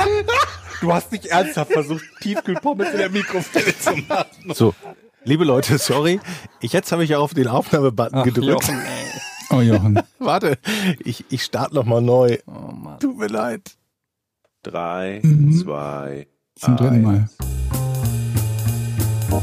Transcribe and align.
Du 0.82 0.92
hast 0.92 1.10
nicht 1.10 1.24
ernsthaft 1.26 1.72
versucht, 1.72 2.04
Tiefkühlpommes 2.20 2.90
in 2.90 2.98
der 2.98 3.08
Mikrofile 3.08 3.76
zu 3.78 3.96
machen. 4.08 4.26
So, 4.54 4.74
liebe 5.24 5.42
Leute, 5.44 5.78
sorry. 5.78 6.20
Ich, 6.60 6.74
jetzt 6.74 6.92
habe 6.92 7.02
ich 7.02 7.08
ja 7.10 7.18
auf 7.18 7.32
den 7.32 7.48
Aufnahmebutton 7.48 8.22
gedrückt. 8.24 8.68
Jochen, 8.68 8.78
ey. 8.80 9.06
Oh, 9.50 9.60
Jochen. 9.60 10.02
Warte, 10.18 10.58
ich, 11.04 11.24
ich 11.30 11.44
starte 11.44 11.74
nochmal 11.76 12.02
neu. 12.02 12.36
Oh 12.46 12.72
Mann. 12.72 12.98
Tut 12.98 13.16
mir 13.16 13.28
leid. 13.28 13.76
Drei, 14.64 15.20
Mhm. 15.22 15.56
zwei, 15.56 16.26
Zum 16.56 16.76
dritten 16.76 17.02
Mal. 17.02 17.28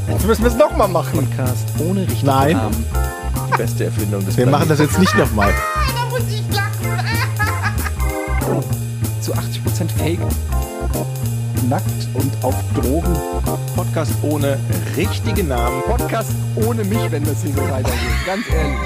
Jetzt 0.10 0.26
müssen 0.26 0.44
wir 0.44 0.52
es 0.52 0.58
nochmal 0.58 0.90
machen. 0.90 1.26
Podcast 1.26 1.68
ohne 1.80 2.02
richtigen 2.02 2.26
Nein. 2.28 2.58
Namen. 2.58 2.86
die 3.52 3.58
beste 3.58 3.86
Erfindung 3.86 4.26
des 4.26 4.36
Wir 4.38 4.46
machen 4.48 4.68
das 4.70 4.80
jetzt 4.80 5.00
nicht 5.00 5.16
nochmal. 5.16 5.54
Zu 9.22 9.34
80% 9.34 9.63
Fake. 9.74 10.20
nackt 11.68 12.08
und 12.14 12.32
auf 12.44 12.54
Drogen. 12.76 13.16
Podcast 13.76 14.14
ohne 14.22 14.60
richtigen 14.96 15.48
Namen. 15.48 15.82
Podcast 15.84 16.32
ohne 16.56 16.84
mich, 16.84 17.12
wenn 17.12 17.24
das 17.24 17.42
hier 17.42 17.54
so 17.54 17.62
weitergeht. 17.62 18.00
Ganz 18.26 18.46
ehrlich. 18.52 18.78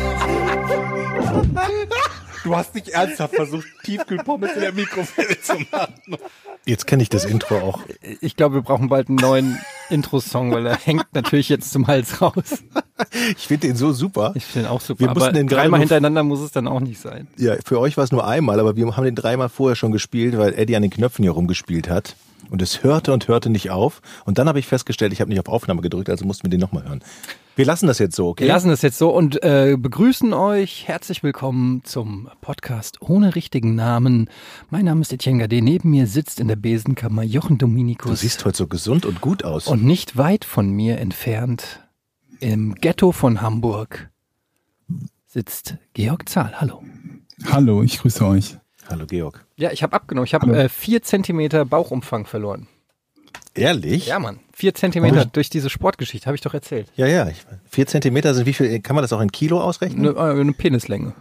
Du 2.43 2.55
hast 2.55 2.73
nicht 2.73 2.87
ernsthaft 2.89 3.35
versucht, 3.35 3.67
Tiefkühlpommes 3.83 4.53
in 4.53 4.61
der 4.61 4.71
Mikrofile 4.71 5.39
zu 5.41 5.55
machen. 5.71 6.17
Jetzt 6.65 6.87
kenne 6.87 7.03
ich 7.03 7.09
das 7.09 7.25
Intro 7.25 7.57
auch. 7.57 7.81
Ich 8.21 8.37
glaube, 8.37 8.55
wir 8.55 8.61
brauchen 8.61 8.87
bald 8.87 9.09
einen 9.09 9.17
neuen 9.17 9.59
Intro-Song, 9.89 10.53
weil 10.53 10.65
er 10.65 10.77
hängt 10.77 11.07
natürlich 11.13 11.49
jetzt 11.49 11.71
zum 11.71 11.87
Hals 11.87 12.21
raus. 12.21 12.63
Ich 13.37 13.47
finde 13.47 13.67
den 13.67 13.75
so 13.75 13.93
super. 13.93 14.31
Ich 14.35 14.45
finde 14.45 14.67
ihn 14.67 14.71
auch 14.71 14.81
super. 14.81 14.99
Wir 15.01 15.13
mussten 15.13 15.33
den 15.33 15.47
dreimal 15.47 15.79
hintereinander 15.79 16.23
muss 16.23 16.39
es 16.39 16.51
dann 16.51 16.67
auch 16.67 16.79
nicht 16.79 16.99
sein. 16.99 17.27
Ja, 17.37 17.55
für 17.63 17.79
euch 17.79 17.97
war 17.97 18.03
es 18.03 18.11
nur 18.11 18.25
einmal, 18.27 18.59
aber 18.59 18.75
wir 18.75 18.95
haben 18.95 19.03
den 19.03 19.15
dreimal 19.15 19.49
vorher 19.49 19.75
schon 19.75 19.91
gespielt, 19.91 20.37
weil 20.37 20.53
Eddie 20.53 20.75
an 20.75 20.81
den 20.81 20.91
Knöpfen 20.91 21.23
hier 21.23 21.31
rumgespielt 21.31 21.89
hat. 21.89 22.15
Und 22.49 22.61
es 22.61 22.83
hörte 22.83 23.11
und 23.11 23.27
hörte 23.27 23.49
nicht 23.49 23.71
auf. 23.71 24.01
Und 24.25 24.37
dann 24.37 24.47
habe 24.47 24.59
ich 24.59 24.67
festgestellt, 24.67 25.11
ich 25.11 25.19
habe 25.19 25.29
nicht 25.29 25.39
auf 25.39 25.49
Aufnahme 25.49 25.81
gedrückt, 25.81 26.09
also 26.09 26.25
mussten 26.25 26.43
wir 26.45 26.49
den 26.49 26.61
nochmal 26.61 26.87
hören. 26.87 27.03
Wir 27.57 27.65
lassen 27.65 27.87
das 27.87 27.97
jetzt 27.99 28.15
so, 28.15 28.27
okay? 28.29 28.45
Wir 28.45 28.53
lassen 28.53 28.69
es 28.69 28.83
jetzt 28.83 28.99
so 28.99 29.09
und 29.09 29.43
äh, 29.43 29.75
begrüßen 29.77 30.31
euch. 30.33 30.87
Herzlich 30.87 31.23
willkommen 31.23 31.81
zum 31.83 32.29
Podcast 32.39 33.01
ohne 33.01 33.35
richtigen 33.35 33.73
Namen. 33.75 34.29
Mein 34.69 34.85
Name 34.85 35.01
ist 35.01 35.11
Etienne 35.11 35.39
Gade. 35.39 35.61
Neben 35.61 35.89
mir 35.89 36.07
sitzt 36.07 36.39
in 36.39 36.47
der 36.47 36.55
Besenkammer 36.55 37.23
Jochen 37.23 37.57
Du 37.57 37.65
Dominikus. 37.65 38.21
siehst 38.21 38.45
heute 38.45 38.57
so 38.59 38.67
gesund 38.67 39.05
und 39.05 39.19
gut 39.21 39.43
aus. 39.43 39.67
Und 39.67 39.83
nicht 39.83 40.15
weit 40.17 40.45
von 40.45 40.69
mir 40.69 40.99
entfernt, 40.99 41.81
im 42.39 42.75
Ghetto 42.75 43.11
von 43.11 43.41
Hamburg, 43.41 44.09
sitzt 45.25 45.75
Georg 45.93 46.29
Zahl. 46.29 46.59
Hallo. 46.59 46.83
Hallo, 47.45 47.83
ich 47.83 47.99
grüße 47.99 48.25
euch. 48.25 48.57
Hallo 48.89 49.05
Georg. 49.05 49.45
Ja, 49.57 49.71
ich 49.71 49.83
habe 49.83 49.93
abgenommen. 49.93 50.25
Ich 50.25 50.33
habe 50.33 50.55
äh, 50.57 50.69
vier 50.69 51.01
Zentimeter 51.01 51.65
Bauchumfang 51.65 52.25
verloren. 52.25 52.67
Ehrlich? 53.53 54.07
Ja, 54.07 54.19
Mann. 54.19 54.39
Vier 54.53 54.73
Zentimeter 54.73 55.25
durch 55.25 55.49
diese 55.49 55.69
Sportgeschichte, 55.69 56.27
habe 56.27 56.35
ich 56.35 56.41
doch 56.41 56.53
erzählt. 56.53 56.91
Ja, 56.95 57.07
ja. 57.07 57.27
Ich, 57.27 57.43
vier 57.69 57.87
Zentimeter 57.87 58.33
sind 58.33 58.45
wie 58.45 58.53
viel? 58.53 58.79
Kann 58.81 58.95
man 58.95 59.01
das 59.01 59.13
auch 59.13 59.21
in 59.21 59.31
Kilo 59.31 59.61
ausrechnen? 59.61 60.07
Eine, 60.07 60.17
äh, 60.17 60.39
eine 60.39 60.53
Penislänge. 60.53 61.13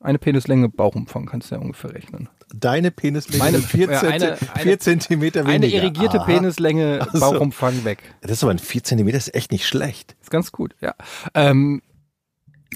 Eine 0.00 0.18
Penislänge 0.18 0.68
Bauchumfang 0.68 1.26
kannst 1.26 1.50
du 1.50 1.56
ja 1.56 1.60
ungefähr 1.60 1.92
rechnen. 1.94 2.28
Deine 2.54 2.90
Penislänge 2.90 3.42
Meine- 3.44 3.58
vier, 3.58 3.90
ja, 3.90 4.00
eine- 4.00 4.12
eine- 4.12 4.36
vier 4.62 4.78
Zentimeter 4.80 5.40
weniger. 5.46 5.54
Eine 5.54 5.66
irrigierte 5.68 6.20
Aha. 6.20 6.24
Penislänge, 6.26 7.00
Ach 7.02 7.12
so. 7.12 7.20
Bauchumfang 7.20 7.84
weg. 7.84 7.98
Das 8.22 8.30
ist 8.32 8.42
aber 8.42 8.52
ein 8.52 8.58
vier 8.58 8.82
Zentimeter, 8.82 9.18
ist 9.18 9.34
echt 9.34 9.52
nicht 9.52 9.66
schlecht. 9.66 10.16
Ist 10.22 10.30
ganz 10.30 10.50
gut, 10.52 10.74
ja. 10.80 10.94
Ähm, 11.34 11.82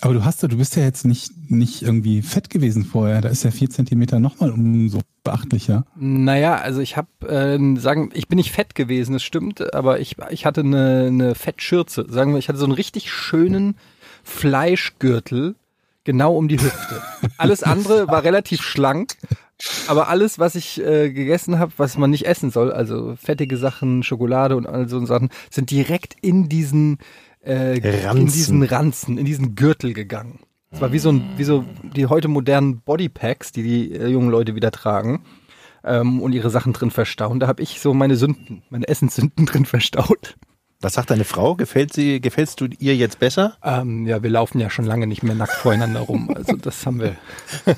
Aber 0.00 0.14
du 0.14 0.24
hast 0.24 0.42
ja, 0.42 0.48
du 0.48 0.56
bist 0.56 0.74
ja 0.76 0.82
jetzt 0.82 1.04
nicht, 1.04 1.50
nicht 1.50 1.82
irgendwie 1.82 2.22
fett 2.22 2.48
gewesen 2.50 2.84
vorher. 2.84 3.20
Da 3.20 3.28
ist 3.28 3.44
ja 3.44 3.50
vier 3.50 3.68
Zentimeter 3.70 4.20
nochmal 4.20 4.50
umso 4.50 5.00
beachtlicher. 5.24 5.84
naja, 5.96 6.56
also 6.56 6.80
ich 6.80 6.96
habe, 6.96 7.08
äh, 7.28 7.78
sagen, 7.80 8.10
ich 8.12 8.26
bin 8.28 8.36
nicht 8.36 8.50
fett 8.52 8.74
gewesen, 8.74 9.12
das 9.12 9.22
stimmt, 9.22 9.72
aber 9.74 10.00
ich, 10.00 10.16
ich 10.30 10.44
hatte 10.46 10.62
eine, 10.62 11.04
eine 11.06 11.34
Fettschürze. 11.34 12.06
Sagen 12.08 12.32
wir, 12.32 12.38
ich 12.38 12.48
hatte 12.48 12.58
so 12.58 12.64
einen 12.64 12.72
richtig 12.74 13.10
schönen 13.12 13.76
Fleischgürtel 14.24 15.54
genau 16.04 16.36
um 16.36 16.48
die 16.48 16.60
Hüfte. 16.60 17.00
Alles 17.38 17.62
andere 17.62 18.08
war 18.08 18.24
relativ 18.24 18.60
schlank, 18.62 19.14
aber 19.86 20.08
alles, 20.08 20.38
was 20.38 20.54
ich 20.54 20.80
äh, 20.80 21.10
gegessen 21.10 21.58
habe, 21.58 21.72
was 21.76 21.96
man 21.96 22.10
nicht 22.10 22.26
essen 22.26 22.50
soll, 22.50 22.72
also 22.72 23.14
fettige 23.16 23.56
Sachen, 23.56 24.02
Schokolade 24.02 24.56
und 24.56 24.66
all 24.66 24.88
so 24.88 25.04
Sachen, 25.06 25.30
sind 25.50 25.70
direkt 25.70 26.16
in 26.20 26.48
diesen 26.48 26.98
äh, 27.44 27.78
in 27.78 28.06
Ranzen. 28.06 28.26
diesen 28.26 28.62
Ranzen, 28.62 29.18
in 29.18 29.24
diesen 29.24 29.54
Gürtel 29.54 29.92
gegangen. 29.92 30.40
Es 30.70 30.80
war 30.80 30.92
wie 30.92 30.98
so 30.98 31.12
ein, 31.12 31.24
wie 31.36 31.44
so 31.44 31.64
die 31.94 32.06
heute 32.06 32.28
modernen 32.28 32.80
Bodypacks, 32.80 33.52
die 33.52 33.62
die 33.62 33.92
äh, 33.92 34.08
jungen 34.08 34.30
Leute 34.30 34.54
wieder 34.54 34.70
tragen 34.70 35.22
ähm, 35.84 36.20
und 36.20 36.32
ihre 36.32 36.50
Sachen 36.50 36.72
drin 36.72 36.90
verstauen. 36.90 37.40
Da 37.40 37.46
habe 37.46 37.62
ich 37.62 37.80
so 37.80 37.92
meine 37.92 38.16
Sünden, 38.16 38.62
meine 38.70 38.88
Essenssünden 38.88 39.46
drin 39.46 39.66
verstaut. 39.66 40.36
Was 40.82 40.94
sagt 40.94 41.10
deine 41.10 41.24
Frau? 41.24 41.54
Gefällt 41.54 41.92
sie, 41.92 42.20
gefällst 42.20 42.60
du 42.60 42.66
ihr 42.80 42.96
jetzt 42.96 43.20
besser? 43.20 43.56
Ähm, 43.62 44.04
ja, 44.04 44.22
wir 44.22 44.30
laufen 44.30 44.58
ja 44.58 44.68
schon 44.68 44.84
lange 44.84 45.06
nicht 45.06 45.22
mehr 45.22 45.36
nackt 45.36 45.52
voreinander 45.52 46.00
rum. 46.00 46.28
Also 46.34 46.56
das 46.56 46.84
haben 46.84 47.00
wir. 47.00 47.16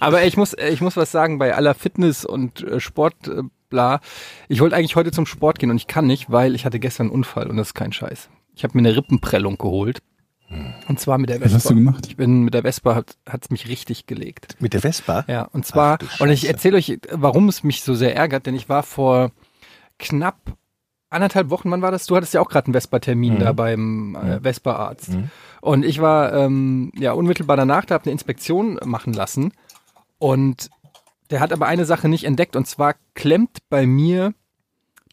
Aber 0.00 0.24
ich 0.24 0.36
muss, 0.36 0.54
ich 0.56 0.80
muss 0.80 0.96
was 0.96 1.10
sagen, 1.10 1.38
bei 1.38 1.54
aller 1.54 1.74
Fitness 1.74 2.24
und 2.24 2.62
äh, 2.62 2.78
Sport, 2.78 3.26
äh, 3.26 3.42
bla, 3.70 4.00
ich 4.48 4.60
wollte 4.60 4.76
eigentlich 4.76 4.94
heute 4.94 5.10
zum 5.10 5.26
Sport 5.26 5.58
gehen 5.58 5.70
und 5.70 5.76
ich 5.76 5.88
kann 5.88 6.06
nicht, 6.06 6.30
weil 6.30 6.54
ich 6.54 6.64
hatte 6.64 6.78
gestern 6.78 7.08
einen 7.08 7.14
Unfall 7.14 7.48
und 7.48 7.56
das 7.56 7.68
ist 7.68 7.74
kein 7.74 7.92
Scheiß. 7.92 8.28
Ich 8.54 8.62
habe 8.62 8.78
mir 8.78 8.86
eine 8.88 8.96
Rippenprellung 8.96 9.58
geholt. 9.58 10.00
Und 10.86 11.00
zwar 11.00 11.18
mit 11.18 11.30
der 11.30 11.40
Was 11.40 11.46
Vespa. 11.50 11.56
hast 11.56 11.70
du 11.70 11.74
gemacht? 11.74 12.06
Ich 12.06 12.16
bin 12.16 12.42
mit 12.42 12.54
der 12.54 12.62
Vespa, 12.62 12.94
hat 12.94 13.44
es 13.44 13.50
mich 13.50 13.66
richtig 13.66 14.06
gelegt. 14.06 14.56
Mit 14.60 14.74
der 14.74 14.82
Vespa? 14.82 15.24
Ja, 15.26 15.42
und 15.42 15.66
zwar, 15.66 15.98
Ach 16.00 16.20
und 16.20 16.30
ich 16.30 16.46
erzähle 16.46 16.76
euch, 16.76 17.00
warum 17.10 17.48
es 17.48 17.64
mich 17.64 17.82
so 17.82 17.94
sehr 17.94 18.14
ärgert, 18.14 18.46
denn 18.46 18.54
ich 18.54 18.68
war 18.68 18.84
vor 18.84 19.32
knapp 19.98 20.56
anderthalb 21.14 21.50
Wochen, 21.50 21.70
wann 21.70 21.82
war 21.82 21.90
das? 21.90 22.06
Du 22.06 22.16
hattest 22.16 22.34
ja 22.34 22.40
auch 22.40 22.48
gerade 22.48 22.66
einen 22.66 22.74
Vespa-Termin 22.74 23.34
Mhm. 23.34 23.38
da 23.38 23.52
beim 23.52 24.14
äh, 24.16 24.40
Vespa-Arzt. 24.40 25.14
Mhm. 25.14 25.30
Und 25.60 25.84
ich 25.84 26.00
war 26.00 26.32
ähm, 26.34 26.92
ja 26.96 27.12
unmittelbar 27.12 27.56
danach, 27.56 27.84
da 27.86 27.94
habe 27.94 28.04
eine 28.04 28.12
Inspektion 28.12 28.78
machen 28.84 29.12
lassen. 29.12 29.52
Und 30.18 30.70
der 31.30 31.40
hat 31.40 31.52
aber 31.52 31.66
eine 31.66 31.84
Sache 31.86 32.08
nicht 32.08 32.24
entdeckt, 32.24 32.54
und 32.56 32.66
zwar 32.66 32.94
klemmt 33.14 33.58
bei 33.70 33.86
mir 33.86 34.34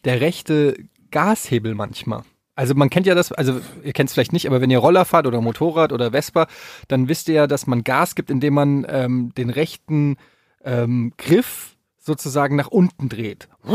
der 0.04 0.20
rechte 0.20 0.76
Gashebel 1.10 1.74
manchmal. 1.74 2.22
Also 2.54 2.74
man 2.74 2.90
kennt 2.90 3.06
ja 3.06 3.14
das, 3.14 3.32
also 3.32 3.60
ihr 3.82 3.94
kennt 3.94 4.10
es 4.10 4.14
vielleicht 4.14 4.34
nicht, 4.34 4.46
aber 4.46 4.60
wenn 4.60 4.70
ihr 4.70 4.78
Roller 4.78 5.06
fahrt 5.06 5.26
oder 5.26 5.40
Motorrad 5.40 5.90
oder 5.90 6.10
Vespa, 6.10 6.48
dann 6.86 7.08
wisst 7.08 7.28
ihr 7.28 7.34
ja, 7.34 7.46
dass 7.46 7.66
man 7.66 7.82
Gas 7.82 8.14
gibt, 8.14 8.30
indem 8.30 8.54
man 8.54 8.86
ähm, 8.88 9.32
den 9.36 9.48
rechten 9.48 10.16
ähm, 10.64 11.14
Griff 11.16 11.76
sozusagen 12.04 12.56
nach 12.56 12.66
unten 12.68 13.08
dreht. 13.08 13.48
So 13.64 13.70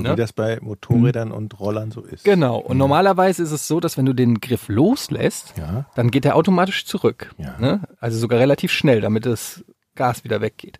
Ne? 0.00 0.12
wie 0.12 0.16
das 0.16 0.32
bei 0.32 0.58
Motorrädern 0.62 1.30
und 1.30 1.60
Rollern 1.60 1.90
so 1.90 2.00
ist. 2.02 2.24
Genau. 2.24 2.58
Und 2.58 2.78
normalerweise 2.78 3.42
ist 3.42 3.50
es 3.52 3.68
so, 3.68 3.80
dass 3.80 3.98
wenn 3.98 4.06
du 4.06 4.14
den 4.14 4.40
Griff 4.40 4.68
loslässt, 4.68 5.54
Ja. 5.58 5.86
dann 5.94 6.10
geht 6.10 6.24
er 6.24 6.36
automatisch 6.36 6.86
zurück. 6.86 7.34
Ja. 7.38 7.58
Ne? 7.58 7.82
Also 8.00 8.18
sogar 8.18 8.38
relativ 8.38 8.72
schnell, 8.72 9.00
damit 9.02 9.26
das 9.26 9.62
Gas 9.94 10.24
wieder 10.24 10.40
weggeht. 10.40 10.78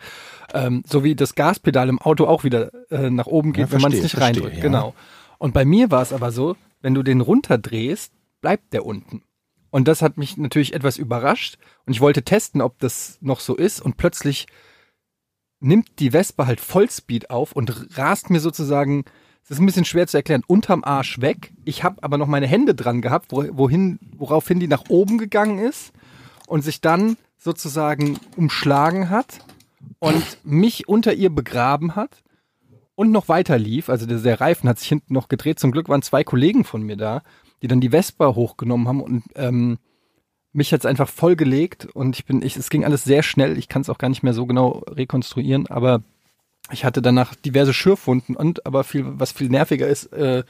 Ähm, 0.55 0.83
so 0.87 1.05
wie 1.05 1.15
das 1.15 1.35
Gaspedal 1.35 1.91
im 1.91 1.99
Auto 2.01 2.27
auch 2.27 2.45
wieder 2.45 2.71
äh, 2.91 3.11
nach 3.11 3.27
oben 3.27 3.53
geht, 3.53 3.67
Ja, 3.67 3.73
wenn 3.73 3.83
man 3.83 3.93
es 3.93 4.03
nicht 4.03 4.13
verstehe, 4.15 4.43
reindrückt. 4.45 4.63
Genau. 4.63 4.95
Und 5.39 5.53
bei 5.53 5.65
mir 5.67 5.91
war 5.91 6.01
es 6.01 6.13
aber 6.15 6.33
so, 6.33 6.57
wenn 6.81 6.95
du 6.95 7.03
den 7.03 7.21
runterdrehst, 7.21 8.13
bleibt 8.41 8.73
der 8.73 8.87
unten. 8.87 9.23
Und 9.71 9.87
das 9.89 10.01
hat 10.03 10.17
mich 10.17 10.37
natürlich 10.39 10.73
etwas 10.75 10.97
überrascht. 10.97 11.59
Und 11.87 11.93
ich 11.93 12.01
wollte 12.01 12.23
testen, 12.23 12.61
ob 12.63 12.79
das 12.79 13.19
noch 13.21 13.41
so 13.41 13.55
ist. 13.57 13.81
Und 13.81 13.97
plötzlich 13.97 14.47
nimmt 15.63 15.99
die 15.99 16.11
Vespa 16.11 16.47
halt 16.47 16.61
Vollspeed 16.61 17.31
auf 17.31 17.53
und 17.53 17.97
rast 17.97 18.31
mir 18.31 18.41
sozusagen, 18.41 19.05
das 19.43 19.53
ist 19.53 19.61
ein 19.61 19.67
bisschen 19.67 19.85
schwer 19.85 20.07
zu 20.07 20.17
erklären, 20.17 20.43
unterm 20.47 20.85
Arsch 20.85 21.21
weg. 21.21 21.53
Ich 21.65 21.85
habe 21.85 22.03
aber 22.03 22.19
noch 22.19 22.27
meine 22.27 22.47
Hände 22.47 22.75
dran 22.75 23.01
gehabt, 23.01 23.27
wo, 23.31 23.45
wohin, 23.53 23.99
woraufhin 24.17 24.61
die 24.61 24.69
nach 24.69 24.85
oben 24.89 25.19
gegangen 25.19 25.59
ist 25.59 25.93
und 26.47 26.63
sich 26.63 26.81
dann 26.81 27.17
sozusagen 27.39 28.19
umschlagen 28.37 29.11
hat 29.11 29.39
und 29.99 30.39
mich 30.45 30.89
unter 30.89 31.15
ihr 31.15 31.31
begraben 31.31 31.97
hat 31.97 32.23
und 32.95 33.11
noch 33.11 33.29
weiter 33.29 33.59
lief. 33.59 33.89
Also 33.89 34.07
der, 34.07 34.19
der 34.19 34.41
Reifen 34.41 34.69
hat 34.69 34.79
sich 34.79 34.89
hinten 34.89 35.15
noch 35.15 35.29
gedreht. 35.29 35.59
Zum 35.59 35.73
Glück 35.73 35.89
waren 35.89 36.03
zwei 36.03 36.25
Kollegen 36.25 36.65
von 36.65 36.83
mir 36.83 36.97
da, 36.97 37.23
die 37.63 37.69
dann 37.69 37.81
die 37.81 37.91
Vespa 37.91 38.35
hochgenommen 38.35 38.89
haben 38.89 39.01
und 39.01 39.25
ähm, 39.35 39.79
mich 40.53 40.73
hat's 40.73 40.87
einfach 40.87 41.09
vollgelegt 41.09 41.87
und 41.95 42.17
ich 42.17 42.25
bin, 42.27 42.43
ich, 42.43 42.57
es 42.57 42.69
ging 42.71 42.85
alles 42.85 43.05
sehr 43.05 43.23
schnell. 43.23 43.57
Ich 43.59 43.69
kann 43.69 43.83
es 43.83 43.89
auch 43.89 43.99
gar 43.99 44.09
nicht 44.09 44.23
mehr 44.23 44.35
so 44.35 44.47
genau 44.47 44.83
rekonstruieren, 44.89 45.67
aber 45.69 46.03
ich 46.71 46.85
hatte 46.85 47.03
danach 47.03 47.35
diverse 47.35 47.73
Schürfwunden 47.75 48.37
und 48.37 48.67
aber 48.67 48.85
viel, 48.85 49.05
was 49.07 49.33
viel 49.33 49.49
nerviger 49.49 49.89
ist, 49.89 50.13
äh, 50.13 50.45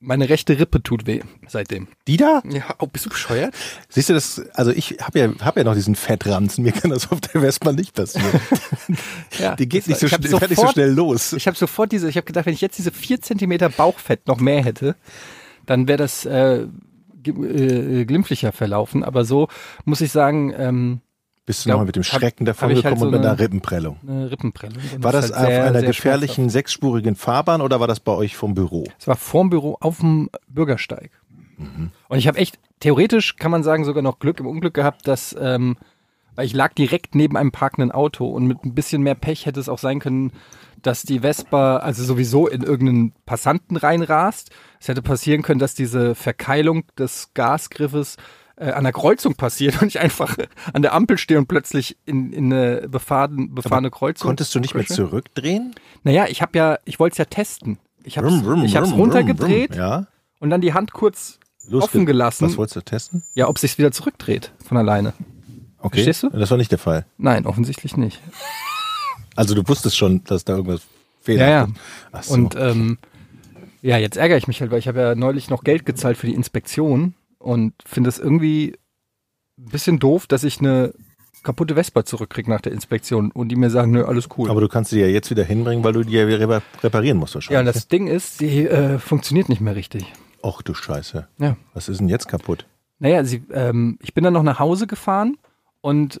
meine 0.00 0.28
rechte 0.28 0.58
Rippe 0.58 0.82
tut 0.82 1.06
weh 1.06 1.22
seitdem. 1.48 1.88
Die 2.06 2.18
da? 2.18 2.42
Ja, 2.46 2.74
oh, 2.78 2.86
bist 2.86 3.06
du 3.06 3.10
bescheuert? 3.10 3.54
Siehst 3.88 4.10
du 4.10 4.12
das? 4.12 4.38
Also 4.52 4.70
ich 4.70 4.98
habe 5.00 5.18
ja, 5.18 5.28
hab 5.40 5.56
ja 5.56 5.64
noch 5.64 5.74
diesen 5.74 5.94
Fettranzen. 5.94 6.62
Mir 6.62 6.72
kann 6.72 6.90
das 6.90 7.10
auf 7.10 7.22
der 7.22 7.40
Vespa 7.40 7.72
nicht 7.72 7.94
passieren. 7.94 8.28
Ja, 9.38 9.56
Die 9.56 9.66
geht 9.68 9.88
nicht 9.88 9.98
so, 9.98 10.06
schnell, 10.06 10.20
fährt 10.20 10.42
nicht 10.42 10.56
so 10.56 10.56
sofort- 10.56 10.74
schnell 10.74 10.90
los. 10.92 11.32
Ich 11.32 11.46
habe 11.46 11.56
sofort 11.56 11.90
diese, 11.90 12.08
ich 12.08 12.16
habe 12.16 12.26
gedacht, 12.26 12.44
wenn 12.46 12.52
ich 12.54 12.60
jetzt 12.60 12.76
diese 12.78 12.92
vier 12.92 13.20
Zentimeter 13.22 13.68
Bauchfett 13.70 14.26
noch 14.28 14.38
mehr 14.40 14.62
hätte, 14.62 14.94
dann 15.64 15.88
wäre 15.88 15.96
das 15.98 16.26
äh, 16.26 16.66
äh, 17.26 18.04
glimpflicher 18.04 18.52
verlaufen. 18.52 19.02
Aber 19.04 19.24
so 19.24 19.48
muss 19.84 20.00
ich 20.00 20.12
sagen, 20.12 20.52
ähm, 20.56 21.00
Bist 21.46 21.64
du 21.66 21.70
nochmal 21.70 21.86
mit 21.86 21.96
dem 21.96 22.02
Schrecken 22.04 22.44
davon 22.44 22.70
hab 22.70 22.76
ich 22.76 22.84
halt 22.84 22.94
gekommen 22.94 23.00
so 23.00 23.06
und 23.06 23.12
mit 23.12 23.20
eine- 23.20 23.30
einer 23.30 23.38
Rippenprellung? 23.38 23.96
Eine 24.06 24.30
Rippenprellung. 24.30 24.78
War 24.98 25.12
das, 25.12 25.30
auf 25.32 25.38
halt 25.38 25.48
sehr, 25.48 25.64
einer 25.64 25.78
sehr 25.80 25.88
gefährlichen 25.88 26.48
sechsspurigen 26.50 27.16
Fahrbahn 27.16 27.60
oder 27.60 27.80
war 27.80 27.86
das 27.88 28.00
bei 28.00 28.12
euch 28.12 28.36
vom 28.36 28.54
Büro? 28.54 28.84
Es 28.98 29.06
war 29.06 29.16
vorm 29.16 29.50
Büro 29.50 29.76
auf 29.80 29.98
dem 30.00 30.30
Bürgersteig. 30.48 31.10
Mhm. 31.58 31.90
Und 32.08 32.18
ich 32.18 32.26
habe 32.28 32.38
echt, 32.38 32.58
theoretisch 32.80 33.36
kann 33.36 33.50
man 33.50 33.62
sagen, 33.62 33.84
sogar 33.84 34.02
noch 34.02 34.18
Glück 34.18 34.40
im 34.40 34.46
Unglück 34.46 34.74
gehabt, 34.74 35.06
dass, 35.06 35.36
ähm, 35.38 35.76
weil 36.34 36.46
ich 36.46 36.52
lag 36.54 36.72
direkt 36.74 37.14
neben 37.14 37.36
einem 37.36 37.52
parkenden 37.52 37.92
Auto 37.92 38.26
und 38.26 38.46
mit 38.46 38.64
ein 38.64 38.74
bisschen 38.74 39.02
mehr 39.02 39.14
Pech 39.14 39.46
hätte 39.46 39.60
es 39.60 39.68
auch 39.68 39.78
sein 39.78 40.00
können, 40.00 40.32
dass 40.86 41.02
die 41.02 41.20
Vespa 41.20 41.78
also 41.78 42.04
sowieso 42.04 42.46
in 42.46 42.62
irgendeinen 42.62 43.12
Passanten 43.26 43.76
reinrast. 43.76 44.50
Es 44.80 44.88
hätte 44.88 45.02
passieren 45.02 45.42
können, 45.42 45.58
dass 45.60 45.74
diese 45.74 46.14
Verkeilung 46.14 46.84
des 46.98 47.30
Gasgriffes 47.34 48.16
äh, 48.56 48.70
an 48.70 48.84
der 48.84 48.92
Kreuzung 48.92 49.34
passiert 49.34 49.82
und 49.82 49.88
ich 49.88 49.98
einfach 49.98 50.36
an 50.72 50.82
der 50.82 50.92
Ampel 50.94 51.18
stehe 51.18 51.38
und 51.38 51.48
plötzlich 51.48 51.96
in, 52.06 52.32
in 52.32 52.52
eine 52.52 52.88
befahren, 52.88 53.54
befahrene 53.54 53.90
Kreuzung. 53.90 54.28
Konntest 54.28 54.54
du 54.54 54.60
nicht 54.60 54.74
mehr 54.74 54.86
zurückdrehen? 54.86 55.74
Naja, 56.04 56.26
ich 56.28 56.40
habe 56.42 56.56
ja, 56.56 56.78
ich 56.84 57.00
wollte 57.00 57.14
es 57.14 57.18
ja 57.18 57.24
testen. 57.24 57.78
Ich 58.04 58.18
habe 58.18 58.28
brum, 58.28 58.92
runtergedreht 58.92 59.70
brum. 59.70 59.78
Ja. 59.78 60.06
und 60.40 60.50
dann 60.50 60.60
die 60.60 60.74
Hand 60.74 60.92
kurz 60.92 61.38
Losge- 61.66 61.84
offen 61.84 62.06
gelassen. 62.06 62.46
Was 62.46 62.56
wolltest 62.58 62.76
du 62.76 62.80
testen? 62.82 63.22
Ja, 63.34 63.48
ob 63.48 63.58
sich's 63.58 63.78
wieder 63.78 63.90
zurückdreht 63.90 64.52
von 64.64 64.76
alleine. 64.76 65.14
Okay. 65.78 65.96
Verstehst 66.04 66.22
du? 66.22 66.28
Das 66.30 66.50
war 66.50 66.58
nicht 66.58 66.70
der 66.70 66.78
Fall. 66.78 67.06
Nein, 67.18 67.46
offensichtlich 67.46 67.96
nicht. 67.96 68.20
Also 69.36 69.54
du 69.54 69.66
wusstest 69.66 69.96
schon, 69.96 70.24
dass 70.24 70.44
da 70.44 70.54
irgendwas 70.54 70.82
Fehler 71.20 71.48
Ja, 71.48 71.68
ja. 72.12 72.22
So. 72.22 72.34
Und 72.34 72.56
ähm, 72.56 72.98
ja, 73.82 73.98
jetzt 73.98 74.16
ärgere 74.16 74.36
ich 74.36 74.48
mich 74.48 74.60
halt, 74.60 74.70
weil 74.70 74.78
ich 74.78 74.88
habe 74.88 75.00
ja 75.00 75.14
neulich 75.14 75.50
noch 75.50 75.64
Geld 75.64 75.84
gezahlt 75.86 76.16
für 76.16 76.26
die 76.26 76.34
Inspektion 76.34 77.14
und 77.38 77.74
finde 77.84 78.08
es 78.08 78.18
irgendwie 78.18 78.76
ein 79.58 79.70
bisschen 79.70 79.98
doof, 79.98 80.26
dass 80.26 80.44
ich 80.44 80.58
eine 80.60 80.94
kaputte 81.42 81.74
Vespa 81.74 82.04
zurückkriege 82.04 82.50
nach 82.50 82.62
der 82.62 82.72
Inspektion 82.72 83.30
und 83.30 83.50
die 83.50 83.56
mir 83.56 83.70
sagen, 83.70 83.92
nö, 83.92 84.04
alles 84.04 84.28
cool. 84.36 84.50
Aber 84.50 84.60
du 84.60 84.68
kannst 84.68 84.90
sie 84.90 85.00
ja 85.00 85.06
jetzt 85.06 85.30
wieder 85.30 85.44
hinbringen, 85.44 85.84
weil 85.84 85.92
du 85.92 86.02
die 86.02 86.12
ja 86.12 86.26
wieder 86.26 86.62
reparieren 86.82 87.18
musst 87.18 87.34
ja, 87.34 87.38
und 87.38 87.50
wahrscheinlich. 87.50 87.74
das 87.74 87.88
Ding 87.88 88.06
ist, 88.06 88.38
sie 88.38 88.66
äh, 88.66 88.98
funktioniert 88.98 89.48
nicht 89.48 89.60
mehr 89.60 89.76
richtig. 89.76 90.10
Och 90.42 90.62
du 90.62 90.74
Scheiße. 90.74 91.28
Ja. 91.38 91.56
Was 91.74 91.88
ist 91.88 92.00
denn 92.00 92.08
jetzt 92.08 92.28
kaputt? 92.28 92.66
Naja, 92.98 93.24
sie, 93.24 93.44
ähm, 93.52 93.98
ich 94.02 94.14
bin 94.14 94.24
dann 94.24 94.32
noch 94.32 94.42
nach 94.42 94.58
Hause 94.58 94.86
gefahren 94.86 95.36
und 95.80 96.20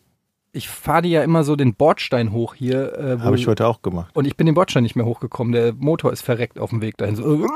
ich 0.54 0.68
fahre 0.68 1.02
die 1.02 1.10
ja 1.10 1.22
immer 1.22 1.44
so 1.44 1.56
den 1.56 1.74
Bordstein 1.74 2.32
hoch 2.32 2.54
hier. 2.54 2.98
Äh, 2.98 3.18
Habe 3.20 3.36
ich 3.36 3.46
heute 3.46 3.66
auch 3.66 3.82
gemacht. 3.82 4.10
Und 4.14 4.26
ich 4.26 4.36
bin 4.36 4.46
den 4.46 4.54
Bordstein 4.54 4.84
nicht 4.84 4.96
mehr 4.96 5.04
hochgekommen. 5.04 5.52
Der 5.52 5.72
Motor 5.72 6.12
ist 6.12 6.22
verreckt 6.22 6.58
auf 6.58 6.70
dem 6.70 6.80
Weg 6.80 6.96
dahin. 6.96 7.16
So, 7.16 7.46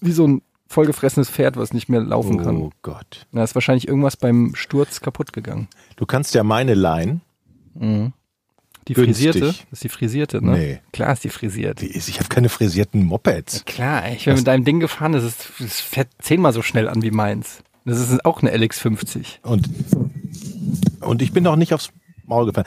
wie 0.00 0.12
so 0.12 0.26
ein 0.26 0.42
vollgefressenes 0.68 1.30
Pferd, 1.30 1.56
was 1.56 1.72
nicht 1.72 1.88
mehr 1.88 2.00
laufen 2.00 2.42
kann. 2.42 2.56
Oh 2.56 2.70
Gott. 2.82 3.26
Da 3.32 3.44
ist 3.44 3.54
wahrscheinlich 3.54 3.86
irgendwas 3.88 4.16
beim 4.16 4.54
Sturz 4.54 5.00
kaputt 5.00 5.32
gegangen. 5.32 5.68
Du 5.96 6.06
kannst 6.06 6.34
ja 6.34 6.42
meine 6.42 6.74
leihen. 6.74 7.20
Die 8.88 8.94
Günstig. 8.94 9.28
frisierte? 9.28 9.46
Das 9.46 9.72
ist 9.72 9.84
die 9.84 9.88
frisierte, 9.88 10.44
ne? 10.44 10.52
Nee. 10.52 10.80
Klar 10.92 11.12
ist 11.12 11.24
die 11.24 11.28
frisiert. 11.28 11.82
Wie 11.82 11.86
ist? 11.86 12.08
Ich 12.08 12.18
habe 12.18 12.28
keine 12.28 12.48
frisierten 12.48 13.04
Mopeds. 13.04 13.64
Klar, 13.66 14.10
ich 14.10 14.24
bin 14.24 14.34
mit 14.34 14.46
deinem 14.46 14.64
Ding 14.64 14.80
gefahren, 14.80 15.12
das, 15.12 15.24
ist, 15.24 15.52
das 15.60 15.80
fährt 15.80 16.08
zehnmal 16.18 16.52
so 16.52 16.62
schnell 16.62 16.88
an 16.88 17.02
wie 17.02 17.10
meins. 17.10 17.62
Das 17.84 18.00
ist 18.00 18.24
auch 18.24 18.42
eine 18.42 18.54
LX50. 18.54 19.40
Und, 19.42 19.68
und 21.08 21.22
ich 21.22 21.32
bin 21.32 21.44
doch 21.44 21.56
nicht 21.56 21.72
aufs 21.74 21.90
Maul 22.26 22.46
gefallen. 22.46 22.66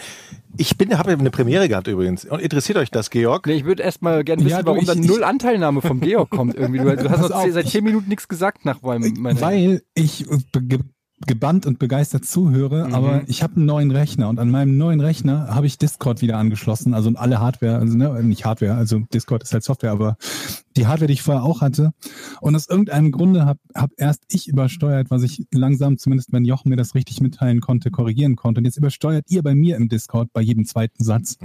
Ich 0.58 0.76
bin, 0.78 0.98
habe 0.98 1.12
eine 1.12 1.30
Premiere 1.32 1.70
gehabt 1.70 1.88
übrigens. 1.88 2.26
Und 2.26 2.42
interessiert 2.42 2.78
euch 2.78 2.90
das, 2.92 3.10
Georg? 3.10 3.46
Nee, 3.46 3.54
ich 3.54 3.66
würde 3.66 3.84
erst 3.84 4.02
mal 4.02 4.24
gerne 4.24 4.44
wissen, 4.44 4.52
Ja, 4.52 4.60
du, 4.62 4.66
warum 4.68 4.80
ich- 4.80 4.86
dann 4.88 5.00
ich- 5.04 5.08
null 5.08 5.24
Anteilnahme 5.24 5.82
vom 5.82 6.00
Georg 6.02 6.30
kommt 6.32 6.56
irgendwie. 6.56 6.80
Du, 6.80 6.96
du 6.96 7.10
hast 7.10 7.22
noch 7.22 7.32
auf, 7.32 7.52
seit 7.52 7.68
zehn 7.70 7.84
Minuten 7.84 8.10
nichts 8.10 8.28
gesagt 8.28 8.66
nach 8.66 8.82
meinem, 8.82 9.04
Weil 9.40 9.84
ich 9.94 10.26
gebannt 11.28 11.66
und 11.66 11.80
begeistert 11.80 12.26
zuhöre, 12.26 12.88
Mhm. 12.88 12.94
aber 12.94 13.22
ich 13.28 13.44
habe 13.44 13.56
einen 13.58 13.66
neuen 13.66 13.92
Rechner 13.92 14.30
und 14.30 14.40
an 14.40 14.50
meinem 14.50 14.78
neuen 14.78 15.00
Rechner 15.00 15.48
habe 15.54 15.68
ich 15.68 15.78
Discord 15.78 16.22
wieder 16.22 16.38
angeschlossen, 16.38 16.94
also 16.94 17.12
alle 17.16 17.40
Hardware, 17.40 17.78
also 17.78 17.98
ne, 17.98 18.24
nicht 18.24 18.46
Hardware, 18.46 18.76
also 18.76 19.00
Discord 19.14 19.44
ist 19.44 19.54
halt 19.54 19.64
Software, 19.64 19.92
aber 19.92 20.18
die 20.78 20.88
Hardware, 20.88 21.08
die 21.08 21.14
ich 21.14 21.22
vorher 21.22 21.44
auch 21.44 21.62
hatte. 21.62 21.92
Und 22.40 22.56
aus 22.56 22.70
irgendeinem 22.70 23.12
Grunde 23.12 23.46
habe 23.46 23.60
hab 23.76 23.92
erst 23.98 24.24
ich 24.30 24.48
übersteuert, 24.48 25.12
was 25.12 25.24
ich 25.24 25.46
langsam, 25.52 25.98
zumindest 25.98 26.32
wenn 26.32 26.46
Jochen 26.46 26.70
mir 26.70 26.78
das 26.78 26.96
richtig 26.96 27.20
mitteilen 27.22 27.60
konnte, 27.60 27.92
korrigieren 27.92 28.36
konnte. 28.36 28.60
Und 28.60 28.66
jetzt 28.66 28.78
übersteuert 28.78 29.26
ihr 29.30 29.44
bei 29.44 29.54
mir 29.54 29.76
im 29.76 29.90
Discord 29.90 30.32
bei 30.34 30.42
jedem 30.42 30.66
zweiten 30.66 31.04
Satz. 31.04 31.38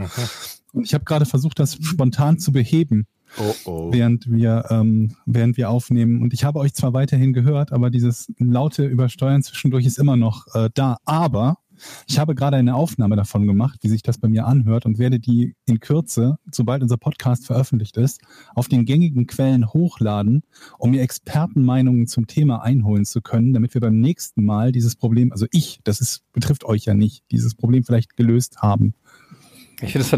Und 0.72 0.84
ich 0.84 0.94
habe 0.94 1.04
gerade 1.04 1.26
versucht, 1.26 1.58
das 1.58 1.74
spontan 1.80 2.38
zu 2.38 2.52
beheben 2.52 3.06
Oh 3.38 3.54
oh. 3.64 3.92
während 3.92 4.30
wir, 4.30 4.64
ähm, 4.70 5.16
während 5.26 5.56
wir 5.56 5.70
aufnehmen. 5.70 6.22
Und 6.22 6.32
ich 6.32 6.44
habe 6.44 6.58
euch 6.58 6.74
zwar 6.74 6.92
weiterhin 6.92 7.32
gehört, 7.32 7.72
aber 7.72 7.90
dieses 7.90 8.32
laute 8.38 8.84
Übersteuern 8.84 9.42
zwischendurch 9.42 9.84
ist 9.86 9.98
immer 9.98 10.16
noch 10.16 10.46
äh, 10.54 10.70
da. 10.72 10.98
Aber 11.04 11.58
ich 12.06 12.18
habe 12.18 12.34
gerade 12.34 12.56
eine 12.56 12.74
Aufnahme 12.74 13.16
davon 13.16 13.46
gemacht, 13.46 13.78
wie 13.82 13.88
sich 13.88 14.02
das 14.02 14.18
bei 14.18 14.28
mir 14.28 14.46
anhört 14.46 14.86
und 14.86 14.98
werde 14.98 15.18
die 15.18 15.54
in 15.66 15.80
Kürze, 15.80 16.38
sobald 16.50 16.82
unser 16.82 16.96
Podcast 16.96 17.46
veröffentlicht 17.46 17.96
ist, 17.96 18.20
auf 18.54 18.68
den 18.68 18.84
gängigen 18.84 19.26
Quellen 19.26 19.72
hochladen, 19.72 20.42
um 20.78 20.90
mir 20.90 21.02
Expertenmeinungen 21.02 22.06
zum 22.06 22.26
Thema 22.26 22.62
einholen 22.62 23.04
zu 23.04 23.20
können, 23.20 23.52
damit 23.52 23.74
wir 23.74 23.80
beim 23.80 24.00
nächsten 24.00 24.44
Mal 24.44 24.72
dieses 24.72 24.96
Problem, 24.96 25.32
also 25.32 25.46
ich, 25.50 25.80
das 25.84 26.00
ist, 26.00 26.22
betrifft 26.32 26.64
euch 26.64 26.84
ja 26.84 26.94
nicht, 26.94 27.24
dieses 27.30 27.54
Problem 27.54 27.84
vielleicht 27.84 28.16
gelöst 28.16 28.62
haben. 28.62 28.94
Ich 29.82 29.92
finde 29.92 30.04
es 30.04 30.08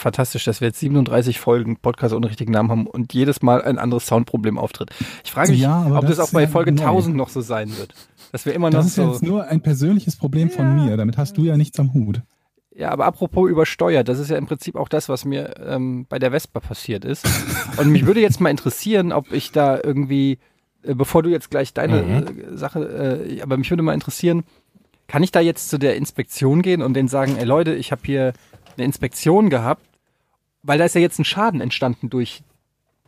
fantastisch, 0.00 0.44
dass 0.44 0.60
wir 0.60 0.68
jetzt 0.68 0.80
37 0.80 1.38
Folgen 1.38 1.76
Podcast 1.76 2.14
ohne 2.14 2.28
richtigen 2.28 2.52
Namen 2.52 2.70
haben 2.70 2.86
und 2.86 3.12
jedes 3.12 3.42
Mal 3.42 3.62
ein 3.62 3.78
anderes 3.78 4.06
Soundproblem 4.06 4.56
auftritt. 4.56 4.90
Ich 5.24 5.30
frage 5.32 5.50
mich, 5.52 5.60
Ja, 5.60 5.84
ob 5.86 6.06
das, 6.06 6.16
das 6.16 6.28
auch 6.28 6.32
bei 6.32 6.42
ja 6.42 6.48
Folge 6.48 6.72
neu. 6.72 6.82
1000 6.82 7.14
noch 7.16 7.28
so 7.28 7.42
sein 7.42 7.76
wird. 7.76 7.92
Dass 8.32 8.46
wir 8.46 8.54
immer 8.54 8.70
noch 8.70 8.78
Das 8.78 8.86
ist 8.86 8.94
so. 8.94 9.06
jetzt 9.10 9.22
nur 9.22 9.44
ein 9.46 9.60
persönliches 9.60 10.16
Problem 10.16 10.48
von 10.50 10.74
mir. 10.74 10.96
Damit 10.96 11.18
hast 11.18 11.36
du 11.36 11.42
ja 11.44 11.58
nichts 11.58 11.78
am 11.78 11.92
Hut. 11.92 12.22
Ja, 12.74 12.90
aber 12.90 13.04
apropos 13.04 13.50
übersteuert, 13.50 14.08
das 14.08 14.18
ist 14.18 14.30
ja 14.30 14.38
im 14.38 14.46
Prinzip 14.46 14.76
auch 14.76 14.88
das, 14.88 15.10
was 15.10 15.26
mir 15.26 15.56
ähm, 15.62 16.06
bei 16.08 16.18
der 16.18 16.30
Vespa 16.30 16.60
passiert 16.60 17.04
ist. 17.04 17.28
Und 17.76 17.90
mich 17.90 18.06
würde 18.06 18.20
jetzt 18.22 18.40
mal 18.40 18.48
interessieren, 18.48 19.12
ob 19.12 19.30
ich 19.30 19.52
da 19.52 19.78
irgendwie, 19.82 20.38
äh, 20.82 20.94
bevor 20.94 21.22
du 21.22 21.28
jetzt 21.28 21.50
gleich 21.50 21.74
deine 21.74 22.24
äh, 22.24 22.56
Sache, 22.56 23.26
äh, 23.28 23.42
aber 23.42 23.58
mich 23.58 23.68
würde 23.68 23.82
mal 23.82 23.92
interessieren, 23.92 24.44
kann 25.06 25.22
ich 25.22 25.32
da 25.32 25.40
jetzt 25.40 25.68
zu 25.68 25.78
der 25.78 25.96
Inspektion 25.96 26.62
gehen 26.62 26.80
und 26.80 26.94
denen 26.94 27.08
sagen, 27.08 27.36
ey 27.36 27.44
Leute, 27.44 27.74
ich 27.74 27.92
habe 27.92 28.00
hier 28.06 28.32
eine 28.76 28.84
Inspektion 28.84 29.50
gehabt, 29.50 29.86
weil 30.62 30.78
da 30.78 30.84
ist 30.84 30.94
ja 30.94 31.00
jetzt 31.00 31.18
ein 31.18 31.24
Schaden 31.24 31.60
entstanden 31.60 32.10
durch, 32.10 32.42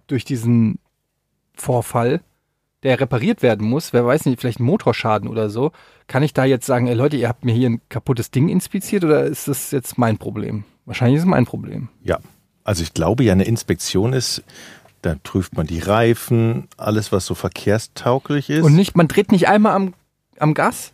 durch 0.07 0.25
diesen 0.25 0.79
Vorfall, 1.55 2.21
der 2.83 3.01
repariert 3.01 3.43
werden 3.43 3.67
muss, 3.67 3.93
wer 3.93 4.05
weiß 4.05 4.27
nicht, 4.27 4.41
vielleicht 4.41 4.61
ein 4.61 4.65
Motorschaden 4.65 5.29
oder 5.29 5.49
so. 5.49 5.73
Kann 6.07 6.23
ich 6.23 6.35
da 6.35 6.45
jetzt 6.45 6.67
sagen, 6.67 6.87
ey 6.87 6.95
Leute, 6.95 7.17
ihr 7.17 7.29
habt 7.29 7.45
mir 7.45 7.55
hier 7.55 7.71
ein 7.71 7.81
kaputtes 7.89 8.31
Ding 8.31 8.49
inspiziert 8.49 9.05
oder 9.05 9.25
ist 9.25 9.49
das 9.49 9.71
jetzt 9.71 9.97
mein 9.97 10.19
Problem? 10.19 10.65
Wahrscheinlich 10.85 11.17
ist 11.17 11.23
es 11.23 11.29
mein 11.29 11.47
Problem. 11.47 11.89
Ja, 12.03 12.19
also 12.63 12.83
ich 12.83 12.93
glaube 12.93 13.25
ja, 13.25 13.33
eine 13.33 13.45
Inspektion 13.45 14.13
ist, 14.13 14.43
da 15.01 15.17
prüft 15.23 15.57
man 15.57 15.67
die 15.67 15.81
Reifen, 15.81 16.69
alles, 16.77 17.13
was 17.13 17.27
so 17.27 17.35
verkehrstauglich 17.35 18.51
ist. 18.51 18.65
Und 18.65 18.75
nicht, 18.75 18.97
man 18.97 19.09
dreht 19.09 19.33
nicht 19.33 19.49
einmal 19.49 19.75
am, 19.75 19.95
am 20.39 20.55
Gas? 20.55 20.93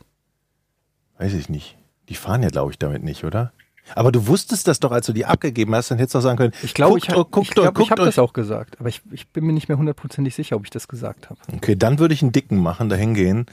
Weiß 1.18 1.34
ich 1.34 1.48
nicht. 1.48 1.76
Die 2.08 2.16
fahren 2.16 2.42
ja, 2.42 2.48
glaube 2.48 2.72
ich, 2.72 2.78
damit 2.78 3.04
nicht, 3.04 3.24
oder? 3.24 3.52
Aber 3.94 4.12
du 4.12 4.26
wusstest 4.26 4.68
das 4.68 4.80
doch, 4.80 4.92
als 4.92 5.06
du 5.06 5.12
die 5.12 5.26
abgegeben 5.26 5.74
hast, 5.74 5.90
dann 5.90 5.98
hättest 5.98 6.14
du 6.14 6.18
doch 6.18 6.22
sagen 6.22 6.38
können, 6.38 6.52
Ich 6.62 6.74
glaube, 6.74 6.98
ich, 6.98 7.08
guckt 7.08 7.38
ich, 7.42 7.50
glaub, 7.50 7.78
ich 7.78 7.90
habe 7.90 8.04
das 8.04 8.18
auch 8.18 8.32
gesagt, 8.32 8.78
aber 8.80 8.88
ich, 8.88 9.02
ich 9.10 9.28
bin 9.28 9.44
mir 9.44 9.52
nicht 9.52 9.68
mehr 9.68 9.78
hundertprozentig 9.78 10.34
sicher, 10.34 10.56
ob 10.56 10.64
ich 10.64 10.70
das 10.70 10.88
gesagt 10.88 11.30
habe. 11.30 11.40
Okay, 11.54 11.76
dann 11.76 11.98
würde 11.98 12.14
ich 12.14 12.22
einen 12.22 12.32
dicken 12.32 12.58
machen, 12.58 12.88
da 12.88 12.96
hingehen. 12.96 13.46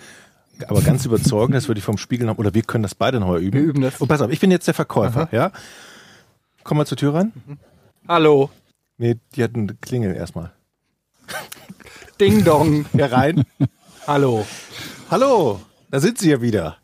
Aber 0.67 0.82
ganz 0.82 1.06
überzeugend, 1.06 1.56
das 1.56 1.67
würde 1.67 1.79
ich 1.79 1.86
vom 1.86 1.98
Spiegel 1.98 2.25
noch, 2.25 2.38
oder 2.38 2.53
wir 2.53 2.63
können 2.63 2.82
das 2.84 2.96
beide 2.96 3.20
noch 3.20 3.27
mal 3.27 3.41
üben. 3.41 3.60
Wir 3.60 3.65
üben 3.65 3.82
das. 3.82 4.01
Und 4.01 4.08
pass 4.08 4.22
auf, 4.22 4.32
ich 4.32 4.39
bin 4.39 4.50
jetzt 4.50 4.65
der 4.67 4.74
Verkäufer, 4.74 5.29
ja? 5.32 5.51
Komm 6.63 6.77
mal 6.77 6.86
zur 6.88 6.98
Tür 6.98 7.13
ran. 7.13 7.32
Hallo. 8.08 8.50
Nee, 8.98 9.17
die 9.36 9.44
hatten 9.44 9.62
eine 9.62 9.75
Klingel 9.75 10.15
erstmal. 10.15 10.51
Ding 12.20 12.44
Dong. 12.44 12.86
Herein. 12.94 13.44
Hallo. 14.08 14.46
Hallo, 15.12 15.62
da 15.91 16.00
sind 16.00 16.17
sie 16.17 16.32
ja 16.32 16.41
wieder. 16.41 16.77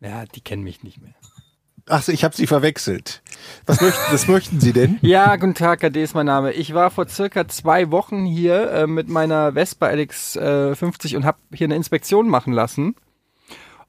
Ja, 0.00 0.24
die 0.24 0.40
kennen 0.40 0.62
mich 0.62 0.82
nicht 0.82 1.00
mehr. 1.00 1.14
Ach 1.86 2.02
so, 2.02 2.12
ich 2.12 2.24
habe 2.24 2.34
sie 2.34 2.46
verwechselt. 2.46 3.22
Was 3.66 3.80
möchten, 3.80 4.00
was 4.10 4.26
möchten 4.26 4.60
Sie 4.60 4.72
denn? 4.72 4.98
Ja, 5.02 5.36
guten 5.36 5.54
Tag, 5.54 5.80
KD 5.80 6.02
ist 6.02 6.14
mein 6.14 6.24
Name. 6.24 6.52
Ich 6.52 6.72
war 6.72 6.90
vor 6.90 7.06
circa 7.08 7.46
zwei 7.46 7.90
Wochen 7.90 8.24
hier 8.24 8.70
äh, 8.72 8.86
mit 8.86 9.08
meiner 9.08 9.52
Vespa 9.52 9.90
LX 9.90 10.36
äh, 10.36 10.74
50 10.74 11.16
und 11.16 11.26
habe 11.26 11.38
hier 11.52 11.66
eine 11.66 11.76
Inspektion 11.76 12.28
machen 12.28 12.54
lassen. 12.54 12.94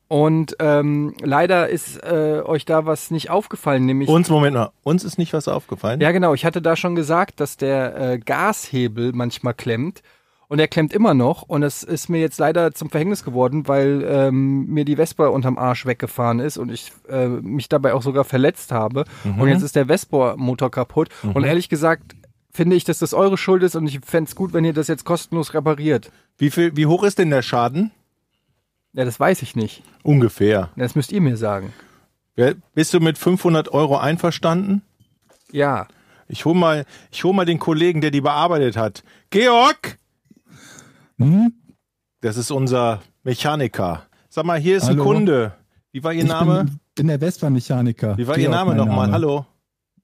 Und 0.07 0.57
ähm, 0.59 1.15
leider 1.21 1.69
ist 1.69 2.03
äh, 2.03 2.41
euch 2.43 2.65
da 2.65 2.85
was 2.85 3.11
nicht 3.11 3.29
aufgefallen, 3.29 3.85
nämlich 3.85 4.07
Uns, 4.09 4.29
Moment 4.29 4.55
mal, 4.55 4.71
uns 4.83 5.03
ist 5.03 5.17
nicht 5.17 5.33
was 5.33 5.47
aufgefallen. 5.47 5.99
Ja, 6.01 6.11
genau. 6.11 6.33
Ich 6.33 6.45
hatte 6.45 6.61
da 6.61 6.75
schon 6.75 6.95
gesagt, 6.95 7.39
dass 7.39 7.57
der 7.57 7.97
äh, 7.97 8.19
Gashebel 8.19 9.13
manchmal 9.13 9.53
klemmt. 9.53 10.03
Und 10.47 10.59
er 10.59 10.67
klemmt 10.67 10.93
immer 10.93 11.13
noch. 11.13 11.41
Und 11.43 11.63
es 11.63 11.83
ist 11.83 12.09
mir 12.09 12.19
jetzt 12.19 12.37
leider 12.39 12.71
zum 12.73 12.89
Verhängnis 12.89 13.23
geworden, 13.23 13.67
weil 13.67 14.05
ähm, 14.07 14.65
mir 14.67 14.85
die 14.85 14.95
Vespa 14.95 15.27
unterm 15.27 15.57
Arsch 15.57 15.85
weggefahren 15.85 16.39
ist 16.39 16.57
und 16.57 16.71
ich 16.71 16.91
äh, 17.09 17.27
mich 17.27 17.67
dabei 17.69 17.93
auch 17.93 18.01
sogar 18.03 18.23
verletzt 18.25 18.71
habe. 18.71 19.05
Und 19.23 19.47
jetzt 19.47 19.63
ist 19.63 19.75
der 19.75 19.87
Vespa-Motor 19.87 20.69
kaputt. 20.71 21.09
Und 21.23 21.43
ehrlich 21.43 21.69
gesagt 21.69 22.15
finde 22.51 22.75
ich, 22.77 22.83
dass 22.85 22.99
das 22.99 23.13
eure 23.13 23.37
Schuld 23.37 23.63
ist 23.63 23.75
und 23.75 23.85
ich 23.87 23.99
fände 24.05 24.29
es 24.29 24.35
gut, 24.35 24.53
wenn 24.53 24.63
ihr 24.63 24.71
das 24.73 24.87
jetzt 24.87 25.03
kostenlos 25.03 25.53
repariert. 25.53 26.09
Wie 26.37 26.49
viel, 26.51 26.75
wie 26.77 26.85
hoch 26.85 27.03
ist 27.03 27.19
denn 27.19 27.29
der 27.29 27.41
Schaden? 27.41 27.91
Ja, 28.93 29.03
das 29.03 29.19
weiß 29.19 29.41
ich 29.41 29.57
nicht. 29.57 29.83
Ungefähr. 30.03 30.69
Das 30.77 30.95
müsst 30.95 31.11
ihr 31.11 31.19
mir 31.19 31.35
sagen. 31.35 31.73
Wer- 32.35 32.55
Bist 32.73 32.93
du 32.93 32.99
mit 33.01 33.17
500 33.17 33.69
Euro 33.73 33.97
einverstanden? 33.97 34.83
Ja. 35.51 35.87
Ich 36.29 36.45
hol 36.45 36.55
mal, 36.55 36.85
ich 37.11 37.23
hol 37.25 37.33
mal 37.33 37.45
den 37.45 37.59
Kollegen, 37.59 37.99
der 38.01 38.11
die 38.11 38.21
bearbeitet 38.21 38.77
hat. 38.77 39.03
Georg! 39.31 39.97
Hm? 41.17 41.53
Das 42.21 42.37
ist 42.37 42.51
unser 42.51 43.01
Mechaniker. 43.23 44.03
Sag 44.29 44.45
mal, 44.45 44.59
hier 44.59 44.77
ist 44.77 44.87
Hallo? 44.87 45.03
ein 45.03 45.05
Kunde. 45.07 45.53
Wie 45.91 46.03
war 46.03 46.13
Ihr 46.13 46.23
Ich 46.23 46.29
Name? 46.29 46.65
bin, 46.65 46.79
bin 46.95 47.07
der 47.07 47.19
Vespa-Mechaniker. 47.19 48.17
Wie 48.17 48.27
war 48.27 48.37
Ihr 48.37 48.49
Name 48.49 48.75
nochmal? 48.75 49.07
Name. 49.07 49.13
Hallo? 49.13 49.45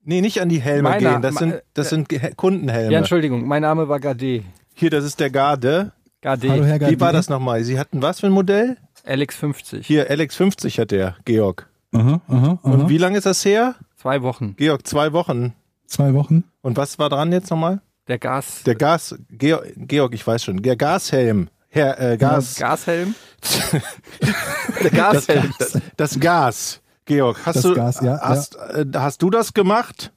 Nee, 0.04 0.20
nicht 0.20 0.40
an 0.40 0.48
die 0.48 0.60
Helme 0.60 0.88
Meiner- 0.88 1.12
gehen. 1.12 1.22
Das 1.22 1.34
sind, 1.36 1.62
das 1.74 1.88
sind 1.90 2.08
Ge- 2.08 2.32
Kundenhelme. 2.34 2.92
Ja, 2.92 2.98
Entschuldigung, 2.98 3.46
mein 3.46 3.62
Name 3.62 3.88
war 3.88 4.00
Gade. 4.00 4.42
Hier, 4.74 4.90
das 4.90 5.04
ist 5.04 5.20
der 5.20 5.30
Garde. 5.30 5.92
Gade. 6.22 6.50
Hallo, 6.50 6.64
Herr 6.64 6.80
Wie 6.90 6.98
war 7.00 7.12
das 7.12 7.28
nochmal? 7.28 7.62
Sie 7.64 7.78
hatten 7.78 8.00
was 8.02 8.20
für 8.20 8.26
ein 8.26 8.32
Modell? 8.32 8.78
Alex 9.04 9.36
50. 9.36 9.86
Hier, 9.86 10.08
Alex 10.10 10.36
50 10.36 10.78
hat 10.78 10.90
der, 10.92 11.16
Georg. 11.24 11.68
Aha, 11.92 12.20
aha, 12.26 12.36
aha. 12.36 12.58
Und 12.62 12.88
wie 12.88 12.98
lange 12.98 13.18
ist 13.18 13.26
das 13.26 13.44
her? 13.44 13.74
Zwei 13.96 14.22
Wochen. 14.22 14.54
Georg, 14.56 14.86
zwei 14.86 15.12
Wochen. 15.12 15.52
Zwei 15.86 16.14
Wochen. 16.14 16.44
Und 16.62 16.76
was 16.76 16.98
war 16.98 17.08
dran 17.10 17.30
jetzt 17.32 17.50
nochmal? 17.50 17.80
Der 18.08 18.18
Gas. 18.18 18.62
Der 18.64 18.74
Gas, 18.74 19.14
Georg, 19.30 19.72
Georg, 19.76 20.14
ich 20.14 20.26
weiß 20.26 20.42
schon, 20.44 20.60
der 20.62 20.76
Gashelm. 20.76 21.48
Herr, 21.68 21.98
äh, 22.00 22.16
Gas, 22.16 22.56
Gashelm? 22.56 23.14
der 24.82 24.90
Gashelm. 24.90 25.52
das, 25.58 25.78
das 25.96 26.20
Gas. 26.20 26.80
Georg, 27.04 27.38
hast 27.46 27.56
Das 27.56 27.62
du, 27.62 27.74
Gas, 27.74 28.00
ja, 28.00 28.20
hast, 28.20 28.56
Äh, 28.56 28.84
hast 28.94 29.22
du 29.22 29.30
das 29.30 29.54
gemacht? 29.54 30.12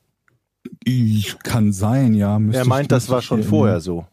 Ich, 0.84 1.38
kann 1.40 1.72
sein, 1.72 2.14
ja. 2.14 2.38
Müsste 2.40 2.60
Er 2.60 2.64
ich- 2.64 2.68
meint, 2.70 2.92
das 2.92 3.10
war 3.10 3.22
schon 3.22 3.44
vorher 3.44 3.80
so. 3.80 4.06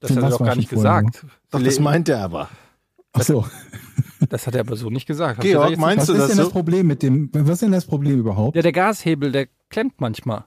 Das 0.00 0.10
hat 0.10 0.18
er 0.18 0.22
Was 0.24 0.38
doch 0.38 0.44
gar 0.46 0.54
nicht 0.56 0.70
gesagt. 0.70 1.24
Doch, 1.50 1.62
das 1.62 1.80
meint 1.80 2.08
er 2.08 2.20
aber. 2.20 2.48
Ach 3.12 3.22
so. 3.22 3.44
Das 4.28 4.46
hat 4.46 4.54
er 4.54 4.60
aber 4.60 4.76
so 4.76 4.90
nicht 4.90 5.06
gesagt. 5.06 5.38
Hab 5.38 5.42
Georg, 5.44 5.68
gesagt, 5.70 5.80
meinst 5.80 6.00
Was 6.02 6.06
du 6.08 6.12
ist 6.12 6.18
das 6.20 6.28
denn 6.28 6.36
so? 6.36 6.42
das 6.44 6.52
Problem 6.52 6.86
mit 6.86 7.02
dem, 7.02 7.30
was 7.32 7.50
ist 7.54 7.62
denn 7.62 7.72
das 7.72 7.86
Problem 7.86 8.18
überhaupt? 8.20 8.54
Ja, 8.56 8.62
der 8.62 8.72
Gashebel, 8.72 9.32
der 9.32 9.48
klemmt 9.70 9.94
manchmal. 10.00 10.44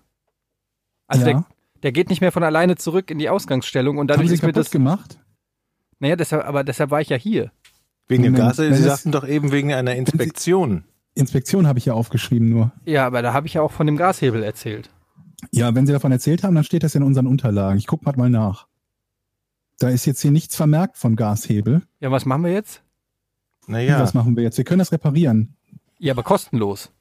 Also 1.08 1.26
Ja. 1.28 1.34
der, 1.34 1.46
der 1.84 1.92
geht 1.92 2.10
nicht 2.10 2.22
mehr 2.22 2.32
von 2.32 2.44
alleine 2.44 2.76
zurück 2.76 3.12
in 3.12 3.20
die 3.20 3.30
Ausgangsstellung 3.30 3.98
und 3.98 4.04
Haben 4.12 4.18
dadurch 4.18 4.30
Sie 4.30 4.36
ist 4.36 4.44
mir 4.44 4.52
das. 4.52 4.72
gemacht? 4.72 5.20
Naja, 6.00 6.16
deshalb, 6.16 6.46
aber 6.46 6.64
deshalb 6.64 6.92
war 6.92 7.02
ich 7.02 7.10
ja 7.10 7.18
hier. 7.18 7.52
Wegen 8.08 8.24
dem 8.24 8.36
Gas? 8.36 8.58
Sie 8.58 8.74
sagten 8.76 9.12
doch 9.12 9.28
eben 9.28 9.52
wegen 9.52 9.74
einer 9.74 9.96
Inspektion. 9.96 10.84
Inspektion 11.14 11.68
habe 11.68 11.80
ich 11.80 11.86
ja 11.86 11.94
aufgeschrieben 11.94 12.50
nur. 12.50 12.72
Ja, 12.86 13.06
aber 13.06 13.22
da 13.22 13.34
habe 13.34 13.48
ich 13.48 13.54
ja 13.56 13.62
auch 13.62 13.72
von 13.72 13.86
dem 13.86 13.98
Gashebel 13.98 14.44
erzählt. 14.44 14.90
Ja, 15.52 15.74
wenn 15.76 15.86
Sie 15.88 15.94
davon 15.94 16.12
erzählt 16.12 16.44
haben, 16.44 16.56
dann 16.56 16.64
steht 16.64 16.84
das 16.84 16.96
in 16.96 17.04
unseren 17.04 17.28
Unterlagen. 17.28 17.78
Ich 17.78 17.88
gucke 17.88 18.06
mal 18.18 18.30
nach. 18.30 18.68
Da 19.80 19.90
ist 19.90 20.06
jetzt 20.06 20.22
hier 20.22 20.32
nichts 20.32 20.56
vermerkt 20.56 20.98
von 20.98 21.16
Gashebel. 21.16 21.82
Ja, 22.00 22.12
was 22.12 22.26
machen 22.26 22.44
wir 22.44 22.52
jetzt? 22.54 22.84
Naja, 23.68 24.00
Was 24.00 24.14
machen 24.14 24.36
wir 24.36 24.44
jetzt? 24.44 24.58
Wir 24.58 24.66
können 24.66 24.80
das 24.80 24.92
reparieren. 24.92 25.56
Ja, 26.00 26.14
aber 26.14 26.24
kostenlos. 26.24 26.92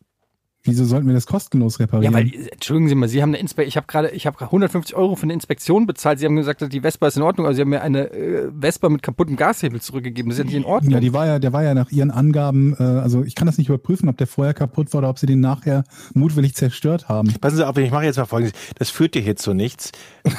Wieso 0.64 0.84
sollten 0.84 1.06
wir 1.06 1.14
das 1.14 1.26
kostenlos 1.26 1.78
Ja, 1.78 1.84
reparieren? 1.86 2.12
weil, 2.12 2.30
entschuldigen 2.52 2.88
Sie 2.88 2.94
mal, 2.94 3.08
Sie 3.08 3.22
haben 3.22 3.30
eine 3.30 3.38
Inspektion, 3.38 3.68
ich 3.68 3.76
habe 3.76 3.86
gerade, 3.86 4.10
ich 4.10 4.26
habe 4.26 4.38
150 4.40 4.94
Euro 4.94 5.16
für 5.16 5.22
eine 5.22 5.32
Inspektion 5.32 5.86
bezahlt. 5.86 6.18
Sie 6.18 6.26
haben 6.26 6.36
gesagt, 6.36 6.62
die 6.72 6.80
Vespa 6.82 7.06
ist 7.06 7.16
in 7.16 7.22
Ordnung, 7.22 7.46
aber 7.46 7.54
Sie 7.54 7.62
haben 7.62 7.70
mir 7.70 7.80
eine 7.80 8.10
äh, 8.10 8.50
Vespa 8.60 8.88
mit 8.90 9.02
kaputtem 9.02 9.36
Gashebel 9.36 9.80
zurückgegeben. 9.80 10.28
Das 10.28 10.38
ist 10.38 10.44
ja 10.44 10.44
nicht 10.44 10.54
in 10.56 10.64
Ordnung. 10.66 10.92
ja, 10.92 11.00
die 11.00 11.14
war 11.14 11.26
ja, 11.26 11.38
der 11.38 11.52
war 11.54 11.62
ja 11.62 11.72
nach 11.72 11.90
Ihren 11.90 12.10
Angaben, 12.10 12.74
äh, 12.78 12.82
also 12.82 13.22
ich 13.24 13.34
kann 13.34 13.46
das 13.46 13.56
nicht 13.56 13.68
überprüfen, 13.68 14.08
ob 14.10 14.18
der 14.18 14.26
vorher 14.26 14.52
kaputt 14.52 14.92
war 14.92 14.98
oder 14.98 15.08
ob 15.08 15.18
Sie 15.18 15.26
den 15.26 15.40
nachher 15.40 15.84
mutwillig 16.12 16.54
zerstört 16.54 17.08
haben. 17.08 17.32
Passen 17.40 17.56
Sie 17.56 17.66
auf, 17.66 17.76
ich 17.78 17.90
mache 17.90 18.04
jetzt 18.04 18.16
mal 18.18 18.26
folgendes. 18.26 18.52
Das 18.78 18.90
führt 18.90 19.14
dir 19.14 19.22
hier 19.22 19.36
zu 19.36 19.54
nichts. 19.54 19.92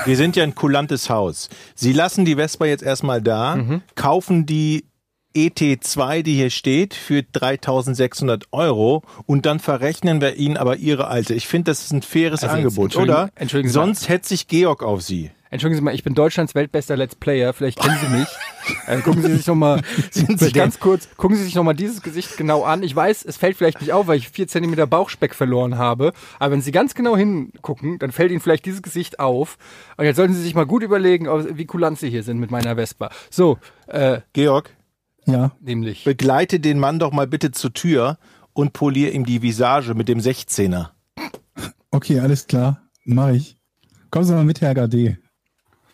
Wir 0.05 0.17
sind 0.17 0.35
ja 0.35 0.43
ein 0.43 0.53
kulantes 0.53 1.09
Haus. 1.09 1.49
Sie 1.73 1.93
lassen 1.93 2.25
die 2.25 2.35
Vespa 2.35 2.65
jetzt 2.65 2.83
erstmal 2.83 3.21
da, 3.23 3.55
Mhm. 3.55 3.81
kaufen 3.95 4.45
die 4.45 4.85
ET2, 5.35 6.23
die 6.23 6.35
hier 6.35 6.49
steht, 6.49 6.93
für 6.93 7.23
3600 7.23 8.45
Euro 8.51 9.03
und 9.25 9.45
dann 9.45 9.59
verrechnen 9.59 10.21
wir 10.21 10.35
Ihnen 10.35 10.57
aber 10.57 10.77
Ihre 10.77 11.07
alte. 11.07 11.33
Ich 11.33 11.47
finde, 11.47 11.71
das 11.71 11.81
ist 11.81 11.91
ein 11.91 12.01
faires 12.01 12.43
Also 12.43 12.55
Angebot, 12.55 12.85
entschuldigen- 12.91 13.13
oder? 13.17 13.31
entschuldigen 13.35 13.69
Sie. 13.69 13.73
Sonst 13.73 14.09
hetzt 14.09 14.29
sich 14.29 14.47
Georg 14.47 14.83
auf 14.83 15.01
Sie. 15.01 15.31
Entschuldigen 15.49 15.79
Sie 15.79 15.83
mal, 15.83 15.93
ich 15.93 16.03
bin 16.05 16.13
Deutschlands 16.15 16.55
weltbester 16.55 16.95
Let's 16.95 17.15
Player. 17.15 17.51
Vielleicht 17.51 17.77
kennen 17.77 17.97
Sie 18.01 18.07
mich. 18.17 18.27
äh, 18.87 19.01
gucken 19.01 19.21
Sie 19.21 19.35
sich 19.35 19.45
noch 19.47 19.55
mal, 19.55 19.81
Sind 20.11 20.29
Sie 20.29 20.37
vielleicht 20.37 20.55
ganz 20.55 20.79
kurz, 20.79 21.09
gucken 21.17 21.35
Sie 21.35 21.43
sich 21.43 21.55
noch 21.55 21.63
mal 21.65 21.73
dieses 21.73 22.01
Gesicht 22.01 22.37
genau 22.37 22.63
an. 22.63 22.83
Ich 22.83 22.95
weiß, 22.95 23.25
es 23.25 23.35
fällt 23.35 23.57
vielleicht 23.57 23.81
nicht 23.81 23.91
auf, 23.91 24.07
weil 24.07 24.17
ich 24.17 24.29
vier 24.29 24.47
Zentimeter 24.47 24.87
Bauchspeck 24.87 25.35
verloren 25.35 25.77
habe. 25.77 26.13
Aber 26.39 26.53
wenn 26.53 26.61
Sie 26.61 26.71
ganz 26.71 26.95
genau 26.95 27.17
hingucken, 27.17 27.99
dann 27.99 28.13
fällt 28.13 28.31
Ihnen 28.31 28.39
vielleicht 28.39 28.65
dieses 28.65 28.81
Gesicht 28.81 29.19
auf. 29.19 29.57
Und 29.97 30.05
jetzt 30.05 30.15
sollten 30.15 30.33
Sie 30.33 30.41
sich 30.41 30.55
mal 30.55 30.65
gut 30.65 30.83
überlegen, 30.83 31.27
wie 31.57 31.65
kulant 31.65 31.99
Sie 31.99 32.09
hier 32.09 32.23
sind 32.23 32.39
mit 32.39 32.49
meiner 32.49 32.75
Vespa. 32.77 33.09
So, 33.29 33.57
äh, 33.87 34.21
Georg, 34.31 34.69
Ja, 35.31 35.51
nämlich. 35.59 36.03
begleite 36.03 36.59
den 36.59 36.79
Mann 36.79 36.99
doch 36.99 37.11
mal 37.11 37.27
bitte 37.27 37.51
zur 37.51 37.73
Tür 37.73 38.17
und 38.53 38.73
polier 38.73 39.13
ihm 39.13 39.25
die 39.25 39.41
Visage 39.41 39.93
mit 39.93 40.07
dem 40.07 40.19
16er. 40.19 40.89
okay, 41.91 42.19
alles 42.19 42.47
klar. 42.47 42.81
Mach 43.05 43.29
ich. 43.29 43.57
Kommen 44.09 44.25
Sie 44.25 44.33
mal 44.33 44.43
mit, 44.43 44.61
Herr 44.61 44.75
Gade. 44.75 45.17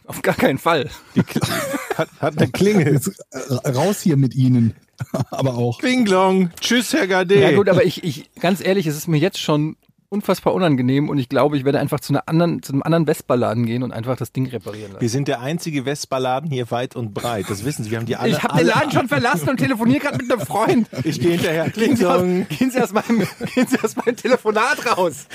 Auf 0.06 0.22
gar 0.22 0.36
keinen 0.36 0.58
Fall. 0.58 0.89
Die 1.15 1.24
Kl 1.24 1.41
hat, 1.98 2.10
hat 2.20 2.38
eine 2.38 2.50
Klingel. 2.50 2.94
Jetzt 2.94 3.12
äh, 3.32 3.70
raus 3.70 4.01
hier 4.01 4.17
mit 4.17 4.36
Ihnen. 4.36 4.74
Aber 5.32 5.56
auch. 5.56 5.79
Klinglong. 5.79 6.51
Tschüss, 6.60 6.94
Herr 6.94 7.08
Gade. 7.08 7.39
Ja 7.39 7.51
gut, 7.56 7.70
aber 7.70 7.84
ich, 7.84 8.03
ich, 8.03 8.32
ganz 8.39 8.65
ehrlich, 8.65 8.88
es 8.88 8.98
ist 8.98 9.08
mir 9.08 9.17
jetzt 9.17 9.39
schon 9.39 9.75
unfassbar 10.10 10.54
unangenehm 10.54 11.10
und 11.10 11.18
ich 11.18 11.28
glaube, 11.28 11.58
ich 11.58 11.66
werde 11.66 11.80
einfach 11.80 12.00
zu, 12.00 12.14
einer 12.14 12.28
anderen, 12.28 12.64
zu 12.64 12.72
einem 12.72 12.82
anderen 12.84 13.06
Vespa-Laden 13.06 13.66
gehen 13.66 13.84
und 13.84 13.92
einfach 13.92 14.16
das 14.16 14.32
Ding 14.32 14.48
reparieren 14.48 14.92
lassen. 14.94 15.02
Wir 15.02 15.10
sind 15.10 15.28
der 15.28 15.42
einzige 15.42 15.84
Vespa-Laden 15.84 16.50
hier 16.50 16.72
weit 16.72 16.96
und 16.96 17.14
breit. 17.14 17.46
Das 17.50 17.66
wissen 17.66 17.84
Sie. 17.84 17.92
Wir 17.92 17.98
haben 17.98 18.06
die 18.06 18.16
alle. 18.16 18.32
Ich 18.32 18.42
habe 18.44 18.58
den 18.58 18.68
Laden 18.68 18.92
schon 18.92 19.08
verlassen 19.10 19.50
und 19.50 19.58
telefoniere 19.58 20.00
gerade 20.00 20.18
mit 20.18 20.32
einem 20.32 20.42
Freund. 20.46 20.88
Ich 21.04 21.20
gehe 21.20 21.32
hinterher. 21.32 21.70
Gehen 21.70 21.96
Sie, 21.98 22.06
aus, 22.06 22.22
gehen, 22.22 22.72
Sie 22.72 22.82
aus 22.82 22.94
meinem, 22.94 23.28
gehen 23.54 23.68
Sie 23.68 23.80
aus 23.84 23.96
meinem 23.98 24.16
Telefonat 24.16 24.98
raus. 24.98 25.28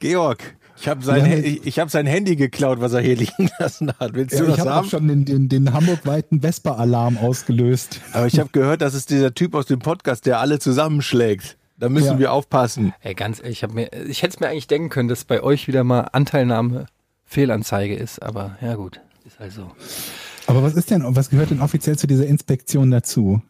Georg, 0.00 0.42
ich 0.80 0.88
habe 0.88 1.04
sein, 1.04 1.26
Ja, 1.30 1.36
ich, 1.38 1.64
ich 1.66 1.78
hab 1.78 1.90
sein 1.90 2.06
Handy 2.06 2.34
geklaut, 2.34 2.80
was 2.80 2.92
er 2.92 3.00
hier 3.00 3.16
liegen 3.16 3.48
lassen 3.60 3.92
hat. 4.00 4.14
Willst 4.14 4.32
Ja, 4.34 4.40
du 4.40 4.46
ich 4.46 4.56
das 4.56 4.60
habe 4.60 4.70
auch 4.72 4.76
haben? 4.78 4.88
schon 4.88 5.06
den, 5.08 5.24
den, 5.24 5.48
den 5.48 5.72
hamburgweiten 5.72 6.40
Vespa-Alarm 6.40 7.16
ausgelöst. 7.18 8.00
Aber 8.12 8.26
ich 8.26 8.40
habe 8.40 8.48
gehört, 8.50 8.82
das 8.82 8.94
ist 8.94 9.10
dieser 9.10 9.34
Typ 9.34 9.54
aus 9.54 9.66
dem 9.66 9.78
Podcast, 9.78 10.26
der 10.26 10.40
alle 10.40 10.58
zusammenschlägt. 10.58 11.58
Da 11.80 11.88
müssen 11.88 12.12
Ja. 12.12 12.18
wir 12.18 12.32
aufpassen. 12.32 12.92
Ey, 13.00 13.14
ganz 13.14 13.38
ehrlich, 13.40 13.58
ich, 13.58 13.62
hab 13.64 13.72
mir, 13.74 13.90
ich 14.06 14.22
hätte 14.22 14.34
es 14.34 14.40
mir 14.40 14.48
eigentlich 14.48 14.66
denken 14.68 14.90
können, 14.90 15.08
dass 15.08 15.24
bei 15.24 15.42
euch 15.42 15.66
wieder 15.66 15.82
mal 15.82 16.02
Anteilnahme 16.12 16.86
Fehlanzeige 17.24 17.94
ist, 17.94 18.22
aber 18.22 18.56
ja 18.60 18.74
gut, 18.74 19.00
ist 19.26 19.38
halt 19.40 19.52
so. 19.52 19.70
Aber 20.46 20.62
was 20.62 20.74
ist 20.74 20.90
denn, 20.90 21.02
was 21.06 21.30
gehört 21.30 21.50
denn 21.50 21.60
offiziell 21.60 21.96
zu 21.98 22.06
dieser 22.06 22.26
Inspektion 22.26 22.90
dazu? 22.90 23.40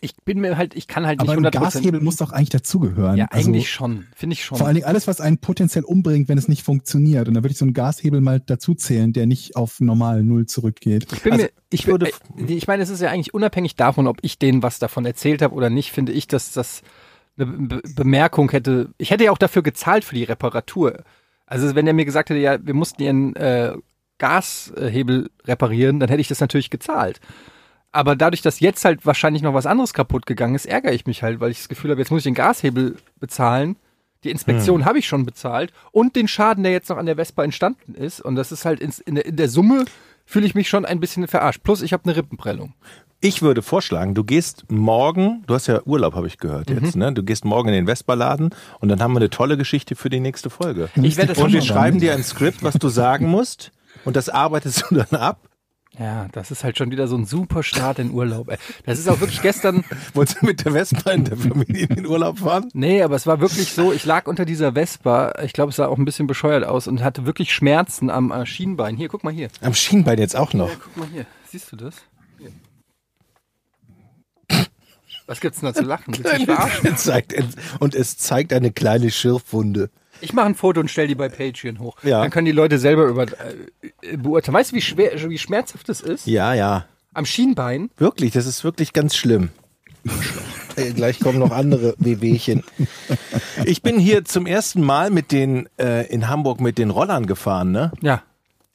Ich 0.00 0.14
bin 0.24 0.38
mir 0.40 0.56
halt, 0.56 0.76
ich 0.76 0.86
kann 0.86 1.06
halt 1.06 1.18
Aber 1.20 1.34
nicht 1.34 1.44
ein 1.56 1.62
100%. 1.62 1.72
Gashebel 1.80 2.00
muss 2.00 2.16
doch 2.16 2.30
eigentlich 2.30 2.50
dazugehören. 2.50 3.16
ja, 3.16 3.26
Also, 3.30 3.48
eigentlich 3.48 3.68
schon, 3.70 4.06
finde 4.14 4.34
ich 4.34 4.44
schon. 4.44 4.56
Vor 4.58 4.66
allen 4.68 4.76
Dingen 4.76 4.86
alles, 4.86 5.08
was 5.08 5.20
einen 5.20 5.38
potenziell 5.38 5.82
umbringt, 5.82 6.28
wenn 6.28 6.38
es 6.38 6.46
nicht 6.46 6.62
funktioniert. 6.62 7.26
Und 7.26 7.34
da 7.34 7.42
würde 7.42 7.50
ich 7.52 7.58
so 7.58 7.64
einen 7.64 7.74
Gashebel 7.74 8.20
mal 8.20 8.38
dazu 8.38 8.74
zählen, 8.74 9.12
der 9.12 9.26
nicht 9.26 9.56
auf 9.56 9.80
normal 9.80 10.22
Null 10.22 10.46
zurückgeht. 10.46 11.12
Ich 11.12 11.22
bin 11.22 11.32
Also, 11.32 11.44
mir, 11.46 11.50
ich 11.70 11.86
würde, 11.88 12.10
ich 12.46 12.68
meine, 12.68 12.82
es 12.84 12.90
ist 12.90 13.00
ja 13.00 13.08
eigentlich 13.10 13.34
unabhängig 13.34 13.74
davon, 13.74 14.06
ob 14.06 14.18
ich 14.22 14.38
denen 14.38 14.62
was 14.62 14.78
davon 14.78 15.04
erzählt 15.04 15.42
habe 15.42 15.54
oder 15.54 15.68
nicht, 15.68 15.90
finde 15.90 16.12
ich, 16.12 16.28
dass 16.28 16.52
das 16.52 16.82
eine 17.38 17.46
Be 17.46 17.82
Bemerkung 17.94 18.50
hätte. 18.50 18.90
Ich 18.98 19.10
hätte 19.10 19.24
ja 19.24 19.32
auch 19.32 19.38
dafür 19.38 19.62
gezahlt 19.62 20.04
für 20.04 20.14
die 20.14 20.24
Reparatur. 20.24 21.04
Also 21.46 21.74
wenn 21.74 21.86
er 21.86 21.94
mir 21.94 22.04
gesagt 22.04 22.30
hätte, 22.30 22.40
ja, 22.40 22.58
wir 22.60 22.74
mussten 22.74 23.02
ihren 23.02 23.36
äh, 23.36 23.74
Gashebel 24.18 25.30
reparieren, 25.46 26.00
dann 26.00 26.08
hätte 26.08 26.20
ich 26.20 26.28
das 26.28 26.40
natürlich 26.40 26.70
gezahlt. 26.70 27.20
Aber 27.90 28.16
dadurch, 28.16 28.42
dass 28.42 28.60
jetzt 28.60 28.84
halt 28.84 29.06
wahrscheinlich 29.06 29.42
noch 29.42 29.54
was 29.54 29.66
anderes 29.66 29.94
kaputt 29.94 30.26
gegangen 30.26 30.54
ist, 30.54 30.66
ärgere 30.66 30.92
ich 30.92 31.06
mich 31.06 31.22
halt, 31.22 31.40
weil 31.40 31.50
ich 31.50 31.58
das 31.58 31.68
Gefühl 31.68 31.90
habe, 31.90 32.00
jetzt 32.00 32.10
muss 32.10 32.20
ich 32.20 32.24
den 32.24 32.34
Gashebel 32.34 32.96
bezahlen. 33.18 33.76
Die 34.24 34.30
Inspektion 34.30 34.84
habe 34.84 34.98
ich 34.98 35.06
schon 35.06 35.24
bezahlt 35.24 35.72
und 35.92 36.16
den 36.16 36.28
Schaden, 36.28 36.64
der 36.64 36.72
jetzt 36.72 36.88
noch 36.90 36.96
an 36.96 37.06
der 37.06 37.16
Vespa 37.16 37.44
entstanden 37.44 37.94
ist. 37.94 38.20
Und 38.20 38.34
das 38.34 38.50
ist 38.52 38.64
halt 38.64 38.80
ins, 38.80 38.98
in, 38.98 39.14
der, 39.14 39.24
in 39.26 39.36
der 39.36 39.48
Summe 39.48 39.84
fühle 40.24 40.44
ich 40.44 40.54
mich 40.54 40.68
schon 40.68 40.84
ein 40.84 41.00
bisschen 41.00 41.26
verarscht. 41.28 41.62
Plus, 41.62 41.82
ich 41.82 41.92
habe 41.92 42.04
eine 42.04 42.16
Rippenprellung. 42.16 42.74
Ich 43.20 43.42
würde 43.42 43.62
vorschlagen, 43.62 44.14
du 44.14 44.22
gehst 44.22 44.64
morgen, 44.70 45.42
du 45.48 45.54
hast 45.54 45.66
ja 45.66 45.80
Urlaub, 45.84 46.14
habe 46.14 46.28
ich 46.28 46.38
gehört 46.38 46.70
jetzt, 46.70 46.94
Mhm. 46.94 47.00
ne? 47.02 47.12
Du 47.12 47.24
gehst 47.24 47.44
morgen 47.44 47.68
in 47.68 47.74
den 47.74 47.86
Vespa-Laden 47.86 48.50
und 48.78 48.88
dann 48.88 49.02
haben 49.02 49.12
wir 49.12 49.18
eine 49.18 49.30
tolle 49.30 49.56
Geschichte 49.56 49.96
für 49.96 50.08
die 50.08 50.20
nächste 50.20 50.50
Folge. 50.50 50.88
Ich 50.94 51.16
werde 51.16 51.32
das 51.34 51.42
Und 51.42 51.52
wir 51.52 51.62
schreiben 51.62 51.98
dir 51.98 52.12
ein 52.14 52.22
Skript, 52.22 52.62
was 52.62 52.74
du 52.74 52.88
sagen 52.88 53.26
musst 53.26 53.72
und 54.04 54.14
das 54.14 54.28
arbeitest 54.28 54.84
du 54.90 54.94
dann 55.02 55.20
ab. 55.20 55.40
Ja, 55.98 56.28
das 56.30 56.52
ist 56.52 56.62
halt 56.62 56.78
schon 56.78 56.92
wieder 56.92 57.08
so 57.08 57.16
ein 57.16 57.24
super 57.26 57.64
Start 57.64 57.98
in 57.98 58.12
Urlaub. 58.12 58.50
Ey. 58.50 58.58
Das 58.86 59.00
ist 59.00 59.08
auch 59.08 59.18
wirklich 59.18 59.42
gestern. 59.42 59.82
Wolltest 60.14 60.40
du 60.40 60.46
mit 60.46 60.64
der 60.64 60.70
Vespa 60.70 61.10
in 61.10 61.24
der 61.24 61.36
Familie 61.36 61.86
in 61.88 61.96
den 61.96 62.06
Urlaub 62.06 62.38
fahren? 62.38 62.68
Nee, 62.72 63.02
aber 63.02 63.16
es 63.16 63.26
war 63.26 63.40
wirklich 63.40 63.72
so, 63.72 63.92
ich 63.92 64.04
lag 64.04 64.28
unter 64.28 64.44
dieser 64.44 64.74
Vespa, 64.74 65.32
ich 65.42 65.52
glaube, 65.52 65.70
es 65.70 65.76
sah 65.76 65.86
auch 65.88 65.98
ein 65.98 66.04
bisschen 66.04 66.28
bescheuert 66.28 66.62
aus 66.64 66.86
und 66.86 67.02
hatte 67.02 67.26
wirklich 67.26 67.52
Schmerzen 67.52 68.10
am 68.10 68.30
äh, 68.30 68.46
Schienbein. 68.46 68.96
Hier, 68.96 69.08
guck 69.08 69.24
mal 69.24 69.32
hier. 69.32 69.48
Am 69.60 69.74
Schienbein 69.74 70.18
jetzt 70.20 70.36
auch 70.36 70.52
noch. 70.52 70.68
Ja, 70.68 70.76
guck 70.80 70.96
mal 70.98 71.08
hier. 71.12 71.26
Siehst 71.50 71.72
du 71.72 71.76
das? 71.76 71.96
Hier. 72.38 72.52
Was 75.28 75.40
gibt's 75.40 75.60
denn 75.60 75.68
da 75.68 75.74
zu 75.74 75.84
lachen? 75.84 76.14
Zeigt, 76.96 77.34
und 77.80 77.94
es 77.94 78.16
zeigt 78.16 78.52
eine 78.52 78.72
kleine 78.72 79.10
Schürfwunde. 79.10 79.90
Ich 80.22 80.32
mache 80.32 80.46
ein 80.46 80.54
Foto 80.54 80.80
und 80.80 80.90
stell 80.90 81.06
die 81.06 81.14
bei 81.14 81.28
Patreon 81.28 81.78
hoch. 81.78 81.96
Ja. 82.02 82.22
Dann 82.22 82.30
können 82.30 82.46
die 82.46 82.52
Leute 82.52 82.78
selber 82.78 83.04
über, 83.04 83.24
äh, 83.24 84.16
beurteilen. 84.16 84.54
Weißt 84.54 84.72
du, 84.72 84.76
wie, 84.76 84.80
schwer, 84.80 85.12
wie 85.28 85.38
schmerzhaft 85.38 85.88
das 85.88 86.00
ist? 86.00 86.26
Ja, 86.26 86.54
ja. 86.54 86.86
Am 87.12 87.26
Schienbein. 87.26 87.90
Wirklich, 87.98 88.32
das 88.32 88.46
ist 88.46 88.64
wirklich 88.64 88.92
ganz 88.92 89.14
schlimm. 89.14 89.50
Gleich 90.94 91.20
kommen 91.20 91.38
noch 91.38 91.50
andere 91.50 91.94
Wehwehchen. 91.98 92.64
Ich 93.64 93.82
bin 93.82 93.98
hier 93.98 94.24
zum 94.24 94.46
ersten 94.46 94.80
Mal 94.80 95.10
mit 95.10 95.30
den 95.30 95.68
äh, 95.78 96.06
in 96.06 96.28
Hamburg 96.28 96.60
mit 96.60 96.78
den 96.78 96.90
Rollern 96.90 97.26
gefahren, 97.26 97.70
ne? 97.72 97.92
Ja. 98.00 98.22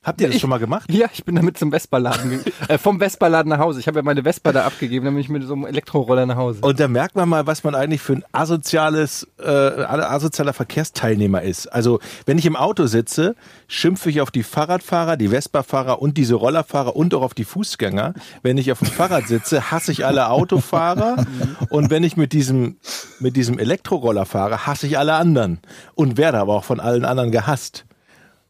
Habt 0.03 0.19
ihr 0.21 0.27
das 0.27 0.35
Ich- 0.35 0.41
schon 0.41 0.49
mal 0.49 0.59
gemacht? 0.59 0.91
Ja, 0.91 1.07
ich 1.13 1.23
bin 1.23 1.35
damit 1.35 1.57
zum 1.57 1.71
Vespa-Laden, 1.71 2.43
äh, 2.67 2.77
vom 2.77 2.99
Vespa-Laden 2.99 3.49
nach 3.49 3.59
Hause. 3.59 3.79
Ich 3.79 3.87
habe 3.87 3.99
ja 3.99 4.03
meine 4.03 4.23
Vespa 4.23 4.51
da 4.51 4.65
abgegeben, 4.65 5.05
dann 5.05 5.13
bin 5.13 5.21
ich 5.21 5.29
mit 5.29 5.43
so 5.43 5.53
einem 5.53 5.65
Elektroroller 5.65 6.25
nach 6.25 6.35
Hause. 6.35 6.59
Und 6.61 6.79
da 6.79 6.87
merkt 6.87 7.15
man 7.15 7.29
mal, 7.29 7.47
was 7.47 7.63
man 7.63 7.73
eigentlich 7.73 8.01
für 8.01 8.13
ein 8.13 8.23
asoziales, 8.33 9.27
äh, 9.39 9.47
asozialer 9.47 10.53
Verkehrsteilnehmer 10.53 11.41
ist. 11.41 11.67
Also, 11.67 11.99
wenn 12.25 12.37
ich 12.37 12.45
im 12.45 12.55
Auto 12.55 12.85
sitze, 12.85 13.35
schimpfe 13.67 14.09
ich 14.09 14.19
auf 14.21 14.29
die 14.31 14.43
Fahrradfahrer, 14.43 15.15
die 15.17 15.29
Vespa-Fahrer 15.29 16.01
und 16.01 16.17
diese 16.17 16.35
Rollerfahrer 16.35 16.95
und 16.95 17.13
auch 17.13 17.21
auf 17.21 17.33
die 17.33 17.45
Fußgänger. 17.45 18.13
Wenn 18.41 18.57
ich 18.57 18.71
auf 18.71 18.79
dem 18.79 18.87
Fahrrad 18.87 19.27
sitze, 19.27 19.71
hasse 19.71 19.91
ich 19.91 20.05
alle 20.05 20.29
Autofahrer. 20.29 21.25
und 21.69 21.89
wenn 21.89 22.03
ich 22.03 22.17
mit 22.17 22.33
diesem, 22.33 22.77
mit 23.19 23.35
diesem 23.37 23.57
Elektroroller 23.57 24.25
fahre, 24.25 24.67
hasse 24.67 24.85
ich 24.87 24.97
alle 24.97 25.13
anderen. 25.13 25.59
Und 25.95 26.17
werde 26.17 26.39
aber 26.39 26.53
auch 26.55 26.63
von 26.65 26.79
allen 26.79 27.05
anderen 27.05 27.31
gehasst. 27.31 27.85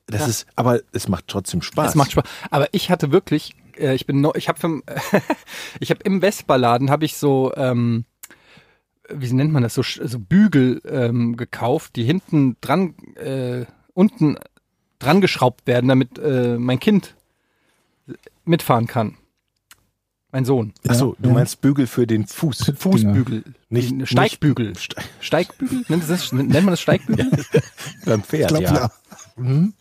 Das 0.07 0.27
ist, 0.27 0.45
aber 0.55 0.81
es 0.91 1.07
macht 1.07 1.27
trotzdem 1.27 1.62
Spaß. 1.62 1.89
Es 1.91 1.95
macht 1.95 2.12
Spaß. 2.12 2.25
Aber 2.51 2.67
ich 2.74 2.89
hatte 2.89 3.12
wirklich, 3.12 3.55
äh, 3.77 3.95
ich 3.95 4.05
bin 4.05 4.22
noch, 4.22 4.36
ich 4.36 4.50
habe 4.50 4.81
ich 5.79 5.89
habe 5.89 6.01
im 6.03 6.22
Vespa-Laden 6.22 6.89
habe 6.91 7.05
ich 7.05 7.15
so, 7.17 7.53
ähm, 7.55 8.05
wie 9.10 9.31
nennt 9.33 9.51
man 9.53 9.63
das, 9.63 9.74
so, 9.75 9.81
so 9.83 10.19
Bügel 10.19 10.81
ähm, 10.88 11.38
gekauft, 11.38 11.95
die 11.95 12.03
hinten 12.03 12.57
dran, 12.62 12.95
äh, 13.15 13.65
unten 13.93 14.38
dran 15.00 15.22
geschraubt 15.22 15.67
werden, 15.67 15.88
damit 15.88 16.17
äh, 16.19 16.57
mein 16.57 16.79
Kind 16.79 17.15
mitfahren 18.45 18.88
kann. 18.88 19.15
Mein 20.31 20.45
Sohn. 20.45 20.74
Ach 20.88 20.95
so, 20.95 21.15
du 21.19 21.29
Ja. 21.29 21.36
meinst 21.36 21.62
Bügel 21.62 21.86
für 21.86 22.07
den 22.07 22.25
Fuß. 22.25 22.72
Fußbügel. 22.77 23.43
Nicht- 23.69 23.91
Die- 23.91 24.05
Steigbügel. 24.07 24.69
Nicht- 24.69 24.79
Ste- 24.81 24.95
Steigbügel? 25.19 25.83
Nennt, 25.89 26.10
das, 26.10 26.31
nennt 26.31 26.51
man 26.51 26.67
das 26.67 26.81
Steigbügel? 26.81 27.29
Beim 28.05 28.24
Pferd, 28.24 28.51
Ich 28.51 28.57
glaube 28.57 28.63
ja. 28.79 28.91
Ja. 29.37 29.43
Ne, 29.43 29.73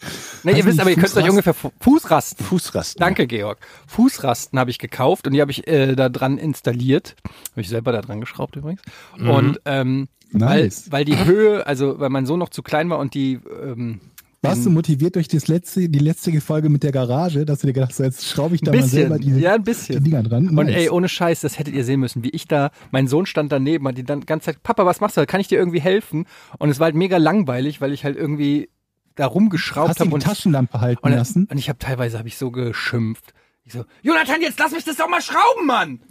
ihr 0.44 0.64
wisst 0.64 0.78
die 0.78 0.80
aber, 0.80 0.90
ihr 0.90 0.96
könnt 0.96 1.16
euch 1.16 1.30
ungefähr 1.30 1.54
Fu- 1.54 1.72
Fußrasten. 1.80 2.44
Fußrasten. 2.46 2.98
Danke, 3.00 3.26
Georg. 3.26 3.58
Fußrasten 3.86 4.58
habe 4.58 4.70
ich 4.70 4.78
gekauft 4.78 5.26
und 5.26 5.32
die 5.34 5.40
habe 5.40 5.50
ich 5.50 5.66
äh, 5.68 5.94
da 5.94 6.08
dran 6.08 6.38
installiert. 6.38 7.14
Habe 7.52 7.60
ich 7.60 7.68
selber 7.68 7.92
da 7.92 8.00
dran 8.00 8.20
geschraubt 8.20 8.56
übrigens. 8.56 8.82
Und 9.18 9.60
ähm, 9.64 10.08
Nice. 10.32 10.86
weil, 10.90 11.00
weil 11.00 11.04
die 11.04 11.24
Höhe, 11.24 11.66
also 11.66 12.00
weil 12.00 12.08
mein 12.08 12.24
Sohn 12.26 12.38
noch 12.38 12.48
zu 12.48 12.62
klein 12.62 12.88
war 12.90 12.98
und 12.98 13.14
die 13.14 13.38
ähm, 13.62 14.00
Warst 14.44 14.66
du 14.66 14.70
motiviert 14.70 15.14
durch 15.14 15.28
das 15.28 15.46
letzte, 15.46 15.88
die 15.88 16.00
letzte 16.00 16.40
Folge 16.40 16.68
mit 16.68 16.82
der 16.82 16.90
Garage, 16.90 17.46
dass 17.46 17.60
du 17.60 17.68
dir 17.68 17.74
gedacht 17.74 17.90
hast, 17.90 18.00
jetzt 18.00 18.26
schraube 18.26 18.56
ich 18.56 18.60
da 18.60 18.72
ein 18.72 18.80
mal 18.80 18.84
selber 18.88 19.16
bisschen, 19.18 19.34
die, 19.36 19.40
ja, 19.40 19.54
ein 19.54 19.62
die 19.62 19.70
bisschen. 19.70 20.02
Dinger 20.02 20.24
dran? 20.24 20.48
Und 20.48 20.66
Nice. 20.66 20.74
ey, 20.74 20.90
ohne 20.90 21.08
Scheiß, 21.08 21.42
das 21.42 21.60
hättet 21.60 21.74
ihr 21.76 21.84
sehen 21.84 22.00
müssen, 22.00 22.24
wie 22.24 22.30
ich 22.30 22.48
da, 22.48 22.72
mein 22.90 23.06
Sohn 23.06 23.26
stand 23.26 23.52
daneben, 23.52 23.86
hat 23.86 23.96
die 23.98 24.02
dann 24.02 24.18
die 24.18 24.26
ganze 24.26 24.46
Zeit, 24.46 24.62
Papa, 24.64 24.84
was 24.84 25.00
machst 25.00 25.16
du? 25.16 25.24
Kann 25.26 25.40
ich 25.40 25.46
dir 25.46 25.60
irgendwie 25.60 25.80
helfen? 25.80 26.26
Und 26.58 26.70
es 26.70 26.80
war 26.80 26.86
halt 26.86 26.96
mega 26.96 27.18
langweilig, 27.18 27.80
weil 27.80 27.92
ich 27.92 28.04
halt 28.04 28.16
irgendwie 28.16 28.68
da 29.14 29.26
rumgeschraubt 29.26 29.90
Hast 29.90 30.00
habe 30.00 30.10
die 30.10 30.14
und 30.14 30.22
Taschenlampe 30.22 30.80
halten 30.80 31.04
Und, 31.06 31.12
lassen? 31.12 31.46
und 31.50 31.58
ich 31.58 31.68
habe 31.68 31.78
teilweise 31.78 32.18
habe 32.18 32.28
ich 32.28 32.36
so 32.36 32.50
geschimpft. 32.50 33.34
Ich 33.64 33.72
so, 33.72 33.84
Jonathan, 34.02 34.40
jetzt 34.40 34.58
lass 34.58 34.72
mich 34.72 34.84
das 34.84 34.96
doch 34.96 35.08
mal 35.08 35.22
schrauben, 35.22 35.66
Mann! 35.66 36.00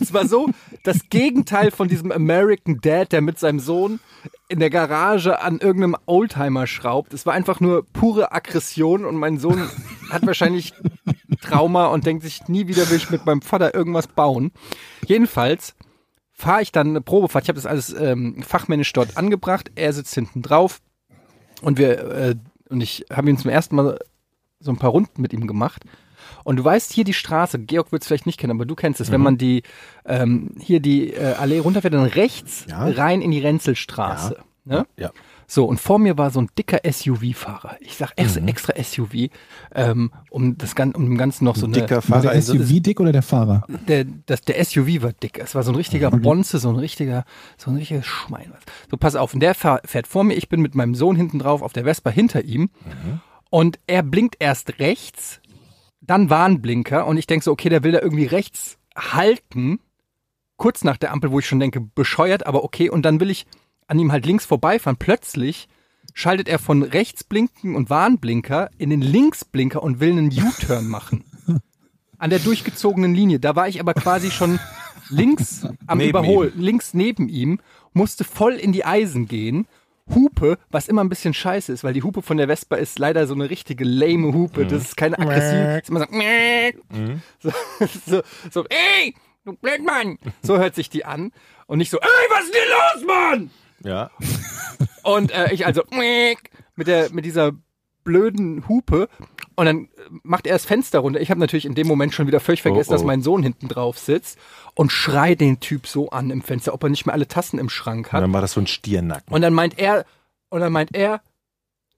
Es 0.00 0.14
war 0.14 0.26
so 0.26 0.48
das 0.84 1.08
Gegenteil 1.10 1.70
von 1.70 1.88
diesem 1.88 2.12
American 2.12 2.78
Dad, 2.80 3.10
der 3.12 3.20
mit 3.20 3.38
seinem 3.38 3.58
Sohn 3.58 3.98
in 4.48 4.60
der 4.60 4.70
Garage 4.70 5.40
an 5.42 5.58
irgendeinem 5.58 5.96
Oldtimer 6.06 6.66
schraubt. 6.66 7.12
Es 7.12 7.26
war 7.26 7.34
einfach 7.34 7.60
nur 7.60 7.84
pure 7.84 8.32
Aggression 8.32 9.04
und 9.04 9.16
mein 9.16 9.38
Sohn 9.38 9.68
hat 10.10 10.24
wahrscheinlich 10.24 10.72
Trauma 11.42 11.86
und 11.86 12.06
denkt 12.06 12.22
sich, 12.22 12.46
nie 12.48 12.68
wieder 12.68 12.88
will 12.90 12.96
ich 12.96 13.10
mit 13.10 13.26
meinem 13.26 13.42
Vater 13.42 13.74
irgendwas 13.74 14.06
bauen. 14.06 14.52
Jedenfalls 15.04 15.74
fahre 16.32 16.62
ich 16.62 16.72
dann 16.72 16.88
eine 16.90 17.00
Probefahrt. 17.00 17.44
Ich 17.44 17.48
habe 17.48 17.56
das 17.58 17.66
alles 17.66 17.92
ähm, 17.92 18.42
fachmännisch 18.42 18.92
dort 18.92 19.16
angebracht. 19.16 19.72
Er 19.74 19.92
sitzt 19.92 20.14
hinten 20.14 20.42
drauf 20.42 20.80
und 21.62 21.78
wir 21.78 21.98
äh, 21.98 22.34
und 22.68 22.80
ich 22.82 23.06
habe 23.12 23.30
ihn 23.30 23.38
zum 23.38 23.50
ersten 23.50 23.76
Mal 23.76 23.98
so 24.60 24.70
ein 24.70 24.76
paar 24.76 24.90
Runden 24.90 25.22
mit 25.22 25.32
ihm 25.32 25.46
gemacht. 25.46 25.84
Und 26.44 26.56
du 26.56 26.64
weißt 26.64 26.92
hier 26.92 27.04
die 27.04 27.14
Straße, 27.14 27.58
Georg 27.60 27.92
wird 27.92 28.02
es 28.02 28.08
vielleicht 28.08 28.26
nicht 28.26 28.38
kennen, 28.38 28.50
aber 28.52 28.66
du 28.66 28.74
kennst 28.74 29.00
es, 29.00 29.10
wenn 29.10 29.20
man 29.20 29.38
die 29.38 29.62
ähm, 30.04 30.50
hier 30.58 30.80
die 30.80 31.12
äh, 31.14 31.34
Allee 31.34 31.60
runterfährt, 31.60 31.94
dann 31.94 32.04
rechts 32.04 32.66
Ja. 32.68 32.86
rein 32.86 33.22
in 33.22 33.30
die 33.30 33.38
Renzelstraße. 33.40 34.36
Ne? 34.64 34.86
Ja. 34.96 35.10
So, 35.50 35.64
und 35.64 35.80
vor 35.80 35.98
mir 35.98 36.18
war 36.18 36.30
so 36.30 36.42
ein 36.42 36.50
dicker 36.58 36.80
SUV-Fahrer. 36.84 37.78
Ich 37.80 37.96
sag 37.96 38.12
extra, 38.16 38.42
extra 38.42 38.74
SUV, 38.80 39.30
ähm, 39.74 40.12
um 40.28 40.58
das 40.58 40.74
Gan 40.74 40.94
um 40.94 41.06
dem 41.06 41.16
Ganzen 41.16 41.46
noch 41.46 41.56
so 41.56 41.64
eine. 41.64 41.74
Dicker 41.74 41.96
War 41.96 42.02
Fahrer. 42.02 42.20
der 42.20 42.30
Also, 42.32 42.52
SUV 42.52 42.80
dick 42.82 43.00
oder 43.00 43.12
der 43.12 43.22
Fahrer? 43.22 43.64
Der, 43.88 44.04
das, 44.04 44.42
der 44.42 44.62
SUV 44.62 45.02
war 45.02 45.12
dick. 45.14 45.38
Es 45.38 45.54
war 45.54 45.62
so 45.62 45.72
ein 45.72 45.74
richtiger 45.74 46.10
Bonze, 46.10 46.58
so 46.58 46.68
ein 46.68 46.76
richtiger, 46.76 47.24
so 47.56 47.70
ein 47.70 47.78
richtiges 47.78 48.04
Schwein. 48.04 48.52
So, 48.90 48.98
pass 48.98 49.16
auf. 49.16 49.32
Und 49.32 49.40
der 49.40 49.54
fährt 49.54 50.06
vor 50.06 50.22
mir. 50.22 50.34
Ich 50.34 50.50
bin 50.50 50.60
mit 50.60 50.74
meinem 50.74 50.94
Sohn 50.94 51.16
hinten 51.16 51.38
drauf 51.38 51.62
auf 51.62 51.72
der 51.72 51.84
Vespa 51.84 52.10
hinter 52.10 52.44
ihm. 52.44 52.68
Und 53.48 53.78
er 53.86 54.02
blinkt 54.02 54.36
erst 54.40 54.78
rechts, 54.78 55.40
dann 56.02 56.28
Warnblinker. 56.28 57.06
Und 57.06 57.16
ich 57.16 57.26
denk 57.26 57.42
so, 57.42 57.52
okay, 57.52 57.70
der 57.70 57.82
will 57.82 57.92
da 57.92 58.00
irgendwie 58.00 58.26
rechts 58.26 58.76
halten. 58.94 59.80
Kurz 60.58 60.84
nach 60.84 60.98
der 60.98 61.12
Ampel, 61.12 61.30
wo 61.32 61.38
ich 61.38 61.46
schon 61.46 61.60
denke, 61.60 61.80
bescheuert, 61.80 62.46
aber 62.46 62.64
okay. 62.64 62.90
Und 62.90 63.02
dann 63.02 63.18
will 63.18 63.30
ich 63.30 63.46
an 63.88 63.98
ihm 63.98 64.12
halt 64.12 64.24
links 64.24 64.46
vorbeifahren. 64.46 64.96
Plötzlich 64.96 65.68
schaltet 66.14 66.48
er 66.48 66.58
von 66.58 66.82
Rechtsblinken 66.82 67.74
und 67.74 67.90
Warnblinker 67.90 68.70
in 68.78 68.90
den 68.90 69.00
Linksblinker 69.02 69.82
und 69.82 70.00
will 70.00 70.12
einen 70.12 70.30
U-Turn 70.30 70.86
machen. 70.88 71.24
An 72.18 72.30
der 72.30 72.40
durchgezogenen 72.40 73.14
Linie. 73.14 73.38
Da 73.38 73.54
war 73.54 73.68
ich 73.68 73.78
aber 73.80 73.94
quasi 73.94 74.30
schon 74.32 74.58
links 75.08 75.66
am 75.86 75.98
Neben 75.98 76.10
Überholen, 76.10 76.52
links 76.56 76.92
neben 76.92 77.28
ihm, 77.28 77.60
musste 77.92 78.24
voll 78.24 78.54
in 78.54 78.72
die 78.72 78.84
Eisen 78.84 79.28
gehen. 79.28 79.66
Hupe, 80.14 80.58
was 80.70 80.88
immer 80.88 81.04
ein 81.04 81.10
bisschen 81.10 81.34
scheiße 81.34 81.72
ist, 81.72 81.84
weil 81.84 81.92
die 81.92 82.02
Hupe 82.02 82.22
von 82.22 82.38
der 82.38 82.48
Vespa 82.48 82.76
ist 82.76 82.98
leider 82.98 83.26
so 83.26 83.34
eine 83.34 83.50
richtige 83.50 83.84
lame 83.84 84.32
Hupe. 84.32 84.66
Das 84.66 84.82
ist 84.82 84.96
keine 84.96 85.18
aggressive, 85.18 85.80
ist 85.80 85.90
immer 85.90 86.06
so, 87.40 87.50
so, 87.50 87.86
so, 88.06 88.22
so, 88.50 88.64
ey, 88.64 89.14
du 89.44 89.52
Blödmann. 89.52 90.18
So 90.42 90.58
hört 90.58 90.74
sich 90.74 90.88
die 90.88 91.04
an. 91.04 91.30
Und 91.66 91.78
nicht 91.78 91.90
so, 91.90 91.98
ey, 91.98 92.08
was 92.30 92.44
ist 92.44 92.54
denn 92.54 92.68
los, 92.70 93.06
Mann? 93.06 93.50
Ja. 93.84 94.10
Und 95.02 95.30
äh, 95.32 95.52
ich 95.52 95.66
also 95.66 95.82
mit 96.76 96.86
der 96.86 97.10
mit 97.12 97.24
dieser 97.24 97.52
blöden 98.04 98.68
Hupe 98.68 99.08
und 99.56 99.66
dann 99.66 99.84
äh, 99.84 99.88
macht 100.22 100.46
er 100.46 100.54
das 100.54 100.64
Fenster 100.64 101.00
runter. 101.00 101.20
Ich 101.20 101.30
habe 101.30 101.40
natürlich 101.40 101.66
in 101.66 101.74
dem 101.74 101.86
Moment 101.86 102.14
schon 102.14 102.26
wieder 102.26 102.40
völlig 102.40 102.62
vergessen, 102.62 102.90
Oh, 102.90 102.94
oh. 102.94 102.96
dass 102.96 103.04
mein 103.04 103.22
Sohn 103.22 103.42
hinten 103.42 103.68
drauf 103.68 103.98
sitzt 103.98 104.38
und 104.74 104.92
schrei 104.92 105.34
den 105.34 105.60
Typ 105.60 105.86
so 105.86 106.10
an 106.10 106.30
im 106.30 106.40
Fenster, 106.42 106.72
ob 106.74 106.82
er 106.84 106.88
nicht 106.90 107.04
mehr 107.06 107.12
alle 107.14 107.28
Tassen 107.28 107.58
im 107.58 107.68
Schrank 107.68 108.06
Und 108.06 108.12
hat. 108.12 108.22
dann 108.22 108.32
war 108.32 108.40
das 108.40 108.52
so 108.52 108.60
ein 108.60 108.66
Stiernacken. 108.66 109.32
Und 109.34 109.42
dann 109.42 109.52
meint 109.52 109.78
er 109.78 110.06
und 110.48 110.60
dann 110.60 110.72
meint 110.72 110.94
er 110.94 111.20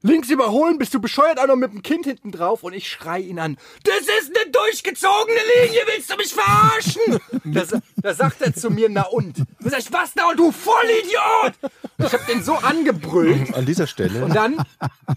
Links 0.03 0.31
überholen, 0.31 0.79
bist 0.79 0.95
du 0.95 1.01
bescheuert, 1.01 1.39
auch 1.39 1.47
noch 1.47 1.57
mit 1.57 1.73
dem 1.73 1.83
Kind 1.83 2.07
hinten 2.07 2.33
drauf 2.33 2.63
und 2.63 2.73
ich 2.73 2.89
schrei 2.89 3.19
ihn 3.21 3.39
an. 3.39 3.59
Das 3.85 4.01
ist 4.01 4.35
eine 4.35 4.51
durchgezogene 4.51 5.39
Linie, 5.63 5.81
willst 5.87 6.11
du 6.11 6.17
mich 6.17 6.33
verarschen? 6.33 7.21
Da, 7.43 7.63
da 7.97 8.15
sagt 8.15 8.43
er 8.43 8.55
zu 8.55 8.71
mir, 8.71 8.89
na 8.91 9.03
und? 9.03 9.39
Da 9.61 9.71
sag 9.71 9.79
ich, 9.81 9.93
was 9.93 10.13
na 10.15 10.29
und 10.29 10.39
du 10.39 10.53
Vollidiot? 10.53 11.55
Und 11.99 12.07
ich 12.07 12.13
hab 12.13 12.27
den 12.27 12.45
so 12.45 12.55
angebrüllt 12.55 13.55
An 13.55 13.67
dieser 13.67 13.87
Stelle. 13.87 14.25
und 14.25 14.35
dann 14.37 14.63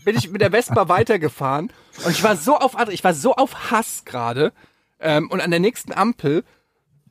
bin 0.04 0.17
ich 0.17 0.30
mit 0.32 0.41
der 0.41 0.52
Vespa 0.52 0.88
weitergefahren 0.89 1.72
und 2.06 2.12
ich 2.12 2.24
war 2.24 2.36
so 2.38 2.58
auf, 2.58 2.76
ich 2.89 3.04
war 3.04 3.13
so 3.13 3.36
auf 3.36 3.72
Hass 3.72 4.04
gerade. 4.06 4.52
Ähm, 5.00 5.30
und 5.30 5.41
an 5.41 5.52
der 5.52 5.60
nächsten 5.60 5.91
Ampel 5.93 6.43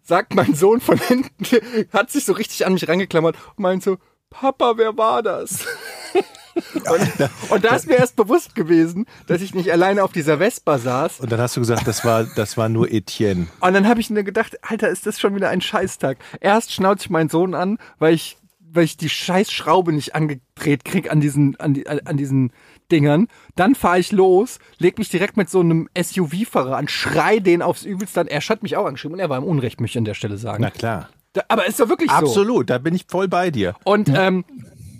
sagt 0.02 0.34
mein 0.34 0.54
Sohn 0.54 0.80
von 0.80 0.98
hinten, 0.98 1.44
hat 1.92 2.10
sich 2.10 2.24
so 2.24 2.32
richtig 2.32 2.66
an 2.66 2.72
mich 2.72 2.88
rangeklammert 2.88 3.36
und 3.56 3.62
meint 3.62 3.82
so, 3.82 3.98
Papa, 4.30 4.76
wer 4.76 4.96
war 4.96 5.22
das? 5.22 5.66
Und, 6.54 7.30
und 7.50 7.64
da 7.64 7.74
ist 7.74 7.86
mir 7.86 7.96
erst 7.96 8.16
bewusst 8.16 8.54
gewesen, 8.54 9.06
dass 9.26 9.42
ich 9.42 9.54
nicht 9.54 9.72
alleine 9.72 10.02
auf 10.02 10.12
dieser 10.12 10.38
Vespa 10.38 10.78
saß. 10.78 11.20
Und 11.20 11.32
dann 11.32 11.40
hast 11.40 11.56
du 11.56 11.60
gesagt, 11.60 11.86
das 11.86 12.04
war, 12.04 12.24
das 12.24 12.56
war 12.56 12.68
nur 12.68 12.90
Etienne. 12.90 13.46
Und 13.60 13.72
dann 13.74 13.88
habe 13.88 14.00
ich 14.00 14.10
mir 14.10 14.24
gedacht, 14.24 14.56
Alter, 14.62 14.88
ist 14.88 15.06
das 15.06 15.20
schon 15.20 15.34
wieder 15.34 15.48
ein 15.48 15.60
Scheißtag. 15.60 16.18
Erst 16.40 16.72
schnauze 16.72 17.04
ich 17.04 17.10
meinen 17.10 17.28
Sohn 17.28 17.54
an, 17.54 17.78
weil 17.98 18.14
ich, 18.14 18.38
weil 18.60 18.84
ich 18.84 18.96
die 18.96 19.08
Scheißschraube 19.08 19.92
nicht 19.92 20.14
angedreht 20.14 20.84
krieg 20.84 21.10
an 21.10 21.20
diesen, 21.20 21.58
an, 21.60 21.74
die, 21.74 21.86
an 21.86 22.16
diesen 22.16 22.52
Dingern. 22.90 23.28
Dann 23.54 23.74
fahre 23.74 23.98
ich 23.98 24.12
los, 24.12 24.58
leg 24.78 24.98
mich 24.98 25.08
direkt 25.08 25.36
mit 25.36 25.50
so 25.50 25.60
einem 25.60 25.88
SUV-Fahrer 25.96 26.76
an, 26.76 26.88
schrei 26.88 27.38
den 27.38 27.62
aufs 27.62 27.84
Übelste 27.84 28.20
an. 28.20 28.26
Er 28.28 28.40
hat 28.40 28.62
mich 28.62 28.76
auch 28.76 28.86
angeschrieben 28.86 29.14
und 29.14 29.20
er 29.20 29.30
war 29.30 29.38
im 29.38 29.44
Unrecht, 29.44 29.80
möchte 29.80 29.96
ich 29.96 29.98
an 29.98 30.04
der 30.04 30.14
Stelle 30.14 30.38
sagen. 30.38 30.62
Na 30.62 30.70
klar. 30.70 31.08
Da, 31.32 31.42
aber 31.48 31.66
ist 31.66 31.80
doch 31.80 31.88
wirklich 31.88 32.10
so. 32.10 32.16
Absolut, 32.16 32.68
da 32.68 32.76
bin 32.78 32.94
ich 32.94 33.06
voll 33.08 33.26
bei 33.26 33.50
dir. 33.50 33.74
Und, 33.84 34.10
ähm, 34.10 34.44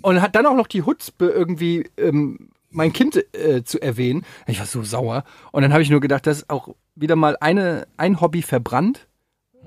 und 0.03 0.21
hat 0.21 0.35
dann 0.35 0.45
auch 0.45 0.55
noch 0.55 0.67
die 0.67 0.83
Hutzpe 0.83 1.29
irgendwie 1.29 1.89
ähm, 1.97 2.49
mein 2.69 2.93
Kind 2.93 3.23
äh, 3.35 3.63
zu 3.63 3.81
erwähnen. 3.81 4.25
Ich 4.47 4.59
war 4.59 4.65
so 4.65 4.83
sauer. 4.83 5.23
Und 5.51 5.61
dann 5.63 5.73
habe 5.73 5.81
ich 5.81 5.89
nur 5.89 6.01
gedacht, 6.01 6.27
das 6.27 6.39
ist 6.39 6.49
auch 6.49 6.69
wieder 6.95 7.15
mal 7.15 7.37
eine, 7.39 7.87
ein 7.97 8.21
Hobby 8.21 8.41
verbrannt. 8.41 9.07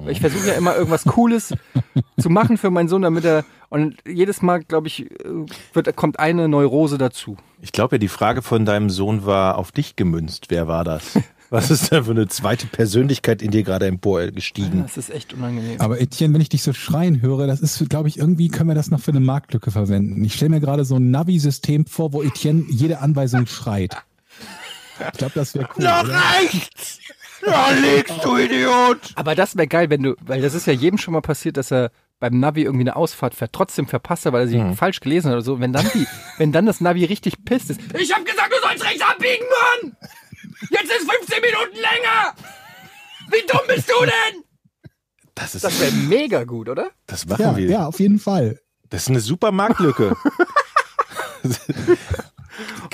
Ich 0.08 0.20
versuche 0.20 0.48
ja 0.48 0.54
immer 0.54 0.76
irgendwas 0.76 1.04
Cooles 1.04 1.54
zu 2.20 2.28
machen 2.28 2.58
für 2.58 2.70
meinen 2.70 2.88
Sohn, 2.88 3.02
damit 3.02 3.24
er. 3.24 3.44
Und 3.70 3.96
jedes 4.06 4.42
Mal, 4.42 4.62
glaube 4.62 4.88
ich, 4.88 5.10
äh, 5.10 5.24
wird, 5.72 5.96
kommt 5.96 6.20
eine 6.20 6.48
Neurose 6.48 6.98
dazu. 6.98 7.36
Ich 7.62 7.72
glaube 7.72 7.96
ja, 7.96 7.98
die 7.98 8.08
Frage 8.08 8.42
von 8.42 8.66
deinem 8.66 8.90
Sohn 8.90 9.24
war 9.24 9.56
auf 9.56 9.72
dich 9.72 9.96
gemünzt. 9.96 10.46
Wer 10.50 10.68
war 10.68 10.84
das? 10.84 11.18
Was 11.50 11.70
ist 11.70 11.92
da 11.92 12.02
für 12.02 12.10
eine 12.10 12.26
zweite 12.28 12.66
Persönlichkeit 12.66 13.40
in 13.42 13.50
dir 13.50 13.62
gerade 13.62 13.86
emporgestiegen? 13.86 14.82
Das 14.82 14.96
ist 14.96 15.10
echt 15.10 15.32
unangenehm. 15.34 15.80
Aber 15.80 16.00
Etienne, 16.00 16.34
wenn 16.34 16.40
ich 16.40 16.48
dich 16.48 16.62
so 16.62 16.72
schreien 16.72 17.22
höre, 17.22 17.46
das 17.46 17.60
ist, 17.60 17.88
glaube 17.88 18.08
ich, 18.08 18.18
irgendwie 18.18 18.48
können 18.48 18.68
wir 18.68 18.74
das 18.74 18.90
noch 18.90 19.00
für 19.00 19.12
eine 19.12 19.20
Marktlücke 19.20 19.70
verwenden. 19.70 20.24
Ich 20.24 20.34
stelle 20.34 20.50
mir 20.50 20.60
gerade 20.60 20.84
so 20.84 20.96
ein 20.96 21.10
Navi-System 21.10 21.86
vor, 21.86 22.12
wo 22.12 22.22
Etienne 22.22 22.64
jede 22.68 22.98
Anweisung 23.00 23.46
schreit. 23.46 23.96
Ich 25.12 25.18
glaube, 25.18 25.34
das 25.34 25.54
wäre 25.54 25.68
cool. 25.76 25.82
oder? 25.84 26.22
rechts! 26.42 26.98
Da 27.44 27.70
liegst 27.70 28.24
du, 28.24 28.36
Idiot! 28.38 28.98
Aber 29.14 29.34
das 29.34 29.56
wäre 29.56 29.68
geil, 29.68 29.90
wenn 29.90 30.02
du, 30.02 30.14
weil 30.22 30.40
das 30.40 30.54
ist 30.54 30.66
ja 30.66 30.72
jedem 30.72 30.98
schon 30.98 31.12
mal 31.12 31.20
passiert, 31.20 31.56
dass 31.58 31.70
er 31.70 31.90
beim 32.18 32.40
Navi 32.40 32.62
irgendwie 32.62 32.84
eine 32.84 32.96
Ausfahrt 32.96 33.34
fährt, 33.34 33.52
trotzdem 33.52 33.86
verpasst 33.86 34.24
er, 34.24 34.32
weil 34.32 34.42
er 34.42 34.48
sie 34.48 34.56
Mhm. 34.58 34.74
falsch 34.74 35.00
gelesen 35.00 35.26
hat 35.28 35.34
oder 35.34 35.42
so. 35.42 35.60
Wenn 35.60 35.74
dann 35.74 35.86
die, 35.92 36.06
wenn 36.38 36.50
dann 36.50 36.64
das 36.64 36.80
Navi 36.80 37.04
richtig 37.04 37.44
pisst 37.44 37.68
ist. 37.70 37.78
Ich 37.98 38.10
hab 38.12 38.24
gesagt, 38.24 38.50
du 38.50 38.66
sollst 38.66 38.82
rechts 38.84 39.02
abbiegen, 39.02 39.44
Mann! 39.82 39.96
Jetzt 40.70 40.90
ist 40.90 41.10
15 41.10 41.40
Minuten 41.42 41.74
länger! 41.76 42.34
Wie 43.30 43.46
dumm 43.46 43.60
bist 43.68 43.88
du 43.90 43.94
denn? 44.04 44.42
Das 45.34 45.54
ist, 45.54 45.64
Das 45.64 45.80
wäre 45.80 45.92
mega 46.08 46.44
gut, 46.44 46.68
oder? 46.68 46.90
das 47.06 47.26
machen 47.26 47.42
Ja, 47.42 47.56
wir. 47.56 47.68
ja, 47.68 47.86
auf 47.86 48.00
jeden 48.00 48.18
Fall. 48.18 48.60
Das 48.88 49.02
ist 49.02 49.08
eine 49.10 49.20
super 49.20 49.50
Marktlücke. 49.52 50.16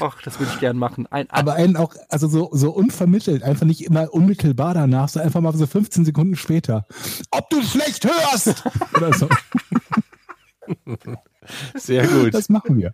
Ach, 0.00 0.20
das 0.22 0.40
würde 0.40 0.50
ich 0.52 0.58
gern 0.60 0.76
machen. 0.76 1.06
Ein, 1.10 1.30
Aber 1.30 1.54
einen 1.54 1.76
auch, 1.76 1.94
also 2.08 2.26
so, 2.26 2.48
so 2.52 2.72
unvermittelt, 2.72 3.42
einfach 3.44 3.64
nicht 3.66 3.84
immer 3.84 4.12
unmittelbar 4.12 4.74
danach, 4.74 5.08
so 5.08 5.20
einfach 5.20 5.40
mal 5.40 5.54
so 5.56 5.66
15 5.66 6.04
Sekunden 6.04 6.34
später. 6.34 6.84
Ob 7.30 7.48
du 7.50 7.62
schlecht 7.62 8.04
hörst! 8.04 8.64
Oder 8.96 9.12
so. 9.12 9.28
Sehr 11.74 12.06
gut. 12.08 12.34
Das 12.34 12.48
machen 12.48 12.76
wir. 12.78 12.92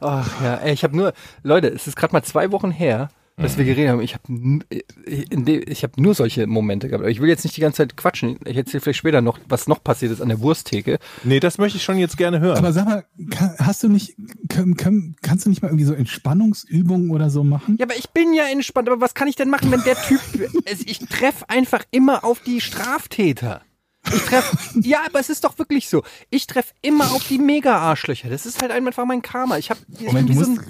Ach 0.00 0.28
ja, 0.42 0.56
ey, 0.56 0.72
ich 0.72 0.82
habe 0.84 0.96
nur, 0.96 1.12
Leute, 1.42 1.68
es 1.68 1.86
ist 1.86 1.96
gerade 1.96 2.12
mal 2.12 2.22
zwei 2.22 2.50
Wochen 2.52 2.70
her, 2.70 3.08
dass 3.36 3.58
wir 3.58 3.66
geredet 3.66 3.90
haben. 3.90 4.00
Ich 4.00 4.14
habe 4.14 4.60
ich 5.06 5.82
hab 5.82 5.98
nur 5.98 6.14
solche 6.14 6.46
Momente 6.46 6.88
gehabt. 6.88 7.02
Aber 7.02 7.10
ich 7.10 7.20
will 7.20 7.28
jetzt 7.28 7.44
nicht 7.44 7.56
die 7.56 7.60
ganze 7.60 7.78
Zeit 7.78 7.96
quatschen. 7.96 8.38
Ich 8.46 8.56
erzähle 8.56 8.80
vielleicht 8.80 8.98
später 8.98 9.20
noch, 9.20 9.38
was 9.48 9.68
noch 9.68 9.84
passiert 9.84 10.12
ist 10.12 10.22
an 10.22 10.28
der 10.28 10.40
Wursttheke. 10.40 10.98
Nee, 11.22 11.38
das 11.38 11.58
möchte 11.58 11.76
ich 11.76 11.84
schon 11.84 11.98
jetzt 11.98 12.16
gerne 12.16 12.40
hören. 12.40 12.56
Aber 12.56 12.72
sag 12.72 12.86
mal, 12.86 13.04
kann, 13.30 13.54
hast 13.58 13.82
du 13.82 13.88
nicht, 13.88 14.16
kann, 14.48 14.76
kann, 14.76 15.16
kannst 15.20 15.44
du 15.44 15.50
nicht 15.50 15.60
mal 15.60 15.68
irgendwie 15.68 15.84
so 15.84 15.92
Entspannungsübungen 15.92 17.10
oder 17.10 17.28
so 17.28 17.44
machen? 17.44 17.76
Ja, 17.78 17.84
aber 17.84 17.96
ich 17.96 18.08
bin 18.10 18.32
ja 18.32 18.44
entspannt. 18.46 18.88
Aber 18.88 19.02
was 19.02 19.12
kann 19.12 19.28
ich 19.28 19.36
denn 19.36 19.50
machen, 19.50 19.70
wenn 19.70 19.82
der 19.84 19.96
Typ, 19.96 20.20
es, 20.64 20.80
ich 20.80 21.00
treffe 21.00 21.48
einfach 21.50 21.84
immer 21.90 22.24
auf 22.24 22.40
die 22.40 22.62
Straftäter. 22.62 23.60
Ich 24.14 24.22
treffe, 24.22 24.80
ja, 24.80 25.00
aber 25.06 25.20
es 25.20 25.30
ist 25.30 25.44
doch 25.44 25.58
wirklich 25.58 25.88
so. 25.88 26.02
Ich 26.30 26.46
treffe 26.46 26.72
immer 26.82 27.12
auf 27.12 27.26
die 27.28 27.38
Mega-Arschlöcher. 27.38 28.28
Das 28.28 28.46
ist 28.46 28.62
halt 28.62 28.70
einfach 28.70 29.04
mein 29.04 29.22
Karma. 29.22 29.58
Ich 29.58 29.70
habe 29.70 29.80
Moment, 30.00 30.28
du 30.28 30.34
musst, 30.34 30.60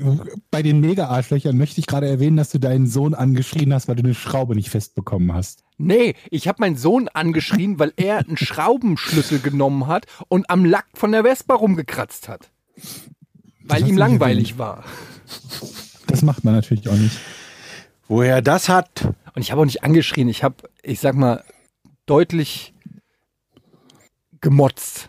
bei 0.50 0.62
den 0.62 0.80
Mega-Arschlöchern 0.80 1.56
möchte 1.56 1.80
ich 1.80 1.86
gerade 1.86 2.08
erwähnen, 2.08 2.36
dass 2.36 2.50
du 2.50 2.58
deinen 2.58 2.86
Sohn 2.86 3.14
angeschrien 3.14 3.72
hast, 3.74 3.88
weil 3.88 3.96
du 3.96 4.04
eine 4.04 4.14
Schraube 4.14 4.54
nicht 4.54 4.70
festbekommen 4.70 5.32
hast. 5.34 5.64
Nee, 5.78 6.14
ich 6.30 6.48
habe 6.48 6.60
meinen 6.60 6.76
Sohn 6.76 7.08
angeschrien, 7.08 7.78
weil 7.78 7.92
er 7.96 8.18
einen 8.18 8.36
Schraubenschlüssel 8.36 9.40
genommen 9.40 9.86
hat 9.86 10.06
und 10.28 10.48
am 10.48 10.64
Lack 10.64 10.86
von 10.94 11.12
der 11.12 11.24
Vespa 11.24 11.54
rumgekratzt 11.54 12.28
hat. 12.28 12.50
Weil 13.64 13.86
ihm 13.86 13.96
langweilig 13.96 14.58
war. 14.58 14.84
Das 16.06 16.22
macht 16.22 16.44
man 16.44 16.54
natürlich 16.54 16.88
auch 16.88 16.94
nicht. 16.94 17.18
Woher 18.08 18.40
das 18.40 18.68
hat? 18.68 19.12
Und 19.34 19.42
ich 19.42 19.50
habe 19.50 19.60
auch 19.60 19.66
nicht 19.66 19.82
angeschrien, 19.82 20.28
ich 20.28 20.44
habe, 20.44 20.56
ich 20.82 21.00
sag 21.00 21.14
mal, 21.16 21.44
deutlich 22.06 22.72
gemotzt. 24.40 25.08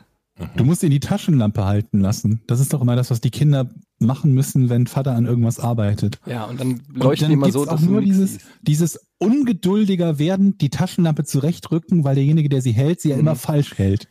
Du 0.55 0.63
musst 0.63 0.83
ihn 0.83 0.91
die 0.91 0.99
Taschenlampe 0.99 1.65
halten 1.65 1.99
lassen. 1.99 2.41
Das 2.45 2.59
ist 2.59 2.71
doch 2.71 2.81
immer 2.81 2.95
das, 2.95 3.09
was 3.09 3.21
die 3.21 3.31
Kinder 3.31 3.67
machen 3.97 4.33
müssen, 4.35 4.69
wenn 4.69 4.85
Vater 4.85 5.13
an 5.15 5.25
irgendwas 5.25 5.59
arbeitet. 5.59 6.19
Ja, 6.27 6.43
und 6.45 6.59
dann 6.59 6.73
Und 6.73 6.97
leuchten 6.97 7.23
dann 7.25 7.29
die 7.29 7.33
immer 7.33 7.51
so, 7.51 7.63
auch 7.63 7.65
dass 7.71 7.81
du 7.81 7.87
nur 7.89 8.01
dieses, 8.01 8.37
dieses 8.61 8.99
ungeduldiger 9.17 10.19
werden, 10.19 10.55
die 10.59 10.69
Taschenlampe 10.69 11.23
zurechtrücken, 11.23 12.03
weil 12.03 12.13
derjenige, 12.13 12.49
der 12.49 12.61
sie 12.61 12.71
hält, 12.71 13.01
sie 13.01 13.09
ja 13.09 13.17
immer 13.17 13.35
falsch 13.35 13.79
hält. 13.79 14.07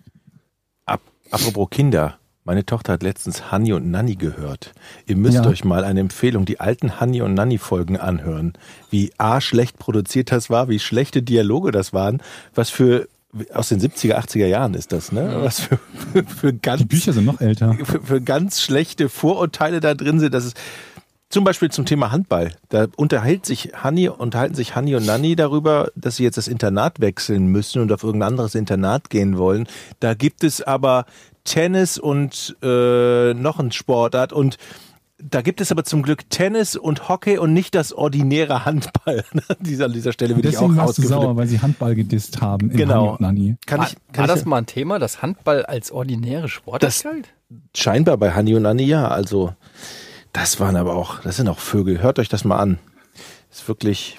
Ab, 0.85 1.01
apropos 1.31 1.69
Kinder. 1.71 2.19
Meine 2.43 2.65
Tochter 2.65 2.93
hat 2.95 3.03
letztens 3.03 3.51
Hanni 3.51 3.73
und 3.73 3.91
Nanni 3.91 4.15
gehört. 4.15 4.73
Ihr 5.07 5.17
müsst 5.17 5.35
Ja. 5.37 5.47
euch 5.49 5.65
mal 5.65 5.83
eine 5.85 5.99
Empfehlung, 6.01 6.45
die 6.45 6.61
alten 6.61 7.01
Hanni 7.01 7.21
und 7.21 7.35
Nanni 7.35 7.59
Folgen 7.59 7.97
anhören. 7.99 8.53
Wie 8.91 9.11
A, 9.19 9.41
schlecht 9.41 9.79
produziert 9.79 10.31
das 10.31 10.49
war, 10.49 10.69
wie 10.69 10.79
schlechte 10.79 11.23
Dialoge 11.23 11.73
das 11.73 11.93
waren, 11.93 12.23
was 12.55 12.71
für, 12.71 13.09
aus 13.53 13.69
den 13.69 13.81
70er, 13.81 14.15
80er 14.15 14.47
Jahren 14.47 14.75
ist 14.75 14.93
das, 14.93 15.13
ne? 15.13 15.39
Was 15.41 15.61
für, 15.61 15.79
für, 16.13 16.25
für 16.27 16.53
ganz, 16.53 16.81
Die 16.81 16.87
Bücher 16.87 17.13
sind 17.13 17.25
noch 17.25 17.41
älter. 17.41 17.77
für, 17.85 18.03
für 18.03 18.21
ganz 18.21 18.61
schlechte 18.61 19.09
Vorurteile 19.09 19.81
da 19.81 19.95
drin 19.95 20.21
sind. 20.21 20.35
Das 20.35 20.45
ist 20.45 20.57
zum 21.29 21.45
Beispiel 21.45 21.71
zum 21.71 21.87
Thema 21.87 22.13
Handball. 22.13 22.53
Da 22.69 22.87
unterhält 22.97 23.47
sich 23.47 23.73
Hanni, 23.75 24.09
unterhalten 24.09 24.55
sich 24.55 24.77
Hanni 24.77 24.95
und 24.95 25.07
Nanni 25.07 25.35
darüber, 25.35 25.91
dass 25.97 26.17
sie 26.17 26.23
jetzt 26.23 26.37
das 26.37 26.49
Internat 26.49 27.01
wechseln 27.01 27.47
müssen 27.49 27.83
und 27.83 27.93
auf 27.93 28.05
irgendein 28.05 28.29
anderes 28.29 28.55
Internat 28.55 29.11
gehen 29.11 29.37
wollen. 29.37 29.67
Da 30.01 30.15
gibt 30.15 30.45
es 30.45 30.63
aber 30.63 31.05
Tennis 31.45 31.99
und 31.99 32.57
äh, 32.63 33.35
noch 33.35 33.59
ein 33.59 33.73
Sportart 33.73 34.33
und 34.33 34.57
da 35.19 35.41
gibt 35.41 35.61
es 35.61 35.73
aber 35.73 35.85
zum 35.85 36.03
Glück 36.03 36.29
Tennis 36.29 36.77
und 36.77 37.09
Hockey 37.09 37.39
und 37.39 37.53
nicht 37.55 37.75
das 37.75 37.93
ordinäre 37.93 38.65
Handball. 38.67 39.25
An 39.49 39.57
dieser, 39.61 39.87
an 39.87 39.93
dieser 39.93 40.13
Stelle 40.13 40.37
will 40.37 40.45
ich 40.45 40.57
auch 40.59 40.63
Deswegen 40.63 40.77
warst 40.77 40.99
du 40.99 41.03
sauer, 41.03 41.37
weil 41.37 41.47
sie 41.47 41.61
Handball 41.61 41.95
gedisst 41.95 42.41
haben 42.43 42.71
im 42.71 42.77
Genau. 42.77 43.17
Nani. 43.19 43.57
Kann 43.67 43.81
War, 43.81 43.87
ich, 43.89 43.95
kann 44.13 44.29
war 44.29 44.35
ich 44.35 44.41
das 44.41 44.45
mal 44.45 44.59
ein 44.59 44.67
Thema, 44.67 44.99
dass 44.99 45.23
Handball 45.23 45.65
als 45.65 45.91
ordinäre 45.91 46.49
Sportart 46.49 46.83
Das- 46.83 47.03
galt? 47.03 47.29
Scheinbar 47.75 48.17
bei 48.19 48.33
Hanni 48.33 48.55
und 48.57 48.67
Anni 48.67 48.83
ja. 48.85 49.09
Also, 49.09 49.55
das 50.33 50.59
waren 50.61 50.75
aber 50.77 50.95
auch, 50.97 51.21
das 51.21 51.37
sind 51.37 51.49
auch 51.49 51.61
Vögel. 51.61 52.03
Hört 52.03 52.19
euch 52.19 52.29
das 52.29 52.45
mal 52.45 52.57
an. 52.59 52.79
Ist 53.51 53.69
wirklich, 53.69 54.19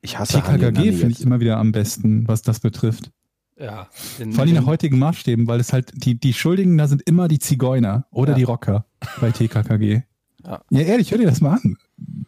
ich 0.00 0.18
hasse 0.18 0.42
Hanni 0.46 0.64
und 0.64 0.74
TKKG 0.74 0.78
Nanni 0.86 0.92
finde 0.96 1.14
ich 1.14 1.20
immer 1.22 1.40
wieder 1.40 1.56
am 1.58 1.72
besten, 1.72 2.26
was 2.28 2.42
das 2.42 2.60
betrifft. 2.60 3.10
Ja. 3.58 3.88
Den, 4.18 4.32
Vor 4.32 4.44
allem 4.44 4.54
nach 4.54 4.66
heutigen 4.66 4.98
Maßstäben, 4.98 5.46
weil 5.48 5.58
es 5.60 5.72
halt, 5.72 5.92
die, 5.94 6.14
die 6.14 6.32
Schuldigen 6.32 6.78
da 6.78 6.86
sind 6.86 7.02
immer 7.02 7.26
die 7.28 7.38
Zigeuner 7.40 8.06
oder 8.10 8.30
Ja. 8.30 8.36
die 8.36 8.44
Rocker 8.44 8.84
bei 9.20 9.30
TKKG. 9.32 10.02
Ja. 10.44 10.60
ja, 10.70 10.80
ehrlich, 10.80 11.10
hör 11.10 11.18
dir 11.18 11.26
das 11.26 11.40
mal 11.40 11.54
an. 11.62 11.76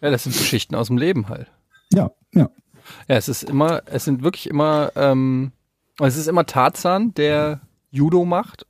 ja, 0.02 0.10
das 0.10 0.24
sind 0.24 0.36
Geschichten 0.36 0.74
aus 0.74 0.88
dem 0.88 0.98
Leben 0.98 1.28
halt. 1.28 1.46
Ja, 1.92 2.10
ja. 2.34 2.50
Ja, 3.08 3.16
es 3.16 3.28
ist 3.28 3.44
immer, 3.44 3.82
es 3.86 4.04
sind 4.04 4.22
wirklich 4.24 4.48
immer, 4.48 4.90
ähm, 4.96 5.52
es 6.00 6.16
ist 6.16 6.26
immer 6.26 6.44
Tarzan, 6.46 7.14
der 7.14 7.60
Judo 7.92 8.24
macht. 8.24 8.66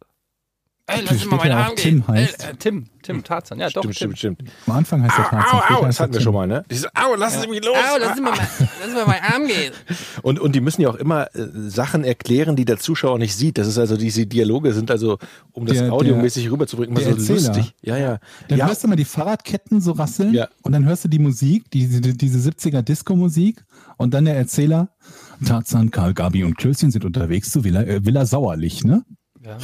Ey, 0.93 1.03
lass 1.07 1.25
mir 1.25 1.31
mal 1.31 1.37
meinen 1.37 1.53
Arm 1.53 1.77
Tim 1.77 2.05
gehen. 2.05 2.09
heißt. 2.09 2.45
Äh, 2.45 2.51
äh, 2.51 2.55
Tim, 2.59 2.87
Tim 3.03 3.25
Tarzan, 3.25 3.59
ja 3.59 3.69
doch. 3.71 3.83
Stimmt, 3.83 3.97
Tim. 3.97 4.17
stimmt, 4.17 4.39
stimmt. 4.39 4.53
Am 4.67 4.77
Anfang 4.77 5.03
heißt 5.03 5.17
der 5.19 5.25
Tarzan. 5.25 5.61
Au, 5.61 5.77
au, 5.81 5.87
das 5.87 5.99
er 5.99 6.03
hatten 6.05 6.15
wir 6.15 6.21
schon 6.21 6.35
mal, 6.35 6.47
ne? 6.47 6.65
Dieses, 6.71 6.87
au, 6.95 7.15
lassen 7.17 7.41
Sie 7.43 7.49
mich 7.49 7.65
los. 7.65 7.77
Au, 7.77 7.97
lass 7.99 8.17
mir 8.17 8.23
mal, 8.23 8.35
lass 8.39 8.93
mir 8.95 9.07
meinen 9.07 9.23
Arm 9.25 9.47
gehen. 9.47 9.73
Und, 10.23 10.39
und 10.39 10.55
die 10.55 10.61
müssen 10.61 10.83
ja 10.83 10.91
auch 10.91 10.97
immer 10.97 11.35
äh, 11.35 11.47
Sachen 11.69 12.05
erklären, 12.05 12.57
die 12.57 12.65
der 12.67 12.79
Zuschauer 12.79 13.19
nicht 13.19 13.35
sieht. 13.35 13.57
Das 13.57 13.67
ist 13.67 13.79
also, 13.79 13.97
diese 13.97 14.27
Dialoge 14.27 14.73
sind 14.75 14.91
also, 14.91 15.19
um 15.53 15.65
das 15.67 15.79
Der- 15.79 15.93
audiomäßig 15.93 16.51
rüberzubringen, 16.51 16.95
immer 16.95 17.05
der 17.05 17.19
so 17.19 17.33
Erzähler. 17.35 17.55
lustig. 17.55 17.75
Ja, 17.83 17.97
ja. 17.97 18.19
Dann 18.49 18.59
ja, 18.59 18.67
hörst 18.67 18.85
du 18.85 18.89
mal 18.89 18.97
die 18.97 19.05
Fahrradketten 19.07 19.81
so 19.81 19.93
rasseln 19.93 20.35
Ja. 20.35 20.49
und 20.63 20.73
dann 20.73 20.85
hörst 20.85 21.05
du 21.05 21.09
die 21.09 21.19
Musik, 21.19 21.71
diese, 21.71 22.01
diese 22.01 22.51
70er 22.51 22.83
Disco-Musik 22.83 23.65
und 23.97 24.13
dann 24.13 24.27
der 24.27 24.37
Erzähler, 24.37 24.91
Tarzan, 25.47 25.91
Karl, 25.91 26.13
Gabi 26.13 26.45
und 26.45 26.59
Klößchen 26.59 26.91
sind 26.91 27.05
unterwegs 27.07 27.51
zu 27.51 27.65
Villa, 27.65 27.83
äh, 27.83 28.05
Villa 28.05 28.27
Sauerlich, 28.27 28.85
ne? 28.85 29.05
Ja. 29.43 29.57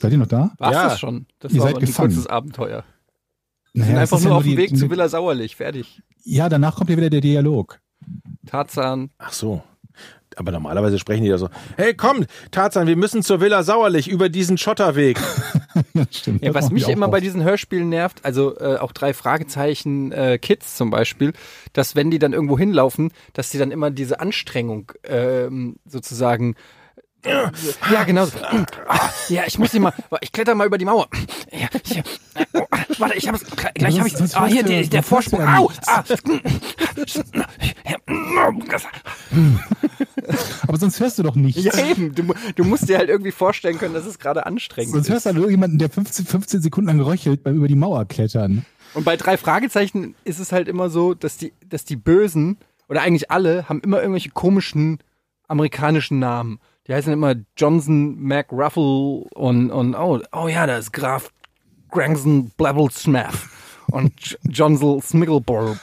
Seid 0.00 0.12
ihr 0.12 0.18
noch 0.18 0.26
da? 0.26 0.52
War's 0.58 0.74
Ja. 0.74 0.88
das 0.88 1.00
schon? 1.00 1.26
Das 1.38 1.52
Ihr 1.52 1.60
war 1.60 1.68
seid 1.68 1.76
aber 1.76 1.86
ein 1.86 1.92
kurzes 1.94 2.26
Abenteuer. 2.26 2.84
Wir 3.72 3.80
Naja, 3.84 3.86
sind 3.92 3.98
einfach 3.98 4.20
nur 4.20 4.30
ja 4.30 4.36
auf 4.36 4.42
dem 4.42 4.50
die- 4.50 4.56
Weg 4.58 4.70
zu 4.76 4.84
die- 4.84 4.90
Villa 4.90 5.08
Sauerlich, 5.08 5.56
fertig. 5.56 6.02
Ja, 6.24 6.48
danach 6.48 6.76
kommt 6.76 6.90
ja 6.90 6.96
wieder 6.96 7.10
der 7.10 7.20
Dialog. 7.20 7.80
Tarzan. 8.46 9.10
Ach 9.18 9.32
so. 9.32 9.62
Aber 10.36 10.50
normalerweise 10.50 10.98
sprechen 10.98 11.24
die 11.24 11.28
ja 11.28 11.36
so, 11.36 11.50
hey 11.76 11.92
komm, 11.94 12.24
Tarzan, 12.50 12.86
wir 12.86 12.96
müssen 12.96 13.22
zur 13.22 13.40
Villa 13.42 13.62
Sauerlich 13.62 14.08
über 14.08 14.30
diesen 14.30 14.56
Schotterweg. 14.56 15.18
ja, 15.94 16.04
stimmt. 16.10 16.42
Ja, 16.42 16.54
was 16.54 16.70
mich 16.70 16.88
immer 16.88 17.08
bei 17.08 17.18
oft. 17.18 17.24
diesen 17.26 17.42
Hörspielen 17.44 17.90
nervt, 17.90 18.24
also 18.24 18.58
äh, 18.58 18.78
auch 18.78 18.92
drei 18.92 19.12
Fragezeichen 19.12 20.10
äh, 20.10 20.38
Kids 20.38 20.76
zum 20.76 20.88
Beispiel, 20.90 21.34
dass 21.74 21.96
wenn 21.96 22.10
die 22.10 22.18
dann 22.18 22.32
irgendwo 22.32 22.58
hinlaufen, 22.58 23.12
dass 23.34 23.50
die 23.50 23.58
dann 23.58 23.70
immer 23.70 23.90
diese 23.90 24.20
Anstrengung 24.20 24.92
ähm, 25.04 25.76
sozusagen 25.84 26.54
ja, 27.24 28.04
genau. 28.04 28.26
so. 28.26 28.38
Ah, 28.88 29.10
Ja, 29.28 29.42
ich 29.46 29.58
muss 29.58 29.70
hier 29.70 29.80
mal, 29.80 29.92
ich 30.20 30.32
kletter 30.32 30.54
mal 30.54 30.66
über 30.66 30.78
die 30.78 30.84
Mauer. 30.84 31.08
Ja, 31.52 31.68
hier. 31.84 32.02
Oh, 32.54 32.64
warte, 32.98 33.16
ich 33.16 33.28
hab's, 33.28 33.44
gleich 33.74 33.98
habe 33.98 34.08
ich, 34.08 34.16
Sonst- 34.16 34.32
sonst 34.32 34.36
ah, 34.36 34.46
hier, 34.46 34.62
hörst 34.62 34.68
du- 34.68 34.72
der, 34.72 34.82
der 34.82 35.02
sonst 35.02 35.08
Vorsprung, 35.08 35.48
au, 35.48 35.70
ah. 35.86 36.02
Aber 40.66 40.78
sonst 40.78 41.00
hörst 41.00 41.18
du 41.18 41.22
doch 41.22 41.34
nichts. 41.34 41.62
Ja, 41.64 41.72
eben, 41.86 42.14
du, 42.14 42.34
du 42.54 42.64
musst 42.64 42.88
dir 42.88 42.98
halt 42.98 43.08
irgendwie 43.08 43.32
vorstellen 43.32 43.78
können, 43.78 43.94
dass 43.94 44.06
es 44.06 44.18
gerade 44.18 44.46
anstrengend 44.46 44.92
Sonst 44.92 45.06
ist. 45.06 45.12
hörst 45.12 45.26
du 45.26 45.28
halt 45.28 45.36
irgendjemanden, 45.36 45.78
der 45.78 45.90
15, 45.90 46.26
15 46.26 46.62
Sekunden 46.62 46.88
lang 46.88 47.00
röchelt 47.00 47.42
beim 47.42 47.56
über 47.56 47.68
die 47.68 47.74
Mauer 47.74 48.04
klettern. 48.06 48.64
Und 48.94 49.04
bei 49.04 49.16
drei 49.16 49.36
Fragezeichen 49.36 50.14
ist 50.24 50.38
es 50.38 50.52
halt 50.52 50.68
immer 50.68 50.90
so, 50.90 51.14
dass 51.14 51.36
die, 51.36 51.52
dass 51.68 51.84
die 51.84 51.96
Bösen, 51.96 52.58
oder 52.88 53.02
eigentlich 53.02 53.30
alle, 53.30 53.68
haben 53.68 53.80
immer 53.80 54.00
irgendwelche 54.00 54.30
komischen 54.30 54.98
amerikanischen 55.48 56.18
Namen. 56.18 56.60
Die 56.88 56.94
heißen 56.94 57.12
immer 57.12 57.34
Johnson 57.56 58.20
McRuffle 58.20 59.24
und, 59.34 59.70
und 59.70 59.94
oh, 59.94 60.20
oh 60.32 60.48
ja, 60.48 60.66
da 60.66 60.76
ist 60.78 60.92
Graf 60.92 61.30
Grangson 61.90 62.50
Blabblesmath 62.56 63.34
und 63.90 64.12
J- 64.20 64.38
Johnsel 64.50 65.00
Smiggleborough. 65.02 65.76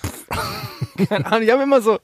Keine 1.09 1.25
Ahnung, 1.25 1.41
die 1.41 1.51
haben 1.51 1.61
immer 1.61 1.81
so 1.81 1.99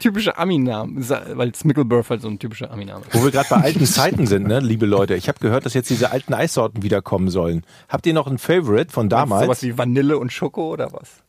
typische 0.00 0.36
Ami-Namen, 0.36 1.08
weil 1.34 1.54
Smicklebirth 1.54 2.10
halt 2.10 2.22
so 2.22 2.28
ein 2.28 2.38
typischer 2.38 2.70
Ami-Name 2.70 3.02
ist. 3.06 3.14
Wo 3.14 3.22
wir 3.24 3.30
gerade 3.30 3.48
bei 3.50 3.56
alten 3.56 3.86
Zeiten 3.86 4.26
sind, 4.26 4.46
ne, 4.48 4.58
liebe 4.60 4.86
Leute. 4.86 5.14
Ich 5.14 5.28
habe 5.28 5.38
gehört, 5.38 5.64
dass 5.64 5.74
jetzt 5.74 5.88
diese 5.90 6.10
alten 6.10 6.34
Eissorten 6.34 6.82
wiederkommen 6.82 7.30
sollen. 7.30 7.64
Habt 7.88 8.04
ihr 8.06 8.14
noch 8.14 8.26
ein 8.26 8.38
Favorite 8.38 8.92
von 8.92 9.08
damals? 9.08 9.44
Sowas 9.44 9.62
wie 9.62 9.78
Vanille 9.78 10.18
und 10.18 10.32
Schoko 10.32 10.72
oder 10.72 10.92
was? 10.92 11.22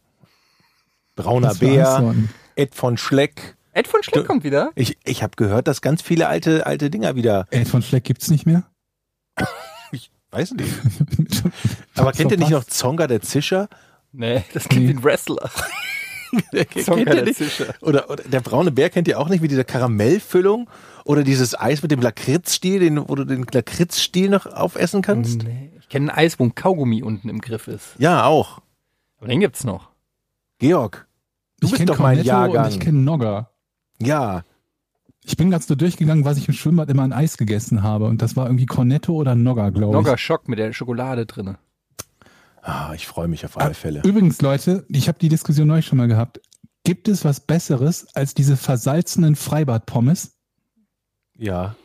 Brauner 1.15 1.53
Bär? 1.53 2.15
Ed 2.55 2.73
von 2.75 2.97
Schleck. 2.97 3.55
Ed 3.75 3.87
von 3.87 4.01
Schleck 4.03 4.25
kommt 4.25 4.45
wieder. 4.45 4.71
Ich, 4.75 4.97
ich 5.03 5.21
habe 5.21 5.33
gehört, 5.35 5.67
dass 5.67 5.81
ganz 5.81 6.01
viele 6.01 6.27
alte, 6.29 6.65
alte 6.65 6.89
Dinger 6.89 7.15
wieder, 7.15 7.45
Ed 7.51 7.67
von 7.67 7.81
Schleck 7.81 8.05
gibt's 8.05 8.29
nicht 8.29 8.45
mehr? 8.45 8.63
weiß 10.31 10.53
nicht. 10.53 10.73
Aber 11.95 12.11
kennt 12.11 12.31
ihr 12.31 12.37
nicht 12.37 12.51
noch 12.51 12.63
Zonga 12.63 13.07
der 13.07 13.21
Zischer? 13.21 13.67
Nee, 14.11 14.43
das 14.53 14.69
klingt 14.69 14.85
Nee. 14.85 14.93
wie 14.93 14.97
ein 14.97 15.03
Wrestler. 15.03 15.49
kennt 16.51 16.85
Zonga 16.85 16.99
ihr 16.99 17.05
der 17.05 17.23
nicht? 17.25 17.37
Zischer. 17.37 17.73
Oder, 17.81 18.09
oder 18.09 18.23
der 18.23 18.39
braune 18.41 18.71
Bär 18.71 18.89
kennt 18.89 19.07
ihr 19.07 19.19
auch 19.19 19.29
nicht 19.29 19.41
mit 19.41 19.51
dieser 19.51 19.63
Karamellfüllung? 19.63 20.69
Oder 21.03 21.23
dieses 21.23 21.59
Eis 21.59 21.81
mit 21.81 21.91
dem 21.91 22.01
Lakritzstiel, 22.01 22.79
den, 22.79 23.09
wo 23.09 23.15
du 23.15 23.25
den 23.25 23.45
Lakritzstiel 23.51 24.29
noch 24.29 24.45
aufessen 24.45 25.01
kannst? 25.01 25.43
Nee, 25.43 25.71
ich 25.79 25.89
kenne 25.89 26.11
ein 26.13 26.17
Eis, 26.17 26.39
wo 26.39 26.43
ein 26.45 26.55
Kaugummi 26.55 27.03
unten 27.03 27.29
im 27.29 27.39
Griff 27.41 27.67
ist. 27.67 27.95
Ja, 27.97 28.25
auch. 28.25 28.61
Aber 29.17 29.27
den 29.27 29.39
gibt's 29.39 29.63
noch. 29.63 29.91
Georg, 30.59 31.07
du 31.59 31.67
ich 31.67 31.73
bist 31.73 31.89
doch 31.89 31.99
mein 31.99 32.23
Jahrgang. 32.23 32.65
Und 32.65 32.71
ich 32.71 32.79
kenne 32.79 32.99
Nogger. 32.99 33.51
Ja, 34.01 34.43
Ich 35.23 35.37
bin 35.37 35.49
ganz 35.49 35.65
so 35.67 35.73
durchgegangen, 35.75 36.23
was 36.25 36.37
ich 36.37 36.47
im 36.47 36.53
Schwimmbad 36.53 36.89
immer 36.89 37.01
an 37.03 37.11
Eis 37.13 37.37
gegessen 37.37 37.81
habe. 37.81 38.05
Und 38.05 38.21
das 38.21 38.35
war 38.35 38.45
irgendwie 38.45 38.67
Cornetto 38.67 39.13
oder 39.13 39.33
Nogger, 39.33 39.71
glaube 39.71 39.97
ich. 39.97 40.03
Nogger 40.03 40.17
Schock 40.17 40.47
mit 40.47 40.59
der 40.59 40.71
Schokolade 40.73 41.25
drinne. 41.25 41.57
ah, 42.61 42.91
ich 42.93 43.07
freue 43.07 43.27
mich 43.27 43.43
auf 43.45 43.57
alle 43.59 43.73
Fälle. 43.73 44.01
Übrigens, 44.03 44.41
Leute, 44.41 44.85
ich 44.89 45.07
habe 45.07 45.17
die 45.17 45.29
Diskussion 45.29 45.67
neulich 45.67 45.85
schon 45.87 45.97
mal 45.97 46.07
gehabt. 46.07 46.41
Gibt 46.83 47.07
es 47.07 47.25
was 47.25 47.39
Besseres 47.39 48.07
als 48.15 48.35
diese 48.35 48.55
versalzenen 48.57 49.35
Freibad-Pommes? 49.35 50.33
Ja. 51.35 51.75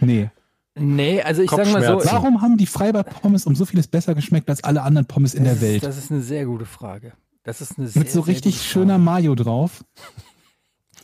Nee. 0.00 0.30
Nee, 0.76 1.22
also 1.22 1.42
ich 1.42 1.50
sag 1.50 1.70
mal 1.72 1.84
so. 1.84 2.04
Warum 2.10 2.42
haben 2.42 2.56
die 2.56 2.66
Freibad-Pommes 2.66 3.46
um 3.46 3.54
so 3.54 3.64
vieles 3.64 3.86
besser 3.86 4.16
geschmeckt 4.16 4.50
als 4.50 4.64
alle 4.64 4.82
anderen 4.82 5.06
Pommes 5.06 5.34
in 5.34 5.44
der 5.44 5.52
das 5.54 5.62
Welt? 5.62 5.76
Ist, 5.76 5.84
das 5.84 5.98
ist 5.98 6.10
eine 6.10 6.20
sehr 6.22 6.46
gute 6.46 6.66
Frage. 6.66 7.12
Das 7.44 7.60
ist 7.60 7.78
eine 7.78 7.86
sehr, 7.86 8.00
Mit 8.02 8.10
so 8.10 8.22
sehr 8.22 8.34
richtig 8.34 8.54
gute 8.56 8.64
schöner. 8.64 8.98
Mayo 8.98 9.36
drauf. 9.36 9.84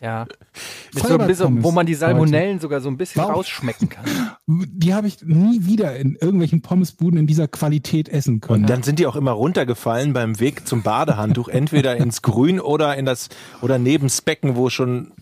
Ja. 0.01 0.27
Mit 0.95 1.07
so 1.07 1.19
ein 1.19 1.27
bisschen, 1.27 1.63
wo 1.63 1.71
man 1.71 1.87
die 1.87 1.95
Salmonellen 1.95 2.59
sogar 2.59 2.81
so 2.81 2.89
ein 2.89 2.97
bisschen 2.97 3.23
Warum? 3.23 3.35
rausschmecken 3.35 3.89
kann. 3.89 4.05
Die 4.47 4.95
habe 4.95 5.07
ich 5.07 5.23
nie 5.23 5.67
wieder 5.67 5.95
in 5.97 6.17
irgendwelchen 6.17 6.63
Pommesbuden 6.63 7.19
in 7.19 7.27
dieser 7.27 7.47
Qualität 7.47 8.09
essen 8.09 8.41
können. 8.41 8.63
Und 8.63 8.71
dann 8.71 8.83
sind 8.83 8.99
die 8.99 9.07
auch 9.07 9.15
immer 9.15 9.33
runtergefallen 9.33 10.13
beim 10.13 10.41
Weg 10.41 10.67
zum 10.67 10.83
Badehandtuch, 10.83 11.49
entweder 11.53 11.97
ins 11.97 12.23
Grün 12.23 12.61
oder 12.61 12.97
in 12.97 13.05
das 13.05 13.29
oder 13.63 13.79
neben 13.79 14.07
das 14.07 14.23
Becken, 14.23 14.57
wo 14.57 14.71
schon 14.71 15.13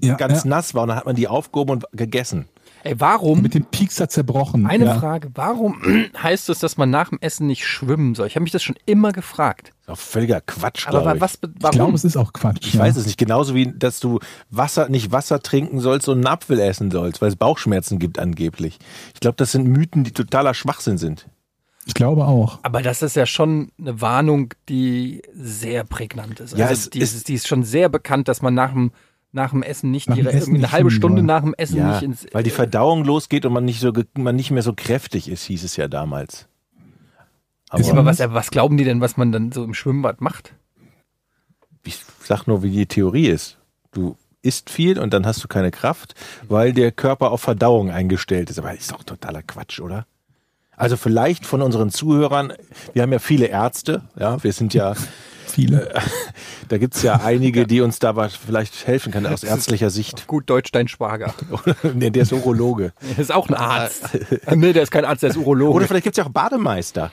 ja, 0.00 0.14
ganz 0.16 0.44
ja, 0.44 0.50
nass 0.50 0.74
war. 0.74 0.82
Und 0.82 0.88
dann 0.88 0.98
hat 0.98 1.06
man 1.06 1.16
die 1.16 1.28
aufgehoben 1.28 1.70
und 1.72 1.86
gegessen. 1.92 2.46
Ey, 2.86 3.00
warum? 3.00 3.42
mit 3.42 3.54
dem 3.54 3.64
Piekser 3.64 4.08
zerbrochen. 4.08 4.66
Eine 4.66 4.84
ja. 4.86 4.98
Frage, 4.98 5.30
warum 5.34 5.80
heißt 6.22 6.48
es, 6.50 6.58
dass 6.60 6.76
man 6.76 6.90
nach 6.90 7.08
dem 7.10 7.18
Essen 7.20 7.46
nicht 7.46 7.66
schwimmen 7.66 8.14
soll? 8.14 8.26
Ich 8.26 8.34
habe 8.36 8.42
mich 8.42 8.52
das 8.52 8.62
schon 8.62 8.76
immer 8.86 9.12
gefragt. 9.12 9.72
Das 9.86 9.98
ist 9.98 10.02
auch 10.04 10.10
völliger 10.12 10.40
Quatsch, 10.40 10.86
Aber 10.88 11.14
ich. 11.14 11.20
was, 11.20 11.36
be- 11.36 11.50
Ich 11.52 11.58
glaube, 11.60 11.78
warum? 11.78 11.94
es 11.94 12.04
ist 12.04 12.16
auch 12.16 12.32
Quatsch. 12.32 12.66
Ich 12.66 12.78
weiß 12.78 12.96
es 12.96 13.06
nicht. 13.06 13.18
Genauso 13.18 13.54
wie, 13.54 13.72
dass 13.76 14.00
du 14.00 14.18
Wasser, 14.50 14.88
nicht 14.88 15.12
Wasser 15.12 15.40
trinken 15.42 15.80
sollst 15.80 16.08
und 16.08 16.18
einen 16.18 16.26
Apfel 16.26 16.58
essen 16.60 16.90
sollst, 16.90 17.20
weil 17.22 17.28
es 17.28 17.36
Bauchschmerzen 17.36 17.98
gibt 17.98 18.18
angeblich. 18.18 18.78
Ich 19.14 19.20
glaube, 19.20 19.36
das 19.36 19.52
sind 19.52 19.66
Mythen, 19.66 20.04
die 20.04 20.12
totaler 20.12 20.54
Schwachsinn 20.54 20.98
sind. 20.98 21.28
Ich 21.88 21.94
glaube 21.94 22.24
auch. 22.26 22.58
Aber 22.64 22.82
das 22.82 23.00
ist 23.02 23.14
ja 23.14 23.26
schon 23.26 23.70
eine 23.78 24.00
Warnung, 24.00 24.52
die 24.68 25.22
sehr 25.32 25.84
prägnant 25.84 26.40
ist. 26.40 26.56
Ja, 26.58 26.66
Also 26.66 26.80
es 26.86 26.90
die, 26.90 26.98
ist, 26.98 27.28
die 27.28 27.34
ist 27.34 27.46
schon 27.46 27.62
sehr 27.62 27.88
bekannt, 27.88 28.26
dass 28.26 28.42
man 28.42 28.54
nach 28.54 28.72
dem, 28.72 28.90
nach 29.36 29.50
dem 29.50 29.62
Essen 29.62 29.92
nicht 29.92 30.08
Nach 30.08 30.16
direkt, 30.16 30.34
Essen 30.34 30.42
irgendwie 30.48 30.56
eine 30.58 30.62
nicht 30.66 30.72
halbe 30.72 30.90
Stunde 30.90 31.22
nach 31.22 31.42
dem 31.42 31.54
Essen 31.54 31.76
Ja, 31.76 31.92
nicht 31.92 32.02
ins. 32.02 32.26
weil 32.32 32.42
die 32.42 32.50
Verdauung 32.50 33.04
losgeht 33.04 33.46
und 33.46 33.52
man 33.52 33.64
nicht 33.64 33.78
so, 33.80 33.92
man 34.18 34.34
nicht 34.34 34.50
mehr 34.50 34.62
so 34.62 34.72
kräftig 34.74 35.28
ist, 35.28 35.44
hieß 35.44 35.62
es 35.62 35.76
ja 35.76 35.86
damals. 35.86 36.48
Aber 37.68 37.82
Ja, 37.82 37.92
aber 37.92 38.04
was, 38.04 38.18
was 38.18 38.50
glauben 38.50 38.76
die 38.76 38.84
denn, 38.84 39.00
was 39.00 39.16
man 39.16 39.30
dann 39.32 39.52
so 39.52 39.62
im 39.62 39.74
Schwimmbad 39.74 40.20
macht? 40.20 40.54
ich 41.84 42.00
sag 42.24 42.46
nur, 42.48 42.64
wie 42.64 42.70
die 42.72 42.86
Theorie 42.86 43.28
ist. 43.28 43.58
Du 43.92 44.16
isst 44.42 44.70
viel 44.70 44.98
und 44.98 45.12
dann 45.12 45.24
hast 45.24 45.44
du 45.44 45.48
keine 45.48 45.70
Kraft, 45.70 46.14
weil 46.48 46.72
der 46.72 46.90
Körper 46.90 47.30
auf 47.30 47.40
Verdauung 47.42 47.90
eingestellt 47.90 48.50
ist. 48.50 48.58
Aber 48.58 48.74
ist 48.74 48.90
doch 48.90 49.04
totaler 49.04 49.42
Quatsch, 49.42 49.78
oder? 49.80 50.06
Also 50.76 50.96
vielleicht 50.96 51.46
von 51.46 51.62
unseren 51.62 51.90
Zuhörern, 51.90 52.52
wir 52.92 53.02
haben 53.02 53.12
ja 53.12 53.18
viele 53.20 53.46
Ärzte, 53.46 54.02
ja, 54.18 54.42
wir 54.42 54.52
sind 54.52 54.74
ja, 54.74 54.94
Viele. 55.56 55.88
da 56.68 56.76
gibt's 56.76 57.00
ja 57.02 57.14
einige, 57.24 57.66
die 57.66 57.80
uns 57.80 57.98
da 57.98 58.14
was 58.14 58.34
vielleicht 58.36 58.86
helfen 58.86 59.10
können 59.10 59.24
aus 59.26 59.42
ärztlicher 59.42 59.88
Sicht. 59.88 60.26
Gut 60.26 60.50
Deutsch 60.50 60.70
dein 60.70 60.86
Schwager. 60.86 61.32
nee, 61.94 62.10
der 62.10 62.24
ist 62.24 62.32
Urologe. 62.34 62.92
Der 63.16 63.18
ist 63.18 63.32
auch 63.32 63.48
ein 63.48 63.54
Arzt. 63.54 64.10
nee, 64.54 64.74
der 64.74 64.82
ist 64.82 64.90
kein 64.90 65.06
Arzt, 65.06 65.22
der 65.22 65.30
ist 65.30 65.38
Urologe. 65.38 65.72
Oder 65.72 65.86
vielleicht 65.86 66.04
gibt's 66.04 66.18
ja 66.18 66.24
auch 66.26 66.28
Bademeister. 66.28 67.10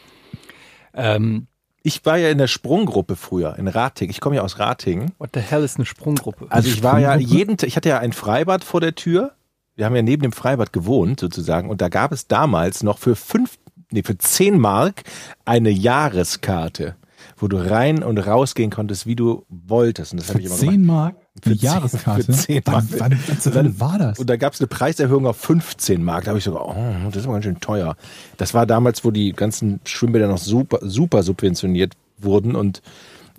ähm, 0.94 1.48
Ich 1.84 2.06
war 2.06 2.18
ja 2.18 2.30
in 2.32 2.38
der 2.38 2.48
Sprunggruppe 2.48 3.16
früher, 3.16 3.58
in 3.58 3.70
Rating. 3.70 4.10
Ich 4.10 4.20
komme 4.20 4.36
ja 4.36 4.42
aus 4.42 4.60
Ratingen. 4.60 5.14
what 5.20 5.30
the 5.34 5.40
hell 5.40 5.64
ist 5.64 5.78
eine 5.78 5.86
Sprunggruppe? 5.86 6.48
Also 6.50 6.68
ich 6.68 6.84
war 6.84 7.00
ja 7.00 7.16
jeden, 7.16 7.56
Tag- 7.56 7.68
ich 7.70 7.78
hatte 7.78 7.88
ja 7.88 8.00
ein 8.00 8.12
Freibad 8.12 8.66
vor 8.66 8.82
der 8.82 8.94
Tür. 8.96 9.32
Wir 9.78 9.86
haben 9.86 9.96
ja 9.96 10.02
neben 10.02 10.22
dem 10.22 10.34
Freibad 10.34 10.74
gewohnt 10.74 11.22
sozusagen 11.22 11.70
und 11.70 11.80
da 11.82 11.88
gab 11.88 12.12
es 12.12 12.28
damals 12.28 12.84
noch 12.84 12.98
für 13.00 13.16
fünf, 13.16 13.58
nee, 13.92 14.04
für 14.04 14.18
zehn 14.18 14.60
Mark 14.60 15.04
eine 15.46 15.70
Jahreskarte, 15.72 16.96
wo 17.44 17.50
du 17.50 17.58
rein 17.58 18.04
und 18.04 18.18
rausgehen 18.20 18.72
konntest, 18.72 19.06
wie 19.06 19.18
du 19.18 19.46
wolltest. 19.50 20.14
Und 20.14 20.22
das 20.22 20.30
habe 20.30 20.40
Für 20.40 20.46
ich 20.46 20.52
immer 20.52 20.58
gemacht. 20.58 20.72
10 20.74 20.86
Mark 20.86 21.16
eine 21.16 21.42
Für 21.44 21.50
zehn- 21.60 21.66
Jahreskarte. 21.66 22.24
für 22.24 22.32
10 22.32 22.64
Mark. 22.66 22.84
Wann, 22.98 23.80
war 23.80 23.98
das? 24.00 24.18
Und 24.20 24.30
da 24.30 24.38
gab 24.38 24.54
es 24.54 24.62
eine 24.62 24.68
Preiserhöhung 24.68 25.28
auf 25.28 25.36
15 25.38 26.02
Mark. 26.04 26.24
Da 26.24 26.30
habe 26.30 26.38
ich 26.40 26.46
sogar, 26.46 26.66
oh, 26.70 26.76
das 27.08 27.18
ist 27.18 27.24
aber 27.26 27.34
ganz 27.34 27.44
schön 27.44 27.60
teuer. 27.60 27.98
Das 28.38 28.54
war 28.54 28.66
damals, 28.66 29.04
wo 29.04 29.12
die 29.12 29.34
ganzen 29.34 29.82
Schwimmbäder 29.84 30.28
noch 30.30 30.38
super, 30.38 30.80
super 30.82 31.22
subventioniert 31.22 31.94
wurden 32.18 32.56
und 32.56 32.82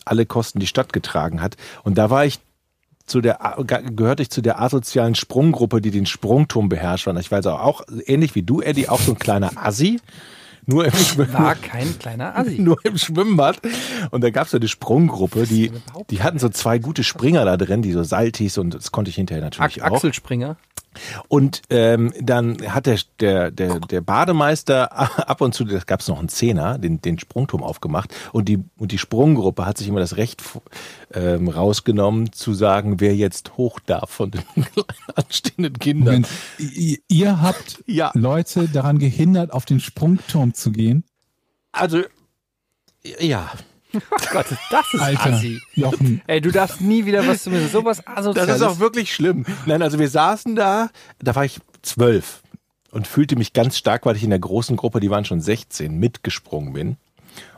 alle 0.05 0.27
Kosten 0.27 0.61
die 0.61 0.67
Stadt 0.67 0.93
getragen 0.93 1.41
hat. 1.41 1.57
Und 1.83 1.97
da 1.97 2.11
war 2.11 2.27
ich 2.27 2.41
zu 3.07 3.23
der, 3.23 3.39
gehörte 3.97 4.23
ich 4.23 4.29
zu 4.29 4.43
der 4.43 4.61
asozialen 4.61 5.15
Sprunggruppe, 5.15 5.81
die 5.81 5.91
den 5.91 6.05
Sprungturm 6.05 6.69
beherrscht. 6.69 7.07
Ich 7.21 7.31
weiß 7.33 7.47
auch, 7.47 7.61
auch 7.61 7.83
ähnlich 8.07 8.35
wie 8.35 8.43
du, 8.43 8.61
Eddie, 8.61 8.89
auch 8.91 9.01
so 9.01 9.13
ein 9.13 9.19
kleiner 9.19 9.53
Assi. 9.57 9.99
Nur 10.67 10.85
im, 10.87 10.93
Schwimm- 10.93 11.33
War 11.33 11.55
kein 11.55 11.99
kleiner 11.99 12.37
Assi. 12.37 12.59
nur 12.59 12.79
im 12.85 12.97
Schwimmbad. 12.99 13.61
Und 14.11 14.23
da 14.25 14.31
gab 14.31 14.47
es 14.47 14.53
so 14.53 14.57
eine 14.57 14.69
Sprunggruppe, 14.69 15.47
die, 15.47 15.71
die 16.11 16.23
hatten 16.23 16.39
so 16.39 16.49
zwei 16.49 16.79
gute 16.79 17.05
Springer 17.05 17.45
da 17.45 17.57
drin, 17.57 17.83
die 17.83 17.93
so 17.93 18.03
Saltis 18.03 18.59
und 18.59 18.75
das 18.75 18.93
konnte 18.93 19.09
ich 19.11 19.17
hinterher 19.17 19.43
natürlich 19.45 19.83
Ach- 19.83 19.91
auch. 19.91 19.97
Axel 19.97 20.15
Springer. 20.15 20.57
Und 21.29 21.63
ähm, 21.71 22.13
dann 22.21 22.57
hat 22.73 22.87
der, 22.87 22.99
der, 23.21 23.51
der, 23.51 23.81
der 23.81 24.01
Bademeister 24.01 24.93
ab 25.29 25.41
und 25.41 25.55
zu, 25.55 25.65
da 25.65 25.79
gab 25.79 26.01
es 26.01 26.09
noch 26.09 26.19
einen 26.19 26.29
Zehner, 26.29 26.79
den, 26.79 27.01
den 27.01 27.19
Sprungturm 27.19 27.63
aufgemacht. 27.63 28.15
Und 28.33 28.49
die, 28.49 28.63
und 28.77 28.93
die 28.93 28.99
Sprunggruppe 28.99 29.67
hat 29.67 29.79
sich 29.79 29.89
immer 29.89 30.01
das 30.01 30.17
Recht 30.17 30.43
ähm, 31.13 31.49
rausgenommen, 31.49 32.33
zu 32.33 32.55
sagen, 32.55 33.01
wer 33.01 33.15
jetzt 33.15 33.57
hoch 33.57 33.81
darf 33.81 34.11
von 34.11 34.31
den 34.31 34.43
anstehenden 35.15 35.79
Kindern. 35.79 36.05
Moment, 36.05 36.29
ihr, 36.59 36.99
ihr 37.09 37.41
habt 37.41 37.83
Ja. 37.87 38.11
Leute 38.15 38.69
daran 38.69 38.99
gehindert, 38.99 39.53
auf 39.53 39.65
den 39.65 39.81
Sprungturm 39.81 40.55
zu 40.55 40.73
gehen. 40.73 41.05
Also, 41.73 42.03
ja. 43.21 43.51
Oh 43.95 44.17
Gott, 44.33 44.47
das 44.71 44.87
ist 44.93 45.01
Alter, 45.01 45.33
Assi. 45.35 45.61
Jochen, 45.75 46.21
Ey, 46.27 46.41
du 46.41 46.51
darfst 46.51 46.81
nie 46.81 47.05
wieder 47.07 47.27
was 47.27 47.43
zu 47.45 47.51
mir 47.51 47.67
sowas 47.69 48.03
Das 48.05 48.17
asoziales. 48.19 48.57
ist 48.57 48.63
auch 48.63 48.79
wirklich 48.79 49.15
schlimm. 49.15 49.45
Nein, 49.67 49.83
also 49.83 49.99
wir 49.99 50.09
saßen 50.09 50.57
da, 50.57 50.89
da 51.21 51.35
war 51.35 51.45
ich 51.45 51.61
zwölf 51.83 52.43
und 52.91 53.07
fühlte 53.07 53.37
mich 53.37 53.53
ganz 53.53 53.77
stark, 53.79 54.07
weil 54.07 54.17
ich 54.17 54.25
in 54.25 54.31
der 54.31 54.39
großen 54.39 54.77
Gruppe, 54.77 55.01
die 55.01 55.11
waren 55.11 55.25
schon 55.25 55.41
16, 55.41 55.99
mitgesprungen 55.99 56.73
bin. 56.73 56.97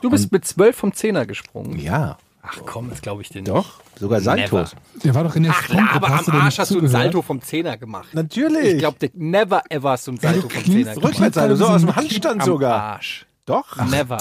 Du 0.01 0.09
bist 0.09 0.31
mit 0.31 0.45
zwölf 0.45 0.75
vom 0.75 0.93
Zehner 0.93 1.25
gesprungen. 1.25 1.77
Ja, 1.79 2.17
Ach 2.49 2.59
komm, 2.65 2.89
das 2.89 3.01
glaube 3.01 3.21
ich 3.21 3.29
dir 3.29 3.41
nicht. 3.41 3.49
doch, 3.49 3.81
sogar 3.99 4.21
Saltos. 4.21 4.73
der 5.03 5.13
war 5.13 5.23
doch 5.25 5.35
in 5.35 5.43
der 5.43 5.51
Ach, 5.51 5.61
Sprunggruppe. 5.63 5.93
aber 5.95 6.07
am 6.07 6.13
Hast 6.17 6.27
du 6.27 6.31
denn 6.31 6.41
Arsch 6.41 6.57
hast 6.59 6.71
du 6.71 6.79
ein 6.79 6.87
zugehört? 6.87 7.25
Vom 7.25 7.41
Zehner 7.41 7.77
gemacht. 7.77 8.07
Natürlich. 8.13 8.73
Ich 8.75 8.79
glaube, 8.79 9.09
never 9.15 9.63
ever 9.69 9.91
hast 9.91 10.07
du 10.07 10.11
ein 10.13 10.17
Salto 10.17 10.41
du 10.47 10.49
vom 10.49 10.63
Zehner 10.63 10.93
gemacht. 10.93 11.03
Rückwärtssalto, 11.03 11.55
so 11.57 11.65
aus 11.67 11.81
dem 11.81 11.95
Handstand 11.95 12.41
Am 12.41 12.45
sogar. 12.47 12.81
Arsch. 12.81 13.25
Doch. 13.45 13.75
Never. 13.89 14.17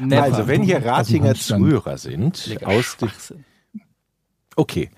Never. 0.00 0.22
Also, 0.22 0.48
wenn 0.48 0.62
hier 0.62 0.80
dem 0.80 0.88
Ratinger. 0.88 1.34
Zuhörer 1.34 1.98
sind, 1.98 2.46
Digga, 2.46 2.66
aus 2.66 2.96
okay. 4.56 4.90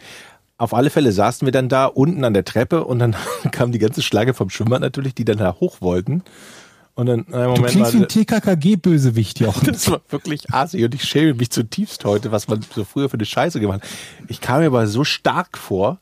Auf 0.56 0.72
alle 0.72 0.90
Fälle 0.90 1.10
saßen 1.10 1.46
wir 1.46 1.52
dann 1.52 1.68
da 1.68 1.86
unten 1.86 2.24
an 2.24 2.32
der 2.32 2.44
Treppe 2.44 2.84
und 2.84 3.00
dann 3.00 3.16
kam 3.50 3.72
die 3.72 3.78
ganze 3.78 4.02
Schlange 4.02 4.34
vom 4.34 4.50
Schwimmbad 4.50 4.80
natürlich, 4.80 5.14
die 5.14 5.24
dann 5.24 5.38
da 5.38 5.56
hoch 5.58 5.80
wollten. 5.80 6.22
Und 6.94 7.06
dann, 7.06 7.26
na, 7.28 7.46
Du 7.46 7.50
Moment 7.50 7.66
klingst 7.66 7.92
wie 7.94 7.98
ein 7.98 8.08
TKKG-Bösewicht, 8.08 9.40
Jochen. 9.40 9.66
das 9.72 9.90
war 9.90 10.00
wirklich 10.10 10.52
assi 10.52 10.84
und 10.84 10.94
ich 10.94 11.02
schäme 11.02 11.34
mich 11.34 11.50
zutiefst 11.50 12.04
heute, 12.04 12.30
was 12.30 12.46
man 12.46 12.64
so 12.72 12.84
früher 12.84 13.08
für 13.08 13.16
eine 13.16 13.24
Scheiße 13.24 13.58
gemacht 13.58 13.82
hat. 13.82 13.88
Ich 14.28 14.40
kam 14.40 14.60
mir 14.60 14.66
aber 14.66 14.86
so 14.86 15.02
stark 15.02 15.58
vor. 15.58 15.98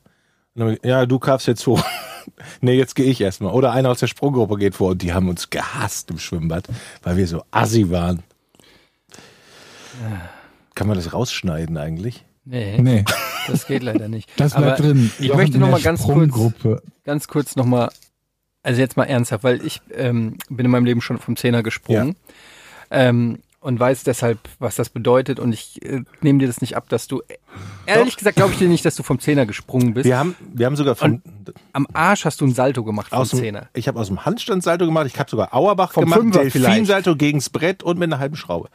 Und 0.53 0.67
dann, 0.67 0.77
Ja, 0.83 1.07
du 1.07 1.17
kamst 1.17 1.47
jetzt 1.47 1.65
hoch. 1.65 1.83
nee, 2.61 2.77
jetzt 2.77 2.95
gehe 2.95 3.07
ich 3.07 3.19
erstmal. 3.21 3.53
Oder 3.53 3.71
einer 3.71 3.89
aus 3.89 3.99
der 3.99 4.07
Sprunggruppe 4.07 4.57
geht 4.57 4.75
vor 4.75 4.91
und 4.91 5.01
die 5.01 5.13
haben 5.13 5.29
uns 5.29 5.49
gehasst 5.49 6.11
im 6.11 6.19
Schwimmbad, 6.19 6.67
weil 7.01 7.17
wir 7.17 7.27
so 7.27 7.43
assi 7.49 7.89
waren. 7.89 8.21
Kann 10.75 10.87
man 10.87 10.95
das 10.97 11.13
rausschneiden 11.13 11.77
eigentlich? 11.77 12.25
Nee, 12.45 12.77
Nee, 12.81 13.05
das 13.47 13.67
geht 13.67 13.83
leider 13.83 14.07
nicht. 14.09 14.29
das 14.37 14.53
bleibt 14.53 14.79
Aber 14.81 14.87
drin. 14.89 15.11
ich 15.19 15.27
Jochen 15.27 15.37
möchte 15.37 15.55
in 15.55 15.61
noch 15.61 15.67
der 15.67 15.77
mal 15.77 15.81
ganz 15.81 16.01
kurz- 16.03 16.53
ganz 17.05 17.27
kurz 17.27 17.55
nochmal, 17.55 17.89
also 18.63 18.81
jetzt 18.81 18.97
mal 18.97 19.05
ernsthaft, 19.05 19.43
weil 19.43 19.65
ich 19.65 19.81
ähm, 19.93 20.37
bin 20.49 20.65
in 20.65 20.71
meinem 20.71 20.85
Leben 20.85 20.99
schon 21.01 21.19
vom 21.19 21.35
Zehner 21.37 21.63
gesprungen 21.63 22.15
ähm, 22.91 23.39
und 23.61 23.79
weiß 23.79 24.03
deshalb, 24.03 24.39
was 24.59 24.75
das 24.75 24.89
bedeutet 24.89 25.39
und 25.39 25.53
ich 25.53 25.81
äh, 25.85 26.01
nehme 26.21 26.39
dir 26.39 26.47
das 26.47 26.59
nicht 26.59 26.75
ab, 26.75 26.89
dass 26.89 27.07
du, 27.07 27.21
ehrlich 27.85 28.17
gesagt 28.17 28.35
glaube 28.35 28.51
ich 28.51 28.57
dir 28.59 28.67
nicht, 28.67 28.83
dass 28.83 28.95
du 28.95 29.03
vom 29.03 29.19
Zehner 29.19 29.45
gesprungen 29.45 29.93
bist. 29.93 30.03
Wir 30.05 30.17
haben, 30.17 30.35
wir 30.53 30.65
haben 30.65 30.75
sogar 30.75 30.95
von, 30.95 31.21
Am 31.71 31.87
Arsch 31.93 32.25
hast 32.25 32.41
du 32.41 32.45
ein 32.45 32.53
Salto 32.53 32.83
gemacht 32.83 33.09
vom 33.11 33.19
aus 33.19 33.29
dem, 33.29 33.39
Zehner. 33.39 33.69
ich 33.73 33.87
habe 33.87 33.97
aus 34.01 34.07
dem 34.07 34.25
Handstand 34.25 34.63
Salto 34.63 34.85
gemacht, 34.85 35.05
ich 35.07 35.17
habe 35.17 35.29
sogar 35.29 35.53
Auerbach 35.53 35.93
Vom 35.93 36.03
gemacht, 36.11 36.35
Delfinsalto 36.35 37.15
gegens 37.15 37.49
Brett 37.49 37.83
und 37.83 37.97
mit 37.99 38.07
einer 38.11 38.19
halben 38.19 38.35
Schraube. 38.35 38.67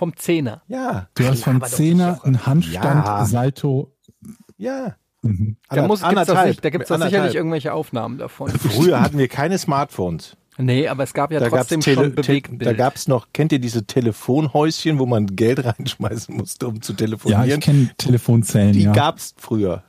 Vom 0.00 0.16
Zehner. 0.16 0.62
Ja, 0.66 1.08
Du 1.14 1.26
hast 1.26 1.44
vom 1.44 1.62
Zehner 1.62 2.20
einen 2.24 2.46
Handstand, 2.46 3.04
Ja. 3.06 3.26
Salto. 3.26 3.92
ja. 4.56 4.96
Mhm. 5.20 5.58
Da, 5.68 5.86
muss, 5.86 6.00
gibt's 6.02 6.26
sich- 6.26 6.60
da 6.62 6.70
gibt 6.70 6.88
es 6.90 6.98
sicherlich 7.02 7.34
irgendwelche 7.34 7.74
Aufnahmen 7.74 8.16
davon. 8.16 8.48
Früher 8.50 8.98
hatten 9.02 9.18
wir 9.18 9.28
keine 9.28 9.58
Smartphones. 9.58 10.38
Nee, 10.56 10.88
aber 10.88 11.02
es 11.02 11.12
gab 11.12 11.30
ja 11.32 11.40
da 11.40 11.50
trotzdem 11.50 11.80
Tele- 11.82 12.04
schon 12.04 12.14
Bewegtbild. 12.14 12.64
Da 12.66 12.72
gab's 12.72 13.06
noch, 13.08 13.28
kennt 13.34 13.52
ihr 13.52 13.58
diese 13.58 13.84
Telefonhäuschen, 13.84 14.98
wo 14.98 15.04
man 15.04 15.26
Geld 15.36 15.62
reinschmeißen 15.66 16.34
musste, 16.34 16.66
um 16.68 16.80
zu 16.80 16.92
Ja, 16.92 16.96
telefonieren? 16.96 17.50
ich 17.50 17.60
kenne 17.60 17.90
Telefonzellen, 17.98 18.72
die 18.72 18.84
ja. 18.84 18.92
gab's 18.92 19.34
früher. 19.36 19.82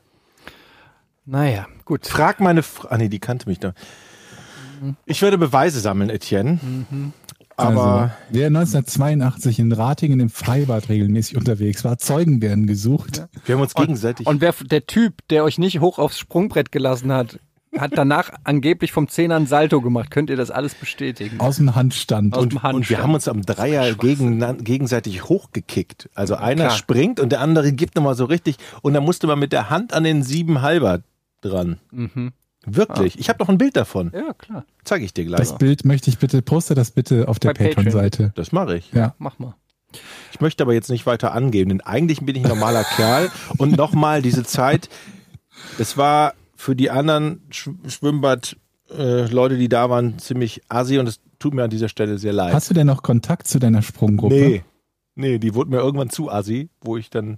naja, 1.26 1.68
gut. 1.86 2.06
Frag 2.08 2.42
meine 2.42 2.62
Frau. 2.62 2.90
Ah 2.90 2.98
nee, 2.98 3.08
die 3.08 3.20
kannte 3.20 3.48
mich 3.48 3.62
noch. 3.62 3.72
Ich 5.06 5.22
werde 5.22 5.38
Beweise 5.38 5.80
sammeln, 5.80 6.10
Etienne. 6.10 6.60
Aber 7.62 8.02
also, 8.02 8.14
wer 8.30 8.48
1982 8.48 9.60
in 9.60 9.72
Ratingen 9.72 10.20
im 10.20 10.30
Freibad 10.30 10.90
regelmäßig 10.90 11.38
unterwegs 11.38 11.84
war, 11.84 11.98
Zeugen 11.98 12.42
werden 12.42 12.68
gesucht. 12.68 13.28
wir 13.46 13.56
haben 13.56 13.62
uns 13.62 13.74
gegenseitig. 13.74 14.28
Und 14.28 14.42
wer 14.42 14.54
der 14.54 14.86
Typ, 14.86 15.28
der 15.30 15.44
euch 15.44 15.58
nicht 15.58 15.80
hoch 15.80 16.00
aufs 16.00 16.20
Sprungbrett 16.20 16.72
gelassen 16.72 17.12
hat, 17.12 17.40
hat 17.78 17.92
danach 17.96 18.32
angeblich 18.44 18.92
vom 18.92 19.08
Zehner 19.08 19.36
ein 19.36 19.48
Salto 19.48 19.82
gemacht. 19.82 20.12
Könnt 20.12 20.30
ihr 20.30 20.38
das 20.38 20.52
alles 20.52 20.76
bestätigen? 20.76 21.40
Aus 21.40 21.58
dem 21.58 21.76
Handstand. 21.76 22.36
Aus 22.36 22.44
und, 22.44 22.54
dem 22.54 22.58
und 22.58 22.64
wir 22.64 22.74
Handstand. 22.74 23.04
haben 23.04 23.14
uns 23.14 23.28
am 23.28 23.42
Dreier 23.44 23.94
gegen, 23.96 24.64
gegenseitig 24.64 25.26
hochgekickt. 25.26 26.10
Also 26.14 26.36
einer 26.36 26.66
klar. 26.66 26.78
springt 26.78 27.20
und 27.20 27.32
der 27.32 27.42
andere 27.42 27.72
gibt 27.72 27.96
nochmal 27.96 28.16
so 28.16 28.26
richtig. 28.26 28.58
Und 28.82 28.94
dann 28.94 29.04
musste 29.04 29.28
man 29.28 29.40
mit 29.40 29.54
der 29.54 29.70
Hand 29.70 29.94
an 29.94 30.04
den 30.04 30.24
sieben 30.24 30.62
Halber 30.62 31.02
dran. 31.42 31.80
Mhm. 31.92 32.34
Wirklich. 32.66 33.20
Ich 33.20 33.30
habe 33.30 33.40
noch 33.40 33.50
ein 33.50 33.58
Bild 33.58 33.76
davon. 33.76 34.12
Ja, 34.14 34.34
klar. 34.34 34.66
Zeige 34.84 35.06
ich 35.06 35.14
dir 35.14 35.26
gleich. 35.26 35.40
Das 35.40 35.58
Bild 35.58 35.84
möchte 35.84 36.10
ich 36.10 36.20
bitte, 36.20 36.42
poste 36.42 36.76
das 36.76 36.92
bitte 36.92 37.28
auf 37.28 37.40
der. 37.40 37.54
Patreon-Seite. 37.54 38.34
Das 38.36 38.52
mache 38.52 38.78
ich. 38.78 38.92
Ja. 38.94 39.16
Mach 39.18 39.40
mal. 39.40 39.56
Ich 40.32 40.40
möchte 40.40 40.64
aber 40.64 40.74
jetzt 40.74 40.90
nicht 40.90 41.06
weiter 41.06 41.34
angeben, 41.34 41.70
denn 41.70 41.82
eigentlich 41.82 42.22
bin 42.22 42.36
ich 42.36 42.44
ein 42.44 42.50
normaler 42.50 42.84
Kerl. 42.96 43.30
Und 43.58 43.76
nochmal 43.76 44.22
diese 44.22 44.44
Zeit, 44.44 44.90
das 45.78 45.98
war 45.98 46.34
für 46.56 46.76
die 46.76 46.92
anderen 46.92 47.42
Sch 47.50 47.70
Schwimmbad 47.88 48.56
äh, 48.96 49.26
Leute, 49.26 49.58
die 49.58 49.70
da 49.70 49.90
waren, 49.90 50.20
ziemlich 50.20 50.62
assi 50.70 51.00
und 51.00 51.08
es 51.08 51.20
tut 51.40 51.54
mir 51.54 51.64
an 51.64 51.70
dieser 51.70 51.90
Stelle 51.90 52.18
sehr 52.20 52.34
leid. 52.34 52.54
Hast 52.54 52.70
du 52.70 52.74
denn 52.74 52.88
noch 52.88 53.02
Kontakt 53.02 53.48
zu 53.48 53.60
deiner 53.60 53.82
Sprunggruppe? 53.82 54.36
nee. 54.36 54.64
Nee, 55.14 55.40
die 55.40 55.54
wurde 55.54 55.72
mir 55.72 55.80
irgendwann 55.80 56.10
zu 56.10 56.32
assi, 56.32 56.70
wo 56.80 56.96
ich 56.96 57.10
dann 57.10 57.38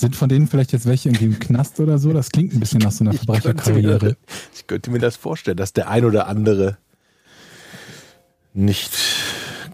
Sind 0.00 0.16
von 0.16 0.28
denen 0.30 0.46
vielleicht 0.46 0.72
jetzt 0.72 0.86
welche 0.86 1.10
irgendwie 1.10 1.26
im 1.26 1.38
Knast 1.38 1.78
oder 1.78 1.98
so? 1.98 2.12
Das 2.14 2.30
klingt 2.30 2.54
ein 2.54 2.60
bisschen 2.60 2.78
nach 2.80 2.90
so 2.90 3.04
einer 3.04 3.12
Ich 3.12 3.18
Verbrecherkarriere. 3.18 4.16
ich 4.54 4.66
könnte 4.66 4.90
mir 4.90 4.98
das 4.98 5.16
vorstellen, 5.16 5.58
dass 5.58 5.74
der 5.74 5.90
ein 5.90 6.06
oder 6.06 6.26
andere 6.26 6.78
nicht 8.54 8.92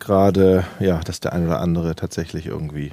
gerade, 0.00 0.64
ja, 0.80 0.98
dass 1.00 1.20
der 1.20 1.32
ein 1.32 1.46
oder 1.46 1.60
andere 1.60 1.94
tatsächlich 1.94 2.46
irgendwie 2.46 2.92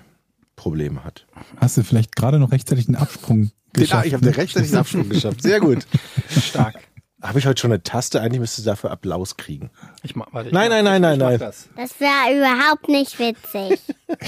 Probleme 0.55 1.03
hat. 1.03 1.25
Hast 1.57 1.75
du 1.77 1.83
vielleicht 1.83 2.15
gerade 2.15 2.37
noch 2.37 2.51
rechtzeitig 2.51 2.87
einen 2.87 2.97
Absprung 2.97 3.51
geschafft? 3.73 4.05
ich 4.05 4.13
habe 4.13 4.23
den 4.23 4.35
rechtzeitig 4.35 4.75
Absprung 4.77 5.09
geschafft. 5.09 5.41
Sehr 5.41 5.59
gut. 5.59 5.87
Stark. 6.29 6.75
Habe 7.21 7.39
ich 7.39 7.47
heute 7.47 7.59
schon 7.61 7.71
eine 7.71 7.81
Taste? 7.81 8.21
Eigentlich 8.21 8.41
müsste 8.41 8.61
du 8.61 8.65
dafür 8.65 8.91
Applaus 8.91 9.37
kriegen. 9.37 9.71
Ich 10.03 10.15
mach, 10.15 10.27
warte, 10.33 10.49
ich 10.49 10.53
Nein, 10.53 10.69
mach, 10.69 10.83
nein, 10.83 11.01
nein, 11.01 11.13
ich 11.13 11.19
nein, 11.19 11.19
mach 11.19 11.29
nein. 11.29 11.39
Das. 11.39 11.69
Das 11.75 11.99
wäre 11.99 12.37
überhaupt 12.37 12.89
nicht 12.89 13.17
witzig. 13.17 13.79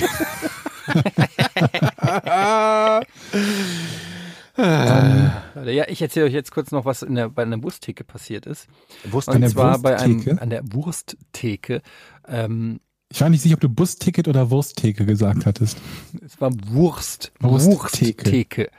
Warte, 4.58 5.72
ja, 5.72 5.86
ich 5.88 6.02
erzähle 6.02 6.26
euch 6.28 6.34
jetzt 6.34 6.52
kurz 6.52 6.72
noch, 6.72 6.86
was 6.86 7.02
in 7.02 7.16
der, 7.16 7.30
bei 7.30 7.44
einer 7.44 7.62
Wursttheke 7.62 8.04
passiert 8.04 8.46
ist. 8.46 8.68
Wusste 9.04 9.32
Und 9.32 9.42
der 9.42 9.50
zwar 9.50 9.80
bei 9.80 9.98
einem, 10.00 10.40
an 10.40 10.50
der 10.50 10.62
Wursttheke. 10.72 11.82
Ähm, 12.28 12.80
Ich 13.10 13.22
war 13.22 13.30
nicht 13.30 13.42
sicher, 13.42 13.56
ob 13.56 13.62
du 13.62 13.70
Busticket 13.70 14.28
oder 14.28 14.50
Wursttheke 14.52 15.06
gesagt 15.06 15.46
hattest. 15.46 15.78
es 16.26 16.40
war 16.40 16.52
Wurst. 16.68 17.32
Wursttheke. 17.40 18.24
Wursttheke. 18.26 18.70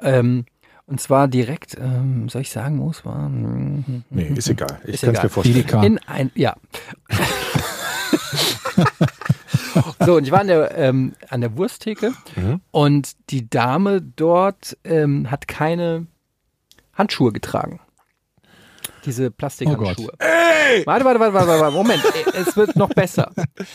Ähm, 0.00 0.44
und 0.86 1.00
zwar 1.00 1.28
direkt, 1.28 1.76
ähm, 1.80 2.28
soll 2.28 2.42
ich 2.42 2.50
sagen, 2.50 2.80
wo 2.80 2.90
es 2.90 3.04
war? 3.04 3.26
Hm, 3.26 4.02
Nee, 4.10 4.32
ist 4.34 4.48
egal. 4.48 4.80
Ich 4.84 5.00
kann 5.00 5.14
es 5.14 5.22
mir 5.22 5.28
vorstellen. 5.28 5.84
In 5.84 5.98
ein, 6.00 6.32
ja. 6.34 6.56
so, 10.04 10.16
und 10.16 10.24
ich 10.24 10.30
war 10.32 10.40
an 10.40 10.46
der, 10.48 10.76
ähm, 10.76 11.14
an 11.28 11.40
der 11.40 11.56
Wursttheke 11.56 12.12
Mhm. 12.36 12.60
und 12.70 13.12
die 13.30 13.48
Dame 13.48 14.00
dort 14.02 14.76
ähm, 14.84 15.30
hat 15.30 15.48
keine 15.48 16.06
Handschuhe 16.94 17.32
getragen. 17.32 17.80
Diese 19.04 19.30
Plastikhandschuhe. 19.32 20.12
warte, 20.86 21.04
warte, 21.04 21.18
warte, 21.20 21.34
warte, 21.34 21.48
warte, 21.60 21.74
Moment. 21.74 22.04
Äh, 22.04 22.38
Es 22.40 22.56
wird 22.56 22.76
noch 22.76 22.90
besser. 22.90 23.32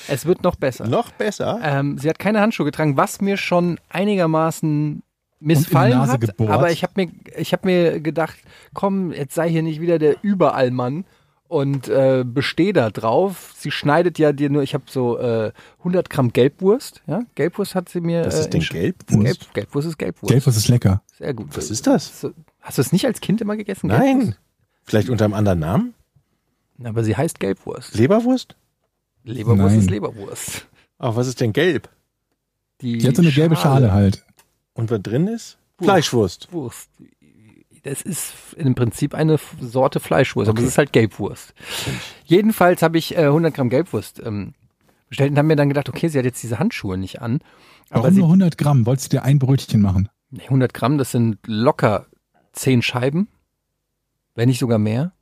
Es 0.08 0.26
wird 0.26 0.42
noch 0.44 0.56
besser. 0.56 0.88
Noch 0.88 1.12
besser. 1.12 1.60
Ähm, 1.62 1.98
sie 1.98 2.10
hat 2.10 2.18
keine 2.20 2.40
Handschuhe 2.40 2.66
getragen, 2.66 2.96
was 2.96 3.20
mir 3.20 3.36
schon 3.38 3.78
einigermaßen 3.90 5.04
missfallen 5.40 6.08
hat. 6.08 6.22
gebohrt. 6.22 6.50
Aber 6.50 6.72
ich 6.72 6.84
habe 6.84 6.94
mir, 6.96 7.12
ich 7.38 7.52
habe 7.54 7.68
mir 7.68 8.00
gedacht, 8.00 8.38
komm, 8.74 9.12
jetzt 9.12 9.36
sei 9.36 9.50
hier 9.50 9.64
nicht 9.64 9.82
wieder 9.82 10.00
der 10.00 10.16
Überallmann 10.24 11.06
und 11.48 11.88
äh, 11.88 12.24
besteh 12.26 12.74
da 12.74 12.90
drauf. 12.90 13.54
Sie 13.58 13.72
schneidet 13.72 14.20
ja 14.20 14.32
dir 14.34 14.50
nur, 14.50 14.64
ich 14.64 14.74
habe 14.74 14.84
so 14.88 15.18
äh, 15.20 15.52
100 15.80 16.10
Gramm 16.10 16.34
Gelbwurst. 16.34 17.02
Ja, 17.08 17.24
Gelbwurst 17.36 17.76
hat 17.76 17.90
sie 17.90 18.02
mir. 18.02 18.24
Das 18.24 18.36
äh, 18.36 18.40
ist 18.42 18.50
den 18.54 18.62
in 18.62 18.68
Sch- 18.68 18.72
Gelbwurst. 18.74 19.24
Gelb, 19.24 19.54
Gelbwurst 19.54 19.88
ist 19.88 19.98
Gelbwurst. 19.98 20.32
Gelbwurst 20.32 20.58
ist 20.58 20.68
lecker. 20.68 21.02
Sehr 21.18 21.34
gut. 21.34 21.56
Was 21.56 21.70
ist 21.72 21.88
das? 21.88 22.26
Hast 22.62 22.78
du 22.78 22.82
es 22.82 22.92
nicht 22.92 23.06
als 23.06 23.22
Kind 23.22 23.42
immer 23.42 23.56
gegessen? 23.56 23.88
Nein. 23.88 24.18
Gelbwurst? 24.20 24.40
Vielleicht 24.84 25.10
unter 25.10 25.26
einem 25.26 25.34
anderen 25.34 25.60
Namen? 25.60 25.94
Aber 26.84 27.04
sie 27.04 27.16
heißt 27.16 27.40
Gelbwurst. 27.40 27.96
Leberwurst? 27.96 28.56
Leberwurst 29.24 29.72
Nein. 29.76 29.80
ist 29.80 29.90
Leberwurst. 29.90 30.68
Ach, 31.00 31.16
was 31.16 31.28
ist 31.28 31.42
denn 31.42 31.52
gelb? 31.54 31.90
Die, 32.82 32.98
Die 33.00 33.08
hat 33.08 33.16
so 33.16 33.22
eine 33.22 33.32
gelbe 33.32 33.56
Schale 33.56 33.92
halt. 33.92 34.24
Und 34.74 34.92
was 34.92 35.02
drin 35.02 35.28
ist? 35.28 35.58
Wurst. 35.80 35.90
Fleischwurst. 35.90 36.54
Wurst. 36.54 36.90
Das 37.90 38.02
ist 38.02 38.34
im 38.58 38.76
Prinzip 38.76 39.14
eine 39.14 39.38
Sorte 39.62 40.00
Fleischwurst, 40.00 40.50
aber 40.50 40.58
Okay. 40.60 40.66
es 40.66 40.74
ist 40.74 40.78
halt 40.78 40.92
Gelbwurst. 40.92 41.54
Jedenfalls 42.26 42.82
habe 42.82 42.98
ich 42.98 43.16
äh, 43.16 43.22
100 43.26 43.54
Gramm 43.54 43.70
Gelbwurst 43.70 44.22
ähm, 44.26 44.54
bestellt 45.08 45.32
und 45.32 45.38
haben 45.38 45.48
mir 45.48 45.56
dann 45.56 45.70
gedacht, 45.70 45.88
okay, 45.88 46.10
sie 46.10 46.18
hat 46.18 46.26
jetzt 46.26 46.44
diese 46.44 46.60
Handschuhe 46.60 46.98
nicht 46.98 47.22
an. 47.22 47.40
Aber 47.90 48.04
Warum 48.04 48.14
sie, 48.14 48.20
nur 48.20 48.28
100 48.28 48.58
Gramm? 48.58 48.86
Wolltest 48.86 49.14
du 49.14 49.18
dir 49.18 49.24
ein 49.24 49.40
Brötchen 49.40 49.82
machen? 49.82 50.10
Nee, 50.32 50.44
100 50.44 50.74
Gramm, 50.74 50.98
das 50.98 51.12
sind 51.12 51.38
locker 51.48 52.08
10 52.52 52.82
Scheiben, 52.82 53.30
wenn 54.36 54.50
nicht 54.50 54.60
sogar 54.60 54.80
mehr. 54.80 55.14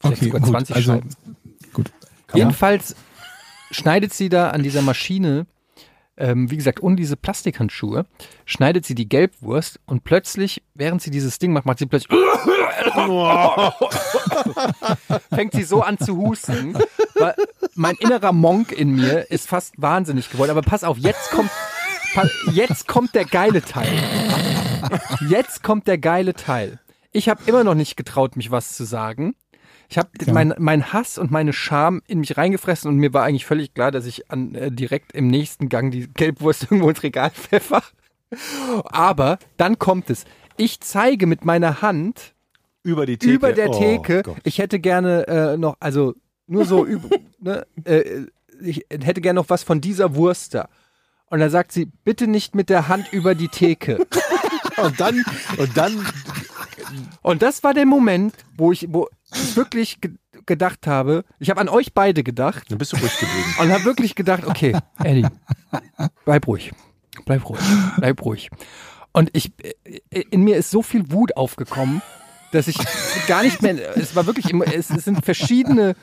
Vielleicht 0.00 0.22
sogar 0.24 0.42
20 0.42 0.74
also, 0.76 0.92
Scheiben. 0.94 1.10
gut. 1.72 1.92
Jedenfalls 2.34 2.96
schneidet 3.70 4.12
sie 4.12 4.28
da 4.28 4.50
an 4.50 4.62
dieser 4.64 4.82
Maschine, 4.82 5.46
ähm, 6.18 6.50
wie 6.50 6.56
gesagt, 6.56 6.82
ohne 6.82 6.96
diese 6.96 7.16
Plastikhandschuhe, 7.16 8.04
schneidet 8.44 8.84
sie 8.84 8.94
die 8.94 9.08
Gelbwurst 9.08 9.80
und 9.86 10.04
plötzlich, 10.04 10.62
während 10.74 11.00
sie 11.00 11.10
dieses 11.10 11.38
Ding 11.38 11.52
macht, 11.52 11.66
macht 11.66 11.78
sie 11.78 11.86
plötzlich 11.86 12.10
fängt 15.32 15.52
sie 15.52 15.62
so 15.62 15.82
an 15.82 15.98
zu 15.98 16.16
husten. 16.16 16.76
Weil 17.14 17.34
mein 17.74 17.94
innerer 17.96 18.32
Monk 18.32 18.72
in 18.72 18.94
mir 18.94 19.30
ist 19.30 19.48
fast 19.48 19.80
wahnsinnig 19.80 20.30
geworden. 20.30 20.50
Aber 20.50 20.62
pass 20.62 20.84
auf, 20.84 20.98
jetzt 20.98 21.30
kommt, 21.30 21.50
jetzt 22.52 22.88
kommt 22.88 23.14
der 23.14 23.24
geile 23.24 23.62
Teil. 23.62 23.88
Jetzt 25.28 25.62
kommt 25.62 25.86
der 25.86 25.98
geile 25.98 26.34
Teil. 26.34 26.78
Ich 27.12 27.28
habe 27.28 27.40
immer 27.46 27.64
noch 27.64 27.74
nicht 27.74 27.96
getraut, 27.96 28.36
mich 28.36 28.50
was 28.50 28.74
zu 28.74 28.84
sagen. 28.84 29.34
Ich 29.88 29.96
habe 29.98 30.10
Ja. 30.24 30.32
mein, 30.34 30.54
mein 30.58 30.92
Hass 30.92 31.16
und 31.18 31.30
meine 31.30 31.52
Scham 31.54 32.02
in 32.06 32.20
mich 32.20 32.36
reingefressen 32.36 32.90
und 32.90 32.96
mir 32.96 33.14
war 33.14 33.24
eigentlich 33.24 33.46
völlig 33.46 33.72
klar, 33.72 33.90
dass 33.90 34.04
ich 34.06 34.30
an, 34.30 34.54
äh, 34.54 34.70
direkt 34.70 35.12
im 35.12 35.28
nächsten 35.28 35.68
Gang 35.70 35.90
die 35.90 36.08
Gelbwurst 36.12 36.62
irgendwo 36.70 36.90
ins 36.90 37.02
Regal 37.02 37.30
pfeffer. 37.30 37.82
Aber 38.84 39.38
dann 39.56 39.78
kommt 39.78 40.10
es. 40.10 40.24
Ich 40.56 40.80
zeige 40.80 41.26
mit 41.26 41.44
meiner 41.44 41.80
Hand 41.82 42.34
Über 42.82 43.06
die 43.06 43.16
Theke. 43.16 43.32
über 43.32 43.52
der 43.52 43.70
Oh 43.70 43.78
Theke. 43.78 44.22
Gott. 44.22 44.36
ich 44.44 44.58
hätte 44.58 44.78
gerne 44.80 45.26
äh, 45.26 45.56
noch, 45.56 45.76
also 45.80 46.14
nur 46.46 46.64
so, 46.64 46.84
üb- 46.84 47.20
ne, 47.40 47.66
äh, 47.84 48.26
ich 48.60 48.84
hätte 48.90 49.20
gerne 49.20 49.38
noch 49.40 49.48
was 49.50 49.62
von 49.62 49.80
dieser 49.80 50.14
Wurst 50.16 50.54
da. 50.54 50.68
Und 51.30 51.40
dann 51.40 51.50
sagt 51.50 51.72
sie, 51.72 51.86
bitte 52.04 52.26
nicht 52.26 52.54
mit 52.54 52.70
der 52.70 52.88
Hand 52.88 53.12
über 53.12 53.34
die 53.34 53.48
Theke. 53.48 54.06
Und 54.76 55.00
dann, 55.00 55.24
und 55.56 55.76
dann, 55.76 56.06
Und 57.22 57.42
das 57.42 57.62
war 57.62 57.74
der 57.74 57.86
Moment, 57.86 58.34
wo 58.56 58.72
ich, 58.72 58.86
wo 58.90 59.08
ich 59.32 59.56
wirklich 59.56 60.00
ge 60.00 60.12
gedacht 60.46 60.86
habe, 60.86 61.24
ich 61.40 61.50
habe 61.50 61.60
an 61.60 61.68
euch 61.68 61.92
beide 61.92 62.22
gedacht 62.22 62.70
dann 62.70 62.78
bist 62.78 62.92
du 62.92 62.96
ruhig 62.96 63.18
geblieben. 63.18 63.54
und 63.60 63.70
habe 63.70 63.84
wirklich 63.84 64.14
gedacht, 64.14 64.46
okay, 64.46 64.74
Eddie, 65.04 65.26
bleib 66.24 66.46
ruhig. 66.46 66.72
bleib 67.26 67.46
ruhig, 67.46 67.60
bleib 67.98 68.24
ruhig. 68.24 68.48
Und 69.12 69.28
ich, 69.34 69.52
äh, 69.62 70.20
in 70.30 70.44
mir 70.44 70.56
ist 70.56 70.70
so 70.70 70.80
viel 70.80 71.10
Wut 71.12 71.36
aufgekommen, 71.36 72.00
dass 72.52 72.66
ich 72.66 72.78
gar 73.26 73.42
nicht 73.42 73.60
mehr, 73.60 73.96
es 73.96 74.16
war 74.16 74.24
wirklich 74.24 74.48
immer, 74.48 74.66
es, 74.66 74.88
es 74.88 75.04
sind 75.04 75.22
verschiedene 75.22 75.94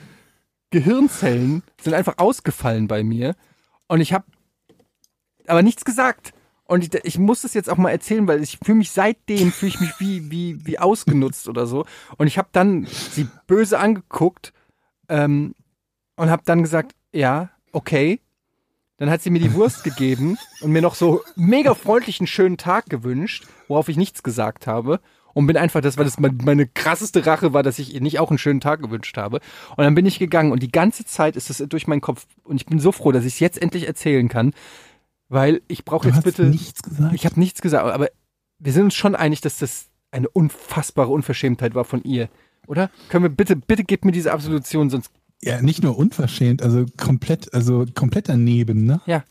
Gehirnzellen 0.69 1.63
sind 1.81 1.93
einfach 1.93 2.17
ausgefallen 2.17 2.87
bei 2.87 3.03
mir 3.03 3.35
und 3.87 4.01
ich 4.01 4.13
habe 4.13 4.25
aber 5.47 5.63
nichts 5.63 5.85
gesagt. 5.85 6.33
Und 6.67 6.83
ich, 6.83 7.03
ich 7.03 7.19
muss 7.19 7.41
das 7.41 7.53
jetzt 7.53 7.69
auch 7.69 7.77
mal 7.77 7.91
erzählen, 7.91 8.27
weil 8.27 8.41
ich 8.41 8.57
fühle 8.63 8.79
mich 8.79 8.91
seitdem, 8.91 9.51
fühle 9.51 9.69
ich 9.69 9.79
mich 9.79 9.99
wie, 9.99 10.31
wie, 10.31 10.65
wie 10.65 10.79
ausgenutzt 10.79 11.47
oder 11.47 11.67
so. 11.67 11.85
Und 12.17 12.27
ich 12.27 12.37
habe 12.37 12.49
dann 12.51 12.85
sie 12.85 13.27
böse 13.45 13.79
angeguckt 13.79 14.51
ähm, 15.07 15.53
und 16.15 16.29
habe 16.29 16.41
dann 16.45 16.63
gesagt, 16.63 16.93
ja, 17.11 17.49
okay. 17.71 18.19
Dann 18.97 19.09
hat 19.09 19.21
sie 19.21 19.29
mir 19.29 19.39
die 19.39 19.53
Wurst 19.53 19.83
gegeben 19.83 20.37
und 20.61 20.71
mir 20.71 20.81
noch 20.81 20.95
so 20.95 21.21
mega 21.35 21.73
freundlichen 21.73 22.27
schönen 22.27 22.57
Tag 22.57 22.89
gewünscht, 22.89 23.45
worauf 23.67 23.89
ich 23.89 23.97
nichts 23.97 24.23
gesagt 24.23 24.67
habe. 24.67 25.01
Und 25.33 25.47
bin 25.47 25.57
einfach, 25.57 25.81
das 25.81 25.97
war 25.97 26.05
das 26.05 26.17
meine 26.17 26.65
krasseste 26.65 27.25
Rache 27.25 27.51
war, 27.51 27.61
dass 27.61 27.77
ich 27.77 27.93
ihr 27.93 27.99
nicht 27.99 28.19
auch 28.19 28.29
einen 28.29 28.37
schönen 28.37 28.61
Tag 28.61 28.81
gewünscht 28.81 29.17
habe. 29.17 29.41
Und 29.75 29.83
dann 29.83 29.95
bin 29.95 30.05
ich 30.05 30.17
gegangen 30.17 30.53
und 30.53 30.63
die 30.63 30.71
ganze 30.71 31.03
Zeit 31.03 31.35
ist 31.35 31.49
das 31.49 31.57
durch 31.67 31.87
meinen 31.87 31.99
Kopf 31.99 32.25
und 32.45 32.55
ich 32.55 32.65
bin 32.65 32.79
so 32.79 32.93
froh, 32.93 33.11
dass 33.11 33.25
ich 33.25 33.33
es 33.33 33.39
jetzt 33.41 33.61
endlich 33.61 33.85
erzählen 33.85 34.29
kann, 34.29 34.53
weil 35.29 35.61
ich 35.67 35.85
brauche 35.85 36.03
Du 36.03 36.07
jetzt 36.09 36.17
hast 36.17 36.23
bitte. 36.23 36.43
nichts 36.45 36.81
gesagt. 36.83 37.13
Ich 37.13 37.25
habe 37.25 37.39
nichts 37.39 37.61
gesagt, 37.61 37.85
aber 37.85 38.09
wir 38.59 38.71
sind 38.73 38.83
uns 38.85 38.95
schon 38.95 39.15
einig, 39.15 39.41
dass 39.41 39.57
das 39.59 39.87
eine 40.11 40.29
unfassbare 40.29 41.09
Unverschämtheit 41.11 41.75
war 41.75 41.83
von 41.85 42.03
ihr, 42.03 42.29
oder? 42.67 42.89
Können 43.09 43.23
wir 43.25 43.29
bitte, 43.29 43.55
bitte 43.55 43.83
gebt 43.83 44.05
mir 44.05 44.11
diese 44.11 44.31
Absolution, 44.31 44.89
sonst 44.89 45.11
ja, 45.41 45.61
nicht 45.61 45.83
nur 45.83 45.97
unverschämt, 45.97 46.61
also 46.63 46.85
komplett, 46.97 47.53
also 47.53 47.85
komplett 47.93 48.29
daneben, 48.29 48.85
ne? 48.85 49.01
ja. 49.05 49.23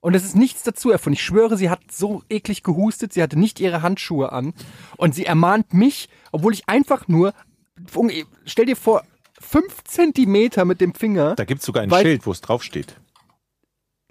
Und 0.00 0.14
es 0.14 0.24
ist 0.24 0.36
nichts 0.36 0.62
dazu 0.62 0.90
erfunden. 0.92 1.14
Ich 1.14 1.24
schwöre, 1.24 1.56
sie 1.56 1.68
hat 1.68 1.80
so 1.90 2.22
eklig 2.28 2.62
gehustet, 2.62 3.12
sie 3.12 3.22
hatte 3.22 3.36
nicht 3.38 3.58
ihre 3.58 3.82
Handschuhe 3.82 4.30
an 4.30 4.52
und 4.98 5.14
sie 5.16 5.26
ermahnt 5.26 5.74
mich, 5.74 6.08
obwohl 6.30 6.52
ich 6.52 6.68
einfach 6.68 7.08
nur, 7.08 7.32
stell 8.44 8.66
dir 8.66 8.76
vor, 8.76 9.02
fünf 9.40 9.82
Zentimeter 9.84 10.64
mit 10.64 10.80
dem 10.80 10.94
Finger. 10.94 11.34
Da 11.34 11.44
gibt's 11.44 11.66
sogar 11.66 11.82
ein 11.82 11.90
Weil- 11.90 12.04
Schild, 12.04 12.26
wo 12.26 12.32
es 12.32 12.40
draufsteht. 12.40 13.00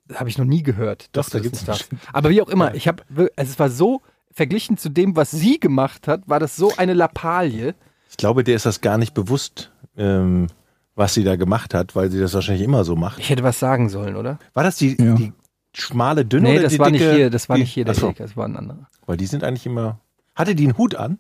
Das 0.08 0.20
habe 0.20 0.30
ich 0.30 0.38
noch 0.38 0.46
nie 0.46 0.62
gehört. 0.64 1.10
Doch, 1.14 1.24
dass 1.24 1.30
da 1.32 1.40
das 1.40 1.52
nicht 1.52 1.62
ein 1.64 1.66
darfst. 1.66 1.90
Aber 2.14 2.30
wie 2.30 2.42
auch 2.42 2.50
immer, 2.50 2.76
ich 2.76 2.88
habe, 2.88 3.04
also 3.36 3.52
es 3.52 3.58
war 3.60 3.70
so 3.70 4.02
verglichen 4.32 4.78
zu 4.78 4.90
dem, 4.90 5.16
was 5.16 5.32
sie 5.32 5.60
gemacht 5.60 6.08
hat, 6.08 6.28
war 6.28 6.40
das 6.40 6.56
so 6.56 6.72
eine 6.78 6.94
Lappalie. 6.94 7.74
Ich 8.10 8.18
glaube, 8.18 8.44
der 8.44 8.56
ist 8.56 8.66
das 8.66 8.82
gar 8.82 8.98
nicht 8.98 9.14
bewusst, 9.14 9.72
ähm, 9.98 10.48
was 10.96 11.14
sie 11.14 11.24
da 11.24 11.36
gemacht 11.36 11.74
hat, 11.74 11.96
weil 11.96 12.12
sie 12.12 12.20
das 12.20 12.34
wahrscheinlich 12.34 12.64
immer 12.64 12.84
so 12.84 12.96
macht. 12.96 13.20
Ich 13.20 13.30
hätte 13.30 13.44
was 13.44 13.60
sagen 13.60 13.90
sollen, 13.90 14.16
oder? 14.16 14.40
War 14.54 14.64
das 14.64 14.78
die, 14.78 14.96
Ja. 15.02 15.16
die 15.16 15.34
schmale, 15.74 16.24
dünne 16.26 16.50
Nee, 16.50 16.54
oder 16.56 16.64
das 16.64 16.74
die 16.74 16.80
war 16.80 16.92
dicke? 16.92 17.04
nicht 17.06 17.16
hier, 17.16 17.30
das 17.30 17.50
war 17.50 17.56
die, 17.58 17.64
nicht 17.64 17.74
hier 17.74 17.86
der 17.86 17.94
Achso, 17.96 18.06
Erik, 18.08 18.18
das 18.18 18.38
war 18.38 18.46
ein 18.48 18.56
anderer. 18.58 18.88
weil 19.06 19.18
die 19.18 19.26
sind 19.26 19.44
eigentlich 19.44 19.66
immer. 19.66 20.00
Hatte 20.36 20.54
die 20.56 20.66
einen 20.66 20.78
Hut 20.78 20.96
an? 20.96 21.18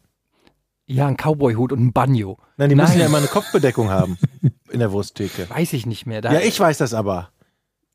Ja, 0.87 1.07
ein 1.07 1.17
Cowboy-Hut 1.17 1.71
und 1.71 1.79
ein 1.79 1.93
Banjo. 1.93 2.37
Nein, 2.57 2.69
die 2.69 2.75
müssen 2.75 2.91
Nein. 2.91 2.99
ja 2.99 3.05
immer 3.07 3.17
eine 3.17 3.27
Kopfbedeckung 3.27 3.89
haben 3.89 4.17
in 4.69 4.79
der 4.79 4.91
Wursttheke. 4.91 5.49
Weiß 5.49 5.73
ich 5.73 5.85
nicht 5.87 6.05
mehr. 6.05 6.21
Da, 6.21 6.31
Ja, 6.31 6.39
ich 6.41 6.59
weiß 6.59 6.77
das 6.77 6.93
aber. 6.93 7.29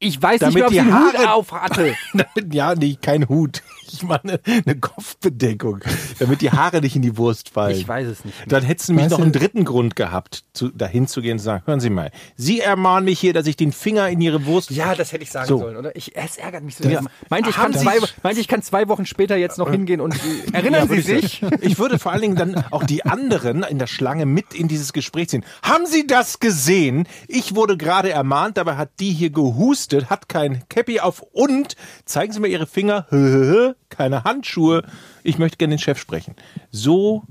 Ich 0.01 0.21
weiß 0.21 0.41
damit 0.41 0.55
nicht 0.55 0.57
mehr, 0.57 0.67
ob 0.67 0.73
die 0.73 0.81
einen 0.81 0.93
Hut 1.07 1.19
Haare- 1.19 1.33
auf 1.33 1.53
hatte. 1.53 1.95
ja, 2.53 2.75
nee, 2.75 2.97
kein 3.01 3.29
Hut. 3.29 3.63
Ich 3.93 4.03
meine 4.03 4.41
eine 4.47 4.79
Kopfbedeckung, 4.79 5.81
damit 6.19 6.41
die 6.41 6.51
Haare 6.51 6.81
nicht 6.81 6.97
in 6.97 7.03
die 7.03 7.17
Wurst 7.17 7.49
fallen. 7.51 7.77
Ich 7.77 7.87
weiß 7.87 8.07
es 8.09 8.25
nicht. 8.25 8.39
Mehr. 8.39 8.47
Dann 8.49 8.63
hättest 8.63 8.89
du 8.89 8.93
nämlich 8.93 9.05
Weißt 9.07 9.11
noch 9.13 9.19
du- 9.19 9.23
einen 9.25 9.33
dritten 9.33 9.65
Grund 9.65 9.97
gehabt, 9.97 10.45
zu, 10.53 10.69
dahin 10.69 11.07
zu 11.07 11.23
gehen 11.23 11.33
und 11.33 11.39
zu 11.39 11.45
sagen, 11.45 11.63
hören 11.67 11.81
Sie 11.81 11.91
mal, 11.91 12.11
Sie 12.37 12.61
ermahnen 12.61 13.05
mich 13.07 13.19
hier, 13.21 13.33
dass 13.33 13.47
ich 13.47 13.57
den 13.57 13.73
Finger 13.73 14.09
in 14.09 14.21
Ihre 14.21 14.47
Wurst... 14.47 14.71
Ja, 14.71 14.95
das 14.95 15.13
hätte 15.13 15.25
ich 15.25 15.31
sagen 15.31 15.47
So. 15.49 15.59
sollen, 15.59 15.77
oder? 15.77 15.95
Ich, 15.97 16.17
es 16.17 16.37
ärgert 16.37 16.63
mich 16.63 16.77
so. 16.77 16.89
Ja. 16.89 17.01
Meinte, 17.29 17.51
ich 17.51 17.57
kann 17.57 17.73
Sie- 17.73 17.81
zwei, 17.81 17.99
meinte, 18.23 18.41
ich 18.41 18.49
kann 18.49 18.63
zwei 18.63 18.89
Wochen 18.89 19.07
später 19.07 19.37
jetzt 19.37 19.59
noch 19.59 19.71
hingehen 19.71 20.01
und 20.01 20.15
äh, 20.15 20.19
erinnern 20.53 20.89
Ja, 20.89 20.95
Sie 20.95 21.01
sich? 21.03 21.43
Ich 21.61 21.79
würde 21.79 21.99
vor 21.99 22.13
allen 22.13 22.23
Dingen 22.23 22.37
dann 22.37 22.65
auch 22.71 22.85
die 22.85 23.05
anderen 23.05 23.63
in 23.65 23.79
der 23.79 23.87
Schlange 23.87 24.25
mit 24.27 24.55
in 24.55 24.69
dieses 24.69 24.93
Gespräch 24.93 25.29
ziehen. 25.29 25.45
Haben 25.63 25.87
Sie 25.87 26.07
das 26.07 26.39
gesehen? 26.41 27.07
Ich 27.29 27.55
wurde 27.55 27.77
gerade 27.77 28.11
ermahnt, 28.11 28.57
dabei 28.57 28.77
hat 28.77 28.91
die 29.01 29.13
hier 29.13 29.31
gehustet, 29.31 30.11
hat 30.11 30.29
kein 30.29 30.63
Cappy 30.69 31.01
auf 31.01 31.23
und 31.33 31.77
zeigen 32.05 32.33
Sie 32.33 32.41
mir 32.41 32.49
Ihre 32.49 32.67
Finger, 32.67 33.07
keine 33.91 34.25
Handschuhe. 34.25 34.83
Ich 35.23 35.39
möchte 35.39 35.59
gerne 35.59 35.75
den 35.75 35.79
Chef 35.81 35.99
sprechen. 35.99 36.35
So 36.71 37.25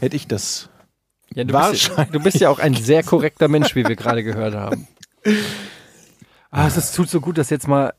hätte 0.00 0.16
ich 0.16 0.26
das. 0.26 0.68
Ja, 1.34 1.44
du, 1.44 1.54
bist, 1.70 1.88
ja- 1.96 2.04
du 2.04 2.20
bist 2.20 2.40
ja 2.40 2.50
auch 2.50 2.58
ein 2.58 2.74
sehr 2.74 3.02
korrekter 3.02 3.48
Mensch, 3.48 3.74
wie 3.74 3.86
wir 3.86 3.96
gerade 3.96 4.22
gehört 4.22 4.54
haben. 4.54 4.86
Ah, 6.50 6.66
es 6.66 6.92
tut 6.92 7.08
so 7.08 7.20
gut, 7.20 7.38
dass 7.38 7.48
jetzt 7.50 7.66
mal. 7.68 7.94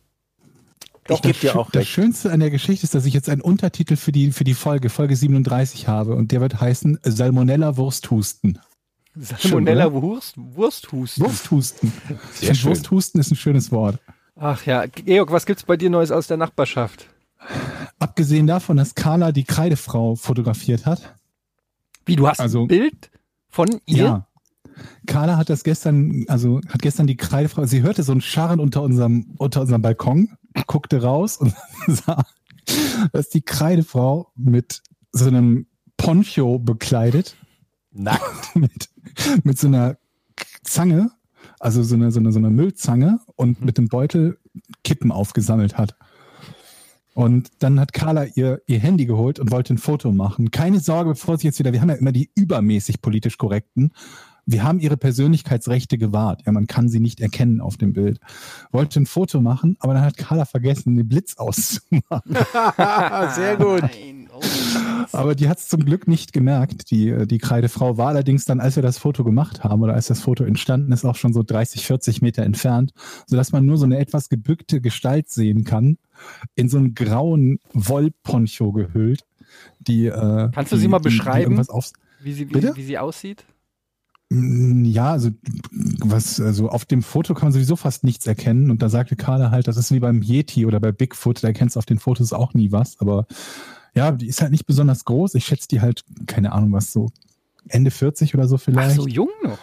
ich 1.10 1.22
gebe 1.22 1.40
dir 1.40 1.56
auch 1.56 1.72
Das 1.72 1.82
recht. 1.82 1.92
Schönste 1.92 2.32
an 2.32 2.40
der 2.40 2.52
Geschichte 2.52 2.86
ist, 2.86 2.94
dass 2.94 3.06
ich 3.06 3.14
jetzt 3.14 3.30
einen 3.30 3.42
Untertitel 3.42 3.96
für 3.96 4.12
die, 4.12 4.32
für 4.32 4.44
die 4.44 4.54
Folge, 4.54 4.90
Folge 4.90 5.16
37 5.16 5.88
habe 5.88 6.16
und 6.16 6.32
der 6.32 6.42
wird 6.42 6.62
heißen 6.62 7.00
Salmonella 7.04 7.78
Wursthusten. 7.78 8.60
Salmonella 9.16 9.92
Wurst, 9.94 10.36
Wursthusten. 10.38 11.24
Wursthusten. 11.26 11.94
Wursthusten 12.64 13.20
ist 13.22 13.32
ein 13.32 13.36
schönes 13.36 13.72
Wort. 13.72 14.00
Ach 14.36 14.66
ja, 14.66 14.86
Georg, 14.88 15.32
was 15.32 15.46
gibt's 15.46 15.64
bei 15.64 15.78
dir 15.78 15.90
Neues 15.92 16.10
aus 16.12 16.26
der 16.28 16.38
Nachbarschaft? 16.38 17.08
Abgesehen 18.00 18.48
davon, 18.48 18.78
dass 18.78 18.96
Carla 18.96 19.32
die 19.32 19.44
Kreidefrau 19.44 20.16
fotografiert 20.16 20.86
hat. 20.86 21.16
Wie, 22.06 22.16
du 22.16 22.28
hast 22.28 22.40
Also- 22.40 22.62
ein 22.64 22.68
Bild 22.68 23.12
von 23.50 23.80
ihr? 23.86 24.04
Ja. 24.04 24.28
Carla 25.06 25.38
hat 25.38 25.50
das 25.50 25.64
gestern, 25.64 26.26
also 26.28 26.60
hat 26.68 26.82
gestern 26.82 27.06
die 27.06 27.16
Kreidefrau, 27.18 27.66
sie 27.66 27.84
hörte 27.84 28.02
so 28.04 28.12
ein 28.12 28.22
Scharren 28.22 28.60
unter 28.60 28.82
unserem, 28.82 29.36
unter 29.38 29.62
unserem 29.62 29.82
Balkon, 29.82 30.30
guckte 30.68 31.02
raus 31.02 31.38
und 31.38 31.54
sah, 31.88 32.24
dass 33.12 33.30
die 33.30 33.42
Kreidefrau 33.42 34.32
mit 34.36 34.82
so 35.12 35.28
einem 35.28 35.68
Poncho 35.98 36.58
bekleidet, 36.60 37.36
Nackt. 37.92 38.56
mit, 38.56 38.90
mit 39.44 39.60
so 39.60 39.68
einer 39.68 39.98
Zange, 40.64 41.12
also 41.60 41.84
so 41.84 41.94
eine, 41.96 42.12
so 42.12 42.20
eine, 42.20 42.32
so 42.32 42.40
eine 42.40 42.50
Müllzange 42.50 43.20
und 43.36 43.64
mit 43.64 43.78
dem 43.78 43.88
Beutel 43.88 44.40
Kippen 44.84 45.12
aufgesammelt 45.12 45.78
hat. 45.78 45.96
Und 47.14 47.50
dann 47.60 47.80
hat 47.80 47.94
Carla 47.94 48.26
ihr, 48.26 48.62
ihr 48.66 48.80
Handy 48.80 49.06
geholt 49.06 49.40
und 49.40 49.52
wollte 49.52 49.74
ein 49.74 49.78
Foto 49.78 50.12
machen. 50.12 50.52
Keine 50.52 50.80
Sorge, 50.80 51.12
bevor 51.12 51.38
sie 51.38 51.48
jetzt 51.48 51.60
wieder, 51.60 51.74
wir 51.74 51.82
haben 51.82 51.90
ja 51.90 51.96
immer 51.96 52.12
die 52.12 52.32
übermäßig 52.36 53.02
politisch 53.02 53.38
korrekten. 53.38 53.92
Wir 54.46 54.64
haben 54.64 54.80
ihre 54.80 54.98
Persönlichkeitsrechte 54.98 55.98
gewahrt. 55.98 56.42
Ja, 56.46 56.52
man 56.52 56.68
kann 56.68 56.90
sie 56.90 57.00
nicht 57.00 57.22
erkennen 57.22 57.62
auf 57.62 57.78
dem 57.78 57.94
Bild. 57.94 58.20
Wollte 58.72 59.00
ein 59.00 59.06
Foto 59.06 59.42
machen, 59.42 59.78
aber 59.80 59.94
dann 59.94 60.04
hat 60.04 60.18
Carla 60.18 60.46
vergessen, 60.46 60.98
den 60.98 61.08
Blitz 61.08 61.38
auszumachen. 61.38 62.36
Sehr 63.36 63.56
gut. 63.58 63.84
Nein, 63.84 64.30
oh. 64.34 64.42
Aber 65.12 65.36
die 65.36 65.50
hat 65.50 65.58
es 65.60 65.68
zum 65.68 65.84
Glück 65.86 66.08
nicht 66.08 66.34
gemerkt. 66.34 66.90
Die, 66.92 67.10
äh, 67.10 67.26
die 67.28 67.38
Kreidefrau 67.38 67.98
war 67.98 68.08
allerdings 68.10 68.46
dann, 68.46 68.60
als 68.60 68.76
wir 68.76 68.84
das 68.84 68.98
Foto 68.98 69.24
gemacht 69.24 69.64
haben 69.64 69.82
oder 69.84 69.94
als 69.94 70.08
das 70.08 70.22
Foto 70.22 70.44
entstanden 70.44 70.92
ist, 70.92 71.04
auch 71.06 71.16
schon 71.16 71.34
so 71.34 71.44
30, 71.44 71.86
40 71.86 72.22
Meter 72.22 72.44
entfernt, 72.44 72.94
sodass 73.28 73.52
man 73.52 73.66
nur 73.66 73.78
so 73.78 73.86
eine 73.86 73.98
etwas 73.98 74.30
gebückte 74.30 74.82
Gestalt 74.82 75.30
sehen 75.30 75.64
kann, 75.64 75.98
in 76.56 76.70
so 76.70 76.78
einen 76.78 76.94
grauen 76.96 77.60
Wollponcho 77.74 78.72
gehüllt. 78.72 79.26
Die, 79.80 80.06
äh, 80.08 80.50
Kannst 80.54 80.72
du 80.72 80.78
sie 80.78 80.88
mal 80.88 81.00
die- 81.00 81.10
die 81.10 81.16
beschreiben? 81.18 81.58
Wie 82.22 82.34
sie, 82.34 82.50
wie, 82.50 82.54
wie 82.76 82.84
sie 82.84 82.98
aussieht? 82.98 83.44
Mm, 84.30 84.86
Ja, 84.86 85.12
also 85.12 85.30
was, 86.00 86.40
also 86.40 86.70
auf 86.70 86.86
dem 86.86 87.04
Foto 87.04 87.34
kann 87.34 87.48
man 87.48 87.52
sowieso 87.54 87.76
fast 87.76 88.04
nichts 88.04 88.26
erkennen. 88.26 88.72
Und 88.72 88.82
da 88.82 88.90
sagte 88.90 89.16
Carla 89.16 89.52
halt, 89.52 89.68
das 89.68 89.78
ist 89.78 89.92
wie 89.92 90.00
beim 90.00 90.22
Yeti 90.22 90.66
oder 90.66 90.80
bei 90.80 90.92
Bigfoot, 90.92 91.44
da 91.44 91.50
erkennst 91.50 91.76
du 91.76 91.80
auf 91.80 91.86
den 91.86 92.00
Fotos 92.00 92.34
auch 92.34 92.54
nie 92.54 92.72
was. 92.72 93.00
Aber 93.00 93.28
ja, 93.96 94.12
die 94.12 94.28
ist 94.28 94.42
halt 94.42 94.52
nicht 94.52 94.66
besonders 94.66 95.06
groß. 95.06 95.36
Ich 95.36 95.46
schätze 95.46 95.68
die 95.68 95.82
halt, 95.82 96.04
keine 96.28 96.52
Ahnung, 96.52 96.72
was 96.72 96.92
so 96.92 97.10
Ende 97.68 97.92
40 97.92 98.34
oder 98.36 98.48
so 98.48 98.56
Ach, 98.56 98.62
vielleicht. 98.62 98.96
so 98.96 99.08
jung 99.08 99.30
noch. 99.44 99.60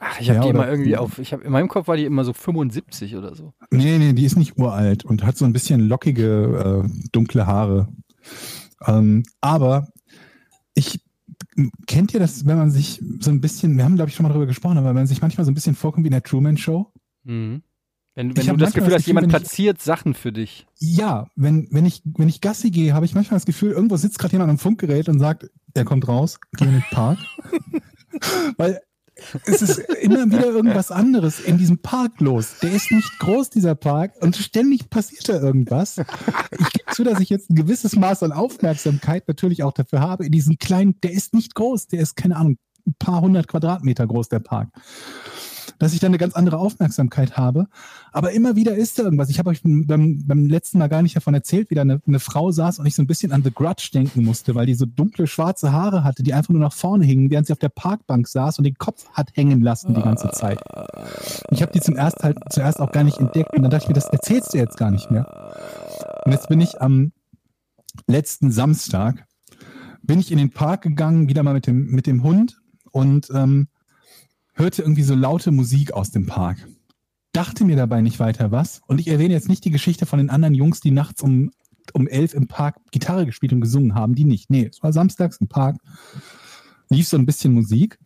Ach, 0.00 0.18
ich 0.20 0.30
habe 0.30 0.38
Ja, 0.38 0.42
die 0.44 0.48
immer 0.50 0.68
irgendwie 0.68 0.96
auf, 0.96 1.18
ich 1.18 1.32
habe 1.32 1.44
in 1.44 1.52
meinem 1.52 1.68
Kopf 1.68 1.86
war 1.88 1.96
die 1.96 2.04
immer 2.06 2.24
so 2.24 2.32
75 2.32 3.16
oder 3.16 3.34
so. 3.34 3.52
Nee, 3.70 3.98
nee, 3.98 4.12
die 4.14 4.24
ist 4.24 4.36
nicht 4.36 4.58
uralt 4.58 5.04
und 5.04 5.24
hat 5.24 5.36
so 5.36 5.44
ein 5.44 5.52
bisschen 5.52 5.80
lockige, 5.80 6.84
äh, 6.86 7.08
dunkle 7.12 7.46
Haare. 7.46 7.88
Ähm, 8.86 9.24
aber 9.42 9.88
ich 10.74 11.00
kennt 11.86 12.14
ihr 12.14 12.20
das, 12.20 12.46
wenn 12.46 12.56
man 12.56 12.70
sich 12.70 13.02
so 13.18 13.30
ein 13.30 13.40
bisschen, 13.42 13.76
wir 13.76 13.84
haben 13.84 13.96
glaube 13.96 14.08
ich 14.08 14.14
schon 14.16 14.24
mal 14.24 14.30
darüber 14.30 14.46
gesprochen, 14.46 14.78
aber 14.78 14.88
wenn 14.88 14.94
man 14.94 15.06
sich 15.06 15.20
manchmal 15.20 15.44
so 15.44 15.50
ein 15.50 15.54
bisschen 15.54 15.74
vorkommt 15.74 16.04
wie 16.04 16.08
in 16.08 16.12
der 16.12 16.22
Truman 16.22 16.56
Show. 16.56 16.92
Mhm. 17.24 17.62
Wenn, 18.20 18.36
wenn 18.36 18.46
du 18.46 18.56
das 18.56 18.72
Gefühl 18.74 18.90
das 18.90 18.94
hast, 18.98 19.04
Gefühl, 19.04 19.10
jemand 19.10 19.24
wenn 19.32 19.36
ich- 19.40 19.42
platziert 19.42 19.80
Sachen 19.82 20.14
für 20.14 20.32
dich. 20.32 20.66
Ja, 20.78 21.26
wenn, 21.36 21.68
wenn 21.70 21.86
ich, 21.86 22.02
wenn 22.04 22.28
ich 22.28 22.40
Gassi 22.40 22.70
gehe, 22.70 22.92
habe 22.94 23.06
ich 23.06 23.14
manchmal 23.14 23.36
das 23.36 23.46
Gefühl, 23.46 23.72
irgendwo 23.72 23.96
sitzt 23.96 24.18
gerade 24.18 24.32
jemand 24.32 24.50
am 24.50 24.58
Funkgerät 24.58 25.08
und 25.08 25.18
sagt, 25.18 25.48
er 25.74 25.84
kommt 25.84 26.06
raus, 26.06 26.38
geh 26.56 26.64
in 26.66 26.72
den 26.72 26.84
Park. 26.90 27.18
Weil 28.56 28.80
es 29.44 29.60
ist 29.62 29.78
immer 30.00 30.26
wieder 30.30 30.46
irgendwas 30.46 30.90
anderes 30.90 31.40
in 31.40 31.58
diesem 31.58 31.78
Park 31.78 32.20
los. 32.20 32.54
Der 32.62 32.72
ist 32.72 32.90
nicht 32.90 33.18
groß, 33.18 33.50
dieser 33.50 33.74
Park, 33.74 34.14
und 34.20 34.34
ständig 34.36 34.88
passiert 34.88 35.28
da 35.28 35.40
irgendwas. 35.40 35.98
Ich 35.98 36.70
gebe 36.72 36.90
zu, 36.92 37.04
dass 37.04 37.20
ich 37.20 37.28
jetzt 37.28 37.50
ein 37.50 37.54
gewisses 37.54 37.96
Maß 37.96 38.22
an 38.22 38.32
Aufmerksamkeit 38.32 39.28
natürlich 39.28 39.62
auch 39.62 39.72
dafür 39.72 40.00
habe. 40.00 40.24
In 40.24 40.32
diesem 40.32 40.56
kleinen, 40.58 40.98
der 41.02 41.12
ist 41.12 41.34
nicht 41.34 41.54
groß, 41.54 41.88
der 41.88 42.00
ist, 42.00 42.16
keine 42.16 42.36
Ahnung, 42.36 42.56
ein 42.86 42.94
paar 42.98 43.20
hundert 43.20 43.46
Quadratmeter 43.46 44.06
groß, 44.06 44.30
der 44.30 44.40
Park. 44.40 44.68
Dass 45.80 45.94
ich 45.94 45.98
da 45.98 46.06
eine 46.06 46.18
ganz 46.18 46.34
andere 46.34 46.58
Aufmerksamkeit 46.58 47.36
habe. 47.36 47.66
Aber 48.12 48.32
immer 48.32 48.54
wieder 48.54 48.76
ist 48.76 48.98
da 48.98 49.04
irgendwas. 49.04 49.30
Ich 49.30 49.38
habe 49.38 49.50
euch 49.50 49.62
beim, 49.62 50.22
beim 50.26 50.46
letzten 50.46 50.78
Mal 50.78 50.88
gar 50.88 51.02
nicht 51.02 51.16
davon 51.16 51.34
erzählt, 51.34 51.70
wie 51.70 51.74
da 51.74 51.80
eine, 51.80 52.00
eine 52.06 52.20
Frau 52.20 52.52
saß 52.52 52.78
und 52.78 52.86
ich 52.86 52.94
so 52.94 53.02
ein 53.02 53.06
bisschen 53.06 53.32
an 53.32 53.42
The 53.42 53.50
Grudge 53.50 53.88
denken 53.92 54.22
musste, 54.24 54.54
weil 54.54 54.66
die 54.66 54.74
so 54.74 54.86
dunkle 54.86 55.26
schwarze 55.26 55.72
Haare 55.72 56.04
hatte, 56.04 56.22
die 56.22 56.34
einfach 56.34 56.50
nur 56.50 56.60
nach 56.60 56.74
vorne 56.74 57.04
hingen, 57.04 57.30
während 57.30 57.46
sie 57.46 57.52
auf 57.54 57.58
der 57.58 57.70
Parkbank 57.70 58.28
saß 58.28 58.58
und 58.58 58.64
den 58.64 58.76
Kopf 58.76 59.08
hat 59.12 59.30
hängen 59.34 59.62
lassen 59.62 59.94
die 59.94 60.02
ganze 60.02 60.30
Zeit. 60.30 60.60
Ich 61.50 61.62
habe 61.62 61.72
die 61.72 61.80
zum 61.80 61.96
erst 61.96 62.22
halt 62.22 62.38
zuerst 62.50 62.78
auch 62.78 62.92
gar 62.92 63.02
nicht 63.02 63.18
entdeckt 63.18 63.54
und 63.54 63.62
dann 63.62 63.70
dachte 63.70 63.84
ich 63.84 63.88
mir, 63.88 63.94
das 63.94 64.06
erzählst 64.06 64.52
du 64.52 64.58
jetzt 64.58 64.76
gar 64.76 64.90
nicht 64.90 65.10
mehr. 65.10 65.54
Und 66.24 66.32
jetzt 66.32 66.48
bin 66.48 66.60
ich 66.60 66.80
am 66.80 67.12
letzten 68.06 68.52
Samstag 68.52 69.26
bin 70.02 70.18
ich 70.18 70.32
in 70.32 70.38
den 70.38 70.50
Park 70.50 70.82
gegangen, 70.82 71.28
wieder 71.28 71.42
mal 71.42 71.54
mit 71.54 71.66
dem, 71.66 71.86
mit 71.86 72.06
dem 72.06 72.22
Hund 72.22 72.60
und 72.90 73.28
ähm, 73.34 73.68
hörte 74.60 74.82
irgendwie 74.82 75.02
so 75.02 75.14
laute 75.14 75.50
Musik 75.50 75.92
aus 75.92 76.10
dem 76.10 76.26
Park. 76.26 76.68
Dachte 77.32 77.64
mir 77.64 77.76
dabei 77.76 78.00
nicht 78.02 78.20
weiter 78.20 78.52
was. 78.52 78.82
Und 78.86 79.00
ich 79.00 79.08
erwähne 79.08 79.34
jetzt 79.34 79.48
nicht 79.48 79.64
die 79.64 79.70
Geschichte 79.70 80.06
von 80.06 80.18
den 80.18 80.30
anderen 80.30 80.54
Jungs, 80.54 80.80
die 80.80 80.90
nachts 80.90 81.22
um, 81.22 81.50
um 81.92 82.06
elf 82.06 82.34
im 82.34 82.46
Park 82.46 82.76
Gitarre 82.90 83.26
gespielt 83.26 83.52
und 83.52 83.60
gesungen 83.60 83.94
haben. 83.94 84.14
Die 84.14 84.24
nicht. 84.24 84.50
Nee, 84.50 84.68
es 84.70 84.82
war 84.82 84.92
samstags 84.92 85.38
im 85.38 85.48
Park. 85.48 85.76
Lief 86.90 87.08
so 87.08 87.16
ein 87.16 87.26
bisschen 87.26 87.52
Musik. 87.54 87.98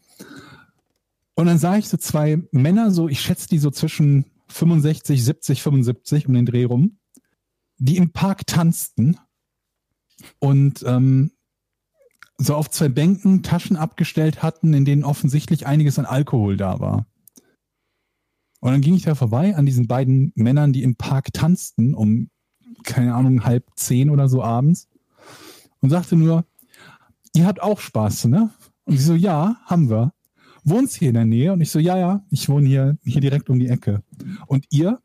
Und 1.34 1.46
dann 1.46 1.58
sah 1.58 1.76
ich 1.76 1.88
so 1.88 1.96
zwei 1.96 2.42
Männer, 2.52 2.90
so, 2.90 3.08
ich 3.08 3.20
schätze 3.20 3.48
die 3.48 3.58
so 3.58 3.70
zwischen 3.70 4.26
65, 4.48 5.24
70, 5.24 5.62
75 5.62 6.28
um 6.28 6.34
den 6.34 6.46
Dreh 6.46 6.64
rum, 6.64 6.98
die 7.78 7.96
im 7.96 8.12
Park 8.12 8.46
tanzten 8.46 9.18
und 10.38 10.84
ähm, 10.86 11.32
so 12.38 12.54
auf 12.54 12.70
zwei 12.70 12.88
Bänken 12.88 13.42
Taschen 13.42 13.76
abgestellt 13.76 14.42
hatten, 14.42 14.74
in 14.74 14.84
denen 14.84 15.04
offensichtlich 15.04 15.66
einiges 15.66 15.98
an 15.98 16.06
Alkohol 16.06 16.56
da 16.56 16.80
war. 16.80 17.06
Und 18.60 18.72
dann 18.72 18.80
ging 18.80 18.94
ich 18.94 19.02
da 19.02 19.14
vorbei 19.14 19.54
an 19.56 19.66
diesen 19.66 19.86
beiden 19.86 20.32
Männern, 20.34 20.72
die 20.72 20.82
im 20.82 20.96
Park 20.96 21.32
tanzten, 21.32 21.94
um, 21.94 22.30
keine 22.82 23.14
Ahnung, 23.14 23.44
halb 23.44 23.66
zehn 23.76 24.10
oder 24.10 24.28
so 24.28 24.42
abends. 24.42 24.88
Und 25.80 25.90
sagte 25.90 26.16
nur, 26.16 26.46
ihr 27.34 27.46
habt 27.46 27.62
auch 27.62 27.78
Spaß, 27.78 28.24
ne? 28.26 28.50
Und 28.84 28.96
sie 28.96 29.04
so, 29.04 29.14
ja, 29.14 29.56
haben 29.66 29.90
wir. 29.90 30.12
Wohnst 30.64 30.96
hier 30.96 31.08
in 31.08 31.14
der 31.14 31.26
Nähe? 31.26 31.52
Und 31.52 31.60
ich 31.60 31.70
so, 31.70 31.78
ja, 31.78 31.98
ja, 31.98 32.24
ich 32.30 32.48
wohne 32.48 32.66
hier, 32.66 32.96
hier 33.04 33.20
direkt 33.20 33.50
um 33.50 33.58
die 33.58 33.68
Ecke. 33.68 34.02
Und 34.46 34.64
ihr? 34.70 34.98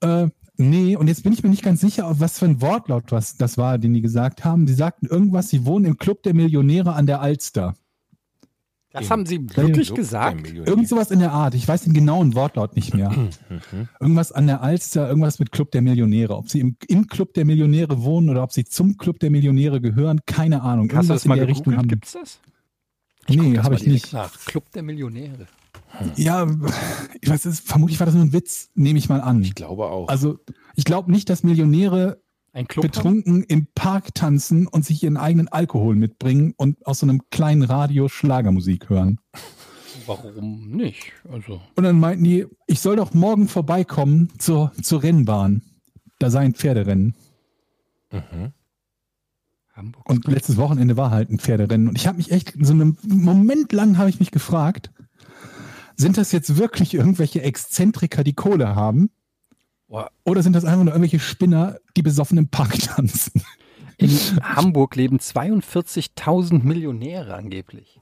Äh, 0.00 0.28
Nee, 0.70 0.96
und 0.96 1.08
jetzt 1.08 1.22
bin 1.22 1.32
ich 1.32 1.42
mir 1.42 1.50
nicht 1.50 1.62
ganz 1.62 1.80
sicher, 1.80 2.06
auf 2.06 2.20
was 2.20 2.38
für 2.38 2.46
ein 2.46 2.60
Wortlaut 2.60 3.10
was 3.10 3.36
das 3.36 3.58
war, 3.58 3.78
den 3.78 3.94
die 3.94 4.00
gesagt 4.00 4.44
haben. 4.44 4.66
Sie 4.66 4.74
sagten 4.74 5.06
irgendwas, 5.06 5.48
sie 5.48 5.64
wohnen 5.64 5.84
im 5.84 5.98
Club 5.98 6.22
der 6.22 6.34
Millionäre 6.34 6.92
an 6.94 7.06
der 7.06 7.20
Alster. 7.20 7.74
Das 8.92 9.10
haben 9.10 9.24
sie 9.24 9.40
wirklich 9.56 9.86
Club 9.86 9.96
gesagt? 9.96 10.52
Irgend 10.52 10.86
sowas 10.86 11.10
in 11.10 11.18
der 11.18 11.32
Art. 11.32 11.54
Ich 11.54 11.66
weiß 11.66 11.84
den 11.84 11.94
genauen 11.94 12.34
Wortlaut 12.34 12.76
nicht 12.76 12.94
mehr. 12.94 13.10
irgendwas 14.00 14.32
an 14.32 14.46
der 14.46 14.60
Alster, 14.60 15.08
irgendwas 15.08 15.38
mit 15.38 15.50
Club 15.50 15.70
der 15.70 15.80
Millionäre. 15.80 16.36
Ob 16.36 16.50
sie 16.50 16.60
im, 16.60 16.76
im 16.88 17.06
Club 17.06 17.32
der 17.32 17.46
Millionäre 17.46 18.02
wohnen 18.02 18.28
oder 18.28 18.42
ob 18.42 18.52
sie 18.52 18.66
zum 18.66 18.98
Club 18.98 19.18
der 19.20 19.30
Millionäre 19.30 19.80
gehören, 19.80 20.20
keine 20.26 20.60
Ahnung. 20.62 20.92
Hast 20.92 21.08
du 21.08 21.14
das 21.14 21.24
mal 21.24 21.36
in 21.36 21.40
der 21.40 21.48
Richtung 21.48 21.72
gegoogelt? 21.72 21.78
haben. 21.78 21.88
Gibt's 21.88 22.12
das? 22.12 22.40
nee, 23.28 23.54
Das 23.54 23.64
habe 23.64 23.76
ich 23.76 23.86
nicht. 23.86 24.12
Nach. 24.12 24.30
Club 24.44 24.70
der 24.72 24.82
Millionäre. 24.82 25.46
Ja, 26.16 26.46
ich 27.20 27.28
weiß, 27.28 27.44
es- 27.44 27.60
vermutlich 27.60 28.00
war 28.00 28.06
das 28.06 28.14
nur 28.14 28.24
ein 28.24 28.32
Witz, 28.32 28.70
nehme 28.74 28.98
ich 28.98 29.08
mal 29.08 29.20
an. 29.20 29.42
Ich 29.42 29.54
glaube 29.54 29.86
auch. 29.86 30.08
Also, 30.08 30.38
ich 30.74 30.84
glaube 30.84 31.10
nicht, 31.10 31.28
dass 31.30 31.42
Millionäre 31.42 32.20
betrunken 32.82 33.44
im 33.44 33.66
Park 33.74 34.14
tanzen 34.14 34.66
und 34.66 34.84
sich 34.84 35.02
ihren 35.02 35.16
eigenen 35.16 35.48
Alkohol 35.48 35.94
mitbringen 35.94 36.52
und 36.56 36.86
aus 36.86 36.98
so 37.00 37.06
einem 37.06 37.22
kleinen 37.30 37.62
Radio 37.62 38.08
Schlagermusik 38.08 38.90
hören. 38.90 39.18
Warum 40.06 40.70
nicht? 40.70 41.12
Also, 41.30 41.60
Und 41.76 41.84
dann 41.84 41.98
meinten 42.00 42.24
die, 42.24 42.46
ich 42.66 42.80
soll 42.80 42.96
doch 42.96 43.14
morgen 43.14 43.48
vorbeikommen 43.48 44.30
zur, 44.38 44.72
zur 44.82 45.02
Rennbahn. 45.02 45.62
Da 46.18 46.30
sei 46.30 46.40
ein 46.40 46.54
Pferderennen. 46.54 47.14
Hamburg. 49.74 50.08
Und 50.08 50.26
letztes 50.26 50.56
Wochenende 50.58 50.96
war 50.96 51.10
halt 51.10 51.30
ein 51.30 51.38
Pferderennen. 51.38 51.88
Und 51.88 51.96
ich 51.96 52.06
habe 52.06 52.18
mich 52.18 52.30
echt, 52.30 52.54
so 52.60 52.72
einen 52.72 52.98
Moment 53.06 53.72
lang 53.72 53.96
habe 53.96 54.10
ich 54.10 54.20
mich 54.20 54.30
gefragt, 54.30 54.90
sind 55.96 56.16
das 56.16 56.32
jetzt 56.32 56.56
wirklich 56.56 56.94
irgendwelche 56.94 57.42
Exzentriker, 57.42 58.24
die 58.24 58.34
Kohle 58.34 58.74
haben? 58.74 59.10
Oder 60.24 60.42
sind 60.42 60.54
das 60.54 60.64
einfach 60.64 60.84
nur 60.84 60.94
irgendwelche 60.94 61.20
Spinner, 61.20 61.76
die 61.96 62.02
besoffen 62.02 62.38
im 62.38 62.48
Park 62.48 62.78
tanzen? 62.80 63.42
In 63.98 64.10
Hamburg 64.42 64.96
leben 64.96 65.18
42.000 65.18 66.62
Millionäre 66.62 67.34
angeblich. 67.34 68.00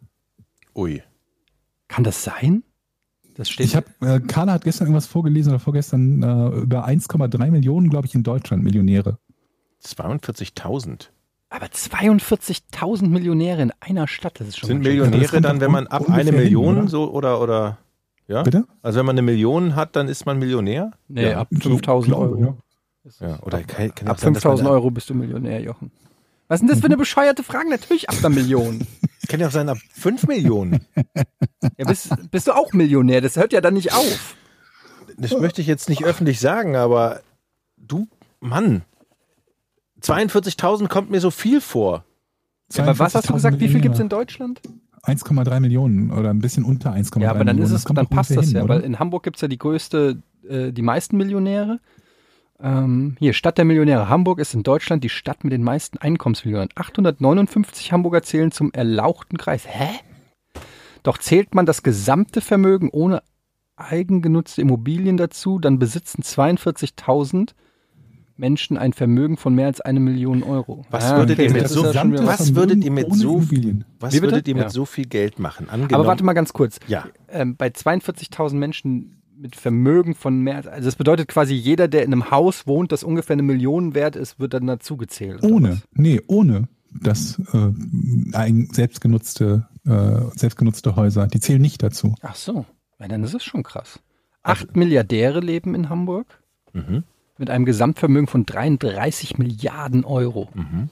Ui. 0.75 1.03
Kann 1.89 2.05
das 2.05 2.23
sein? 2.23 2.63
Das 3.35 3.51
steht. 3.51 3.67
Ich 3.67 3.77
habe, 3.77 3.89
äh, 4.01 4.21
Carla 4.21 4.53
hat 4.53 4.65
gestern 4.65 4.87
irgendwas 4.87 5.07
vorgelesen 5.07 5.53
oder 5.53 5.61
vorgestern 5.61 6.23
äh, 6.23 6.61
über 6.61 6.87
1,3 6.87 7.51
Millionen, 7.51 7.91
glaube 7.91 8.07
ich, 8.07 8.15
in 8.15 8.23
Deutschland 8.23 8.63
Millionäre. 8.63 9.19
42.000. 9.85 11.09
aber 11.51 11.67
42.000 11.67 13.09
Millionäre 13.09 13.63
in 13.63 13.73
einer 13.81 14.09
Stadt, 14.09 14.41
das 14.41 14.49
ist 14.49 14.59
schon 14.59 14.69
Sind 14.69 14.83
Ja, 14.85 14.91
Millionäre 14.91 15.27
kommt 15.29 15.45
dann, 15.45 15.61
wenn 15.61 15.71
man 15.71 15.87
ab 15.89 16.09
eine 16.09 16.31
hin, 16.31 16.37
Million 16.37 16.79
oder? 16.79 16.89
so 16.89 17.11
oder 17.13 17.41
oder 17.41 17.79
ja? 18.29 18.43
Bitte? 18.43 18.65
Also 18.83 18.99
wenn 19.01 19.07
man 19.07 19.15
eine 19.15 19.23
Million 19.23 19.75
hat, 19.77 19.97
dann 19.97 20.09
ist 20.09 20.25
man 20.27 20.39
Millionär? 20.39 20.93
Nee, 21.09 21.31
ja. 21.31 21.39
ab 21.41 21.49
5000 21.53 22.15
glaube, 22.15 22.31
Euro. 22.37 22.57
ja. 23.21 23.39
Oder 23.43 23.63
kann, 23.65 23.95
kann 23.95 24.07
ja 24.07 24.11
Ab 24.13 24.17
auch 24.17 24.21
sein, 24.21 24.35
dass 24.35 24.45
man 24.45 24.53
5000 24.57 24.67
da- 24.69 24.71
Euro 24.73 24.91
bist 24.91 25.11
du 25.11 25.15
Millionär, 25.15 25.61
Jochen. 25.61 25.91
Was 26.49 26.57
ist 26.57 26.61
denn 26.63 26.69
das 26.69 26.81
für 26.81 26.87
eine 26.87 26.97
bescheuerte 26.97 27.43
Frage? 27.45 27.69
Natürlich 27.71 28.09
ab 28.09 28.17
einer 28.19 28.29
Million. 28.31 28.87
Kann 29.29 29.39
ja 29.39 29.47
auch 29.49 29.53
sein, 29.53 29.69
ab 29.69 29.79
5 29.93 30.27
Millionen. 30.27 30.87
Ja, 31.77 31.85
bist, 31.87 32.09
bist 32.31 32.47
du 32.47 32.53
auch 32.53 32.73
Millionär? 32.73 33.21
Das 33.21 33.37
hört 33.37 33.53
ja 33.53 33.61
dann 33.61 33.75
nicht 33.75 33.93
auf. 33.93 34.35
Das 35.19 35.33
möchte 35.39 35.61
ich 35.61 35.67
jetzt 35.67 35.89
nicht 35.91 36.05
öffentlich 36.05 36.41
sagen, 36.41 36.75
aber 36.75 37.21
du, 37.77 38.07
Mann, 38.41 38.83
42.000 40.03 40.89
kommt 40.89 41.11
mir 41.11 41.21
so 41.21 41.31
viel 41.31 41.61
vor. 41.61 42.05
Ja, 42.73 42.85
aber 42.85 42.99
was 42.99 43.15
hast 43.15 43.29
du 43.29 43.35
42.000 43.35 43.37
gesagt? 43.37 43.61
Wie 43.61 43.69
viel 43.69 43.81
gibt 43.81 43.95
es 43.95 44.01
in 44.01 44.09
Deutschland? 44.09 44.61
1,3 45.03 45.61
Millionen 45.61 46.11
oder 46.11 46.31
ein 46.31 46.41
bisschen 46.41 46.65
unter 46.65 46.93
1,3 46.93 47.21
Ja, 47.23 47.31
aber 47.31 47.45
dann 47.45 47.57
ist 47.59 47.71
Millionen. 47.71 47.77
es, 47.77 47.85
dann 47.85 48.07
passt 48.07 48.37
das 48.37 48.47
hin, 48.47 48.57
ja, 48.57 48.63
oder? 48.65 48.77
weil 48.77 48.83
in 48.83 48.99
Hamburg 48.99 49.23
gibt 49.23 49.37
es 49.37 49.43
ja 49.43 49.49
die 49.49 49.59
größte, 49.59 50.23
äh, 50.49 50.73
die 50.73 50.83
meisten 50.83 51.17
Millionäre. 51.17 51.81
Ähm, 52.63 53.17
hier, 53.19 53.33
Stadt 53.33 53.57
der 53.57 53.65
Millionäre. 53.65 54.09
Hamburg 54.09 54.39
ist 54.39 54.53
in 54.53 54.63
Deutschland 54.63 55.03
die 55.03 55.09
Stadt 55.09 55.43
mit 55.45 55.53
den 55.53 55.63
meisten 55.63 55.97
Einkommensmillionen. 55.99 56.69
859 56.75 57.93
Hamburger 57.93 58.23
zählen 58.23 58.53
zum 58.53 58.73
erlauchten 58.73 59.39
Kreis. 59.39 59.67
Hä? 59.67 59.89
Doch 61.03 61.17
zählt 61.17 61.55
man 61.55 61.65
das 61.65 61.83
gesamte 61.83 62.43
Vermögen 62.43 62.91
ohne 62.91 63.23
eigengenutzte 63.77 64.61
Immobilien 64.61 65.17
dazu, 65.17 65.59
dann 65.59 65.79
besitzen 65.79 66.23
42.000 66.23 67.53
Menschen 68.41 68.77
ein 68.77 68.93
Vermögen 68.93 69.37
von 69.37 69.55
mehr 69.55 69.67
als 69.67 69.81
eine 69.81 70.01
Million 70.01 70.43
Euro. 70.43 70.85
Was 70.91 71.15
würdet 71.15 71.39
ihr 71.39 71.53
mit 71.53 71.69
so- 71.69 71.85
ist 71.85 71.95
ja 71.95 72.01
schon 72.01 72.13
wieder 72.13 72.27
was 72.27 72.37
Vermögen 72.37 72.57
würdet 72.57 72.85
ihr 72.85 72.91
mit 72.91 73.07
ohne 73.07 73.15
so- 73.17 73.37
Immobilien? 73.37 73.85
Was 74.01 74.13
Wie 74.15 74.21
bitte? 74.21 74.33
würdet 74.33 74.49
ihr 74.49 74.55
mit 74.55 74.65
Ja. 74.65 74.71
so 74.71 74.85
viel 74.87 75.05
Geld 75.07 75.39
machen? 75.39 75.69
Angenommen, 75.69 75.95
Aber 75.95 76.07
warte 76.07 76.25
mal 76.25 76.33
ganz 76.33 76.53
kurz. 76.53 76.81
Ja, 76.89 77.05
ähm, 77.29 77.57
bei 77.57 77.69
42.000 77.71 78.59
Menschen 78.59 79.23
mit 79.37 79.57
Vermögen 79.57 80.15
von 80.15 80.41
mehr 80.41 80.57
als, 80.57 80.67
also 80.67 80.85
das 80.87 80.97
bedeutet 80.97 81.29
quasi 81.29 81.55
jeder, 81.55 81.89
der 81.89 82.03
in 82.05 82.13
einem 82.13 82.31
Haus 82.31 82.67
wohnt, 82.67 82.93
das 82.93 83.05
ungefähr 83.05 83.35
eine 83.35 83.43
Million 83.43 83.95
wert 83.95 84.17
ist, 84.17 84.39
wird 84.41 84.53
dann 84.55 84.67
dazu 84.67 84.97
gezählt. 84.97 85.43
Ohne, 85.43 85.71
was? 85.73 85.79
nee, 85.93 86.21
ohne 86.27 86.69
das 86.93 87.41
äh, 87.55 87.73
ein 88.37 88.69
selbstgenutzte, 88.73 89.67
äh, 89.87 90.37
selbstgenutzte 90.37 90.97
Häuser. 90.97 91.27
Die 91.27 91.41
zählen 91.41 91.63
nicht 91.63 91.83
dazu. 91.83 92.15
Ach 92.21 92.35
so, 92.35 92.67
ja, 92.99 93.09
dann 93.09 93.23
ist 93.25 93.33
es 93.35 93.43
schon 93.45 93.63
krass. 93.63 94.01
Acht 94.43 94.77
Milliardäre 94.77 95.41
leben 95.41 95.75
in 95.75 95.89
Hamburg 95.89 96.27
Mhm. 96.73 97.05
Mit 97.41 97.51
einem 97.51 97.65
Gesamtvermögen 97.65 98.29
von 98.29 98.47
33 98.47 99.39
Milliarden 99.39 100.05
Euro. 100.05 100.49
Mhm. 100.55 100.91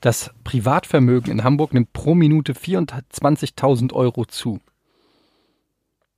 Das 0.00 0.30
Privatvermögen 0.44 1.30
in 1.30 1.44
Hamburg 1.44 1.72
nimmt 1.72 1.92
pro 1.92 2.14
Minute 2.14 2.52
24.000 2.54 3.92
Euro 3.92 4.24
zu. 4.24 4.60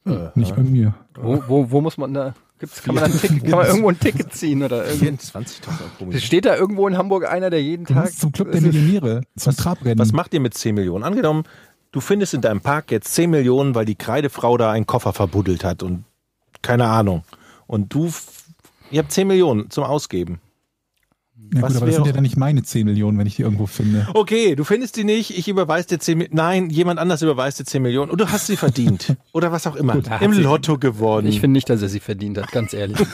Äh, 0.06 0.28
Nicht 0.34 0.56
bei 0.56 0.62
mir. 0.62 0.94
Wo, 1.14 1.42
wo, 1.46 1.70
wo 1.70 1.80
muss 1.80 1.98
man 1.98 2.14
da, 2.14 2.34
gibt's, 2.58 2.82
kann, 2.82 2.94
man 2.94 3.04
da 3.04 3.10
ein 3.10 3.20
Ticket, 3.20 3.44
kann 3.44 3.58
man 3.58 3.66
irgendwo 3.66 3.90
ein 3.90 3.98
Ticket 3.98 4.32
ziehen 4.32 4.62
oder 4.62 4.86
irgendwie? 4.86 5.08
24.000 5.08 5.68
Euro 5.68 5.90
pro 5.98 6.04
Minute. 6.06 6.24
Steht 6.24 6.46
da 6.46 6.56
irgendwo 6.56 6.88
in 6.88 6.96
Hamburg 6.96 7.30
einer, 7.30 7.50
der 7.50 7.62
jeden 7.62 7.84
Du 7.84 7.94
Tag 7.94 8.12
zum 8.12 8.32
Club 8.32 8.52
der 8.52 8.60
Millionäre, 8.60 9.22
zum 9.36 9.56
Trabrennen. 9.56 9.98
Was 9.98 10.12
macht 10.12 10.32
ihr 10.34 10.40
mit 10.40 10.54
10 10.54 10.74
Millionen? 10.74 11.04
Angenommen, 11.04 11.44
du 11.92 12.00
findest 12.00 12.34
in 12.34 12.40
deinem 12.40 12.60
Park 12.60 12.90
jetzt 12.90 13.14
10 13.14 13.30
Millionen, 13.30 13.74
weil 13.74 13.84
die 13.84 13.96
Kreidefrau 13.96 14.56
da 14.56 14.70
einen 14.72 14.86
Koffer 14.86 15.12
verbuddelt 15.12 15.64
hat 15.64 15.82
und 15.82 16.04
keine 16.62 16.86
Ahnung. 16.86 17.24
Und 17.66 17.94
du, 17.94 18.10
ihr 18.90 18.98
habt 19.00 19.12
10 19.12 19.26
Millionen 19.26 19.70
zum 19.70 19.84
Ausgeben. 19.84 20.40
ja, 21.54 21.62
was 21.62 21.72
gut, 21.72 21.76
aber 21.76 21.80
das 21.80 21.80
wäre- 21.80 21.92
sind 21.92 22.06
ja 22.06 22.12
dann 22.12 22.22
nicht 22.22 22.36
meine 22.36 22.62
10 22.62 22.84
Millionen, 22.86 23.18
wenn 23.18 23.26
ich 23.26 23.36
die 23.36 23.42
irgendwo 23.42 23.66
finde. 23.66 24.06
Okay, 24.14 24.54
du 24.56 24.64
findest 24.64 24.96
die 24.96 25.04
nicht, 25.04 25.36
ich 25.36 25.48
überweise 25.48 25.88
dir 25.88 25.98
10 25.98 26.18
Millionen. 26.18 26.36
Nein, 26.36 26.70
jemand 26.70 26.98
anders 27.00 27.22
überweist 27.22 27.58
dir 27.60 27.64
10 27.64 27.82
Millionen 27.82 28.10
und 28.10 28.20
du 28.20 28.28
hast 28.30 28.46
sie 28.46 28.56
verdient. 28.56 29.16
Oder 29.32 29.50
was 29.52 29.66
auch 29.66 29.76
immer. 29.76 29.94
Gut, 29.94 30.08
Im 30.20 30.32
sie- 30.34 30.42
Lotto 30.42 30.78
gewonnen. 30.78 31.26
Ich 31.28 31.40
finde 31.40 31.54
nicht, 31.54 31.68
dass 31.70 31.82
er 31.82 31.88
sie 31.88 32.00
verdient 32.00 32.38
hat, 32.38 32.50
ganz 32.52 32.72
ehrlich. 32.72 32.98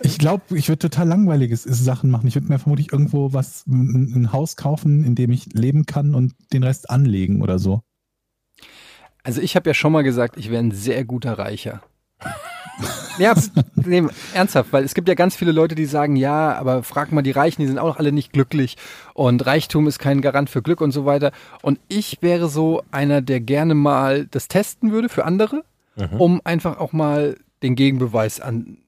Ich 0.00 0.18
glaube, 0.18 0.56
ich 0.58 0.68
würde 0.68 0.78
total 0.80 1.06
langweiliges 1.06 1.62
Sachen 1.62 2.10
machen. 2.10 2.26
Ich 2.26 2.34
würde 2.34 2.48
mir 2.48 2.58
vermutlich 2.58 2.92
irgendwo 2.92 3.32
was, 3.32 3.64
ein, 3.66 4.12
ein 4.16 4.32
Haus 4.32 4.56
kaufen, 4.56 5.04
in 5.04 5.14
dem 5.14 5.30
ich 5.30 5.46
leben 5.52 5.86
kann 5.86 6.14
und 6.14 6.34
den 6.52 6.62
Rest 6.64 6.90
anlegen 6.90 7.40
oder 7.42 7.58
so. 7.58 7.82
Also 9.22 9.40
ich 9.40 9.54
habe 9.54 9.70
ja 9.70 9.74
schon 9.74 9.92
mal 9.92 10.02
gesagt, 10.02 10.36
ich 10.36 10.50
wäre 10.50 10.62
ein 10.62 10.72
sehr 10.72 11.04
guter 11.04 11.38
Reicher. 11.38 11.82
ja, 13.18 13.34
nee, 13.74 14.04
ernsthaft, 14.34 14.72
weil 14.72 14.84
es 14.84 14.94
gibt 14.94 15.08
ja 15.08 15.14
ganz 15.14 15.36
viele 15.36 15.52
Leute, 15.52 15.74
die 15.74 15.86
sagen, 15.86 16.16
ja, 16.16 16.54
aber 16.54 16.82
frag 16.82 17.12
mal 17.12 17.22
die 17.22 17.30
Reichen, 17.30 17.62
die 17.62 17.68
sind 17.68 17.78
auch 17.78 17.88
noch 17.88 17.98
alle 17.98 18.12
nicht 18.12 18.32
glücklich 18.32 18.76
und 19.14 19.44
Reichtum 19.46 19.86
ist 19.86 19.98
kein 19.98 20.20
Garant 20.20 20.50
für 20.50 20.62
Glück 20.62 20.80
und 20.80 20.92
so 20.92 21.04
weiter. 21.04 21.32
Und 21.62 21.80
ich 21.88 22.18
wäre 22.20 22.48
so 22.48 22.82
einer, 22.90 23.20
der 23.20 23.40
gerne 23.40 23.74
mal 23.74 24.26
das 24.26 24.48
testen 24.48 24.92
würde 24.92 25.08
für 25.08 25.24
andere, 25.24 25.64
um 26.18 26.40
einfach 26.44 26.78
auch 26.78 26.92
mal 26.92 27.36
den 27.62 27.74
Gegenbeweis 27.74 28.40
an, 28.40 28.78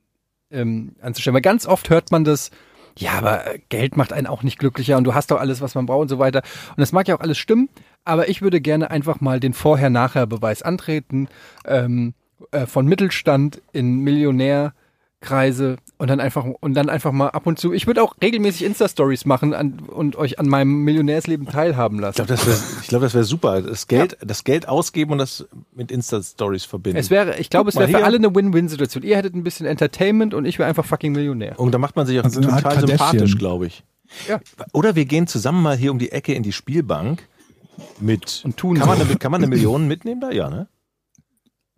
ähm, 0.51 0.95
anzustellen. 1.01 1.35
Weil 1.35 1.43
ganz 1.43 1.67
oft 1.67 1.91
hört 1.91 2.13
man 2.13 2.25
das, 2.25 2.51
ja, 2.97 3.13
aber 3.13 3.45
Geld 3.69 3.97
macht 3.97 4.13
einen 4.13 4.27
auch 4.27 4.43
nicht 4.43 4.59
glücklicher 4.59 4.97
und 4.97 5.05
du 5.05 5.15
hast 5.15 5.31
doch 5.31 5.41
alles, 5.41 5.61
was 5.61 5.75
man 5.75 5.87
braucht 5.87 6.03
und 6.03 6.09
so 6.09 6.19
weiter. 6.19 6.43
Und 6.71 6.79
das 6.81 6.93
mag 6.93 7.09
ja 7.09 7.17
auch 7.17 7.21
alles 7.21 7.39
stimmen, 7.39 7.69
aber 8.05 8.29
ich 8.29 8.43
würde 8.43 8.61
gerne 8.61 8.91
einfach 8.91 9.21
mal 9.21 9.41
den 9.41 9.55
Vorher-Nachher-Beweis 9.55 10.63
antreten, 10.63 11.29
ähm, 11.65 12.15
äh, 12.51 12.67
von 12.67 12.87
Mittelstand 12.87 13.61
in 13.73 13.99
Millionärkreise 14.01 15.77
und 15.99 16.09
dann 16.09 16.21
einfach 16.21 16.45
und 16.45 16.75
dann 16.75 16.89
einfach 16.89 17.13
mal 17.13 17.29
ab 17.29 17.47
und 17.47 17.59
zu. 17.59 17.73
Ich 17.73 17.87
würde 17.87 18.03
auch 18.03 18.15
regelmäßig 18.23 18.65
Insta-Stories 18.65 19.27
machen 19.27 19.53
an, 19.55 19.81
und 19.81 20.17
euch 20.17 20.39
an 20.39 20.49
meinem 20.49 20.83
Millionärsleben 20.85 21.47
teilhaben 21.47 21.99
Ich 21.99 22.03
lassen. 22.03 22.17
glaube, 22.17 22.33
das 22.33 22.47
wäre 22.47 22.59
ich 22.81 22.89
glaub, 22.89 23.03
das 23.03 23.15
wär 23.15 23.25
super. 23.25 23.61
Das 23.63 23.87
Geld, 23.87 24.17
das 24.25 24.45
Geld 24.45 24.69
ausgeben 24.69 25.13
und 25.13 25.19
das 25.19 25.47
mit 25.75 25.91
Insta-Stories 25.91 26.65
verbinden. 26.65 26.99
Es 26.99 27.11
wäre, 27.11 27.39
ich 27.39 27.51
glaube, 27.51 27.69
es 27.71 27.77
wäre 27.77 27.89
für 27.89 28.05
alle 28.05 28.17
eine 28.17 28.35
Win-Win-Situation. 28.35 29.03
Ihr 29.03 29.17
hättet 29.17 29.35
ein 29.35 29.45
bisschen 29.45 29.67
Entertainment 29.67 30.33
und 30.35 30.45
ich 30.47 30.59
wäre 30.59 30.69
einfach 30.69 30.85
fucking 30.87 31.13
Millionär. 31.13 31.59
und 31.61 31.73
da 31.73 31.79
macht 31.79 31.97
man 31.97 32.07
sich 32.07 32.19
auch 32.21 32.25
Also 32.25 32.41
total 32.41 32.81
sympathisch, 32.81 33.37
glaube 33.37 33.67
ich. 33.67 33.85
Ja. 34.29 34.41
Oder 34.73 34.97
wir 34.97 35.05
gehen 35.05 35.27
zusammen 35.27 35.63
mal 35.63 35.77
hier 35.77 35.93
um 35.93 35.99
die 35.99 36.11
Ecke 36.13 36.35
in 36.35 36.43
die 36.43 36.53
Spielbank 36.53 37.29
mit. 38.01 38.43
Und 38.45 38.57
tun 38.57 38.79
kann, 38.79 38.89
man 38.89 38.99
so. 38.99 39.05
eine, 39.05 39.17
kann 39.17 39.31
man 39.31 39.41
eine 39.43 39.49
Million 39.49 39.87
mitnehmen 39.87 40.21
da? 40.21 40.31
Ja, 40.33 40.51
ne? 40.51 40.67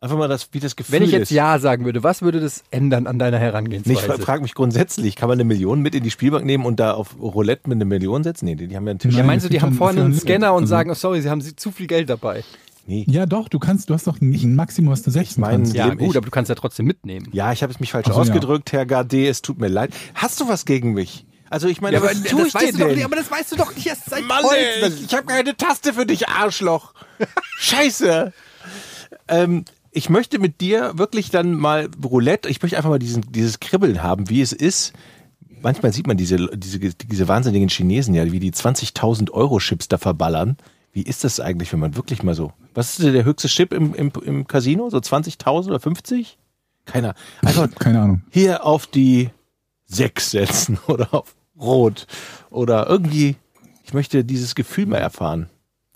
Einfach 0.02 0.18
mal 0.18 0.26
das, 0.26 0.48
wie 0.50 0.58
das 0.58 0.74
Gefühl 0.74 0.94
Wenn 0.96 1.02
ich 1.04 1.12
jetzt 1.12 1.22
ist. 1.22 1.30
Ja 1.30 1.60
sagen 1.60 1.84
würde, 1.84 2.02
was 2.02 2.22
würde 2.22 2.40
das 2.40 2.64
ändern 2.72 3.06
an 3.06 3.20
deiner 3.20 3.38
Nee, 3.38 3.44
ich 3.44 3.52
Herangehensweise? 3.52 4.00
fra- 4.00 4.18
frage 4.18 4.42
mich 4.42 4.54
grundsätzlich, 4.54 5.14
kann 5.14 5.28
man 5.28 5.36
eine 5.36 5.44
Million 5.44 5.80
mit 5.80 5.94
in 5.94 6.02
die 6.02 6.10
Spielbank 6.10 6.44
nehmen 6.44 6.64
und 6.66 6.80
da 6.80 6.94
auf 6.94 7.16
Roulette 7.20 7.68
mit 7.68 7.76
einer 7.76 7.84
Million 7.84 8.24
setzen? 8.24 8.46
Nee, 8.46 8.56
die, 8.56 8.66
die 8.66 8.74
haben 8.76 8.84
ja 8.86 8.90
einen 8.90 8.98
Tisch. 8.98 9.14
ja, 9.14 9.22
meinst 9.22 9.46
du, 9.46 9.48
die 9.48 9.62
haben 9.62 9.74
vorne 9.74 10.00
einen 10.00 10.12
ein 10.12 10.18
Scanner 10.18 10.54
und 10.54 10.62
Also- 10.64 10.70
sagen, 10.70 10.90
oh 10.90 10.94
sorry, 10.94 11.22
sie 11.22 11.30
haben 11.30 11.40
zu 11.40 11.70
viel 11.70 11.86
Geld 11.86 12.10
dabei. 12.10 12.42
Nee. 12.84 13.04
Ja, 13.08 13.26
doch, 13.26 13.48
du 13.48 13.60
kannst, 13.60 13.90
du 13.90 13.94
hast 13.94 14.08
doch 14.08 14.20
ein 14.20 14.32
ein 14.34 14.56
Maximum, 14.56 14.90
was 14.92 15.02
du 15.02 15.12
setzen 15.12 15.40
mein- 15.40 15.50
kannst. 15.52 15.74
Ja, 15.74 15.90
gut, 15.94 16.00
ich- 16.10 16.16
aber 16.16 16.24
du 16.24 16.32
kannst 16.32 16.48
ja 16.48 16.56
trotzdem 16.56 16.86
mitnehmen. 16.86 17.28
Ja, 17.30 17.52
ich 17.52 17.62
habe 17.62 17.72
es 17.72 17.78
mich 17.78 17.92
falsch 17.92 18.08
so, 18.08 18.12
ja. 18.12 18.18
ausgedrückt, 18.18 18.72
Herr 18.72 18.86
Gardet, 18.86 19.28
es 19.28 19.40
tut 19.40 19.60
mir 19.60 19.68
leid. 19.68 19.92
Hast 20.16 20.40
du 20.40 20.48
was 20.48 20.64
gegen 20.64 20.94
mich? 20.94 21.24
Also 21.48 21.68
ich 21.68 21.80
meine, 21.80 22.02
was 22.02 22.20
tue 22.24 22.48
ich 22.48 22.52
dir 22.54 22.72
denn? 22.72 23.08
das 23.10 23.30
weißt 23.30 23.52
du 23.52 23.56
doch 23.56 23.72
nicht 23.76 23.86
erst 23.86 24.10
seit 24.10 24.24
Mann, 24.26 24.42
ey, 24.52 24.90
ich 25.04 25.14
habe 25.14 25.26
keine 25.26 25.56
Taste 25.56 25.92
für 25.92 26.06
dich, 26.06 26.28
Arschloch. 26.28 26.92
Scheiße. 27.58 28.32
Ähm, 29.28 29.64
ich 29.92 30.08
möchte 30.08 30.38
mit 30.38 30.60
dir 30.60 30.92
wirklich 30.96 31.30
dann 31.30 31.54
mal 31.54 31.88
Roulette, 32.02 32.48
ich 32.48 32.60
möchte 32.62 32.76
einfach 32.76 32.90
mal 32.90 32.98
diesen, 32.98 33.30
dieses 33.30 33.60
Kribbeln 33.60 34.02
haben, 34.02 34.30
wie 34.30 34.40
es 34.40 34.52
ist. 34.52 34.94
Manchmal 35.60 35.92
sieht 35.92 36.06
man 36.06 36.16
diese, 36.16 36.48
diese, 36.56 36.78
diese 36.80 37.28
wahnsinnigen 37.28 37.68
Chinesen 37.68 38.14
ja, 38.14 38.32
wie 38.32 38.40
die 38.40 38.52
20.000 38.52 39.30
Euro 39.30 39.58
Chips 39.58 39.88
da 39.88 39.98
verballern. 39.98 40.56
Wie 40.92 41.02
ist 41.02 41.24
das 41.24 41.40
eigentlich, 41.40 41.72
wenn 41.72 41.78
man 41.78 41.94
wirklich 41.94 42.22
mal 42.22 42.34
so, 42.34 42.52
was 42.74 42.90
ist 42.90 43.02
denn 43.04 43.12
der 43.12 43.24
höchste 43.24 43.48
Chip 43.48 43.72
im, 43.72 43.94
im, 43.94 44.10
im 44.24 44.46
Casino? 44.46 44.90
So 44.90 44.98
20.000 44.98 45.68
oder 45.68 45.80
50? 45.80 46.38
Keiner. 46.84 47.14
Einfach 47.42 47.70
Keine 47.76 48.00
Ahnung. 48.00 48.22
hier 48.30 48.64
auf 48.64 48.86
die 48.86 49.30
6 49.86 50.30
setzen 50.30 50.78
oder 50.86 51.12
auf 51.14 51.34
Rot 51.60 52.06
oder 52.50 52.88
irgendwie, 52.88 53.36
ich 53.84 53.94
möchte 53.94 54.24
dieses 54.24 54.54
Gefühl 54.54 54.86
mal 54.86 54.98
erfahren. 54.98 55.48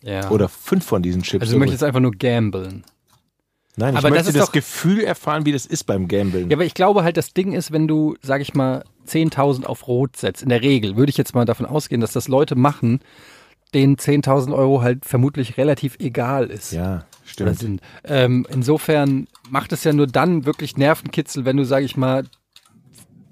Ja. 0.03 0.31
Oder 0.31 0.49
fünf 0.49 0.85
von 0.85 1.03
diesen 1.03 1.23
Chips. 1.23 1.43
also 1.43 1.55
du 1.55 1.59
möchtest 1.59 1.83
einfach 1.83 2.01
nur 2.01 2.13
gamblen. 2.13 2.85
Nein, 3.77 3.93
ich 3.95 3.99
aber 3.99 4.09
das 4.09 4.17
möchte 4.19 4.31
ist 4.31 4.37
das, 4.39 4.47
doch- 4.47 4.53
Gefühl 4.53 5.01
erfahren, 5.05 5.45
wie 5.47 5.53
das 5.53 5.67
ist 5.67 5.85
beim 5.85 6.09
Gambeln. 6.09 6.49
Ja, 6.51 6.57
aber 6.57 6.65
ich 6.65 6.75
glaube 6.75 7.05
halt, 7.05 7.17
das 7.17 7.35
Ding 7.35 7.53
ist, 7.53 7.73
wenn 7.73 7.87
du, 7.87 8.17
sag 8.23 8.41
ich 8.41 8.55
mal, 8.55 8.85
10.000 9.07 9.65
auf 9.65 9.87
Rot 9.87 10.17
setzt, 10.17 10.43
in 10.43 10.49
der 10.49 10.63
Regel, 10.63 10.97
würde 10.97 11.11
ich 11.11 11.17
jetzt 11.17 11.35
mal 11.35 11.45
davon 11.45 11.67
ausgehen, 11.67 12.01
dass 12.01 12.13
das 12.13 12.27
Leute 12.29 12.57
machen, 12.57 13.01
denen 13.75 13.97
10.000 13.97 14.55
Euro 14.55 14.81
halt 14.83 15.05
vermutlich 15.05 15.59
relativ 15.59 15.97
egal 15.99 16.47
ist. 16.47 16.73
Ja, 16.73 17.05
stimmt. 17.25 17.81
Ähm, 18.05 18.47
insofern 18.51 19.27
macht 19.51 19.73
es 19.73 19.85
ja 19.85 19.93
nur 19.93 20.07
dann 20.07 20.47
wirklich 20.47 20.77
Nervenkitzel, 20.77 21.45
wenn 21.45 21.57
du, 21.59 21.65
sag 21.65 21.83
ich 21.85 21.97
mal, 21.97 22.25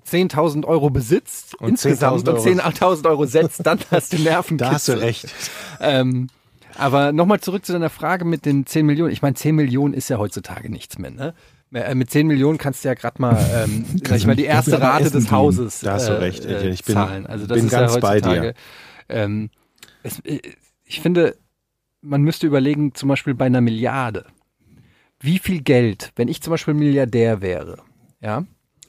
10.000 0.07 0.67
Euro 0.67 0.91
besitzt 0.91 1.55
Und 1.61 1.71
insgesamt 1.71 2.29
10.000 2.29 2.31
und 2.31 2.61
10.000 2.79 3.09
Euro 3.09 3.25
setzt, 3.25 3.65
dann 3.67 3.79
hast 3.91 4.13
du 4.13 4.19
Nervenkitzel. 4.23 4.57
Da 4.69 4.73
hast 4.75 4.89
du 4.89 4.93
recht. 5.01 5.27
Ähm, 5.81 6.29
aber 6.77 7.13
nochmal 7.13 7.41
zurück 7.41 7.65
zu 7.65 7.73
deiner 7.73 7.91
Frage 7.91 8.25
mit 8.25 8.45
den 8.47 8.67
10 8.67 8.87
Millionen. 8.87 9.13
Ich 9.13 9.23
meine, 9.23 9.35
10 9.35 9.55
Millionen 9.55 9.95
ist 9.95 10.09
ja 10.09 10.19
heutzutage 10.19 10.71
nichts 10.71 10.99
mehr, 10.99 11.11
ne? 11.11 11.35
Äh, 11.73 11.95
Mit 11.97 12.11
10 12.11 12.27
Millionen 12.29 12.57
kannst 12.59 12.85
du 12.85 12.89
ja 12.89 12.95
gerade 12.95 13.21
mal, 13.21 13.37
ähm, 13.53 13.85
ich 14.15 14.27
mal, 14.27 14.37
die 14.37 14.45
erste 14.45 14.81
Rate 14.81 15.11
des. 15.11 15.31
Hauses 15.31 15.81
Da 15.81 15.95
hast 15.95 16.09
du 16.09 16.13
äh, 16.13 16.17
recht, 16.17 16.45
äh, 16.45 16.69
ich 16.69 16.85
bin- 16.85 16.95
zahlen. 16.95 17.27
Also 17.27 17.47
das 17.47 17.57
bin 17.57 17.67
ist 17.67 17.73
ganz 17.73 17.95
ja 17.95 18.01
bei 18.01 18.21
dir. 18.21 18.55
Ähm, 19.09 19.51
es, 20.05 20.21
äh, 20.21 20.41
ich 20.85 21.01
finde, 21.01 21.37
man 22.01 22.23
müsste 22.23 22.47
überlegen, 22.47 22.95
zum 22.95 23.09
Beispiel 23.09 23.35
bei 23.35 23.47
einer 23.47 23.61
Milliarde, 23.61 24.27
wie 25.21 25.39
viel 25.39 25.63
Geld, 25.63 26.13
wenn 26.17 26.29
ich 26.29 26.43
zum 26.43 26.53
Beispiel 26.53 26.75
Milliardär 26.75 27.41
wäre, 27.41 27.79
ja, 28.21 28.45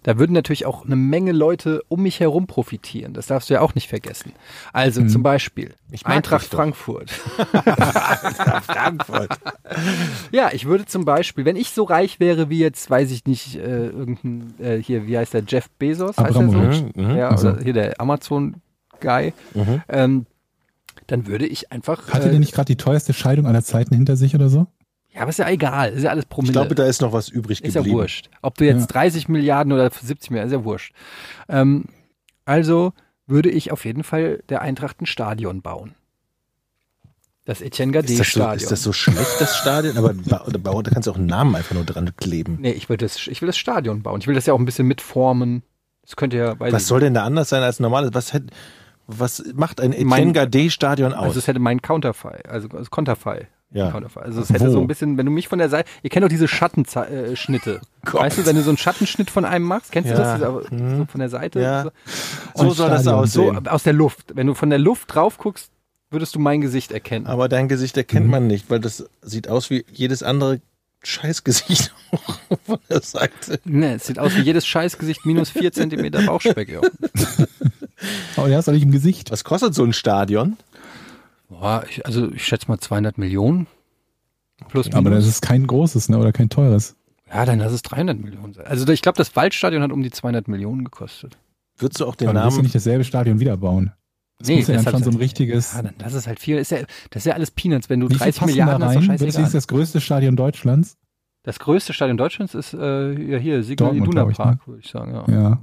da 0.05 0.19
würden 0.19 0.33
natürlich 0.33 0.67
auch 0.67 0.85
eine 0.85 0.95
Menge 0.95 1.31
Leute 1.31 1.81
um 1.87 2.03
mich 2.03 2.19
herum 2.19 2.45
profitieren. 2.45 3.13
Das 3.13 3.25
darfst 3.25 3.49
du 3.49 3.55
ja 3.55 3.61
auch 3.61 3.73
nicht 3.73 3.89
vergessen. 3.89 4.33
Also 4.71 5.03
zum 5.07 5.23
Beispiel 5.23 5.73
Eintracht. 6.03 6.45
Frankfurt. 6.45 7.09
Frankfurt. 8.61 9.39
Ja, 10.31 10.51
ich 10.53 10.65
würde 10.65 10.85
zum 10.85 11.05
Beispiel, 11.05 11.43
wenn 11.43 11.55
ich 11.55 11.71
so 11.71 11.85
reich 11.85 12.19
wäre 12.19 12.51
wie 12.51 12.59
jetzt, 12.59 12.87
weiß 12.87 13.09
ich 13.09 13.25
nicht, 13.25 13.55
äh, 13.55 13.87
irgendein, 13.87 14.53
äh, 14.59 14.77
hier, 14.77 15.07
wie 15.07 15.17
heißt 15.17 15.33
der, 15.33 15.41
Jeff 15.47 15.71
Bezos? 15.71 16.19
Heißt 16.19 16.35
er 16.35 16.49
so? 16.49 16.51
Mhm, 16.51 16.91
mhm. 16.93 17.15
Ja, 17.17 17.29
Also. 17.29 17.49
oder 17.49 17.63
hier 17.63 17.73
der 17.73 17.99
Amazon-Guy. 17.99 19.33
Mhm. 19.55 19.81
Ähm, 19.89 20.25
dann 21.07 21.25
würde 21.25 21.47
ich 21.47 21.71
einfach. 21.71 22.09
Hatte 22.13 22.27
äh, 22.27 22.31
der 22.31 22.39
nicht 22.39 22.53
gerade 22.53 22.67
die 22.67 22.77
teuerste 22.77 23.13
Scheidung 23.13 23.47
aller 23.47 23.63
Zeiten 23.63 23.95
hinter 23.95 24.17
sich 24.17 24.35
oder 24.35 24.49
so? 24.49 24.67
Ja, 25.15 25.21
aber 25.21 25.29
ist 25.29 25.39
ja 25.39 25.49
egal, 25.49 25.93
ist 25.93 26.03
ja 26.03 26.09
alles 26.11 26.25
Promille. 26.25 26.51
Ich 26.51 26.53
glaube, 26.53 26.75
da 26.75 26.85
ist 26.85 27.01
noch 27.01 27.13
was 27.13 27.29
übrig 27.29 27.63
ist 27.63 27.73
ja 27.73 27.79
geblieben. 27.81 27.99
wurscht. 27.99 28.29
Ob 28.41 28.55
du 28.57 28.65
jetzt 28.65 28.81
Ja. 28.81 28.87
30 28.87 29.27
Milliarden 29.29 29.71
oder 29.73 29.89
70 29.89 30.29
Milliarden, 30.31 30.51
ist 30.53 30.59
ja 30.59 30.63
wurscht. 30.65 30.93
Ähm, 31.49 31.85
also 32.45 32.93
würde 33.25 33.49
ich 33.49 33.71
auf 33.71 33.85
jeden 33.85 34.03
Fall 34.03 34.43
der 34.49 34.61
Eintracht 34.61 35.01
ein 35.01 35.05
Stadion 35.05 35.61
bauen. 35.61 35.95
Das 37.45 37.61
Etienne 37.61 37.95
Ist 37.99 38.19
das, 38.19 38.31
so, 38.33 38.49
ist 38.51 38.71
das 38.71 38.81
so 38.81 38.91
schlecht, 38.91 39.39
das 39.39 39.55
Stadion? 39.57 39.97
Aber 39.97 40.13
ba- 40.15 40.81
da 40.81 40.89
kannst 40.91 41.05
du 41.07 41.11
auch 41.11 41.15
einen 41.15 41.27
Namen 41.27 41.55
einfach 41.55 41.75
nur 41.75 41.83
dran 41.85 42.15
kleben. 42.17 42.57
Nee, 42.59 42.71
ich 42.71 42.89
will, 42.89 42.97
das, 42.97 43.27
ich 43.27 43.39
will 43.41 43.47
das 43.47 43.57
Stadion 43.57 44.01
bauen. 44.01 44.19
Ich 44.19 44.25
will 44.27 44.33
das 44.33 44.47
ja 44.47 44.53
auch 44.53 44.59
ein 44.59 44.65
bisschen 44.65 44.87
mitformen. 44.87 45.61
Das 46.01 46.15
könnte 46.15 46.37
ja, 46.37 46.59
Was 46.59 46.87
soll 46.87 46.99
denn 47.01 47.13
da 47.13 47.23
anders 47.23 47.49
sein 47.49 47.61
als 47.61 47.79
normales? 47.79 48.11
Was, 48.13 48.33
hätt, 48.33 48.45
was 49.05 49.43
macht 49.53 49.79
ein 49.79 49.93
Etienne 49.93 50.33
Gade-Stadion 50.33 51.13
aus? 51.13 51.23
Also 51.25 51.39
es 51.39 51.47
hätte 51.47 51.59
mein 51.59 51.81
Counterfei, 51.83 52.43
also, 52.47 52.67
also 52.69 52.89
Konterfei. 52.89 53.47
Ja. 53.71 53.93
Also 54.15 54.41
es 54.41 54.49
hätte 54.51 54.67
Wo? 54.67 54.71
so 54.71 54.79
ein 54.79 54.87
bisschen, 54.87 55.17
wenn 55.17 55.25
du 55.25 55.31
mich 55.31 55.47
von 55.49 55.59
der 55.59 55.69
Seite, 55.69 55.89
ihr 56.01 56.09
kennt 56.09 56.23
doch 56.23 56.29
diese 56.29 56.47
Schattenschnitte. 56.47 57.81
Gott. 58.05 58.21
weißt 58.21 58.37
du, 58.37 58.45
wenn 58.45 58.55
du 58.55 58.61
so 58.61 58.69
einen 58.69 58.77
Schattenschnitt 58.77 59.29
von 59.29 59.43
einem 59.43 59.65
machst, 59.65 59.91
kennst 59.91 60.09
du 60.09 60.13
Ja. 60.13 60.19
das? 60.19 60.33
Diese, 60.35 60.47
aber 60.47 60.61
Mhm. 60.71 60.97
So 60.99 61.05
von 61.05 61.19
der 61.19 61.29
Seite. 61.29 61.59
Ja. 61.59 61.83
So, 62.53 62.63
so 62.65 62.69
soll 62.71 62.89
das 62.89 63.01
Stadion. 63.01 63.27
so 63.27 63.49
aussehen. 63.49 63.67
aus 63.67 63.83
der 63.83 63.93
Luft. 63.93 64.33
Wenn 64.35 64.47
du 64.47 64.53
von 64.53 64.69
der 64.69 64.79
Luft 64.79 65.13
drauf 65.13 65.37
guckst, 65.37 65.71
würdest 66.11 66.35
du 66.35 66.39
mein 66.39 66.61
Gesicht 66.61 66.91
erkennen. 66.91 67.25
Aber 67.27 67.49
dein 67.49 67.67
Gesicht 67.67 67.97
erkennt 67.97 68.27
man 68.27 68.47
nicht, 68.47 68.69
weil 68.69 68.79
das 68.79 69.05
sieht 69.21 69.49
aus 69.49 69.69
wie 69.69 69.83
jedes 69.91 70.23
andere 70.23 70.61
Scheißgesicht 71.03 71.93
von 72.65 72.79
der 72.89 73.01
Seite. 73.01 73.59
Ne, 73.65 73.95
es 73.95 74.07
sieht 74.07 74.19
aus 74.19 74.35
wie 74.35 74.41
jedes 74.41 74.65
Scheißgesicht 74.65 75.25
minus 75.25 75.49
vier 75.49 75.71
Zentimeter 75.73 76.21
Bauchspeck. 76.21 76.69
Ja. 76.71 76.81
Aber 78.37 78.47
der 78.49 78.59
ist 78.59 78.67
doch 78.67 78.73
nicht 78.73 78.83
im 78.83 78.91
Gesicht. 78.91 79.31
Was 79.31 79.43
kostet 79.43 79.73
so 79.73 79.83
ein 79.83 79.93
Stadion? 79.93 80.57
Boah, 81.59 81.83
ich, 81.89 82.05
also 82.05 82.31
ich 82.31 82.45
schätze 82.45 82.67
mal 82.67 82.79
200 82.79 83.17
Millionen. 83.17 83.67
Plus 84.69 84.85
minus. 84.87 84.97
Aber 84.97 85.09
das 85.09 85.27
ist 85.27 85.41
kein 85.41 85.67
großes, 85.67 86.09
ne? 86.09 86.17
Oder 86.17 86.31
kein 86.31 86.49
teures. 86.49 86.95
ja, 87.31 87.45
dann 87.45 87.59
lass 87.59 87.71
es 87.73 87.81
300 87.81 88.17
Millionen 88.19 88.53
sein. 88.53 88.65
Also 88.65 88.87
ich 88.91 89.01
glaube, 89.01 89.17
das 89.17 89.35
Waldstadion 89.35 89.81
hat 89.81 89.91
um 89.91 90.01
die 90.03 90.11
200 90.11 90.47
Millionen 90.47 90.83
gekostet. 90.85 91.37
Würdest 91.77 91.99
du 91.99 92.05
auch 92.05 92.15
den 92.15 92.29
Aber 92.29 92.39
du 92.39 92.45
Namen? 92.45 92.61
nicht 92.61 92.75
dasselbe 92.75 93.03
Stadion 93.03 93.39
wieder 93.39 93.57
bauen. 93.57 93.91
Das 94.39 94.47
Nee, 94.47 94.57
muss 94.57 94.67
ja 94.67 94.81
dann 94.81 94.93
schon 94.93 95.03
so 95.03 95.09
ein 95.11 95.15
richtiges. 95.17 95.73
Ja, 95.73 95.81
dann, 95.81 95.93
das 95.97 96.13
ist 96.13 96.27
halt 96.27 96.39
viel. 96.39 96.57
Ist 96.57 96.71
ja, 96.71 96.79
das 97.09 97.21
ist 97.21 97.25
ja 97.25 97.33
alles 97.33 97.51
Peanuts. 97.51 97.89
Wenn 97.89 97.99
du 98.01 98.07
Wie 98.09 98.13
viel 98.13 98.19
30 98.19 98.39
passen 98.39 98.49
Milliarden 98.51 98.79
da 98.81 98.87
hast, 98.87 98.95
rein? 98.95 99.01
ist 99.15 99.21
doch 99.21 99.27
Das 99.27 99.37
ist 99.47 99.53
das 99.55 99.67
größte 99.67 100.01
Stadion 100.01 100.35
Deutschlands. 100.35 100.97
Das 101.43 101.59
größte 101.59 101.93
Stadion 101.93 102.17
Deutschlands 102.17 102.53
ist 102.55 102.73
äh, 102.73 103.13
ja 103.31 103.37
hier, 103.37 103.63
Signal 103.63 103.89
Dortmund, 103.89 104.07
Iduna 104.13 104.29
ich, 104.31 104.37
Park, 104.37 104.67
würde 104.67 104.81
ich 104.83 104.89
sagen. 104.89 105.13
Ja, 105.13 105.33
Ja. 105.33 105.61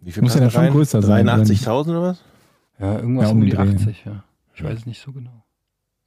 Wie 0.00 0.12
viel 0.12 0.22
Muss 0.22 0.34
ja 0.34 0.40
dann 0.40 0.50
schon 0.50 0.70
größer 0.70 1.02
sein, 1.02 1.26
oder 1.28 1.38
nicht? 1.38 1.62
83.000 1.66 1.88
oder 1.90 2.02
was? 2.02 2.22
ja 2.78 2.96
irgendwas 2.98 3.24
Ja, 3.26 3.30
um, 3.30 3.38
um 3.38 3.44
die 3.44 3.50
den 3.50 3.56
Dreh. 3.56 3.74
80, 3.76 4.04
ja. 4.04 4.24
Ich 4.58 4.64
weiß 4.64 4.80
es 4.80 4.86
nicht 4.86 5.00
so 5.00 5.12
genau. 5.12 5.44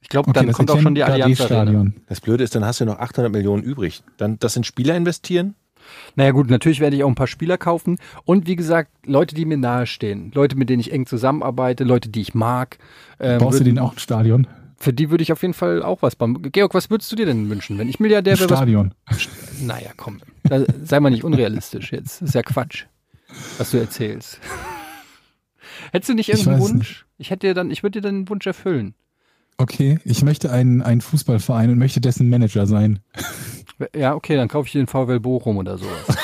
Ich 0.00 0.08
glaube, 0.08 0.28
Okay, 0.30 0.38
dann 0.40 0.46
das 0.48 0.56
kommt 0.56 0.70
auch 0.70 0.80
schon 0.80 0.94
die 0.94 1.04
Allianz 1.04 1.40
Arena. 1.40 1.62
Stadion. 1.62 1.94
Das 2.08 2.20
Blöde 2.20 2.42
ist, 2.44 2.54
dann 2.54 2.64
hast 2.64 2.80
du 2.80 2.84
noch 2.84 2.98
800 2.98 3.32
Millionen 3.32 3.62
übrig. 3.62 4.02
Dann 4.16 4.38
das 4.40 4.56
in 4.56 4.64
Spieler 4.64 4.96
investieren? 4.96 5.54
Naja 6.16 6.32
gut, 6.32 6.50
natürlich 6.50 6.80
werde 6.80 6.96
ich 6.96 7.02
auch 7.04 7.08
ein 7.08 7.14
paar 7.14 7.26
Spieler 7.26 7.56
kaufen. 7.56 7.98
Und 8.24 8.46
wie 8.46 8.56
gesagt, 8.56 8.90
Leute, 9.06 9.34
die 9.34 9.44
mir 9.44 9.56
nahestehen. 9.56 10.30
Leute, 10.34 10.56
mit 10.56 10.68
denen 10.70 10.80
ich 10.80 10.92
eng 10.92 11.06
zusammenarbeite, 11.06 11.84
Leute, 11.84 12.08
die 12.08 12.20
ich 12.20 12.34
mag. 12.34 12.78
Ähm, 13.20 13.38
Baust 13.38 13.54
du 13.60 13.64
würden- 13.64 13.76
den 13.76 13.78
auch 13.78 13.92
ein 13.94 13.98
Stadion? 13.98 14.46
für 14.76 14.92
die 14.92 15.10
würde 15.10 15.22
ich 15.22 15.30
auf 15.30 15.40
jeden 15.42 15.54
Fall 15.54 15.80
auch 15.84 16.02
was 16.02 16.16
bauen. 16.16 16.42
Georg, 16.50 16.74
was 16.74 16.90
würdest 16.90 17.10
du 17.12 17.14
dir 17.16 17.24
denn 17.26 17.48
wünschen, 17.48 17.78
wenn 17.78 17.88
ich 17.88 18.00
Milliardär 18.00 18.36
wäre? 18.36 18.50
Was, 18.50 18.58
Stadion. 18.58 18.92
naja, 19.60 19.90
komm. 19.96 20.20
Da, 20.42 20.64
sei 20.82 20.98
mal 20.98 21.10
nicht 21.10 21.22
unrealistisch 21.22 21.92
jetzt. 21.92 22.20
Das 22.20 22.30
ist 22.30 22.34
ja 22.34 22.42
Quatsch, 22.42 22.86
was 23.58 23.70
du 23.70 23.78
erzählst. 23.78 24.40
Hättest 25.92 26.10
du 26.10 26.14
nicht 26.14 26.28
Ich 26.28 26.34
irgendeinen 26.34 26.62
weiß 26.62 26.70
Wunsch? 26.70 27.06
Ich 27.18 27.30
hätte 27.30 27.46
dir 27.46 27.54
dann, 27.54 27.70
ich 27.70 27.82
würde 27.82 28.00
dir 28.00 28.08
dann 28.08 28.16
einen 28.16 28.28
Wunsch 28.28 28.46
erfüllen. 28.46 28.94
Okay, 29.58 29.98
ich 30.04 30.22
möchte 30.22 30.50
einen, 30.50 30.82
einen 30.82 31.00
Fußballverein 31.00 31.70
und 31.70 31.78
möchte 31.78 32.00
dessen 32.00 32.28
Manager 32.28 32.66
sein. 32.66 33.00
Ja, 33.94 34.14
okay, 34.14 34.36
dann 34.36 34.48
kaufe 34.48 34.66
ich 34.66 34.72
dir 34.72 34.82
den 34.82 34.86
VW 34.86 35.18
Bochum 35.18 35.56
oder 35.56 35.78
sowas. 35.78 36.16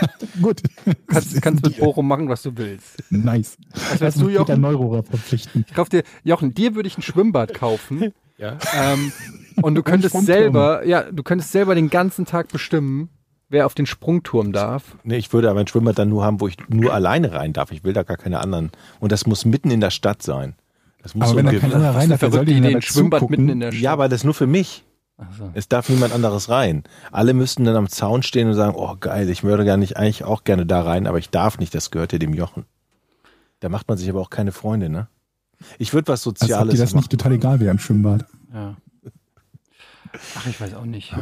Gut. 0.42 0.62
Kannst, 1.06 1.40
kannst 1.40 1.64
mit 1.64 1.78
Bochum 1.78 2.06
machen, 2.06 2.28
was 2.28 2.42
du 2.42 2.56
willst. 2.56 3.02
Nice. 3.10 3.56
Was 3.72 4.00
willst 4.00 4.20
du, 4.20 4.28
Jochen? 4.28 4.60
Neururer 4.60 5.02
verpflichten. 5.02 5.64
Ich 5.68 5.74
kauf 5.74 5.88
dir, 5.88 6.02
Jochen, 6.24 6.54
dir 6.54 6.74
würde 6.74 6.88
ich 6.88 6.98
ein 6.98 7.02
Schwimmbad 7.02 7.54
kaufen. 7.54 8.12
Ja. 8.38 8.58
Ähm, 8.74 9.12
und 9.62 9.74
du 9.74 9.82
könntest 9.82 10.14
selber, 10.26 10.84
ja, 10.86 11.10
du 11.10 11.22
könntest 11.22 11.52
selber 11.52 11.74
den 11.74 11.88
ganzen 11.88 12.26
Tag 12.26 12.48
bestimmen, 12.48 13.08
wer 13.48 13.66
auf 13.66 13.74
den 13.74 13.86
Sprungturm 13.86 14.52
darf. 14.52 14.96
Nee, 15.04 15.16
ich 15.16 15.32
würde 15.32 15.50
aber 15.50 15.60
ein 15.60 15.66
Schwimmbad 15.66 15.98
dann 15.98 16.08
nur 16.08 16.24
haben, 16.24 16.40
wo 16.40 16.48
ich 16.48 16.56
nur 16.68 16.92
alleine 16.92 17.32
rein 17.32 17.52
darf. 17.52 17.70
Ich 17.72 17.84
will 17.84 17.92
da 17.92 18.02
gar 18.02 18.16
keine 18.16 18.40
anderen. 18.40 18.70
Und 19.00 19.12
das 19.12 19.26
muss 19.26 19.44
mitten 19.44 19.70
in 19.70 19.80
der 19.80 19.90
Stadt 19.90 20.22
sein. 20.22 20.54
Das 21.02 21.14
muss 21.14 21.28
Aber 21.28 21.36
wenn 21.38 21.46
da 21.46 21.52
irgendwie- 21.52 21.68
kein 21.70 21.76
anderer 21.76 21.94
rein 21.94 22.08
darf, 22.10 22.20
wer 22.22 22.30
soll 22.30 22.38
verrückte 22.38 22.54
denn 22.54 22.64
Idee, 22.64 22.72
da 22.72 22.78
ein 22.78 22.82
Schwimmbad 22.82 23.20
zugucken? 23.20 23.44
mitten 23.46 23.52
in 23.52 23.60
der 23.60 23.72
Stadt. 23.72 23.82
Ja, 23.82 23.92
aber 23.92 24.08
das 24.08 24.20
ist 24.20 24.24
nur 24.24 24.34
für 24.34 24.46
mich. 24.48 24.84
So. 25.38 25.50
Es 25.54 25.66
darf 25.68 25.88
niemand 25.88 26.12
anderes 26.12 26.50
rein. 26.50 26.84
Alle 27.10 27.32
müssten 27.32 27.64
dann 27.64 27.74
am 27.76 27.88
Zaun 27.88 28.22
stehen 28.22 28.48
und 28.48 28.54
sagen, 28.54 28.74
oh 28.76 28.96
geil, 29.00 29.30
ich 29.30 29.42
würde 29.44 29.64
gar 29.64 29.78
nicht, 29.78 29.96
eigentlich 29.96 30.24
auch 30.24 30.44
gerne 30.44 30.66
da 30.66 30.82
rein, 30.82 31.06
aber 31.06 31.18
ich 31.18 31.30
darf 31.30 31.58
nicht, 31.58 31.74
das 31.74 31.90
gehört 31.90 32.12
ja 32.12 32.18
dem 32.18 32.34
Jochen. 32.34 32.66
Da 33.60 33.70
macht 33.70 33.88
man 33.88 33.96
sich 33.96 34.10
aber 34.10 34.20
auch 34.20 34.28
keine 34.28 34.52
Freunde, 34.52 34.90
ne? 34.90 35.08
Ich 35.78 35.94
würde 35.94 36.08
was 36.08 36.20
Als 36.20 36.26
ob 36.26 36.38
Soziales 36.38 36.74
dir 36.74 36.80
das 36.80 36.90
machen. 36.90 36.98
nicht 36.98 37.10
total 37.12 37.32
egal 37.32 37.60
wäre 37.60 37.70
im 37.70 37.78
Schwimmbad. 37.78 38.26
Ja. 38.52 38.76
Ach, 40.36 40.46
ich 40.46 40.60
weiß 40.60 40.74
auch 40.74 40.84
nicht. 40.84 41.14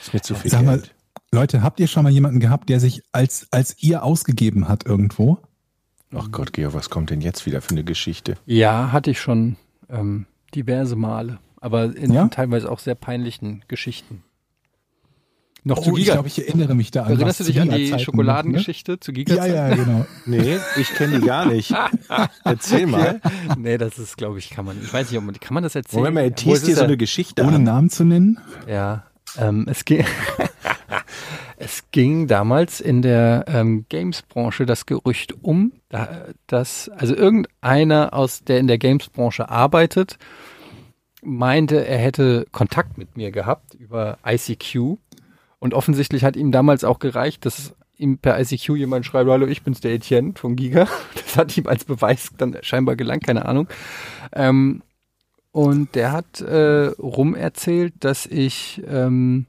Ist 0.00 0.14
mir 0.14 0.20
zu 0.20 0.34
viel 0.34 0.50
Sag 0.50 0.64
mal, 0.64 0.78
Geld. 0.78 0.94
Leute, 1.32 1.62
habt 1.62 1.78
ihr 1.80 1.86
schon 1.88 2.04
mal 2.04 2.12
jemanden 2.12 2.40
gehabt, 2.40 2.68
der 2.68 2.80
sich 2.80 3.02
als, 3.12 3.48
als 3.50 3.76
ihr 3.82 4.02
ausgegeben 4.02 4.68
hat 4.68 4.86
irgendwo? 4.86 5.38
Ach 6.14 6.28
Gott, 6.32 6.52
Georg, 6.54 6.72
was 6.74 6.88
kommt 6.88 7.10
denn 7.10 7.20
jetzt 7.20 7.44
wieder 7.44 7.60
für 7.60 7.72
eine 7.72 7.84
Geschichte? 7.84 8.36
Ja, 8.46 8.92
hatte 8.92 9.10
ich 9.10 9.20
schon 9.20 9.56
ähm, 9.90 10.24
diverse 10.54 10.96
Male, 10.96 11.38
aber 11.60 11.94
in 11.96 12.12
Ja? 12.14 12.28
teilweise 12.28 12.70
auch 12.70 12.78
sehr 12.78 12.94
peinlichen 12.94 13.62
Geschichten. 13.68 14.22
Noch 15.64 15.82
zu 15.82 15.90
Oh, 15.90 15.96
ich 15.96 16.04
Giga. 16.04 16.14
glaube, 16.14 16.28
ich 16.28 16.38
erinnere 16.38 16.74
mich 16.74 16.92
da 16.92 17.02
an 17.02 17.10
Erinnerst 17.12 17.40
du 17.40 17.44
dich 17.44 17.56
zu 17.56 17.62
an 17.62 17.70
die 17.70 17.98
Schokoladengeschichte 17.98 19.00
zu 19.00 19.10
noch, 19.10 19.16
Giga? 19.16 19.34
ne? 19.34 19.48
Ja, 19.48 19.68
ja, 19.68 19.74
genau. 19.74 20.06
Nee, 20.24 20.56
ich 20.76 20.88
kenne 20.94 21.20
die 21.20 21.26
gar 21.26 21.44
nicht. 21.46 21.74
Erzähl 22.44 22.86
mal. 22.86 23.20
nee, 23.58 23.76
das 23.76 23.98
ist, 23.98 24.16
glaube 24.16 24.38
ich, 24.38 24.48
kann 24.48 24.64
man. 24.64 24.80
Ich 24.82 24.90
weiß 24.90 25.10
nicht, 25.10 25.18
ob 25.18 25.24
man, 25.26 25.38
kann 25.38 25.52
man 25.54 25.62
das 25.64 25.74
erzählen? 25.74 25.98
Moment 26.00 26.14
mal, 26.14 26.20
er 26.22 26.34
teast 26.34 26.62
ist 26.62 26.66
hier 26.66 26.76
so 26.76 26.84
eine 26.84 26.96
Geschichte 26.96 27.42
Ohne 27.42 27.56
an. 27.56 27.64
Namen 27.64 27.90
zu 27.90 28.04
nennen. 28.04 28.38
Ja, 28.66 29.04
ähm, 29.38 29.66
es 29.68 29.84
ging, 29.84 30.04
es 31.56 31.84
ging 31.90 32.26
damals 32.26 32.80
in 32.80 33.02
der 33.02 33.44
ähm, 33.48 33.86
Games-Branche 33.88 34.66
das 34.66 34.86
Gerücht 34.86 35.34
um, 35.42 35.72
da, 35.88 36.26
dass 36.46 36.88
also 36.88 37.14
irgendeiner 37.14 38.14
aus 38.14 38.44
der 38.44 38.58
in 38.58 38.66
der 38.66 38.78
Games-Branche 38.78 39.48
arbeitet, 39.48 40.18
meinte, 41.22 41.86
er 41.86 41.98
hätte 41.98 42.46
Kontakt 42.52 42.96
mit 42.96 43.16
mir 43.16 43.30
gehabt 43.30 43.74
über 43.74 44.18
ICQ 44.24 44.98
und 45.58 45.74
offensichtlich 45.74 46.24
hat 46.24 46.36
ihm 46.36 46.52
damals 46.52 46.84
auch 46.84 46.98
gereicht, 46.98 47.44
dass 47.44 47.74
ihm 47.96 48.18
per 48.18 48.40
ICQ 48.40 48.76
jemand 48.76 49.04
schreibt, 49.04 49.28
hallo, 49.28 49.46
ich 49.46 49.62
bin's 49.62 49.80
der 49.80 49.92
Etienne 49.92 50.34
von 50.36 50.56
Giga. 50.56 50.86
Das 51.14 51.36
hat 51.36 51.56
ihm 51.58 51.66
als 51.66 51.84
Beweis 51.84 52.30
dann 52.38 52.56
scheinbar 52.62 52.96
gelangt, 52.96 53.24
keine 53.24 53.44
Ahnung. 53.44 53.68
Ähm, 54.32 54.82
und 55.52 55.94
der 55.94 56.12
hat 56.12 56.40
äh, 56.40 56.88
rumerzählt, 56.98 57.94
dass 58.00 58.26
ich 58.26 58.82
ähm, 58.86 59.46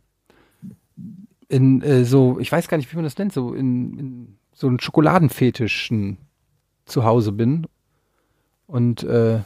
in 1.47 1.81
äh, 1.81 2.05
so, 2.05 2.39
ich 2.39 2.51
weiß 2.51 2.67
gar 2.67 2.77
nicht, 2.77 2.91
wie 2.91 2.95
man 2.95 3.03
das 3.03 3.17
nennt, 3.17 3.33
so 3.33 3.53
in, 3.53 3.99
in 3.99 4.37
so 4.53 4.67
einen 4.67 4.79
Schokoladenfetischen 4.79 6.17
zu 6.85 7.03
Hause 7.03 7.31
bin. 7.31 7.67
Und 8.67 9.03
äh, 9.03 9.41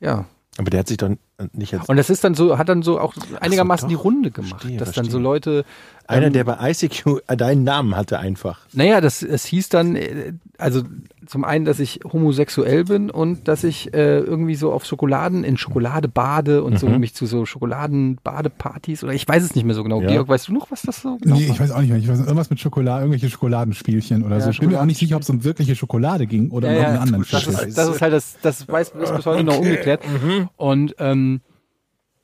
ja. 0.00 0.24
Aber 0.56 0.70
der 0.70 0.80
hat 0.80 0.88
sich 0.88 0.96
doch 0.96 1.10
nicht 1.52 1.74
als 1.74 1.88
Und 1.88 1.96
das 1.96 2.10
ist 2.10 2.24
dann 2.24 2.34
so, 2.34 2.58
hat 2.58 2.68
dann 2.68 2.82
so 2.82 2.98
auch 2.98 3.14
einigermaßen 3.40 3.88
die 3.88 3.94
doch. 3.94 4.04
Runde 4.04 4.30
gemacht, 4.30 4.62
Verstehe, 4.62 4.78
dass 4.78 4.92
dann 4.92 5.04
so 5.04 5.12
verstehe. 5.12 5.22
Leute 5.22 5.64
einer, 6.10 6.26
ähm, 6.26 6.32
der 6.32 6.44
bei 6.44 6.70
ICQ 6.70 7.22
deinen 7.36 7.64
Namen 7.64 7.96
hatte 7.96 8.18
einfach. 8.18 8.60
Naja, 8.72 9.00
das, 9.00 9.22
es 9.22 9.44
hieß 9.46 9.68
dann, 9.70 9.96
äh, 9.96 10.32
also 10.58 10.82
zum 11.26 11.44
einen, 11.44 11.64
dass 11.64 11.78
ich 11.80 12.00
homosexuell 12.12 12.84
bin 12.84 13.08
und 13.10 13.46
dass 13.48 13.64
ich 13.64 13.94
äh, 13.94 14.18
irgendwie 14.18 14.54
so 14.56 14.72
auf 14.72 14.84
Schokoladen, 14.84 15.44
in 15.44 15.56
Schokolade 15.56 16.08
bade 16.08 16.62
und 16.64 16.78
so 16.78 16.88
Mhm. 16.88 16.98
mich 17.00 17.14
zu 17.14 17.26
so 17.26 17.46
Schokoladenbadepartys 17.46 19.04
oder 19.04 19.12
ich 19.12 19.26
weiß 19.26 19.42
es 19.42 19.54
nicht 19.54 19.64
mehr 19.64 19.74
so 19.74 19.82
genau. 19.82 20.00
Ja. 20.02 20.08
Georg, 20.08 20.28
weißt 20.28 20.48
du 20.48 20.52
noch, 20.52 20.70
was 20.70 20.82
das 20.82 21.02
so 21.02 21.16
genau 21.18 21.36
Nee, 21.36 21.48
war? 21.48 21.54
ich 21.54 21.60
weiß 21.60 21.70
auch 21.70 21.80
nicht 21.80 21.90
mehr. 21.90 21.98
Ich 21.98 22.08
weiß 22.08 22.20
irgendwas 22.20 22.50
mit 22.50 22.60
Schokolade, 22.60 23.02
irgendwelche 23.04 23.30
Schokoladenspielchen 23.30 24.22
oder 24.24 24.36
Ja, 24.38 24.40
so. 24.42 24.50
Ich 24.50 24.60
bin 24.60 24.70
mir 24.70 24.80
auch 24.80 24.84
nicht 24.86 24.98
sicher, 24.98 25.16
ob 25.16 25.22
es 25.22 25.30
um 25.30 25.44
wirkliche 25.44 25.76
Schokolade 25.76 26.26
ging 26.26 26.50
oder 26.50 26.68
um 26.68 26.74
Ja, 26.74 26.80
ja, 26.80 26.86
irgendeinen 26.88 27.14
anderen 27.14 27.26
das, 27.30 27.46
ist, 27.46 27.78
das 27.78 27.88
ist 27.88 28.02
halt 28.02 28.12
das, 28.12 28.36
das 28.42 28.68
weiß 28.68 28.92
ist 29.00 29.14
bis 29.16 29.26
heute 29.26 29.44
noch 29.44 29.58
ungeklärt. 29.58 30.02
Mhm. 30.06 30.48
Und 30.56 30.94
ähm, 30.98 31.40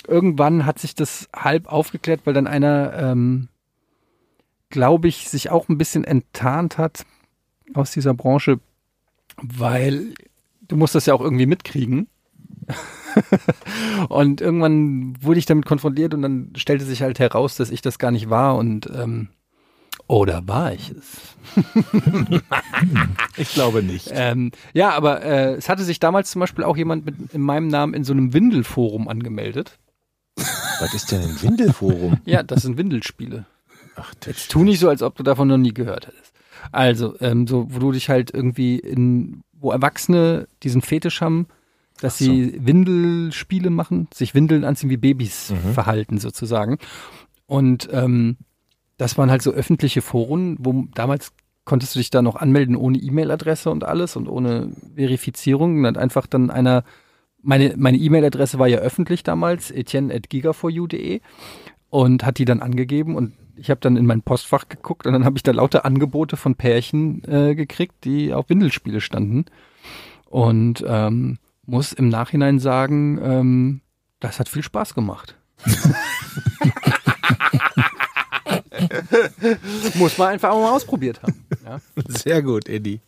irgendwann 0.07 0.66
hat 0.66 0.78
sich 0.78 0.95
das 0.95 1.28
halb 1.34 1.68
aufgeklärt, 1.70 2.20
weil 2.24 2.34
dann 2.34 2.47
einer, 2.47 2.93
ähm, 2.97 3.49
glaube 4.71 5.09
ich, 5.09 5.29
sich 5.29 5.51
auch 5.51 5.69
ein 5.69 5.79
bisschen 5.79 6.05
enttarnt 6.05 6.79
hat 6.79 7.05
aus 7.75 7.91
dieser 7.93 8.14
Branche, 8.14 8.61
weil 9.43 10.14
du 10.69 10.77
musst 10.77 10.95
das 10.95 11.07
ja 11.07 11.14
auch 11.14 11.21
irgendwie 11.21 11.47
mitkriegen. 11.47 12.09
und 14.09 14.41
irgendwann 14.41 15.17
wurde 15.23 15.39
ich 15.39 15.47
damit 15.47 15.67
konfrontiert 15.67 16.14
und 16.14 16.23
dann 16.23 16.53
stellte 16.57 16.85
sich 16.85 17.03
halt 17.03 17.19
heraus, 17.19 17.57
dass 17.57 17.71
ich 17.71 17.81
das 17.81 17.99
gar 17.99 18.11
nicht 18.11 18.29
war 18.29 18.57
und 18.57 18.91
ähm, 18.93 19.29
oder 20.09 20.47
war 20.47 20.73
ich 20.73 20.91
es? 20.91 21.37
Ich 23.39 23.53
glaube 23.53 23.83
nicht. 23.83 24.11
Ähm, 24.12 24.51
ja, 24.73 24.91
aber 24.91 25.23
äh, 25.23 25.55
es 25.55 25.69
hatte 25.69 25.85
sich 25.85 26.01
damals 26.01 26.31
zum 26.31 26.41
Beispiel 26.41 26.64
auch 26.64 26.77
jemand 26.77 27.05
mit 27.05 27.35
in 27.35 27.43
meinem 27.43 27.69
Namen 27.69 27.93
in 27.93 28.03
so 28.03 28.14
einem 28.14 28.33
Windelforum 28.33 29.09
angemeldet. 29.09 29.79
Was 30.81 30.95
ist 30.95 31.12
denn 31.12 31.21
ein 31.21 31.43
Windelforum? 31.43 32.19
Ja, 32.25 32.43
das 32.43 32.62
sind 32.62 32.79
Windelspiele. 32.79 33.45
Ach, 33.97 34.14
das 34.20 34.26
Jetzt 34.28 34.51
tu 34.51 34.62
nicht 34.62 34.78
so, 34.78 34.88
als 34.88 35.03
ob 35.03 35.16
du 35.16 35.22
davon 35.22 35.49
noch 35.49 35.57
nie 35.59 35.74
gehört 35.74 36.07
hättest. 36.07 36.32
Also, 36.72 37.14
ähm, 37.20 37.47
so, 37.47 37.66
wo 37.70 37.78
du 37.78 37.92
dich 37.92 38.09
halt 38.09 38.32
irgendwie 38.32 38.78
in, 38.78 39.42
wo 39.53 39.70
Erwachsene 39.70 40.47
diesen 40.62 40.82
Fetisch 40.82 41.20
haben, 41.20 41.47
dass 42.01 42.18
so. 42.18 42.24
sie 42.24 42.59
Windelspiele 42.64 43.70
machen, 43.70 44.09
sich 44.12 44.34
Windeln 44.34 44.64
anziehen 44.64 44.90
wie 44.90 44.97
Babys 44.97 45.51
Mhm. 45.51 45.72
verhalten 45.72 46.18
sozusagen. 46.18 46.78
Und 47.47 47.88
ähm, 47.92 48.36
das 48.99 49.16
waren 49.16 49.30
halt 49.30 49.42
so 49.42 49.51
öffentliche 49.53 50.03
Foren, 50.03 50.57
wo 50.59 50.84
damals 50.94 51.32
konntest 51.64 51.94
du 51.94 51.99
dich 51.99 52.11
da 52.11 52.22
noch 52.22 52.36
anmelden 52.36 52.76
ohne 52.76 52.99
E-Mail-Adresse 52.99 53.70
und 53.70 53.84
alles 53.84 54.16
und 54.16 54.28
ohne 54.28 54.70
Verifizierung. 54.94 55.78
Und 55.78 55.86
hat 55.86 55.99
einfach 55.99 56.26
dann 56.26 56.51
einer, 56.51 56.84
meine 57.42 57.74
meine 57.76 57.99
E-Mail-Adresse 57.99 58.59
war 58.59 58.68
ja 58.68 58.78
öffentlich 58.78 59.22
damals, 59.22 59.70
etienne.gigaforyou.de 59.70 61.20
und 61.90 62.24
hat 62.24 62.38
die 62.38 62.44
dann 62.44 62.61
angegeben 62.61 63.14
und 63.16 63.32
ich 63.57 63.71
habe 63.71 63.81
dann 63.81 63.97
in 63.97 64.07
mein 64.07 64.23
Postfach 64.23 64.69
geguckt 64.69 65.07
und 65.07 65.13
dann 65.13 65.25
habe 65.25 65.37
ich 65.37 65.43
da 65.43 65.53
lauter 65.53 65.85
Angebote 65.85 66.37
von 66.37 66.55
Pärchen 66.55 67.23
äh, 67.25 67.55
gekriegt, 67.55 68.05
die 68.05 68.33
auf 68.33 68.49
Windelspiele 68.49 69.01
standen. 69.01 69.47
Und 70.27 70.85
ähm, 70.87 71.39
muss 71.65 71.93
im 71.93 72.09
Nachhinein 72.09 72.59
sagen, 72.59 73.19
ähm, 73.23 73.81
das 74.21 74.39
hat 74.39 74.49
viel 74.49 74.63
Spaß 74.63 74.95
gemacht. 74.95 75.37
muss 79.95 80.19
man 80.19 80.29
einfach 80.29 80.51
auch 80.51 80.61
mal 80.61 80.73
ausprobiert 80.73 81.23
haben. 81.23 81.47
Ja? 81.65 81.81
Sehr 82.09 82.43
gut, 82.43 82.69
Eddie. 82.69 83.01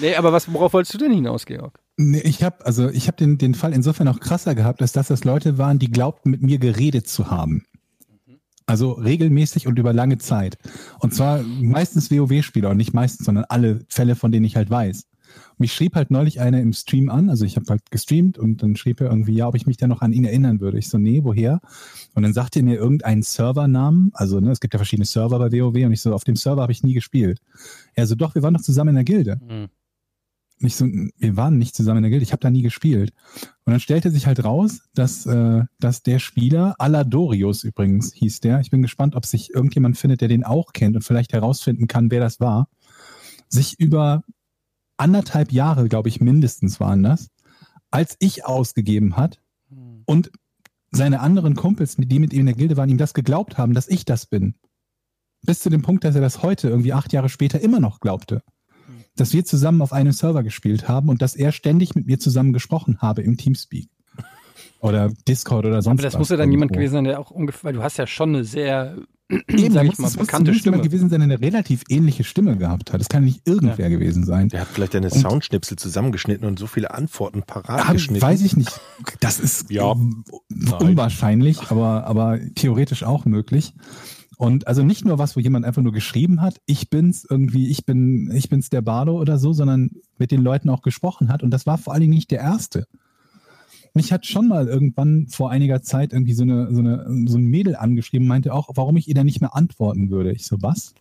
Nee, 0.00 0.14
aber 0.14 0.32
was, 0.32 0.52
worauf 0.52 0.72
wolltest 0.72 0.94
du 0.94 0.98
denn 0.98 1.12
hinaus, 1.12 1.46
Georg? 1.46 1.78
Nee, 1.96 2.20
ich 2.20 2.42
habe 2.42 2.64
also 2.64 2.88
ich 2.88 3.06
habe 3.06 3.16
den 3.16 3.38
den 3.38 3.54
Fall 3.54 3.72
insofern 3.72 4.08
auch 4.08 4.20
krasser 4.20 4.54
gehabt, 4.54 4.82
als 4.82 4.92
dass 4.92 5.08
das 5.08 5.24
Leute 5.24 5.58
waren, 5.58 5.78
die 5.78 5.90
glaubten, 5.90 6.30
mit 6.30 6.42
mir 6.42 6.58
geredet 6.58 7.08
zu 7.08 7.30
haben. 7.30 7.64
Also 8.66 8.92
regelmäßig 8.92 9.66
und 9.66 9.78
über 9.78 9.92
lange 9.92 10.18
Zeit. 10.18 10.56
Und 11.00 11.14
zwar 11.14 11.42
meistens 11.42 12.10
WoW-Spieler 12.10 12.70
und 12.70 12.78
nicht 12.78 12.94
meistens, 12.94 13.26
sondern 13.26 13.44
alle 13.48 13.80
Fälle, 13.88 14.16
von 14.16 14.32
denen 14.32 14.46
ich 14.46 14.56
halt 14.56 14.70
weiß. 14.70 15.06
Mich 15.58 15.72
schrieb 15.72 15.94
halt 15.94 16.10
neulich 16.10 16.40
einer 16.40 16.60
im 16.60 16.72
Stream 16.72 17.08
an, 17.08 17.28
also 17.28 17.44
ich 17.44 17.56
habe 17.56 17.66
halt 17.68 17.90
gestreamt 17.90 18.38
und 18.38 18.62
dann 18.62 18.76
schrieb 18.76 19.00
er 19.00 19.10
irgendwie, 19.10 19.34
ja, 19.34 19.48
ob 19.48 19.54
ich 19.54 19.66
mich 19.66 19.76
da 19.76 19.86
noch 19.86 20.00
an 20.00 20.12
ihn 20.12 20.24
erinnern 20.24 20.60
würde. 20.60 20.78
Ich 20.78 20.88
so, 20.88 20.98
nee, 20.98 21.22
woher? 21.24 21.60
Und 22.14 22.22
dann 22.22 22.32
sagte 22.32 22.60
er 22.60 22.64
mir 22.64 22.76
irgendeinen 22.76 23.22
Servernamen, 23.22 24.10
also 24.14 24.40
ne, 24.40 24.50
es 24.50 24.60
gibt 24.60 24.74
ja 24.74 24.78
verschiedene 24.78 25.06
Server 25.06 25.38
bei 25.38 25.52
WoW 25.52 25.84
und 25.84 25.92
ich 25.92 26.00
so, 26.00 26.14
auf 26.14 26.24
dem 26.24 26.36
Server 26.36 26.62
habe 26.62 26.72
ich 26.72 26.82
nie 26.82 26.94
gespielt. 26.94 27.40
Er 27.94 28.06
so, 28.06 28.14
doch, 28.14 28.34
wir 28.34 28.42
waren 28.42 28.54
doch 28.54 28.62
zusammen 28.62 28.90
in 28.90 28.94
der 28.96 29.04
Gilde. 29.04 29.40
Und 29.48 29.70
ich 30.58 30.76
so, 30.76 30.86
wir 30.86 31.36
waren 31.36 31.58
nicht 31.58 31.74
zusammen 31.74 31.98
in 31.98 32.02
der 32.04 32.10
Gilde, 32.10 32.24
ich 32.24 32.32
habe 32.32 32.40
da 32.40 32.50
nie 32.50 32.62
gespielt. 32.62 33.12
Und 33.64 33.72
dann 33.72 33.80
stellte 33.80 34.10
sich 34.10 34.26
halt 34.26 34.44
raus, 34.44 34.82
dass, 34.94 35.26
äh, 35.26 35.64
dass 35.80 36.02
der 36.02 36.18
Spieler, 36.18 36.74
Aladorius 36.78 37.64
übrigens 37.64 38.12
hieß 38.12 38.40
der, 38.40 38.60
ich 38.60 38.70
bin 38.70 38.82
gespannt, 38.82 39.16
ob 39.16 39.26
sich 39.26 39.52
irgendjemand 39.52 39.98
findet, 39.98 40.20
der 40.20 40.28
den 40.28 40.44
auch 40.44 40.72
kennt 40.72 40.96
und 40.96 41.02
vielleicht 41.02 41.32
herausfinden 41.32 41.88
kann, 41.88 42.10
wer 42.10 42.20
das 42.20 42.40
war, 42.40 42.68
sich 43.48 43.78
über 43.78 44.22
anderthalb 44.96 45.52
Jahre, 45.52 45.88
glaube 45.88 46.08
ich, 46.08 46.20
mindestens 46.20 46.80
waren 46.80 47.02
das, 47.02 47.28
als 47.90 48.16
ich 48.20 48.44
ausgegeben 48.46 49.16
hat 49.16 49.40
und 50.06 50.30
seine 50.90 51.20
anderen 51.20 51.56
Kumpels, 51.56 51.96
die 51.96 52.18
mit 52.18 52.32
ihm 52.32 52.40
in 52.40 52.46
der 52.46 52.54
Gilde 52.54 52.76
waren, 52.76 52.88
ihm 52.88 52.98
das 52.98 53.14
geglaubt 53.14 53.58
haben, 53.58 53.74
dass 53.74 53.88
ich 53.88 54.04
das 54.04 54.26
bin. 54.26 54.54
Bis 55.42 55.60
zu 55.60 55.68
dem 55.68 55.82
Punkt, 55.82 56.04
dass 56.04 56.14
er 56.14 56.20
das 56.20 56.42
heute, 56.42 56.68
irgendwie 56.68 56.92
acht 56.92 57.12
Jahre 57.12 57.28
später, 57.28 57.60
immer 57.60 57.80
noch 57.80 58.00
glaubte. 58.00 58.42
Dass 59.16 59.32
wir 59.32 59.44
zusammen 59.44 59.80
auf 59.82 59.92
einem 59.92 60.12
Server 60.12 60.42
gespielt 60.42 60.88
haben 60.88 61.08
und 61.08 61.22
dass 61.22 61.36
er 61.36 61.52
ständig 61.52 61.94
mit 61.94 62.06
mir 62.06 62.18
zusammen 62.18 62.52
gesprochen 62.52 62.98
habe 63.00 63.22
im 63.22 63.36
Teamspeak. 63.36 63.88
Oder 64.80 65.10
Discord 65.26 65.64
oder 65.64 65.80
sonst 65.82 66.00
Aber 66.00 66.02
das 66.02 66.14
was 66.14 66.18
muss 66.18 66.28
ja 66.30 66.36
dann 66.36 66.50
jemand 66.50 66.72
gewesen 66.72 66.92
sein, 66.92 67.04
der 67.04 67.18
auch 67.20 67.30
ungefähr, 67.30 67.64
weil 67.68 67.72
du 67.74 67.82
hast 67.82 67.96
ja 67.96 68.06
schon 68.06 68.30
eine 68.34 68.44
sehr, 68.44 68.96
Eben, 69.48 69.72
sag 69.72 69.86
ich 69.86 69.98
mal, 69.98 70.10
bekannte 70.10 70.52
Stimme. 70.52 70.76
jemand 70.76 70.90
gewesen 70.90 71.08
sein, 71.08 71.20
der 71.20 71.24
eine 71.30 71.40
relativ 71.40 71.84
ähnliche 71.88 72.24
Stimme 72.24 72.58
gehabt 72.58 72.92
hat. 72.92 73.00
Das 73.00 73.08
kann 73.08 73.24
nicht 73.24 73.40
irgendwer 73.48 73.88
gewesen 73.88 74.24
sein. 74.26 74.50
Der 74.50 74.60
hat 74.60 74.68
vielleicht 74.68 74.92
deine 74.92 75.08
Und- 75.08 75.18
Soundschnipsel 75.18 75.78
zusammengeschnitten 75.78 76.46
und 76.46 76.58
so 76.58 76.66
viele 76.66 76.92
Antworten 76.92 77.42
parat 77.44 77.86
Hab, 77.86 77.94
geschnitten. 77.94 78.20
weiß 78.20 78.42
ich 78.42 78.56
nicht. 78.58 78.78
Das 79.20 79.40
ist 79.40 79.70
Ja. 79.70 79.94
unwahrscheinlich, 80.80 81.70
aber, 81.70 82.04
aber 82.06 82.38
theoretisch 82.54 83.02
auch 83.04 83.24
möglich. 83.24 83.72
Und 84.36 84.66
also 84.66 84.82
nicht 84.82 85.04
nur 85.04 85.18
was, 85.18 85.36
wo 85.36 85.40
jemand 85.40 85.64
einfach 85.64 85.82
nur 85.82 85.92
geschrieben 85.92 86.40
hat, 86.40 86.60
ich 86.66 86.90
bin's 86.90 87.26
irgendwie, 87.28 87.68
ich 87.68 87.84
bin, 87.84 88.30
ich 88.34 88.48
bin's 88.48 88.70
der 88.70 88.82
Bardo 88.82 89.20
oder 89.20 89.38
so, 89.38 89.52
sondern 89.52 89.90
mit 90.18 90.30
den 90.30 90.42
Leuten 90.42 90.70
auch 90.70 90.82
gesprochen 90.82 91.28
hat. 91.28 91.42
Und 91.42 91.50
das 91.50 91.66
war 91.66 91.78
vor 91.78 91.92
allen 91.92 92.02
Dingen 92.02 92.14
nicht 92.14 92.30
der 92.30 92.40
erste. 92.40 92.86
Mich 93.94 94.12
hat 94.12 94.26
schon 94.26 94.48
mal 94.48 94.66
irgendwann 94.66 95.28
vor 95.28 95.50
einiger 95.50 95.82
Zeit 95.82 96.12
irgendwie 96.12 96.32
so 96.32 96.42
eine, 96.42 96.72
so 96.72 96.80
eine, 96.80 97.06
so 97.26 97.38
ein 97.38 97.44
Mädel 97.44 97.76
angeschrieben, 97.76 98.26
meinte 98.26 98.52
auch, 98.52 98.68
warum 98.74 98.96
ich 98.96 99.06
ihr 99.06 99.14
denn 99.14 99.26
nicht 99.26 99.40
mehr 99.40 99.54
antworten 99.54 100.10
würde. 100.10 100.32
Ich 100.32 100.46
so, 100.46 100.60
was? 100.60 100.94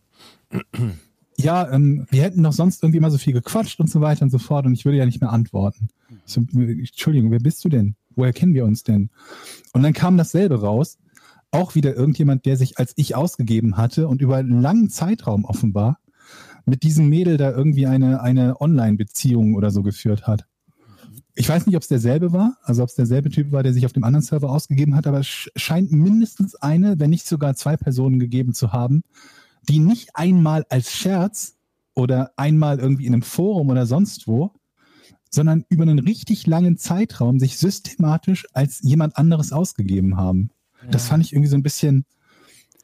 ja, 1.37 1.71
ähm, 1.71 2.05
wir 2.11 2.21
hätten 2.21 2.43
doch 2.43 2.53
sonst 2.53 2.83
irgendwie 2.83 2.97
immer 2.97 3.09
so 3.09 3.17
viel 3.17 3.33
gequatscht 3.33 3.79
und 3.79 3.89
so 3.89 4.01
weiter 4.01 4.23
und 4.23 4.29
so 4.29 4.37
fort 4.37 4.67
und 4.67 4.73
ich 4.73 4.85
würde 4.85 4.99
ja 4.99 5.07
nicht 5.07 5.21
mehr 5.21 5.31
antworten. 5.31 5.87
Ich 6.25 6.33
so, 6.33 6.41
Entschuldigung, 6.51 7.31
wer 7.31 7.39
bist 7.39 7.65
du 7.65 7.69
denn? 7.69 7.95
Woher 8.15 8.33
kennen 8.33 8.53
wir 8.53 8.65
uns 8.65 8.83
denn? 8.83 9.09
Und 9.73 9.81
dann 9.81 9.93
kam 9.93 10.17
dasselbe 10.17 10.61
raus. 10.61 10.99
Auch 11.53 11.75
wieder 11.75 11.95
irgendjemand, 11.95 12.47
der 12.47 12.57
sich 12.57 12.79
als 12.79 12.93
ich 12.95 13.15
ausgegeben 13.15 13.77
hatte 13.77 14.07
und 14.07 14.21
über 14.21 14.37
einen 14.37 14.59
langen 14.59 14.89
Zeitraum 14.89 15.45
offenbar 15.45 15.99
mit 16.65 16.81
diesem 16.81 17.09
Mädel 17.09 17.37
da 17.37 17.51
irgendwie 17.51 17.85
eine, 17.85 18.21
eine 18.21 18.59
Online-Beziehung 18.59 19.53
oder 19.53 19.69
so 19.69 19.83
geführt 19.83 20.25
hat. 20.25 20.45
Ich 21.35 21.47
weiß 21.47 21.67
nicht, 21.67 21.75
ob 21.75 21.83
es 21.83 21.87
derselbe 21.87 22.33
war, 22.33 22.57
also 22.63 22.81
ob 22.81 22.89
es 22.89 22.95
derselbe 22.95 23.29
Typ 23.29 23.51
war, 23.51 23.61
der 23.61 23.73
sich 23.73 23.85
auf 23.85 23.93
dem 23.93 24.03
anderen 24.03 24.23
Server 24.23 24.49
ausgegeben 24.49 24.95
hat, 24.95 25.05
aber 25.05 25.19
es 25.19 25.27
sch- 25.27 25.49
scheint 25.55 25.91
mindestens 25.91 26.55
eine, 26.55 26.99
wenn 26.99 27.11
nicht 27.11 27.27
sogar 27.27 27.55
zwei 27.55 27.77
Personen 27.77 28.17
gegeben 28.17 28.53
zu 28.53 28.71
haben, 28.73 29.03
die 29.69 29.79
nicht 29.79 30.15
einmal 30.15 30.65
als 30.69 30.91
Scherz 30.91 31.55
oder 31.93 32.31
einmal 32.35 32.79
irgendwie 32.79 33.05
in 33.05 33.13
einem 33.13 33.21
Forum 33.21 33.69
oder 33.69 33.85
sonst 33.85 34.27
wo, 34.27 34.53
sondern 35.29 35.65
über 35.69 35.83
einen 35.83 35.99
richtig 35.99 36.47
langen 36.47 36.77
Zeitraum 36.77 37.39
sich 37.39 37.59
systematisch 37.59 38.47
als 38.53 38.79
jemand 38.81 39.17
anderes 39.17 39.51
ausgegeben 39.51 40.17
haben. 40.17 40.49
Das 40.91 41.07
fand 41.07 41.23
ich 41.23 41.33
irgendwie 41.33 41.49
so 41.49 41.55
ein 41.57 41.63
bisschen 41.63 42.05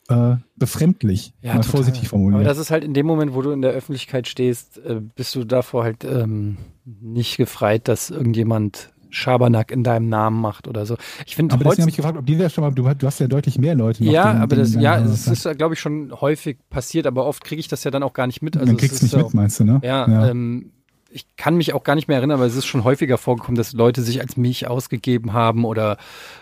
äh, 0.07 0.35
befremdlich, 0.55 1.33
Ja, 1.41 1.53
mal 1.53 1.61
total. 1.61 1.71
vorsichtig 1.71 2.07
formuliert. 2.09 2.35
Aber 2.39 2.43
das 2.43 2.57
ist 2.57 2.71
halt 2.71 2.83
in 2.83 2.93
dem 2.93 3.05
Moment, 3.05 3.33
wo 3.35 3.41
du 3.41 3.51
in 3.51 3.61
der 3.61 3.71
Öffentlichkeit 3.71 4.27
stehst, 4.27 4.77
äh, 4.79 5.01
bist 5.15 5.35
du 5.35 5.43
davor 5.43 5.83
halt 5.83 6.03
ähm, 6.03 6.57
nicht 6.85 7.37
gefreit, 7.37 7.87
dass 7.87 8.09
irgendjemand 8.09 8.91
Schabernack 9.11 9.71
in 9.71 9.83
deinem 9.83 10.07
Namen 10.09 10.39
macht 10.39 10.67
oder 10.67 10.85
so. 10.85 10.95
Ich 11.25 11.35
finde 11.35 11.53
aber 11.53 11.63
deswegen 11.63 11.81
habe 11.83 11.89
ich 11.91 11.95
gefragt, 11.97 12.17
ob 12.17 12.25
die 12.25 12.37
da 12.37 12.49
schon 12.49 12.63
mal, 12.63 12.71
du, 12.71 12.83
du 12.83 13.07
hast 13.07 13.19
ja 13.19 13.27
deutlich 13.27 13.57
mehr 13.57 13.73
Leute 13.75 14.03
noch. 14.03 14.11
ja, 14.11 14.33
die- 14.33 14.39
aber 14.39 14.55
das, 14.55 14.73
ja, 14.75 14.97
es 14.99 15.23
Zeit- 15.25 15.33
ist, 15.53 15.57
glaube 15.57 15.73
ich, 15.73 15.79
schon 15.79 16.11
häufig 16.21 16.57
passiert, 16.69 17.05
aber 17.07 17.25
oft 17.25 17.43
kriege 17.43 17.59
ich 17.59 17.67
das 17.67 17.83
ja 17.83 17.91
dann 17.91 18.03
auch 18.03 18.13
gar 18.13 18.27
nicht 18.27 18.41
mit. 18.41 18.55
Also 18.57 18.67
dann 18.67 18.77
kriegst 18.77 19.01
du 19.01 19.05
nicht 19.05 19.13
ja 19.13 19.23
mit, 19.23 19.33
meinst 19.33 19.59
du, 19.59 19.63
ne? 19.63 19.79
Ja, 19.83 20.29
Ähm, 20.29 20.71
ich 21.11 21.25
kann 21.37 21.55
mich 21.55 21.73
auch 21.73 21.83
gar 21.83 21.95
nicht 21.95 22.07
mehr 22.07 22.17
erinnern, 22.17 22.39
aber 22.39 22.45
es 22.45 22.55
ist 22.55 22.65
schon 22.65 22.83
häufiger 22.83 23.17
vorgekommen, 23.17 23.57
dass 23.57 23.73
Leute 23.73 24.01
sich 24.01 24.21
als 24.21 24.37
mich 24.37 24.67
ausgegeben 24.67 25.33
haben 25.33 25.65
oder 25.65 25.97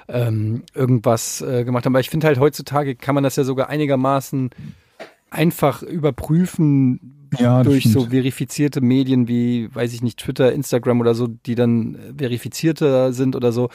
ähm, 0.08 0.64
irgendwas 0.74 1.42
äh, 1.42 1.64
gemacht 1.64 1.86
haben. 1.86 1.94
Aber 1.94 2.02
ich 2.02 2.10
finde 2.10 2.28
halt 2.28 2.40
heutzutage 2.40 2.96
kann 2.96 3.16
man 3.16 3.24
das 3.24 3.36
ja 3.36 3.44
sogar 3.44 3.70
einigermaßen 3.70 4.50
einfach 5.30 5.84
überprüfen 5.84 7.30
Ja, 7.38 7.64
durch 7.64 7.92
so 7.92 8.08
verifizierte 8.08 8.82
Medien 8.82 9.28
wie, 9.28 9.74
weiß 9.74 9.94
ich 9.94 10.02
nicht, 10.02 10.20
Twitter, 10.20 10.52
Instagram 10.52 11.02
oder 11.02 11.16
so, 11.16 11.28
die 11.28 11.56
dann 11.56 11.98
verifizierter 12.18 13.14
sind 13.14 13.36
oder 13.36 13.52
so. 13.52 13.70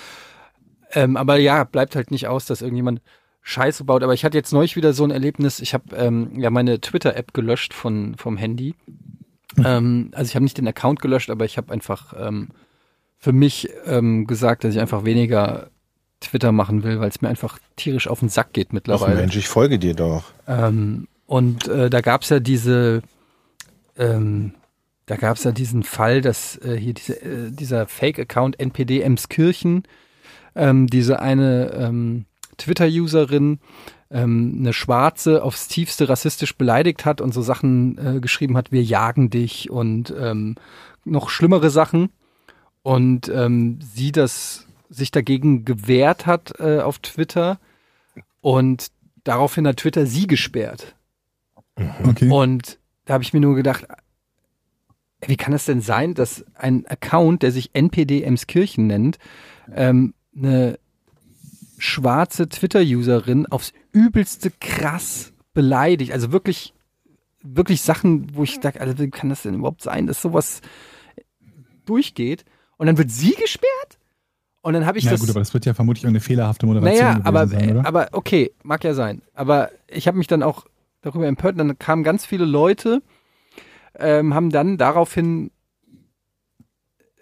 Ähm, 0.92 1.16
aber 1.16 1.38
ja, 1.38 1.64
bleibt 1.64 1.96
halt 1.96 2.10
nicht 2.10 2.28
aus, 2.28 2.46
dass 2.46 2.62
irgendjemand 2.62 3.00
Scheiße 3.42 3.84
baut. 3.84 4.02
Aber 4.02 4.14
ich 4.14 4.24
hatte 4.24 4.38
jetzt 4.38 4.52
neulich 4.52 4.76
wieder 4.76 4.92
so 4.92 5.04
ein 5.04 5.10
Erlebnis. 5.10 5.60
Ich 5.60 5.74
habe 5.74 5.96
ähm, 5.96 6.38
ja 6.38 6.50
meine 6.50 6.80
Twitter-App 6.80 7.34
gelöscht 7.34 7.74
von 7.74 8.14
vom 8.16 8.36
Handy. 8.36 8.74
Ähm, 9.64 10.10
also 10.12 10.28
ich 10.28 10.34
habe 10.34 10.44
nicht 10.44 10.58
den 10.58 10.68
Account 10.68 11.00
gelöscht, 11.00 11.30
aber 11.30 11.44
ich 11.44 11.56
habe 11.56 11.72
einfach 11.72 12.14
ähm, 12.18 12.48
für 13.18 13.32
mich 13.32 13.68
ähm, 13.86 14.26
gesagt, 14.26 14.64
dass 14.64 14.74
ich 14.74 14.80
einfach 14.80 15.04
weniger 15.04 15.68
Twitter 16.20 16.52
machen 16.52 16.82
will, 16.84 17.00
weil 17.00 17.08
es 17.08 17.20
mir 17.20 17.28
einfach 17.28 17.58
tierisch 17.76 18.08
auf 18.08 18.20
den 18.20 18.28
Sack 18.28 18.52
geht 18.52 18.68
Ach 18.70 18.74
mittlerweile. 18.74 19.16
Mensch, 19.16 19.36
ich 19.36 19.48
folge 19.48 19.78
dir 19.78 19.94
doch. 19.94 20.24
Ähm, 20.46 21.08
und 21.26 21.68
äh, 21.68 21.90
da 21.90 22.00
gab's 22.00 22.28
ja 22.28 22.40
diese, 22.40 23.02
ähm, 23.96 24.54
da 25.06 25.16
gab's 25.16 25.44
ja 25.44 25.52
diesen 25.52 25.82
Fall, 25.82 26.20
dass 26.20 26.56
äh, 26.58 26.76
hier 26.76 26.94
diese, 26.94 27.20
äh, 27.22 27.50
dieser 27.50 27.86
Fake-Account 27.86 28.60
NPD 28.60 29.00
Emskirchen, 29.02 29.84
ähm, 30.54 30.86
diese 30.86 31.20
eine 31.20 32.14
Twitter-Userin, 32.58 33.58
ähm, 34.12 34.56
eine 34.58 34.72
Schwarze 34.72 35.42
aufs 35.42 35.68
tiefste 35.68 36.08
rassistisch 36.08 36.56
beleidigt 36.56 37.04
hat 37.04 37.20
und 37.20 37.32
so 37.32 37.42
Sachen 37.42 37.98
äh, 37.98 38.20
geschrieben 38.20 38.56
hat, 38.56 38.70
wir 38.70 38.82
jagen 38.82 39.30
dich 39.30 39.70
und 39.70 40.14
ähm, 40.18 40.56
noch 41.04 41.30
schlimmere 41.30 41.70
Sachen. 41.70 42.10
Und 42.82 43.28
ähm, 43.28 43.78
sie 43.80 44.12
das 44.12 44.66
sich 44.90 45.10
dagegen 45.10 45.64
gewehrt 45.64 46.26
hat 46.26 46.54
äh, 46.58 46.80
auf 46.80 46.98
Twitter 46.98 47.58
und 48.40 48.88
daraufhin 49.24 49.66
hat 49.66 49.78
Twitter 49.78 50.04
sie 50.04 50.26
gesperrt. 50.26 50.94
Okay. 52.04 52.28
Und 52.28 52.78
da 53.04 53.14
habe 53.14 53.24
ich 53.24 53.32
mir 53.32 53.40
nur 53.40 53.54
gedacht, 53.54 53.86
ey, 55.20 55.28
wie 55.28 55.36
kann 55.36 55.54
es 55.54 55.64
denn 55.64 55.80
sein, 55.80 56.14
dass 56.14 56.44
ein 56.54 56.86
Account, 56.86 57.42
der 57.42 57.52
sich 57.52 57.70
NPD 57.72 58.22
Emskirchen 58.22 58.86
nennt, 58.86 59.18
ähm, 59.74 60.12
eine 60.36 60.78
schwarze 61.78 62.48
Twitter-Userin 62.48 63.46
aufs 63.46 63.72
übelste 63.92 64.50
krass 64.50 65.32
beleidigt? 65.54 66.12
Also 66.12 66.32
wirklich, 66.32 66.74
wirklich 67.42 67.82
Sachen, 67.82 68.34
wo 68.34 68.42
ich 68.42 68.58
sage, 68.60 68.80
also 68.80 68.98
wie 68.98 69.10
kann 69.10 69.28
das 69.28 69.42
denn 69.42 69.54
überhaupt 69.54 69.82
sein, 69.82 70.06
dass 70.06 70.22
sowas 70.22 70.60
durchgeht? 71.84 72.44
Und 72.76 72.86
dann 72.86 72.98
wird 72.98 73.10
sie 73.10 73.34
gesperrt? 73.34 73.98
Und 74.62 74.74
dann 74.74 74.86
habe 74.86 74.98
ich 74.98 75.04
ja 75.04 75.10
das. 75.10 75.20
gut, 75.20 75.30
aber 75.30 75.40
das 75.40 75.52
wird 75.54 75.66
ja 75.66 75.74
vermutlich 75.74 76.04
irgendeine 76.04 76.24
fehlerhafte 76.24 76.66
Moderation 76.66 76.98
Naja, 76.98 77.20
aber, 77.24 77.48
sein, 77.48 77.70
oder? 77.70 77.86
aber 77.86 78.08
okay, 78.12 78.52
mag 78.62 78.84
ja 78.84 78.94
sein. 78.94 79.22
Aber 79.34 79.70
ich 79.88 80.06
habe 80.06 80.18
mich 80.18 80.28
dann 80.28 80.42
auch 80.42 80.66
darüber 81.00 81.26
empört. 81.26 81.58
Dann 81.58 81.78
kamen 81.78 82.04
ganz 82.04 82.24
viele 82.24 82.44
Leute, 82.44 83.02
ähm, 83.98 84.34
haben 84.34 84.50
dann 84.50 84.78
daraufhin 84.78 85.50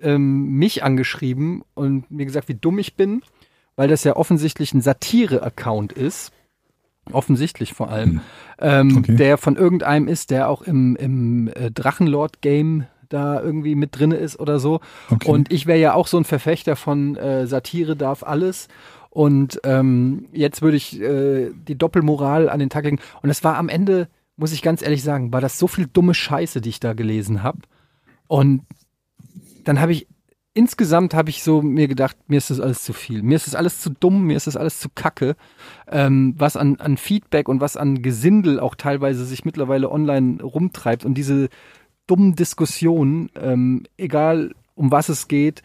ähm, 0.01 0.51
mich 0.51 0.83
angeschrieben 0.83 1.63
und 1.75 2.11
mir 2.11 2.27
gesagt, 2.27 2.49
wie 2.49 2.55
dumm 2.55 2.79
ich 2.79 2.97
bin, 2.97 3.23
weil 3.75 3.89
das 3.89 4.05
ja 4.05 4.17
offensichtlich 4.17 4.75
ein 4.75 4.83
Satire-Account 4.83 5.93
ist. 5.93 6.33
Offensichtlich 7.13 7.73
vor 7.73 7.91
allem. 7.91 8.21
Ähm, 8.59 8.99
Okay. 8.99 9.17
Der 9.17 9.39
von 9.39 9.57
irgendeinem 9.57 10.07
ist, 10.09 10.31
der 10.31 10.49
auch 10.49 10.63
im, 10.63 10.97
im 10.97 11.49
äh, 11.49 11.71
Drachenlord-Game 11.71 12.87
da 13.09 13.41
irgendwie 13.43 13.75
mit 13.75 13.99
drinne 13.99 14.17
ist 14.17 14.39
oder 14.39 14.61
so. 14.61 14.81
Okay. 15.11 15.29
Und 15.29 15.53
ich 15.53 15.67
wäre 15.67 15.79
ja 15.79 15.95
auch 15.95 16.07
so 16.07 16.17
ein 16.17 16.25
Verfechter 16.25 16.77
von 16.77 17.17
äh, 17.17 17.47
Satire 17.47 17.97
darf 17.97 18.23
alles. 18.23 18.69
Und 19.11 19.61
ähm, 19.65 20.27
jetzt 20.33 20.63
würde 20.63 20.77
ich 20.77 21.01
äh, 21.01 21.51
die 21.53 21.77
Doppelmoral 21.77 22.49
an 22.49 22.61
den 22.61 22.71
Tag 22.71 22.85
legen. 22.85 23.01
Und 23.23 23.29
das 23.29 23.43
war 23.43 23.57
am 23.57 23.69
Ende, 23.69 24.09
muss 24.37 24.53
ich 24.53 24.63
ganz 24.63 24.83
ehrlich 24.83 25.03
sagen, 25.03 25.33
war 25.33 25.41
das 25.41 25.59
so 25.59 25.67
viel 25.67 25.89
dumme 25.93 26.15
Scheiße, 26.15 26.61
die 26.61 26.69
ich 26.69 26.81
da 26.81 26.93
gelesen 26.93 27.43
habe. 27.43 27.59
Und 28.29 28.63
dann 29.65 29.81
habe 29.81 29.93
ich 29.93 30.07
insgesamt 30.55 31.15
habe 31.15 31.31
ich 31.31 31.43
so 31.43 31.63
mir 31.63 31.89
gedacht, 31.89 32.17
mir 32.27 32.39
ist 32.39 32.51
das 32.51 32.61
alles 32.61 32.83
zu 32.83 32.93
viel. 32.93 33.23
Mir 33.23 33.37
ist 33.37 33.47
das 33.47 33.55
alles 33.55 33.81
zu 33.81 33.91
dumm, 33.91 34.25
mir 34.25 34.37
ist 34.37 34.47
das 34.47 34.57
alles 34.57 34.81
zu 34.81 34.89
kacke. 34.95 35.37
Ähm, 35.89 36.35
was 36.37 36.57
an, 36.57 36.77
an 36.77 36.97
Feedback 36.97 37.49
und 37.49 37.61
was 37.61 37.77
an 37.77 38.03
Gesindel 38.03 38.59
auch 38.61 38.75
teilweise 38.75 39.25
sich 39.25 39.45
mittlerweile 39.45 39.91
online 39.91 40.43
rumtreibt 40.43 41.05
und 41.05 41.15
diese 41.15 41.49
dummen 42.07 42.35
Diskussionen, 42.35 43.31
ähm, 43.41 43.85
egal 43.97 44.55
um 44.75 44.91
was 44.91 45.09
es 45.09 45.29
geht, 45.29 45.63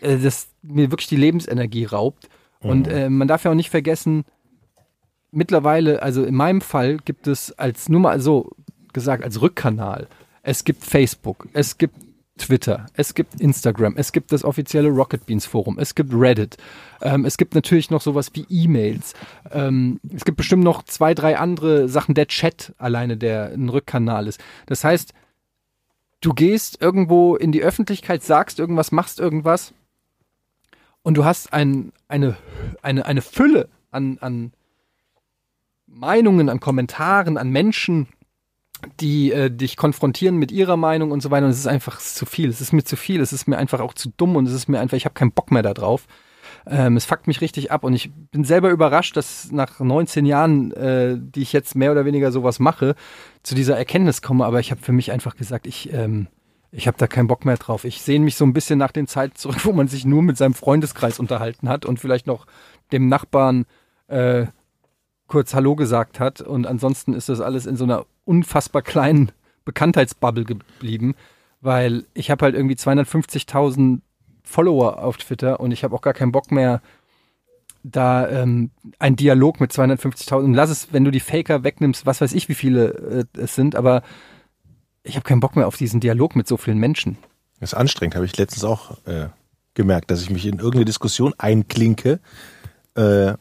äh, 0.00 0.18
das 0.18 0.48
mir 0.62 0.90
wirklich 0.90 1.08
die 1.08 1.16
Lebensenergie 1.16 1.84
raubt. 1.84 2.28
Und 2.60 2.88
äh, 2.88 3.08
man 3.08 3.28
darf 3.28 3.44
ja 3.44 3.52
auch 3.52 3.56
nicht 3.56 3.70
vergessen, 3.70 4.24
mittlerweile, 5.30 6.02
also 6.02 6.24
in 6.24 6.34
meinem 6.34 6.60
Fall 6.60 6.96
gibt 6.96 7.28
es 7.28 7.52
als, 7.52 7.88
nur 7.88 8.00
mal 8.00 8.20
so 8.20 8.50
gesagt, 8.92 9.22
als 9.22 9.40
Rückkanal, 9.40 10.08
es 10.42 10.64
gibt 10.64 10.84
Facebook, 10.84 11.46
es 11.52 11.78
gibt 11.78 11.96
Twitter, 12.38 12.86
es 12.94 13.14
gibt 13.14 13.40
Instagram, 13.40 13.94
es 13.96 14.12
gibt 14.12 14.32
das 14.32 14.44
offizielle 14.44 14.88
Rocket 14.88 15.26
Beans 15.26 15.46
Forum, 15.46 15.78
es 15.78 15.94
gibt 15.94 16.12
Reddit, 16.14 16.56
ähm, 17.02 17.24
es 17.24 17.36
gibt 17.36 17.54
natürlich 17.54 17.90
noch 17.90 18.00
sowas 18.00 18.30
wie 18.34 18.46
E-Mails, 18.48 19.14
ähm, 19.50 20.00
es 20.14 20.24
gibt 20.24 20.38
bestimmt 20.38 20.64
noch 20.64 20.82
zwei, 20.84 21.14
drei 21.14 21.38
andere 21.38 21.88
Sachen, 21.88 22.14
der 22.14 22.26
Chat 22.26 22.74
alleine, 22.78 23.16
der 23.16 23.52
ein 23.52 23.68
Rückkanal 23.68 24.26
ist. 24.26 24.40
Das 24.66 24.84
heißt, 24.84 25.12
du 26.20 26.32
gehst 26.32 26.80
irgendwo 26.80 27.36
in 27.36 27.52
die 27.52 27.62
Öffentlichkeit, 27.62 28.22
sagst 28.22 28.58
irgendwas, 28.58 28.92
machst 28.92 29.20
irgendwas 29.20 29.74
und 31.02 31.14
du 31.16 31.24
hast 31.24 31.52
ein, 31.52 31.92
eine, 32.08 32.36
eine, 32.82 33.06
eine 33.06 33.22
Fülle 33.22 33.68
an, 33.90 34.18
an 34.20 34.52
Meinungen, 35.86 36.48
an 36.48 36.60
Kommentaren, 36.60 37.38
an 37.38 37.50
Menschen, 37.50 38.08
die 39.00 39.32
äh, 39.32 39.50
dich 39.50 39.76
konfrontieren 39.76 40.36
mit 40.36 40.52
ihrer 40.52 40.76
Meinung 40.76 41.10
und 41.10 41.22
so 41.22 41.30
weiter. 41.30 41.46
Und 41.46 41.52
es 41.52 41.58
ist 41.58 41.66
einfach 41.66 41.98
zu 41.98 42.26
viel. 42.26 42.48
Es 42.48 42.60
ist 42.60 42.72
mir 42.72 42.84
zu 42.84 42.96
viel. 42.96 43.20
Es 43.20 43.32
ist 43.32 43.48
mir 43.48 43.58
einfach 43.58 43.80
auch 43.80 43.94
zu 43.94 44.10
dumm 44.16 44.36
und 44.36 44.46
es 44.46 44.54
ist 44.54 44.68
mir 44.68 44.80
einfach, 44.80 44.96
ich 44.96 45.04
habe 45.04 45.14
keinen 45.14 45.32
Bock 45.32 45.50
mehr 45.50 45.62
da 45.62 45.74
drauf. 45.74 46.06
Ähm, 46.66 46.96
es 46.96 47.04
fuckt 47.04 47.26
mich 47.26 47.40
richtig 47.40 47.70
ab 47.72 47.84
und 47.84 47.94
ich 47.94 48.10
bin 48.30 48.44
selber 48.44 48.70
überrascht, 48.70 49.16
dass 49.16 49.50
nach 49.52 49.80
19 49.80 50.26
Jahren, 50.26 50.72
äh, 50.72 51.16
die 51.18 51.42
ich 51.42 51.52
jetzt 51.52 51.74
mehr 51.74 51.92
oder 51.92 52.04
weniger 52.04 52.30
sowas 52.32 52.58
mache, 52.58 52.94
zu 53.42 53.54
dieser 53.54 53.76
Erkenntnis 53.76 54.22
komme. 54.22 54.44
Aber 54.44 54.60
ich 54.60 54.70
habe 54.70 54.82
für 54.82 54.92
mich 54.92 55.12
einfach 55.12 55.36
gesagt, 55.36 55.66
ich, 55.66 55.92
ähm, 55.92 56.28
ich 56.70 56.86
habe 56.86 56.98
da 56.98 57.06
keinen 57.06 57.28
Bock 57.28 57.44
mehr 57.44 57.56
drauf. 57.56 57.84
Ich 57.84 58.02
sehne 58.02 58.24
mich 58.24 58.36
so 58.36 58.44
ein 58.44 58.52
bisschen 58.52 58.78
nach 58.78 58.92
den 58.92 59.06
Zeiten 59.06 59.36
zurück, 59.36 59.60
wo 59.64 59.72
man 59.72 59.88
sich 59.88 60.04
nur 60.04 60.22
mit 60.22 60.36
seinem 60.36 60.54
Freundeskreis 60.54 61.18
unterhalten 61.18 61.68
hat 61.68 61.86
und 61.86 61.98
vielleicht 62.00 62.26
noch 62.26 62.46
dem 62.92 63.08
Nachbarn 63.08 63.66
äh, 64.08 64.46
kurz 65.26 65.54
Hallo 65.54 65.74
gesagt 65.76 66.20
hat. 66.20 66.40
Und 66.40 66.66
ansonsten 66.66 67.14
ist 67.14 67.28
das 67.28 67.40
alles 67.40 67.66
in 67.66 67.76
so 67.76 67.84
einer 67.84 68.04
unfassbar 68.28 68.82
kleinen 68.82 69.32
Bekanntheitsbubble 69.64 70.44
geblieben, 70.44 71.14
weil 71.60 72.04
ich 72.14 72.30
habe 72.30 72.44
halt 72.44 72.54
irgendwie 72.54 72.76
250.000 72.76 74.00
Follower 74.42 75.02
auf 75.02 75.18
Twitter 75.18 75.60
und 75.60 75.72
ich 75.72 75.84
habe 75.84 75.94
auch 75.94 76.00
gar 76.00 76.14
keinen 76.14 76.32
Bock 76.32 76.50
mehr, 76.50 76.80
da 77.82 78.28
ähm, 78.28 78.70
ein 78.98 79.16
Dialog 79.16 79.60
mit 79.60 79.72
250.000. 79.72 80.54
Lass 80.54 80.70
es, 80.70 80.92
wenn 80.92 81.04
du 81.04 81.10
die 81.10 81.20
Faker 81.20 81.64
wegnimmst, 81.64 82.06
was 82.06 82.20
weiß 82.20 82.32
ich, 82.32 82.48
wie 82.48 82.54
viele 82.54 83.26
äh, 83.34 83.40
es 83.40 83.54
sind, 83.54 83.76
aber 83.76 84.02
ich 85.02 85.16
habe 85.16 85.24
keinen 85.24 85.40
Bock 85.40 85.56
mehr 85.56 85.66
auf 85.66 85.76
diesen 85.76 86.00
Dialog 86.00 86.34
mit 86.36 86.48
so 86.48 86.56
vielen 86.56 86.78
Menschen. 86.78 87.18
Das 87.60 87.72
ist 87.72 87.78
anstrengend, 87.78 88.14
habe 88.14 88.26
ich 88.26 88.36
letztens 88.36 88.64
auch 88.64 89.04
äh, 89.06 89.28
gemerkt, 89.74 90.10
dass 90.10 90.22
ich 90.22 90.30
mich 90.30 90.46
in 90.46 90.56
irgendeine 90.56 90.84
Diskussion 90.84 91.34
einklinke 91.38 92.20
äh, 92.94 93.34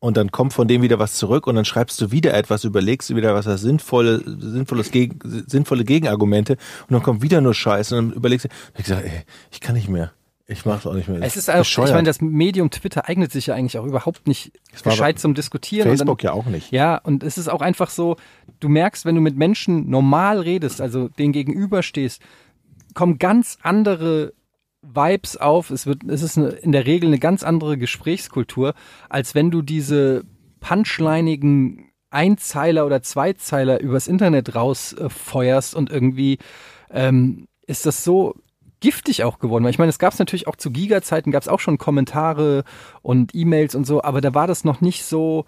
und 0.00 0.16
dann 0.16 0.32
kommt 0.32 0.52
von 0.52 0.66
dem 0.66 0.82
wieder 0.82 0.98
was 0.98 1.14
zurück 1.14 1.46
und 1.46 1.54
dann 1.54 1.64
schreibst 1.64 2.00
du 2.00 2.10
wieder 2.10 2.34
etwas, 2.34 2.64
überlegst 2.64 3.10
du 3.10 3.16
wieder 3.16 3.34
was 3.34 3.44
das 3.44 3.60
sinnvolle, 3.60 4.22
sinnvolles 4.24 4.90
Gegen, 4.90 5.18
sinnvolle 5.46 5.84
Gegenargumente 5.84 6.54
und 6.88 6.92
dann 6.94 7.02
kommt 7.02 7.22
wieder 7.22 7.40
nur 7.40 7.54
Scheiße 7.54 7.96
und 7.96 8.08
dann 8.08 8.16
überlegst 8.16 8.46
du, 8.46 8.48
ich 8.78 8.86
sag, 8.86 9.04
ey, 9.04 9.22
ich 9.52 9.60
kann 9.60 9.76
nicht 9.76 9.88
mehr. 9.88 10.12
Ich 10.48 10.64
mach's 10.64 10.84
auch 10.84 10.94
nicht 10.94 11.08
mehr. 11.08 11.22
Es 11.22 11.36
ist 11.36 11.48
auch, 11.48 11.60
ich 11.60 11.76
meine, 11.76 12.02
das 12.02 12.20
Medium 12.20 12.70
Twitter 12.70 13.08
eignet 13.08 13.30
sich 13.30 13.46
ja 13.46 13.54
eigentlich 13.54 13.78
auch 13.78 13.84
überhaupt 13.84 14.26
nicht 14.26 14.50
gescheit 14.82 15.20
zum 15.20 15.34
Diskutieren. 15.34 15.86
Facebook 15.86 16.18
dann, 16.18 16.26
ja 16.26 16.32
auch 16.32 16.46
nicht. 16.46 16.72
Ja, 16.72 16.96
und 16.96 17.22
es 17.22 17.38
ist 17.38 17.48
auch 17.48 17.60
einfach 17.60 17.88
so, 17.88 18.16
du 18.58 18.68
merkst, 18.68 19.04
wenn 19.04 19.14
du 19.14 19.20
mit 19.20 19.36
Menschen 19.36 19.88
normal 19.88 20.40
redest, 20.40 20.80
also 20.80 21.06
denen 21.06 21.32
gegenüberstehst, 21.32 22.20
kommen 22.94 23.18
ganz 23.18 23.58
andere 23.62 24.32
Vibes 24.82 25.36
auf. 25.36 25.70
Es 25.70 25.86
wird, 25.86 26.04
es 26.04 26.22
ist 26.22 26.38
eine, 26.38 26.48
in 26.48 26.72
der 26.72 26.86
Regel 26.86 27.08
eine 27.08 27.18
ganz 27.18 27.42
andere 27.42 27.76
Gesprächskultur, 27.78 28.74
als 29.08 29.34
wenn 29.34 29.50
du 29.50 29.62
diese 29.62 30.24
punchliниgen 30.60 31.90
Einzeiler 32.10 32.86
oder 32.86 33.02
Zweizeiler 33.02 33.80
übers 33.80 34.08
Internet 34.08 34.54
rausfeuerst 34.54 35.74
äh, 35.74 35.76
und 35.76 35.90
irgendwie 35.90 36.38
ähm, 36.90 37.46
ist 37.66 37.86
das 37.86 38.04
so 38.04 38.34
giftig 38.80 39.24
auch 39.24 39.38
geworden. 39.38 39.64
Weil 39.64 39.70
ich 39.70 39.78
meine, 39.78 39.90
es 39.90 39.98
gab 39.98 40.12
es 40.12 40.18
natürlich 40.18 40.48
auch 40.48 40.56
zu 40.56 40.70
Giga-Zeiten, 40.70 41.30
gab 41.30 41.42
es 41.42 41.48
auch 41.48 41.60
schon 41.60 41.78
Kommentare 41.78 42.64
und 43.02 43.34
E-Mails 43.34 43.74
und 43.74 43.86
so, 43.86 44.02
aber 44.02 44.20
da 44.20 44.34
war 44.34 44.46
das 44.46 44.64
noch 44.64 44.80
nicht 44.80 45.04
so, 45.04 45.44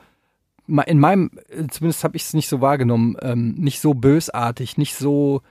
in 0.68 1.00
meinem, 1.00 1.30
zumindest 1.70 2.04
habe 2.04 2.16
ich 2.16 2.24
es 2.24 2.34
nicht 2.34 2.48
so 2.48 2.60
wahrgenommen, 2.60 3.16
ähm, 3.20 3.54
nicht 3.54 3.80
so 3.80 3.94
bösartig, 3.94 4.78
nicht 4.78 4.94
so, 4.94 5.42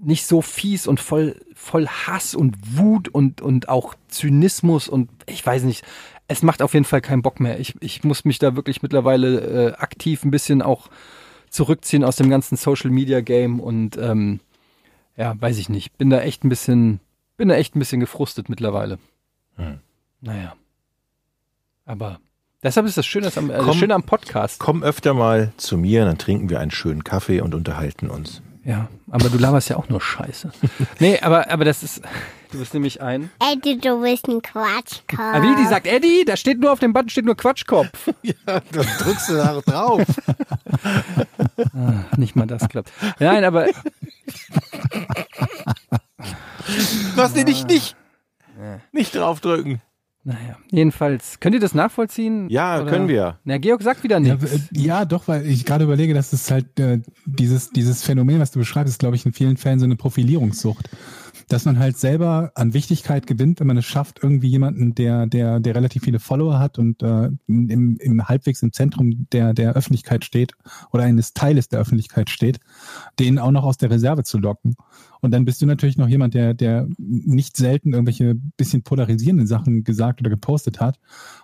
nicht 0.00 0.26
so 0.26 0.42
fies 0.42 0.86
und 0.86 1.00
voll, 1.00 1.36
voll 1.54 1.86
Hass 1.86 2.34
und 2.34 2.56
Wut 2.76 3.08
und, 3.08 3.40
und 3.40 3.68
auch 3.68 3.94
Zynismus 4.08 4.88
und 4.88 5.10
ich 5.26 5.44
weiß 5.44 5.64
nicht, 5.64 5.84
es 6.28 6.42
macht 6.42 6.62
auf 6.62 6.74
jeden 6.74 6.84
Fall 6.84 7.00
keinen 7.00 7.22
Bock 7.22 7.40
mehr. 7.40 7.60
Ich, 7.60 7.74
ich 7.80 8.04
muss 8.04 8.24
mich 8.24 8.38
da 8.38 8.56
wirklich 8.56 8.82
mittlerweile 8.82 9.40
äh, 9.40 9.72
aktiv 9.74 10.24
ein 10.24 10.30
bisschen 10.30 10.62
auch 10.62 10.88
zurückziehen 11.50 12.04
aus 12.04 12.16
dem 12.16 12.30
ganzen 12.30 12.56
Social 12.56 12.90
Media 12.90 13.20
Game 13.20 13.60
und 13.60 13.96
ähm, 13.96 14.40
ja, 15.16 15.40
weiß 15.40 15.58
ich 15.58 15.68
nicht. 15.68 15.96
Bin 15.98 16.10
da 16.10 16.20
echt 16.20 16.44
ein 16.44 16.48
bisschen, 16.48 17.00
bin 17.36 17.48
da 17.48 17.54
echt 17.54 17.76
ein 17.76 17.78
bisschen 17.78 18.00
gefrustet 18.00 18.48
mittlerweile. 18.48 18.98
Hm. 19.56 19.78
Naja. 20.20 20.54
Aber 21.84 22.18
deshalb 22.62 22.86
ist 22.86 22.96
das 22.96 23.06
Schöne, 23.06 23.30
am, 23.36 23.50
äh, 23.50 23.58
das 23.58 23.76
Schöne 23.76 23.94
am 23.94 24.02
Podcast. 24.02 24.58
Komm 24.58 24.82
öfter 24.82 25.14
mal 25.14 25.52
zu 25.56 25.76
mir, 25.76 26.04
dann 26.04 26.18
trinken 26.18 26.48
wir 26.48 26.60
einen 26.60 26.70
schönen 26.70 27.04
Kaffee 27.04 27.40
und 27.40 27.54
unterhalten 27.54 28.08
uns. 28.08 28.42
Ja, 28.64 28.88
aber 29.10 29.28
du 29.28 29.36
laberst 29.36 29.68
ja 29.68 29.76
auch 29.76 29.88
nur 29.90 30.00
Scheiße. 30.00 30.50
nee, 30.98 31.18
aber, 31.20 31.50
aber 31.50 31.66
das 31.66 31.82
ist, 31.82 32.00
du 32.50 32.58
bist 32.58 32.72
nämlich 32.72 33.02
ein. 33.02 33.30
Eddie, 33.38 33.78
du 33.78 34.00
bist 34.00 34.26
ein 34.26 34.40
Quatschkopf. 34.40 35.18
Ah, 35.18 35.42
wie, 35.42 35.54
die 35.56 35.68
sagt 35.68 35.86
Eddie, 35.86 36.24
da 36.24 36.36
steht 36.36 36.60
nur 36.60 36.72
auf 36.72 36.78
dem 36.78 36.94
Button 36.94 37.10
steht 37.10 37.26
nur 37.26 37.36
Quatschkopf. 37.36 38.08
ja, 38.22 38.34
dann 38.46 38.86
drückst 38.98 39.28
du 39.28 39.34
da 39.34 39.60
drauf. 39.60 40.02
ah, 41.74 42.04
nicht 42.16 42.36
mal 42.36 42.46
das 42.46 42.66
klappt. 42.68 42.90
Nein, 43.18 43.44
aber. 43.44 43.66
Was 47.16 47.34
denn 47.34 47.44
nicht, 47.44 47.68
nicht, 47.68 47.96
nicht 48.92 49.14
draufdrücken. 49.14 49.82
Naja, 50.26 50.56
jedenfalls. 50.70 51.38
Könnt 51.38 51.54
ihr 51.54 51.60
das 51.60 51.74
nachvollziehen? 51.74 52.48
Ja, 52.48 52.80
oder? 52.80 52.90
können 52.90 53.08
wir. 53.08 53.38
Na, 53.44 53.58
Georg 53.58 53.82
sagt 53.82 54.02
wieder 54.02 54.20
nichts. 54.20 54.70
Ja, 54.72 54.82
ja, 55.00 55.04
doch, 55.04 55.28
weil 55.28 55.46
ich 55.46 55.66
gerade 55.66 55.84
überlege, 55.84 56.14
dass 56.14 56.32
es 56.32 56.50
halt 56.50 56.80
äh, 56.80 57.00
dieses, 57.26 57.70
dieses 57.70 58.02
Phänomen, 58.02 58.40
was 58.40 58.50
du 58.50 58.58
beschreibst, 58.58 58.90
ist, 58.90 58.98
glaube 58.98 59.16
ich, 59.16 59.26
in 59.26 59.34
vielen 59.34 59.58
Fällen 59.58 59.78
so 59.78 59.84
eine 59.84 59.96
Profilierungssucht 59.96 60.88
dass 61.48 61.64
man 61.64 61.78
halt 61.78 61.96
selber 61.96 62.52
an 62.54 62.74
Wichtigkeit 62.74 63.26
gewinnt, 63.26 63.60
wenn 63.60 63.66
man 63.66 63.76
es 63.76 63.84
schafft, 63.84 64.22
irgendwie 64.22 64.48
jemanden, 64.48 64.94
der, 64.94 65.26
der, 65.26 65.60
der 65.60 65.74
relativ 65.74 66.04
viele 66.04 66.18
Follower 66.18 66.58
hat 66.58 66.78
und 66.78 67.02
äh, 67.02 67.30
im, 67.46 67.96
im 67.98 68.28
halbwegs 68.28 68.62
im 68.62 68.72
Zentrum 68.72 69.26
der, 69.32 69.54
der 69.54 69.74
Öffentlichkeit 69.74 70.24
steht 70.24 70.52
oder 70.92 71.04
eines 71.04 71.34
Teiles 71.34 71.68
der 71.68 71.80
Öffentlichkeit 71.80 72.30
steht, 72.30 72.60
den 73.18 73.38
auch 73.38 73.50
noch 73.50 73.64
aus 73.64 73.76
der 73.76 73.90
Reserve 73.90 74.24
zu 74.24 74.38
locken. 74.38 74.76
Und 75.20 75.30
dann 75.30 75.44
bist 75.46 75.62
du 75.62 75.66
natürlich 75.66 75.96
noch 75.96 76.08
jemand, 76.08 76.34
der, 76.34 76.52
der 76.52 76.86
nicht 76.98 77.56
selten 77.56 77.94
irgendwelche 77.94 78.34
bisschen 78.34 78.82
polarisierenden 78.82 79.46
Sachen 79.46 79.82
gesagt 79.82 80.20
oder 80.20 80.30
gepostet 80.30 80.80
hat. 80.80 80.98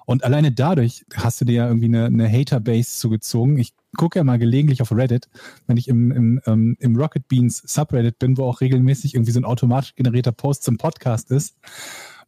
Und 0.04 0.22
alleine 0.24 0.52
dadurch 0.52 1.06
hast 1.14 1.40
du 1.40 1.46
dir 1.46 1.54
ja 1.54 1.66
irgendwie 1.66 1.86
eine, 1.86 2.04
eine 2.04 2.30
Hater-Base 2.30 2.98
zugezogen. 2.98 3.58
Ich 3.58 3.72
gucke 3.96 4.18
ja 4.18 4.24
mal 4.24 4.38
gelegentlich 4.38 4.82
auf 4.82 4.92
Reddit, 4.92 5.28
wenn 5.66 5.76
ich 5.76 5.88
im, 5.88 6.12
im, 6.12 6.40
ähm, 6.46 6.76
im 6.80 6.96
Rocket 6.96 7.26
Beans 7.28 7.62
Subreddit 7.66 8.18
bin, 8.18 8.36
wo 8.38 8.44
auch 8.44 8.60
regelmäßig 8.60 9.14
irgendwie 9.14 9.32
so 9.32 9.40
ein 9.40 9.44
automatisch 9.44 9.94
generierter 9.94 10.32
Post 10.32 10.64
zum 10.64 10.76
Podcast 10.76 11.30
ist 11.30 11.56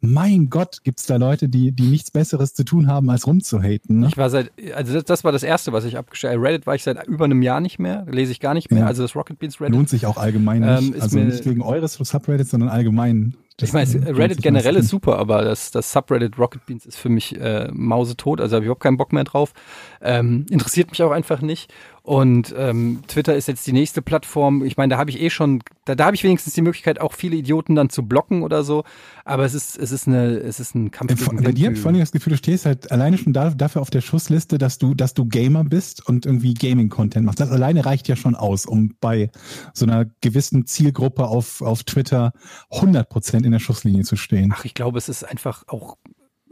mein 0.03 0.51
Gott, 0.51 0.83
gibt's 0.83 1.07
da 1.07 1.17
Leute, 1.17 1.49
die, 1.49 1.71
die 1.71 1.85
nichts 1.85 2.11
Besseres 2.11 2.55
zu 2.55 2.65
tun 2.65 2.89
haben, 2.89 3.09
als 3.09 3.27
rumzuhaten. 3.27 4.01
Ne? 4.01 4.09
Ich 4.09 4.17
war 4.17 4.31
seit, 4.31 4.51
also 4.75 4.95
das, 4.95 5.05
das, 5.05 5.25
war 5.25 5.31
das 5.31 5.45
Erste, 5.45 5.73
was 5.73 5.85
ich 5.85 5.97
abgestellt 5.97 6.35
habe. 6.35 6.45
Reddit 6.45 6.67
war 6.67 6.75
ich 6.75 6.83
seit 6.83 7.07
über 7.07 7.25
einem 7.25 7.41
Jahr 7.41 7.61
nicht 7.61 7.79
mehr, 7.79 8.05
lese 8.11 8.33
ich 8.33 8.41
gar 8.41 8.53
nicht 8.53 8.71
mehr. 8.73 8.81
Ja. 8.81 8.87
Also 8.87 9.03
das 9.03 9.15
Rocket 9.15 9.39
Beans 9.39 9.61
Reddit. 9.61 9.77
Lohnt 9.77 9.89
sich 9.89 10.07
auch 10.07 10.17
allgemein 10.17 10.63
nicht. 10.63 10.95
Ähm, 10.95 11.01
also 11.01 11.19
nicht 11.19 11.47
wegen 11.47 11.63
eures 11.63 11.95
Subreddits, 11.95 12.51
sondern 12.51 12.69
allgemein. 12.69 13.35
Ich 13.61 13.73
meine, 13.73 14.17
Reddit 14.17 14.43
generell 14.43 14.77
ist 14.77 14.89
super, 14.89 15.19
aber 15.19 15.43
das, 15.43 15.71
das 15.71 15.93
Subreddit 15.93 16.39
Rocket 16.39 16.65
Beans 16.67 16.87
ist 16.87 16.97
für 16.97 17.09
mich 17.09 17.39
äh, 17.39 17.69
mausetot, 17.73 18.41
also 18.41 18.57
habe 18.57 18.65
ich 18.65 18.67
überhaupt 18.67 18.83
keinen 18.83 18.97
Bock 18.97 19.13
mehr 19.13 19.25
drauf. 19.25 19.53
Ähm, 20.01 20.47
interessiert 20.51 20.91
mich 20.91 21.03
auch 21.03 21.11
einfach 21.11 21.43
nicht. 21.43 21.73
Und 22.05 22.53
ähm, 22.59 23.05
Twitter 23.07 23.37
ist 23.37 23.47
jetzt 23.47 23.65
die 23.65 23.73
nächste 23.73 24.03
Plattform. 24.03 24.65
Ich 24.65 24.77
meine, 24.77 24.95
da 24.95 24.99
habe 24.99 25.11
ich 25.11 25.21
eh 25.21 25.31
schon, 25.31 25.63
da, 25.85 25.95
da 25.95 26.07
habe 26.07 26.17
ich 26.17 26.25
wenigstens 26.25 26.53
die 26.53 26.63
Möglichkeit, 26.63 27.01
auch 27.01 27.13
viele 27.13 27.37
Idioten 27.37 27.77
dann 27.77 27.91
zu 27.91 28.03
blocken 28.03 28.43
oder 28.43 28.65
so. 28.65 28.83
Aber 29.25 29.45
es 29.45 29.55
ist, 29.55 29.79
es 29.79 29.93
ist 29.93 30.09
eine, 30.09 30.31
es 30.39 30.59
ist 30.59 30.75
ein 30.75 30.91
Kampf. 30.91 31.13
Äh, 31.13 31.35
bei 31.43 31.53
dir 31.53 31.67
habe 31.67 31.77
ich 31.77 31.81
vor 31.81 31.93
allem 31.93 32.01
das 32.01 32.11
Gefühl, 32.11 32.33
du 32.33 32.39
stehst 32.39 32.67
halt 32.67 32.91
alleine 32.91 33.19
schon 33.19 33.33
da, 33.33 33.51
dafür 33.51 33.83
auf 33.83 33.91
der 33.91 34.01
Schussliste, 34.01 34.59
dass 34.59 34.79
du, 34.79 34.95
dass 34.95 35.15
du 35.15 35.27
Gamer 35.27 35.63
bist 35.63 36.05
und 36.05 36.27
irgendwie 36.27 36.55
Gaming-Content 36.55 37.25
machst. 37.25 37.39
Das 37.39 37.53
alleine 37.53 37.87
reicht 37.87 38.09
ja 38.09 38.17
schon 38.17 38.35
aus, 38.35 38.67
um 38.67 38.97
bei 39.01 39.31
so 39.73 39.87
einer 39.87 40.07
gewissen 40.23 40.67
Zielgruppe 40.67 41.29
auf, 41.29 41.63
auf 41.63 41.85
Twitter 41.85 42.33
100 42.73 43.09
Prozent 43.09 43.42
in 43.45 43.53
der 43.53 43.59
Schusslinie 43.59 44.03
zu 44.03 44.17
stehen. 44.17 44.53
Ach, 44.55 44.65
ich 44.65 44.75
glaube, 44.75 44.99
es 44.99 45.09
ist 45.09 45.25
einfach 45.25 45.65
auch 45.69 45.97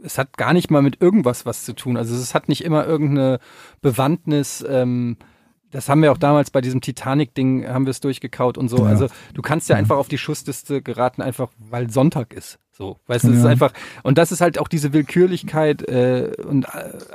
es 0.03 0.17
hat 0.17 0.37
gar 0.37 0.53
nicht 0.53 0.71
mal 0.71 0.81
mit 0.81 1.01
irgendwas 1.01 1.45
was 1.45 1.63
zu 1.63 1.73
tun. 1.73 1.97
Also 1.97 2.15
es 2.15 2.33
hat 2.33 2.49
nicht 2.49 2.63
immer 2.63 2.85
irgendeine 2.85 3.39
Bewandtnis. 3.81 4.65
Ähm, 4.67 5.17
das 5.71 5.87
haben 5.87 6.01
wir 6.01 6.11
auch 6.11 6.17
damals 6.17 6.51
bei 6.51 6.59
diesem 6.59 6.81
Titanic-Ding, 6.81 7.67
haben 7.67 7.85
wir 7.85 7.91
es 7.91 8.01
durchgekaut 8.01 8.57
und 8.57 8.67
so. 8.67 8.79
Ja. 8.79 8.85
Also 8.85 9.07
du 9.33 9.41
kannst 9.41 9.69
ja 9.69 9.75
einfach 9.75 9.97
auf 9.97 10.09
die 10.09 10.17
Schussliste 10.17 10.81
geraten, 10.81 11.21
einfach 11.21 11.49
weil 11.57 11.89
Sonntag 11.89 12.33
ist. 12.33 12.59
So, 12.71 12.97
weißt 13.07 13.25
du, 13.25 13.29
ja. 13.29 13.33
es 13.35 13.39
ist 13.39 13.45
einfach, 13.45 13.73
und 14.03 14.17
das 14.17 14.31
ist 14.31 14.41
halt 14.41 14.59
auch 14.59 14.67
diese 14.67 14.91
Willkürlichkeit 14.91 15.87
äh, 15.87 16.31
und 16.45 16.65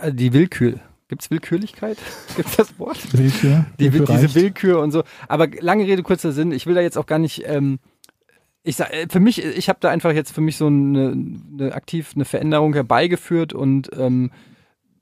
äh, 0.00 0.12
die 0.12 0.32
Willkür. 0.32 0.80
Gibt's 1.08 1.30
Willkürlichkeit? 1.30 1.98
Gibt's 2.36 2.56
das 2.56 2.78
Wort? 2.78 2.98
Willkür. 3.12 3.66
Die, 3.78 3.90
diese 3.90 4.34
Willkür 4.34 4.80
und 4.80 4.90
so. 4.90 5.04
Aber 5.28 5.48
lange 5.60 5.84
Rede, 5.84 6.02
kurzer 6.02 6.32
Sinn. 6.32 6.50
Ich 6.50 6.66
will 6.66 6.74
da 6.74 6.80
jetzt 6.80 6.98
auch 6.98 7.06
gar 7.06 7.18
nicht. 7.18 7.44
Ähm, 7.46 7.78
ich 8.66 8.76
sag, 8.76 8.92
äh, 8.92 9.06
für 9.08 9.20
mich, 9.20 9.42
ich 9.42 9.68
habe 9.68 9.78
da 9.80 9.90
einfach 9.90 10.12
jetzt 10.12 10.32
für 10.32 10.40
mich 10.40 10.56
so 10.56 10.66
eine, 10.66 11.16
eine 11.52 11.72
aktiv 11.72 12.12
eine 12.14 12.24
Veränderung 12.24 12.74
herbeigeführt 12.74 13.52
und 13.52 13.90
ähm, 13.96 14.32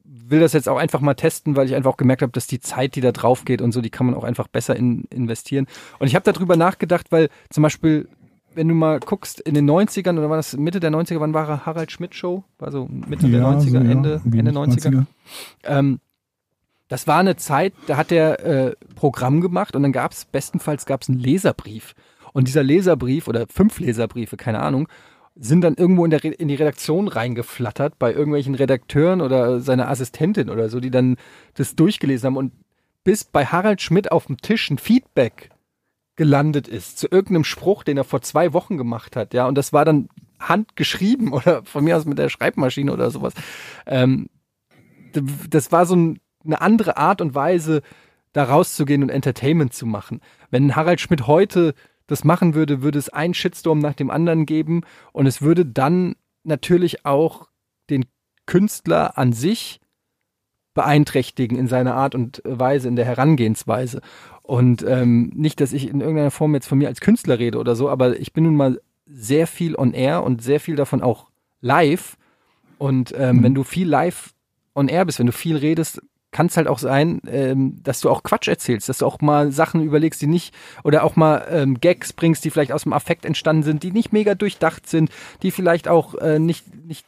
will 0.05 0.41
das 0.41 0.53
jetzt 0.53 0.69
auch 0.69 0.77
einfach 0.77 1.01
mal 1.01 1.15
testen, 1.15 1.57
weil 1.57 1.67
ich 1.67 1.75
einfach 1.75 1.93
auch 1.93 1.97
gemerkt 1.97 2.23
habe, 2.23 2.33
dass 2.33 2.47
die 2.47 2.61
Zeit, 2.61 2.95
die 2.95 3.01
da 3.01 3.11
drauf 3.11 3.45
geht 3.45 3.63
und 3.63 3.73
so, 3.73 3.81
die 3.81 3.91
kann 3.91 4.07
man 4.07 4.15
auch 4.15 4.25
einfach 4.25 4.49
besser 4.49 4.77
in, 4.77 5.05
investieren. 5.11 5.67
Und 5.99 6.07
ich 6.07 6.15
habe 6.15 6.31
darüber 6.31 6.57
nachgedacht, 6.57 7.11
weil 7.11 7.31
zum 7.51 7.63
Beispiel 7.63 8.09
wenn 8.57 8.69
du 8.69 8.75
mal 8.75 9.01
guckst, 9.01 9.41
in 9.41 9.55
den 9.55 9.69
90ern, 9.69 10.17
oder 10.17 10.31
war 10.31 10.37
das 10.37 10.57
Mitte 10.57 10.79
der 10.79 10.93
90er, 10.93 11.19
wann 11.19 11.35
war 11.35 11.49
er 11.49 11.67
Harald 11.67 11.91
Schmidt 11.91 12.15
Show? 12.15 12.45
War 12.59 12.71
so 12.71 12.89
Mitte 12.89 13.29
der 13.29 13.43
90er, 13.43 13.69
so, 13.69 13.75
ja, 13.75 13.81
Ende, 13.81 14.23
Ende 14.25 14.53
90er. 14.53 15.07
Ähm, 15.65 15.99
das 16.87 17.09
war 17.09 17.19
eine 17.19 17.35
Zeit, 17.35 17.73
da 17.89 17.97
hat 17.97 18.13
der 18.13 18.47
äh, 18.47 18.77
Programm 18.95 19.41
gemacht 19.41 19.75
und 19.75 19.83
dann 19.83 19.91
gab 19.91 20.13
es, 20.13 20.25
bestenfalls 20.25 20.87
gab 20.87 21.03
es 21.03 21.09
einen 21.09 21.19
Leserbrief. 21.19 21.97
Und 22.35 22.49
dieser 22.49 22.65
Leserbrief 22.65 23.29
oder 23.29 23.47
fünf 23.49 23.79
Leserbriefe, 23.79 24.37
keine 24.37 24.61
Ahnung, 24.61 24.89
sind 25.37 25.63
dann 25.63 25.75
irgendwo 25.75 26.05
in, 26.05 26.11
der, 26.11 26.23
in 26.25 26.49
die 26.49 26.55
Redaktion 26.57 27.07
reingeflattert 27.07 27.99
bei 27.99 28.13
irgendwelchen 28.13 28.57
Redakteuren 28.57 29.21
oder 29.21 29.61
seiner 29.61 29.89
Assistentin 29.89 30.51
oder 30.51 30.69
so, 30.69 30.81
die 30.81 30.91
dann 30.91 31.17
das 31.55 31.77
durchgelesen 31.77 32.27
haben 32.27 32.37
und 32.37 32.53
bis 33.05 33.25
bei 33.25 33.47
Harald 33.47 33.83
Schmidt 33.83 34.11
auf 34.11 34.27
dem 34.27 34.39
Tisch 34.39 34.69
ein 34.69 34.79
Feedback 34.79 35.51
gelandet 36.17 36.67
ist 36.67 36.99
zu 36.99 37.07
irgendeinem 37.09 37.45
Spruch, 37.45 37.85
den 37.85 37.97
er 37.97 38.05
vor 38.05 38.21
zwei 38.23 38.53
Wochen 38.53 38.77
gemacht 38.77 39.15
hat, 39.17 39.33
ja, 39.33 39.47
und 39.47 39.57
das 39.57 39.73
war 39.73 39.85
dann 39.85 40.09
handgeschrieben 40.41 41.33
oder 41.33 41.65
von 41.65 41.85
mir 41.85 41.97
aus 41.97 42.05
mit 42.05 42.19
der 42.19 42.29
Schreibmaschine 42.29 42.93
oder 42.93 43.11
sowas. 43.11 43.35
Ähm, 43.87 44.29
das 45.13 45.71
war 45.71 45.87
so 45.87 45.95
ein, 45.95 46.21
eine 46.45 46.61
andere 46.61 46.97
Art 46.97 47.21
und 47.21 47.35
Weise, 47.35 47.83
da 48.33 48.45
rauszugehen 48.45 49.03
und 49.05 49.11
Entertainment 49.11 49.73
zu 49.73 49.87
machen. 49.87 50.21
Wenn 50.51 50.75
Harald 50.75 51.01
Schmidt 51.01 51.29
heute 51.29 51.75
das 52.07 52.25
machen 52.25 52.55
würde, 52.55 52.83
würde 52.83 52.99
es 52.99 53.09
einen 53.09 53.35
Shitstorm 53.35 53.79
nach 53.79 53.95
dem 53.95 54.11
anderen 54.11 54.47
geben 54.47 54.83
und 55.13 55.27
es 55.27 55.43
würde 55.43 55.65
dann 55.65 56.17
natürlich 56.43 57.07
auch 57.07 57.49
den 57.91 58.05
Künstler 58.47 59.17
an 59.19 59.33
sich 59.33 59.81
beeinträchtigen 60.75 61.57
in 61.57 61.69
seiner 61.69 61.95
Art 61.95 62.15
und 62.15 62.43
Weise, 62.45 62.89
in 62.89 62.97
der 62.97 63.05
Herangehensweise. 63.05 64.01
Und 64.43 64.85
ähm, 64.87 65.33
nicht, 65.35 65.61
dass 65.61 65.73
ich 65.73 65.89
in 65.89 66.01
irgendeiner 66.01 66.33
Form 66.33 66.55
jetzt 66.55 66.67
von 66.67 66.79
mir 66.79 66.89
als 66.89 67.01
Künstler 67.01 67.39
rede 67.39 67.59
oder 67.59 67.77
so, 67.77 67.89
aber 67.89 68.19
ich 68.19 68.33
bin 68.33 68.45
nun 68.45 68.57
mal 68.57 68.81
sehr 69.07 69.47
viel 69.47 69.77
on 69.77 69.95
air 69.95 70.23
und 70.25 70.43
sehr 70.43 70.61
viel 70.61 70.77
davon 70.77 71.01
auch 71.01 71.31
live. 71.61 72.17
Und 72.79 73.15
ähm, 73.17 73.43
wenn 73.43 73.55
du 73.55 73.63
viel 73.63 73.89
live 73.89 74.35
on 74.75 74.89
air 74.89 75.05
bist, 75.05 75.21
wenn 75.21 75.27
du 75.27 75.33
viel 75.33 75.57
redest, 75.57 76.03
kann 76.35 76.47
es 76.47 76.57
halt 76.57 76.67
auch 76.67 76.81
sein, 76.81 77.21
ähm, 77.29 77.77
dass 77.85 78.01
du 78.01 78.11
auch 78.11 78.25
Quatsch 78.25 78.49
erzählst, 78.49 78.89
dass 78.89 78.99
du 78.99 79.07
auch 79.07 79.21
mal 79.21 79.53
Sachen 79.53 79.81
überlegst, 79.83 80.21
die 80.21 80.27
nicht, 80.27 80.53
oder 80.83 81.05
auch 81.05 81.15
mal 81.15 81.47
ähm, 81.49 81.81
Gags 81.81 82.13
bringst, 82.13 82.45
die 82.45 82.51
vielleicht 82.51 82.73
aus 82.73 82.83
dem 82.83 82.93
Affekt 82.93 83.25
entstanden 83.25 83.63
sind, 83.63 83.85
die 83.85 83.93
nicht 83.93 84.13
mega 84.13 84.35
durchdacht 84.35 84.89
sind, 84.89 85.11
die 85.43 85.53
vielleicht 85.53 85.87
auch 85.87 86.17
äh, 86.17 86.41
nicht, 86.41 86.75
nicht 86.87 87.07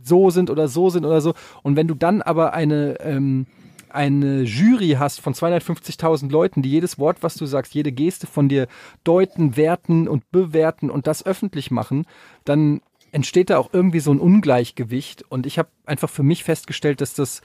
so 0.00 0.30
sind 0.30 0.48
oder 0.48 0.68
so 0.68 0.90
sind 0.90 1.04
oder 1.04 1.20
so. 1.20 1.34
Und 1.64 1.74
wenn 1.74 1.88
du 1.88 1.96
dann 1.96 2.22
aber 2.22 2.54
eine, 2.54 3.00
ähm, 3.00 3.46
eine 3.90 4.42
Jury 4.42 4.94
hast 4.96 5.20
von 5.20 5.34
250.000 5.34 6.30
Leuten, 6.30 6.62
die 6.62 6.70
jedes 6.70 7.00
Wort, 7.00 7.18
was 7.22 7.34
du 7.34 7.46
sagst, 7.46 7.74
jede 7.74 7.90
Geste 7.90 8.28
von 8.28 8.48
dir 8.48 8.68
deuten, 9.02 9.56
werten 9.56 10.06
und 10.06 10.30
bewerten 10.30 10.88
und 10.88 11.08
das 11.08 11.26
öffentlich 11.26 11.72
machen, 11.72 12.06
dann 12.44 12.80
entsteht 13.10 13.50
da 13.50 13.58
auch 13.58 13.70
irgendwie 13.72 14.00
so 14.00 14.12
ein 14.12 14.20
Ungleichgewicht. 14.20 15.24
Und 15.28 15.46
ich 15.46 15.58
habe 15.58 15.70
einfach 15.84 16.10
für 16.10 16.22
mich 16.22 16.44
festgestellt, 16.44 17.00
dass 17.00 17.14
das 17.14 17.42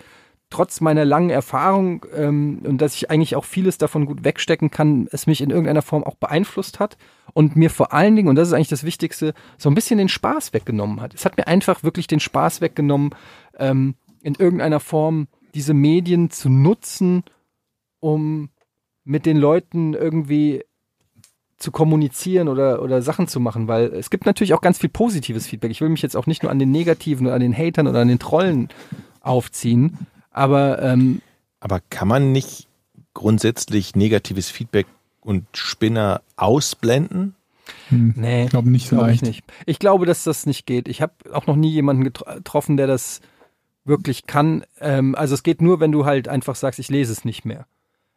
trotz 0.54 0.82
meiner 0.82 1.04
langen 1.04 1.32
Erfahrung 1.32 2.06
ähm, 2.16 2.62
und 2.64 2.80
dass 2.80 2.94
ich 2.94 3.10
eigentlich 3.10 3.36
auch 3.36 3.44
vieles 3.44 3.80
davon 3.80 4.06
gut 4.06 4.24
wegstecken 4.24 4.70
kann, 4.70 5.08
es 5.12 5.26
mich 5.26 5.42
in 5.42 5.50
irgendeiner 5.50 5.82
Form 5.82 6.04
auch 6.04 6.14
beeinflusst 6.14 6.80
hat 6.80 6.96
und 7.34 7.56
mir 7.56 7.72
vor 7.72 7.92
allen 7.92 8.16
Dingen, 8.16 8.28
und 8.28 8.36
das 8.36 8.50
ist 8.50 8.54
eigentlich 8.54 8.68
das 8.68 8.84
Wichtigste, 8.84 9.34
so 9.58 9.68
ein 9.70 9.74
bisschen 9.74 9.98
den 9.98 10.10
Spaß 10.10 10.54
weggenommen 10.54 11.02
hat. 11.02 11.16
Es 11.16 11.26
hat 11.26 11.38
mir 11.38 11.48
einfach 11.48 11.82
wirklich 11.82 12.06
den 12.06 12.20
Spaß 12.20 12.62
weggenommen, 12.62 13.16
ähm, 13.58 13.96
in 14.22 14.36
irgendeiner 14.36 14.80
Form 14.80 15.28
diese 15.56 15.74
Medien 15.74 16.30
zu 16.30 16.50
nutzen, 16.50 17.24
um 18.00 18.50
mit 19.04 19.26
den 19.26 19.38
Leuten 19.38 19.96
irgendwie 19.96 20.64
zu 21.58 21.72
kommunizieren 21.72 22.48
oder, 22.48 22.84
oder 22.84 23.02
Sachen 23.02 23.28
zu 23.28 23.40
machen, 23.40 23.68
weil 23.68 23.86
es 23.86 24.12
gibt 24.12 24.28
natürlich 24.28 24.54
auch 24.54 24.62
ganz 24.62 24.78
viel 24.78 24.90
positives 24.90 25.48
Feedback. 25.48 25.72
Ich 25.72 25.82
will 25.82 25.90
mich 25.90 26.04
jetzt 26.04 26.16
auch 26.16 26.28
nicht 26.28 26.44
nur 26.44 26.52
an 26.52 26.60
den 26.60 26.70
negativen 26.70 27.26
oder 27.26 27.36
an 27.36 27.42
den 27.42 27.58
Hatern 27.58 27.88
oder 27.88 28.02
an 28.02 28.08
den 28.08 28.20
Trollen 28.20 28.70
aufziehen, 29.22 30.06
aber 30.34 30.82
ähm, 30.82 31.22
Aber 31.60 31.80
kann 31.90 32.08
man 32.08 32.32
nicht 32.32 32.68
grundsätzlich 33.14 33.96
negatives 33.96 34.50
Feedback 34.50 34.88
und 35.22 35.46
Spinner 35.54 36.22
ausblenden? 36.36 37.36
Hm. 37.90 38.14
nee, 38.18 38.44
Ich 38.46 38.50
glaube 38.50 38.70
nicht 38.70 38.90
so 38.90 38.98
glaube 38.98 39.12
ich 39.14 39.22
leicht. 39.22 39.36
nicht. 39.36 39.44
Ich 39.66 39.80
glaube, 39.80 40.06
dass 40.06 40.24
das 40.24 40.46
nicht 40.46 40.66
geht. 40.66 40.88
Ich 40.88 41.02
habe 41.02 41.14
auch 41.32 41.48
noch 41.48 41.56
nie 41.56 41.70
jemanden 41.70 42.04
getro- 42.06 42.36
getroffen, 42.36 42.76
der 42.78 42.88
das 42.88 43.22
wirklich 43.86 44.26
kann. 44.28 44.64
Ähm, 44.82 45.16
also 45.16 45.34
es 45.34 45.44
geht 45.44 45.62
nur, 45.62 45.80
wenn 45.80 45.92
du 45.92 46.06
halt 46.06 46.28
einfach 46.28 46.56
sagst, 46.56 46.80
ich 46.80 46.90
lese 46.90 47.12
es 47.14 47.24
nicht 47.26 47.46
mehr. 47.46 47.66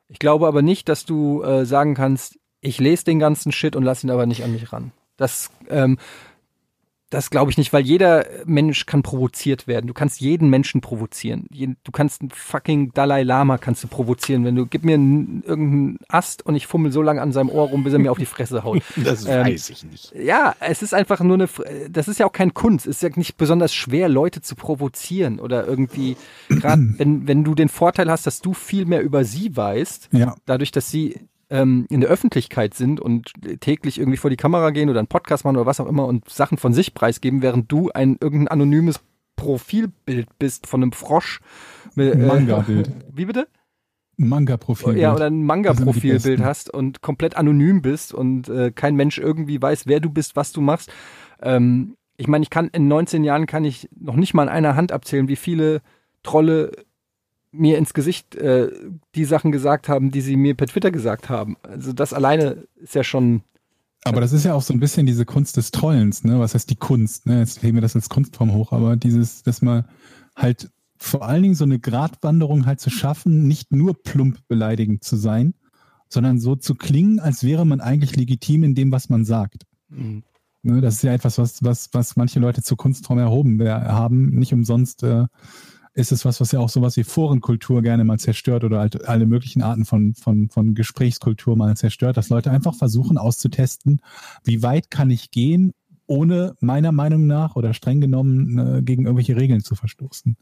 Ich 0.09 0.19
glaube 0.19 0.47
aber 0.47 0.63
nicht, 0.63 0.89
dass 0.89 1.05
du 1.05 1.43
äh, 1.43 1.65
sagen 1.67 1.95
kannst, 1.95 2.39
ich 2.61 2.79
lese 2.79 3.05
den 3.05 3.19
ganzen 3.19 3.53
Shit 3.53 3.77
und 3.77 3.83
lass 3.85 4.03
ihn 4.05 4.11
aber 4.11 4.27
nicht 4.27 4.43
an 4.45 4.53
mich 4.53 4.73
ran. 4.73 4.93
Das, 5.17 5.51
ähm, 5.69 5.99
das 7.11 7.31
glaube 7.31 7.53
ich 7.53 7.57
nicht, 7.59 7.73
weil 7.73 7.85
jeder 7.85 8.27
Mensch 8.47 8.85
kann 8.85 9.03
provoziert 9.03 9.69
werden. 9.69 9.87
Du 9.87 9.95
kannst 9.95 10.21
jeden 10.21 10.51
Menschen 10.51 10.81
provozieren. 10.81 11.47
Du 11.51 11.93
kannst 11.93 12.21
einen 12.21 12.31
fucking 12.31 12.93
Dalai 12.95 13.23
Lama 13.23 13.59
kannst 13.59 13.85
du 13.85 13.89
provozieren. 13.89 14.45
Wenn 14.45 14.57
du, 14.57 14.67
gib 14.67 14.85
mir 14.85 14.95
einen, 14.95 15.45
irgendeinen 15.47 15.99
Ast 16.09 16.45
und 16.45 16.57
ich 16.57 16.67
fummel 16.67 16.91
so 16.91 17.03
lange 17.03 17.23
an 17.23 17.31
seinem 17.31 17.51
Ohr 17.51 17.69
rum, 17.69 17.85
bis 17.85 17.93
er 17.93 18.01
mir 18.01 18.11
auf 18.11 18.19
die 18.19 18.27
Fresse 18.27 18.65
haut. 18.65 18.83
Das 18.97 19.25
Ähm, 19.25 19.47
weiß 19.47 19.71
ich 19.71 19.85
nicht. 19.85 20.13
Ja, 20.17 20.57
es 20.59 20.83
ist 20.83 20.95
einfach 20.95 21.21
nur 21.21 21.35
eine, 21.35 21.49
das 21.91 22.09
ist 22.09 22.19
ja 22.19 22.27
auch 22.27 22.33
kein 22.33 22.55
Kunst. 22.55 22.87
Es 22.87 22.97
ist 22.97 23.03
ja 23.03 23.11
nicht 23.15 23.37
besonders 23.37 23.73
schwer, 23.73 24.09
Leute 24.09 24.43
zu 24.43 24.57
provozieren 24.57 25.39
oder 25.39 25.65
irgendwie, 25.67 26.17
gerade 26.49 26.83
wenn, 26.99 27.29
wenn 27.29 27.45
du 27.45 27.55
den 27.55 27.69
Vorteil 27.69 28.11
hast, 28.11 28.27
dass 28.27 28.41
du 28.41 28.53
viel 28.53 28.85
mehr 28.85 29.03
über 29.03 29.25
sie 29.25 29.57
weißt, 29.57 30.09
Ja, 30.13 30.35
dadurch, 30.45 30.73
dass 30.73 30.91
sie 30.91 31.21
ähm, 31.51 31.87
in 31.91 32.01
der 32.01 32.11
Öffentlichkeit 32.11 32.75
sind 32.75 33.01
und 33.01 33.33
täglich 33.61 33.99
irgendwie 33.99 34.17
vor 34.17 34.31
die 34.31 34.37
Kamera 34.37 34.71
gehen 34.71 34.91
oder 34.91 34.99
einen 34.99 35.09
Podcast 35.09 35.45
machen 35.45 35.57
oder 35.57 35.67
was 35.67 35.81
auch 35.81 35.87
immer 35.87 36.07
und 36.07 36.29
Sachen 36.29 36.59
von 36.59 36.73
sich 36.73 36.95
preisgeben, 36.95 37.43
während 37.43 37.71
du 37.71 37.91
ein 37.91 38.17
irgendein 38.21 38.49
anonymes 38.49 39.01
Profilbild 39.37 40.29
bist 40.39 40.67
von 40.67 40.83
einem 40.83 40.93
Frosch. 40.93 41.41
Mit, 41.95 42.15
ein 42.15 42.27
Manga-Bild. 42.27 42.91
Wie 43.13 43.27
bitte? 43.27 43.49
Ein 44.19 44.29
Manga-Profil. 44.29 44.97
Ja, 44.99 45.15
oder 45.15 45.27
ein 45.27 45.45
Manga-Profilbild 45.45 46.43
hast 46.43 46.73
und 46.73 47.03
komplett 47.03 47.37
anonym 47.37 47.83
bist 47.83 48.15
und 48.15 48.49
äh, 48.49 48.73
kein 48.73 48.97
Mensch 48.97 49.19
irgendwie 49.19 49.61
weiß, 49.61 49.87
wer 49.87 50.01
du 50.01 50.11
bist, 50.11 50.37
was 50.37 50.53
du 50.53 50.61
machst. 50.61 50.91
Ähm, 51.41 51.97
ich 52.17 52.29
meine, 52.29 52.43
ich 52.43 52.51
kann 52.51 52.69
in 52.69 52.89
19 52.89 53.25
Jahren 53.25 53.47
kann 53.47 53.65
ich 53.65 53.89
noch 53.95 54.17
nicht 54.17 54.35
mal 54.35 54.45
an 54.45 54.49
einer 54.49 54.75
Hand 54.75 54.91
abzählen, 54.91 55.29
wie 55.29 55.37
viele 55.37 55.83
Trolle 56.23 56.73
mir 57.53 57.79
ins 57.79 57.95
Gesicht 57.95 58.35
äh, 58.35 58.71
die 59.15 59.25
Sachen 59.25 59.53
gesagt 59.53 59.89
haben, 59.89 60.11
die 60.11 60.21
sie 60.21 60.37
mir 60.37 60.55
per 60.55 60.67
Twitter 60.67 60.91
gesagt 60.91 61.29
haben. 61.29 61.57
Also 61.63 61.93
das 61.93 62.13
alleine 62.13 62.67
ist 62.77 62.95
ja 62.95 63.03
schon 63.05 63.43
Aber 64.05 64.21
das 64.21 64.33
ist 64.33 64.45
ja 64.45 64.55
auch 64.55 64.63
so 64.63 64.73
ein 64.75 64.81
bisschen 64.81 65.07
diese 65.07 65.25
Kunst 65.25 65.57
des 65.57 65.71
Trollens, 65.71 66.23
ne? 66.25 66.39
Was 66.39 66.55
heißt 66.55 66.69
die 66.71 66.77
Kunst? 66.77 67.27
Ne? 67.27 67.41
Jetzt 67.41 67.63
heben 67.63 67.77
wir 67.77 67.83
das 67.83 67.97
als 67.97 68.09
Kunstform 68.09 68.53
hoch, 68.53 68.73
aber 68.73 68.97
dieses, 68.97 69.43
dass 69.43 69.63
man 69.63 69.85
halt 70.37 70.71
vor 70.99 71.27
allen 71.27 71.43
Dingen 71.43 71.55
so 71.55 71.65
eine 71.65 71.79
Gratwanderung 71.79 72.67
halt 72.67 72.81
zu 72.81 72.91
schaffen, 72.91 73.47
nicht 73.47 73.73
nur 73.73 73.95
plump 74.03 74.39
beleidigend 74.49 75.05
zu 75.05 75.17
sein, 75.17 75.55
sondern 76.09 76.39
so 76.39 76.57
zu 76.57 76.75
klingen, 76.75 77.21
als 77.21 77.43
wäre 77.45 77.67
man 77.67 77.81
eigentlich 77.81 78.17
legitim 78.17 78.65
in 78.65 78.75
dem, 78.75 78.93
was 78.93 79.09
man 79.09 79.25
sagt. 79.25 79.65
mh, 79.89 80.23
Ne? 80.63 80.81
Das 80.81 80.95
ist 80.95 81.03
ja 81.03 81.13
etwas, 81.13 81.39
was, 81.39 81.63
was, 81.63 81.91
was 81.93 82.17
manche 82.17 82.41
Leute 82.41 82.61
zur 82.61 82.77
Kunstform 82.77 83.19
erhoben 83.21 83.61
wer- 83.61 83.85
haben. 83.93 84.31
Nicht 84.31 84.53
umsonst 84.53 85.05
äh, 85.05 85.27
ist 85.97 86.13
es 86.13 86.27
was, 86.27 86.41
was 86.43 86.53
ja 86.53 86.61
auch 86.61 86.69
sowas 86.69 86.97
wie 86.99 87.05
Forenkultur 87.05 87.81
gerne 87.81 88.05
mal 88.05 88.19
zerstört 88.19 88.65
oder 88.65 88.81
halt 88.81 89.09
alle 89.09 89.25
möglichen 89.25 89.63
Arten 89.63 89.87
von, 89.87 90.15
von, 90.15 90.51
von 90.51 90.75
Gesprächskultur 90.75 91.57
mal 91.57 91.75
zerstört, 91.75 92.19
dass 92.19 92.29
Leute 92.29 92.51
einfach 92.51 92.75
versuchen 92.75 93.17
auszutesten, 93.17 94.03
wie 94.45 94.63
weit 94.63 94.91
kann 94.91 95.11
ich 95.11 95.31
gehen, 95.31 95.73
ohne 96.07 96.55
meiner 96.61 96.93
Meinung 96.93 97.27
nach 97.27 97.57
oder 97.57 97.73
streng 97.73 98.03
genommen 98.03 98.59
äh, 98.59 98.83
gegen 98.83 99.07
irgendwelche 99.07 99.37
Regeln 99.37 99.63
zu 99.63 99.75
verstoßen. 99.75 100.37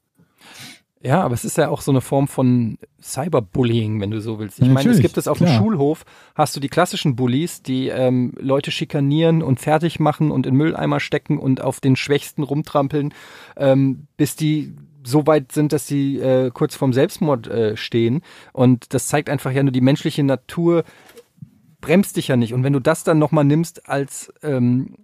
Ja, 1.01 1.22
aber 1.22 1.35
es 1.35 1.44
ist 1.44 1.56
ja 1.56 1.68
auch 1.68 1.82
so 1.82 1.93
eine 1.93 2.01
Form 2.01 2.26
von 2.26 2.78
Cyberbullying, 3.01 4.01
wenn 4.01 4.10
du 4.10 4.20
so 4.20 4.40
willst. 4.40 4.59
Ich 4.59 4.66
Ja, 4.66 4.72
meine, 4.72 4.81
es 4.81 4.86
natürlich, 4.86 5.02
gibt 5.02 5.18
es 5.18 5.28
auf 5.28 5.39
dem 5.39 5.47
klar. 5.47 5.59
Schulhof, 5.59 6.05
hast 6.35 6.56
du 6.56 6.60
die 6.60 6.68
klassischen 6.68 7.14
Bullies, 7.14 7.62
die 7.62 7.89
ähm, 7.89 8.32
Leute 8.40 8.72
schikanieren 8.72 9.43
und 9.43 9.60
fertig 9.60 10.01
machen 10.01 10.32
und 10.32 10.47
in 10.47 10.56
Mülleimer 10.56 10.98
stecken 10.98 11.39
und 11.39 11.60
auf 11.60 11.78
den 11.78 11.94
Schwächsten 11.94 12.43
rumtrampeln, 12.43 13.14
ähm, 13.56 14.09
bis 14.16 14.35
die 14.35 14.74
so 15.05 15.26
weit 15.26 15.52
sind, 15.52 15.72
dass 15.72 15.86
sie 15.86 16.18
äh, 16.18 16.51
kurz 16.52 16.74
vorm 16.74 16.93
Selbstmord 16.93 17.47
äh, 17.47 17.76
stehen. 17.76 18.22
Und 18.52 18.94
das 18.94 19.06
zeigt 19.06 19.28
einfach 19.28 19.52
ja 19.52 19.62
nur, 19.62 19.72
die 19.72 19.81
menschliche 19.81 20.22
Natur 20.22 20.85
bremst 21.81 22.16
dich 22.16 22.28
ja 22.28 22.36
nicht. 22.36 22.55
Und 22.55 22.64
wenn 22.64 22.72
du 22.72 22.81
das 22.81 23.05
dann 23.05 23.18
nochmal 23.18 23.44
nimmst 23.44 23.89
als 23.89 24.32
ähm, 24.43 24.97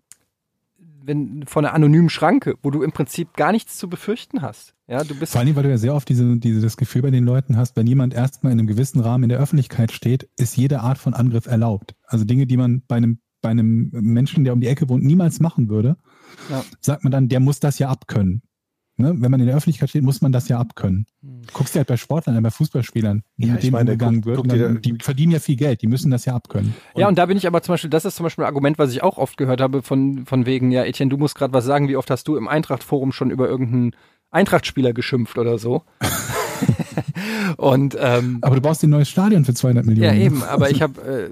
wenn 1.02 1.44
von 1.46 1.64
einer 1.64 1.74
anonymen 1.74 2.08
Schranke, 2.10 2.54
wo 2.62 2.70
du 2.70 2.82
im 2.82 2.92
Prinzip 2.92 3.34
gar 3.34 3.52
nichts 3.52 3.78
zu 3.78 3.88
befürchten 3.88 4.42
hast. 4.42 4.74
Ja, 4.86 5.04
du 5.04 5.14
bist 5.14 5.32
Vor 5.32 5.40
allem, 5.40 5.56
weil 5.56 5.62
du 5.62 5.70
ja 5.70 5.78
sehr 5.78 5.94
oft 5.94 6.08
diese, 6.08 6.36
diese, 6.36 6.60
das 6.60 6.76
Gefühl 6.76 7.02
bei 7.02 7.10
den 7.10 7.24
Leuten 7.24 7.56
hast, 7.56 7.76
wenn 7.76 7.86
jemand 7.86 8.14
erstmal 8.14 8.52
in 8.52 8.58
einem 8.58 8.66
gewissen 8.66 9.00
Rahmen 9.00 9.24
in 9.24 9.28
der 9.30 9.38
Öffentlichkeit 9.38 9.92
steht, 9.92 10.28
ist 10.36 10.56
jede 10.56 10.80
Art 10.80 10.98
von 10.98 11.14
Angriff 11.14 11.46
erlaubt. 11.46 11.94
Also 12.04 12.24
Dinge, 12.24 12.46
die 12.46 12.56
man 12.56 12.82
bei 12.86 12.96
einem, 12.96 13.18
bei 13.40 13.50
einem 13.50 13.90
Menschen, 13.92 14.44
der 14.44 14.52
um 14.52 14.60
die 14.60 14.66
Ecke 14.66 14.88
wohnt, 14.88 15.04
niemals 15.04 15.40
machen 15.40 15.68
würde, 15.68 15.96
Ja. 16.50 16.64
sagt 16.80 17.04
man 17.04 17.10
dann, 17.10 17.28
der 17.28 17.40
muss 17.40 17.60
das 17.60 17.78
ja 17.78 17.88
abkönnen. 17.88 18.42
Ne? 19.00 19.14
Wenn 19.18 19.30
man 19.30 19.40
in 19.40 19.46
der 19.46 19.56
Öffentlichkeit 19.56 19.90
steht, 19.90 20.02
muss 20.02 20.20
man 20.20 20.30
das 20.32 20.48
ja 20.48 20.58
abkönnen. 20.58 21.06
Guckst 21.52 21.74
du 21.74 21.78
halt 21.78 21.88
bei 21.88 21.96
Sportlern, 21.96 22.42
bei 22.42 22.50
Fußballspielern, 22.50 23.22
wie 23.36 23.46
Ja, 23.46 23.54
mit 23.54 23.62
denen 23.62 23.72
meine, 23.72 23.90
umgegangen 23.92 24.20
guck- 24.20 24.26
wird. 24.26 24.36
guck 24.36 24.44
und 24.44 24.52
dann, 24.52 24.74
da- 24.74 24.80
die 24.80 24.96
verdienen 25.00 25.32
ja 25.32 25.38
viel 25.40 25.56
Geld, 25.56 25.82
die 25.82 25.86
müssen 25.86 26.10
das 26.10 26.24
ja 26.24 26.34
abkönnen. 26.34 26.74
Ja, 26.96 27.08
und 27.08 27.18
da 27.18 27.26
bin 27.26 27.36
ich 27.36 27.46
aber 27.46 27.62
zum 27.62 27.72
Beispiel, 27.74 27.90
das 27.90 28.04
ist 28.04 28.16
zum 28.16 28.24
Beispiel 28.24 28.44
ein 28.44 28.48
Argument, 28.48 28.78
was 28.78 28.92
ich 28.92 29.02
auch 29.02 29.18
oft 29.18 29.36
gehört 29.36 29.60
habe, 29.60 29.82
von, 29.82 30.26
von 30.26 30.46
wegen, 30.46 30.70
ja, 30.70 30.84
Etienne, 30.84 31.10
du 31.10 31.16
musst 31.16 31.34
gerade 31.34 31.52
was 31.52 31.64
sagen, 31.64 31.88
wie 31.88 31.96
oft 31.96 32.10
hast 32.10 32.28
du 32.28 32.36
im 32.36 32.46
Eintracht-Forum 32.48 33.12
schon 33.12 33.30
über 33.30 33.48
irgendeinen 33.48 33.92
Eintracht-Spieler 34.30 34.92
geschimpft 34.92 35.38
oder 35.38 35.58
so? 35.58 35.82
und 37.56 37.96
ähm, 37.98 38.38
Aber 38.42 38.54
du 38.56 38.60
brauchst 38.62 38.82
ein 38.84 38.90
neues 38.90 39.08
Stadion 39.08 39.44
für 39.44 39.54
200 39.54 39.84
ja, 39.84 39.90
Millionen. 39.90 40.20
eben, 40.20 40.42
aber 40.42 40.70
ich 40.70 40.82
habe, 40.82 41.00
äh, 41.02 41.30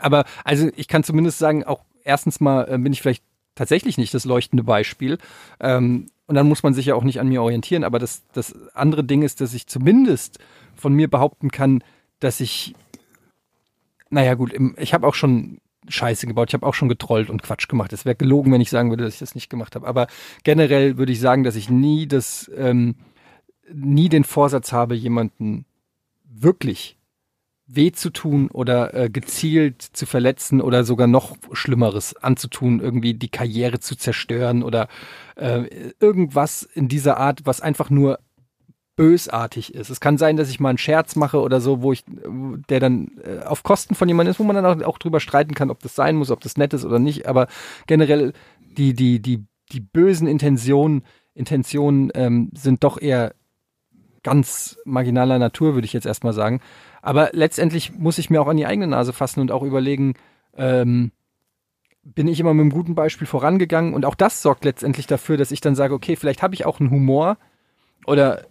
aber 0.00 0.24
also 0.44 0.68
ich 0.76 0.88
kann 0.88 1.04
zumindest 1.04 1.38
sagen, 1.38 1.64
auch 1.64 1.80
erstens 2.04 2.40
mal 2.40 2.66
äh, 2.70 2.78
bin 2.78 2.92
ich 2.92 3.00
vielleicht 3.02 3.22
tatsächlich 3.54 3.98
nicht 3.98 4.12
das 4.14 4.24
leuchtende 4.24 4.64
Beispiel. 4.64 5.18
Ähm, 5.60 6.08
und 6.26 6.34
dann 6.34 6.48
muss 6.48 6.62
man 6.62 6.74
sich 6.74 6.86
ja 6.86 6.94
auch 6.94 7.04
nicht 7.04 7.20
an 7.20 7.28
mir 7.28 7.42
orientieren. 7.42 7.84
Aber 7.84 7.98
das, 7.98 8.22
das 8.32 8.54
andere 8.74 9.04
Ding 9.04 9.22
ist, 9.22 9.40
dass 9.40 9.54
ich 9.54 9.66
zumindest 9.66 10.38
von 10.74 10.94
mir 10.94 11.08
behaupten 11.08 11.50
kann, 11.50 11.84
dass 12.20 12.40
ich, 12.40 12.74
naja 14.10 14.34
gut, 14.34 14.54
ich 14.78 14.94
habe 14.94 15.06
auch 15.06 15.14
schon 15.14 15.58
Scheiße 15.88 16.26
gebaut, 16.26 16.48
ich 16.48 16.54
habe 16.54 16.66
auch 16.66 16.74
schon 16.74 16.88
getrollt 16.88 17.28
und 17.28 17.42
Quatsch 17.42 17.68
gemacht. 17.68 17.92
Es 17.92 18.06
wäre 18.06 18.16
gelogen, 18.16 18.52
wenn 18.52 18.60
ich 18.60 18.70
sagen 18.70 18.90
würde, 18.90 19.04
dass 19.04 19.14
ich 19.14 19.20
das 19.20 19.34
nicht 19.34 19.50
gemacht 19.50 19.74
habe. 19.74 19.86
Aber 19.86 20.06
generell 20.42 20.96
würde 20.96 21.12
ich 21.12 21.20
sagen, 21.20 21.44
dass 21.44 21.56
ich 21.56 21.68
nie 21.68 22.06
das, 22.06 22.50
ähm, 22.56 22.96
nie 23.70 24.08
den 24.08 24.24
Vorsatz 24.24 24.72
habe, 24.72 24.94
jemanden 24.94 25.66
wirklich 26.24 26.96
weh 27.66 27.92
zu 27.92 28.10
tun 28.10 28.50
oder 28.50 28.94
äh, 28.94 29.10
gezielt 29.10 29.82
zu 29.82 30.06
verletzen 30.06 30.60
oder 30.60 30.84
sogar 30.84 31.06
noch 31.06 31.36
Schlimmeres 31.52 32.14
anzutun, 32.16 32.80
irgendwie 32.80 33.14
die 33.14 33.30
Karriere 33.30 33.80
zu 33.80 33.96
zerstören 33.96 34.62
oder 34.62 34.88
äh, 35.36 35.64
irgendwas 35.98 36.62
in 36.62 36.88
dieser 36.88 37.16
Art, 37.16 37.42
was 37.44 37.60
einfach 37.60 37.90
nur 37.90 38.18
bösartig 38.96 39.74
ist. 39.74 39.90
Es 39.90 40.00
kann 40.00 40.18
sein, 40.18 40.36
dass 40.36 40.50
ich 40.50 40.60
mal 40.60 40.68
einen 40.68 40.78
Scherz 40.78 41.16
mache 41.16 41.40
oder 41.40 41.60
so, 41.60 41.82
wo 41.82 41.92
ich, 41.92 42.04
der 42.68 42.80
dann 42.80 43.10
äh, 43.24 43.44
auf 43.44 43.62
Kosten 43.62 43.94
von 43.94 44.08
jemandem 44.08 44.30
ist, 44.30 44.38
wo 44.38 44.44
man 44.44 44.54
dann 44.54 44.66
auch, 44.66 44.86
auch 44.86 44.98
drüber 44.98 45.20
streiten 45.20 45.54
kann, 45.54 45.70
ob 45.70 45.80
das 45.80 45.94
sein 45.94 46.16
muss, 46.16 46.30
ob 46.30 46.40
das 46.40 46.56
nett 46.56 46.74
ist 46.74 46.84
oder 46.84 46.98
nicht. 46.98 47.26
Aber 47.26 47.48
generell 47.86 48.32
die 48.60 48.94
die 48.94 49.20
die 49.20 49.44
die 49.72 49.80
bösen 49.80 50.28
Intentionen 50.28 51.02
Intentionen 51.34 52.12
ähm, 52.14 52.50
sind 52.54 52.84
doch 52.84 53.00
eher 53.00 53.34
ganz 54.24 54.78
marginaler 54.84 55.38
Natur, 55.38 55.74
würde 55.74 55.84
ich 55.84 55.92
jetzt 55.92 56.06
erstmal 56.06 56.32
sagen. 56.32 56.60
Aber 57.02 57.30
letztendlich 57.32 57.92
muss 57.96 58.18
ich 58.18 58.30
mir 58.30 58.42
auch 58.42 58.48
an 58.48 58.56
die 58.56 58.66
eigene 58.66 58.88
Nase 58.88 59.12
fassen 59.12 59.40
und 59.40 59.52
auch 59.52 59.62
überlegen, 59.62 60.14
ähm, 60.56 61.12
bin 62.02 62.28
ich 62.28 62.40
immer 62.40 62.52
mit 62.52 62.62
einem 62.62 62.70
guten 62.70 62.94
Beispiel 62.94 63.26
vorangegangen 63.26 63.94
und 63.94 64.04
auch 64.04 64.14
das 64.14 64.42
sorgt 64.42 64.64
letztendlich 64.64 65.06
dafür, 65.06 65.36
dass 65.36 65.52
ich 65.52 65.60
dann 65.60 65.74
sage, 65.74 65.94
okay, 65.94 66.16
vielleicht 66.16 66.42
habe 66.42 66.54
ich 66.54 66.66
auch 66.66 66.80
einen 66.80 66.90
Humor 66.90 67.38
oder 68.06 68.46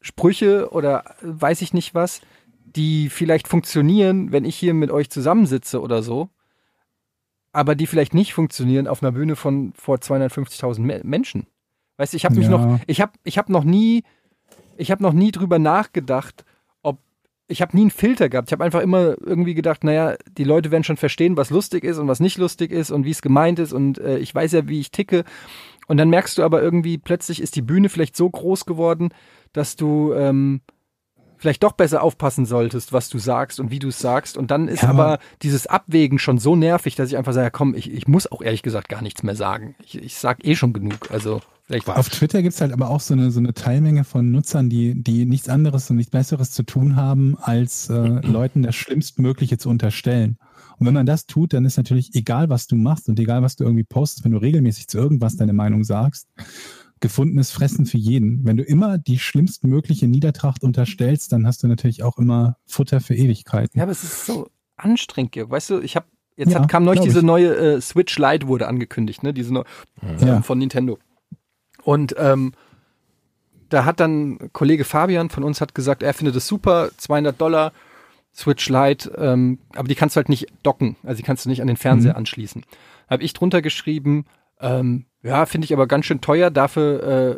Sprüche 0.00 0.70
oder 0.70 1.04
weiß 1.22 1.62
ich 1.62 1.72
nicht 1.72 1.94
was, 1.94 2.20
die 2.64 3.08
vielleicht 3.08 3.48
funktionieren, 3.48 4.32
wenn 4.32 4.44
ich 4.44 4.56
hier 4.56 4.74
mit 4.74 4.90
euch 4.90 5.10
zusammensitze 5.10 5.80
oder 5.80 6.02
so, 6.02 6.28
aber 7.52 7.74
die 7.74 7.86
vielleicht 7.86 8.14
nicht 8.14 8.32
funktionieren 8.32 8.86
auf 8.86 9.02
einer 9.02 9.12
Bühne 9.12 9.36
von 9.36 9.72
vor 9.74 9.96
250.000 9.96 10.80
Me 10.80 11.00
Menschen. 11.02 11.46
Weißt 11.96 12.12
du, 12.12 12.16
ich 12.16 12.24
habe 12.24 12.36
mich 12.36 12.46
Ja. 12.48 12.52
noch, 12.52 12.80
ich 12.86 13.00
habe, 13.00 13.12
ich 13.24 13.38
habe 13.38 13.52
noch 13.52 13.64
nie, 13.64 14.04
ich 14.80 14.90
habe 14.90 15.02
noch 15.02 15.12
nie 15.12 15.30
drüber 15.30 15.58
nachgedacht, 15.58 16.44
ob 16.82 16.98
ich 17.48 17.62
habe 17.62 17.76
nie 17.76 17.82
einen 17.82 17.90
Filter 17.90 18.28
gehabt. 18.28 18.48
Ich 18.48 18.52
habe 18.52 18.64
einfach 18.64 18.80
immer 18.80 19.16
irgendwie 19.24 19.54
gedacht, 19.54 19.84
naja, 19.84 20.16
die 20.38 20.44
Leute 20.44 20.70
werden 20.70 20.84
schon 20.84 20.96
verstehen, 20.96 21.36
was 21.36 21.50
lustig 21.50 21.84
ist 21.84 21.98
und 21.98 22.08
was 22.08 22.20
nicht 22.20 22.38
lustig 22.38 22.72
ist 22.72 22.90
und 22.90 23.04
wie 23.04 23.10
es 23.10 23.22
gemeint 23.22 23.58
ist 23.58 23.72
und 23.72 23.98
äh, 23.98 24.18
ich 24.18 24.34
weiß 24.34 24.52
ja, 24.52 24.68
wie 24.68 24.80
ich 24.80 24.90
ticke. 24.90 25.24
Und 25.86 25.96
dann 25.96 26.08
merkst 26.08 26.38
du 26.38 26.44
aber 26.44 26.62
irgendwie, 26.62 26.98
plötzlich 26.98 27.42
ist 27.42 27.56
die 27.56 27.62
Bühne 27.62 27.88
vielleicht 27.88 28.16
so 28.16 28.30
groß 28.30 28.64
geworden, 28.64 29.10
dass 29.52 29.76
du 29.76 30.12
ähm, 30.14 30.60
vielleicht 31.40 31.62
doch 31.62 31.72
besser 31.72 32.02
aufpassen 32.02 32.44
solltest, 32.44 32.92
was 32.92 33.08
du 33.08 33.18
sagst 33.18 33.60
und 33.60 33.70
wie 33.70 33.78
du 33.78 33.88
es 33.88 33.98
sagst. 33.98 34.36
Und 34.36 34.50
dann 34.50 34.68
ist 34.68 34.82
Ja, 34.82 34.90
aber 34.90 35.18
dieses 35.42 35.66
Abwägen 35.66 36.18
schon 36.18 36.38
so 36.38 36.54
nervig, 36.54 36.96
dass 36.96 37.08
ich 37.08 37.16
einfach 37.16 37.32
sage, 37.32 37.50
komm, 37.50 37.74
ich, 37.74 37.90
ich 37.90 38.06
muss 38.06 38.30
auch 38.30 38.42
ehrlich 38.42 38.62
gesagt 38.62 38.90
gar 38.90 39.00
nichts 39.00 39.22
mehr 39.22 39.34
sagen. 39.34 39.74
Ich, 39.82 39.96
ich 39.96 40.16
sag 40.16 40.44
eh 40.44 40.54
schon 40.54 40.74
genug. 40.74 41.10
Also 41.10 41.40
vielleicht 41.66 41.88
Auf 41.88 42.10
Twitter 42.10 42.42
gibt's 42.42 42.60
halt 42.60 42.72
aber 42.72 42.90
auch 42.90 43.00
so 43.00 43.14
eine, 43.14 43.30
so 43.30 43.40
eine 43.40 43.54
Teilmenge 43.54 44.04
von 44.04 44.30
Nutzern, 44.30 44.68
die, 44.68 45.02
die 45.02 45.24
nichts 45.24 45.48
anderes 45.48 45.88
und 45.88 45.96
nichts 45.96 46.10
Besseres 46.10 46.50
zu 46.50 46.62
tun 46.62 46.94
haben, 46.94 47.38
als 47.40 47.88
äh, 47.88 47.94
Leuten 48.22 48.62
das 48.62 48.76
Schlimmstmögliche 48.76 49.56
zu 49.56 49.70
unterstellen. 49.70 50.36
Und 50.78 50.86
wenn 50.86 50.94
man 50.94 51.06
das 51.06 51.26
tut, 51.26 51.54
dann 51.54 51.64
ist 51.64 51.78
natürlich 51.78 52.14
egal, 52.14 52.50
was 52.50 52.66
du 52.66 52.76
machst 52.76 53.08
und 53.08 53.18
egal, 53.18 53.42
was 53.42 53.56
du 53.56 53.64
irgendwie 53.64 53.84
postest, 53.84 54.24
wenn 54.24 54.32
du 54.32 54.38
regelmäßig 54.38 54.88
zu 54.88 54.98
irgendwas 54.98 55.36
deine 55.36 55.52
Meinung 55.54 55.84
sagst, 55.84 56.26
gefundenes 57.00 57.50
Fressen 57.50 57.86
für 57.86 57.96
jeden. 57.98 58.44
Wenn 58.44 58.56
du 58.56 58.62
immer 58.62 58.98
die 58.98 59.18
schlimmstmögliche 59.18 60.06
Niedertracht 60.06 60.62
unterstellst, 60.62 61.32
dann 61.32 61.46
hast 61.46 61.62
du 61.62 61.66
natürlich 61.66 62.02
auch 62.02 62.18
immer 62.18 62.56
Futter 62.66 63.00
für 63.00 63.14
Ewigkeiten. 63.14 63.78
Ja, 63.78 63.84
aber 63.84 63.92
es 63.92 64.04
ist 64.04 64.26
so 64.26 64.48
anstrengend, 64.76 65.32
Georg. 65.32 65.50
Weißt 65.50 65.70
du, 65.70 65.80
ich 65.80 65.96
habe 65.96 66.06
jetzt 66.36 66.52
Ja, 66.52 66.60
hat, 66.60 66.68
kam 66.70 66.84
neulich 66.84 67.00
diese 67.02 67.18
ich. 67.20 67.24
neue 67.24 67.54
äh, 67.56 67.80
Switch 67.80 68.18
Lite 68.18 68.46
wurde 68.48 68.68
angekündigt, 68.68 69.22
ne? 69.22 69.32
Diese 69.32 69.52
neu, 69.52 69.64
Ja. 70.20 70.36
ähm, 70.36 70.42
von 70.42 70.58
Nintendo. 70.58 70.98
Und 71.82 72.14
ähm, 72.18 72.52
da 73.68 73.84
hat 73.84 74.00
dann 74.00 74.38
Kollege 74.52 74.84
Fabian 74.84 75.30
von 75.30 75.44
uns 75.44 75.60
hat 75.60 75.74
gesagt, 75.74 76.02
er 76.02 76.12
findet 76.14 76.36
es 76.36 76.46
super, 76.46 76.90
200 76.96 77.40
Dollar 77.40 77.72
Switch 78.34 78.68
Lite, 78.68 79.10
ähm, 79.16 79.58
aber 79.74 79.88
die 79.88 79.94
kannst 79.94 80.16
du 80.16 80.18
halt 80.18 80.28
nicht 80.28 80.46
docken, 80.62 80.96
also 81.02 81.16
die 81.16 81.22
kannst 81.22 81.44
du 81.44 81.48
nicht 81.48 81.60
an 81.62 81.66
den 81.68 81.76
Fernseher 81.76 82.12
Mhm. 82.12 82.18
anschließen. 82.18 82.64
Habe 83.08 83.22
ich 83.22 83.32
drunter 83.32 83.62
geschrieben, 83.62 84.24
ähm, 84.60 85.06
ja, 85.22 85.46
finde 85.46 85.64
ich 85.66 85.72
aber 85.72 85.86
ganz 85.86 86.06
schön 86.06 86.20
teuer 86.20 86.50
dafür, 86.50 87.02
äh, 87.02 87.36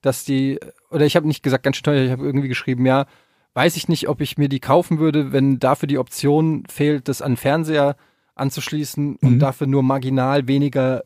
dass 0.00 0.24
die, 0.24 0.58
oder 0.90 1.06
ich 1.06 1.14
habe 1.16 1.26
nicht 1.28 1.42
gesagt 1.42 1.62
ganz 1.64 1.76
schön 1.76 1.84
teuer, 1.84 2.02
ich 2.04 2.10
habe 2.10 2.24
irgendwie 2.24 2.48
geschrieben, 2.48 2.84
ja, 2.86 3.06
weiß 3.54 3.76
ich 3.76 3.88
nicht, 3.88 4.08
ob 4.08 4.20
ich 4.20 4.38
mir 4.38 4.48
die 4.48 4.60
kaufen 4.60 4.98
würde, 4.98 5.32
wenn 5.32 5.58
dafür 5.60 5.86
die 5.86 5.98
Option 5.98 6.64
fehlt, 6.70 7.08
das 7.08 7.22
an 7.22 7.36
Fernseher 7.36 7.96
anzuschließen 8.34 9.16
und 9.16 9.34
Mhm. 9.34 9.38
dafür 9.38 9.66
nur 9.66 9.82
marginal 9.82 10.48
weniger, 10.48 11.04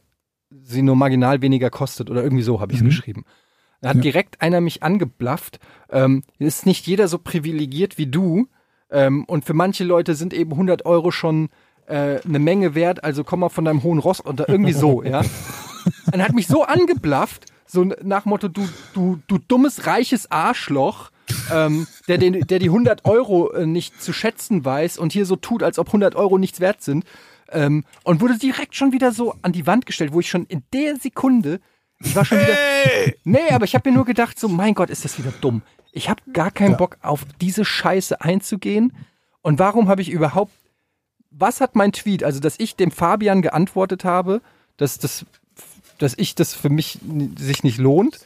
sie 0.50 0.82
nur 0.82 0.96
marginal 0.96 1.42
weniger 1.42 1.70
kostet 1.70 2.08
oder 2.10 2.22
irgendwie 2.22 2.44
so 2.44 2.60
habe 2.60 2.72
ich 2.72 2.78
es 2.78 2.82
Mhm. 2.84 2.88
geschrieben. 2.88 3.24
Da 3.82 3.90
hat 3.90 3.96
Ja. 3.96 4.02
direkt 4.02 4.40
einer 4.40 4.60
mich 4.60 4.82
angeblafft. 4.82 5.58
Ähm, 5.90 6.22
ist 6.38 6.64
nicht 6.66 6.86
jeder 6.86 7.08
so 7.08 7.18
privilegiert 7.18 7.98
wie 7.98 8.06
du. 8.06 8.46
Ähm, 8.90 9.24
und 9.24 9.44
für 9.44 9.52
manche 9.54 9.84
Leute 9.84 10.14
sind 10.14 10.32
eben 10.32 10.52
100 10.56 10.86
Euro 10.86 11.10
schon 11.10 11.50
äh, 11.88 12.20
eine 12.24 12.38
Menge 12.40 12.74
wert. 12.74 13.04
Also 13.04 13.22
komm 13.22 13.40
mal 13.40 13.48
von 13.48 13.64
deinem 13.64 13.82
hohen 13.84 13.98
Ross 13.98 14.18
unter. 14.20 14.48
Irgendwie 14.48 14.72
so, 14.72 15.02
ja. 15.04 15.22
Und 16.12 16.22
hat 16.22 16.32
mich 16.32 16.46
so 16.46 16.64
angeblafft, 16.64 17.46
so 17.66 17.84
nach 17.84 18.24
Motto, 18.24 18.48
du, 18.48 18.68
du, 18.94 19.18
du 19.26 19.38
dummes, 19.38 19.86
reiches 19.86 20.30
Arschloch, 20.30 21.10
ähm, 21.52 21.86
der, 22.08 22.18
den, 22.18 22.46
der 22.46 22.58
die 22.58 22.68
100 22.68 23.04
Euro 23.04 23.52
äh, 23.52 23.66
nicht 23.66 24.00
zu 24.00 24.12
schätzen 24.12 24.64
weiß 24.64 24.98
und 24.98 25.12
hier 25.12 25.26
so 25.26 25.36
tut, 25.36 25.62
als 25.62 25.78
ob 25.78 25.88
100 25.88 26.14
Euro 26.14 26.38
nichts 26.38 26.60
wert 26.60 26.82
sind. 26.82 27.04
Ähm, 27.50 27.84
und 28.04 28.20
wurde 28.20 28.38
direkt 28.38 28.74
schon 28.74 28.92
wieder 28.92 29.12
so 29.12 29.34
an 29.42 29.52
die 29.52 29.66
Wand 29.66 29.86
gestellt, 29.86 30.12
wo 30.12 30.20
ich 30.20 30.28
schon 30.28 30.46
in 30.46 30.62
der 30.72 30.96
Sekunde, 30.96 31.60
ich 32.00 32.14
war 32.14 32.24
schon 32.24 32.38
wieder, 32.38 32.56
nee, 33.24 33.50
aber 33.50 33.64
ich 33.64 33.74
habe 33.74 33.88
mir 33.88 33.96
nur 33.96 34.04
gedacht, 34.04 34.38
so, 34.38 34.48
mein 34.48 34.74
Gott, 34.74 34.90
ist 34.90 35.04
das 35.04 35.18
wieder 35.18 35.32
dumm. 35.40 35.62
Ich 35.92 36.10
habe 36.10 36.22
gar 36.32 36.50
keinen 36.50 36.76
Bock 36.76 36.98
auf 37.00 37.24
diese 37.40 37.64
Scheiße 37.64 38.20
einzugehen. 38.20 38.92
Und 39.40 39.58
warum 39.58 39.88
habe 39.88 40.02
ich 40.02 40.10
überhaupt, 40.10 40.52
was 41.30 41.60
hat 41.60 41.74
mein 41.74 41.92
Tweet, 41.92 42.22
also 42.22 42.40
dass 42.40 42.58
ich 42.58 42.76
dem 42.76 42.90
Fabian 42.90 43.42
geantwortet 43.42 44.04
habe, 44.04 44.42
dass 44.76 44.98
das, 44.98 45.24
dass 45.98 46.14
ich 46.16 46.34
das 46.34 46.54
für 46.54 46.70
mich 46.70 46.98
sich 47.38 47.62
nicht 47.62 47.78
lohnt. 47.78 48.20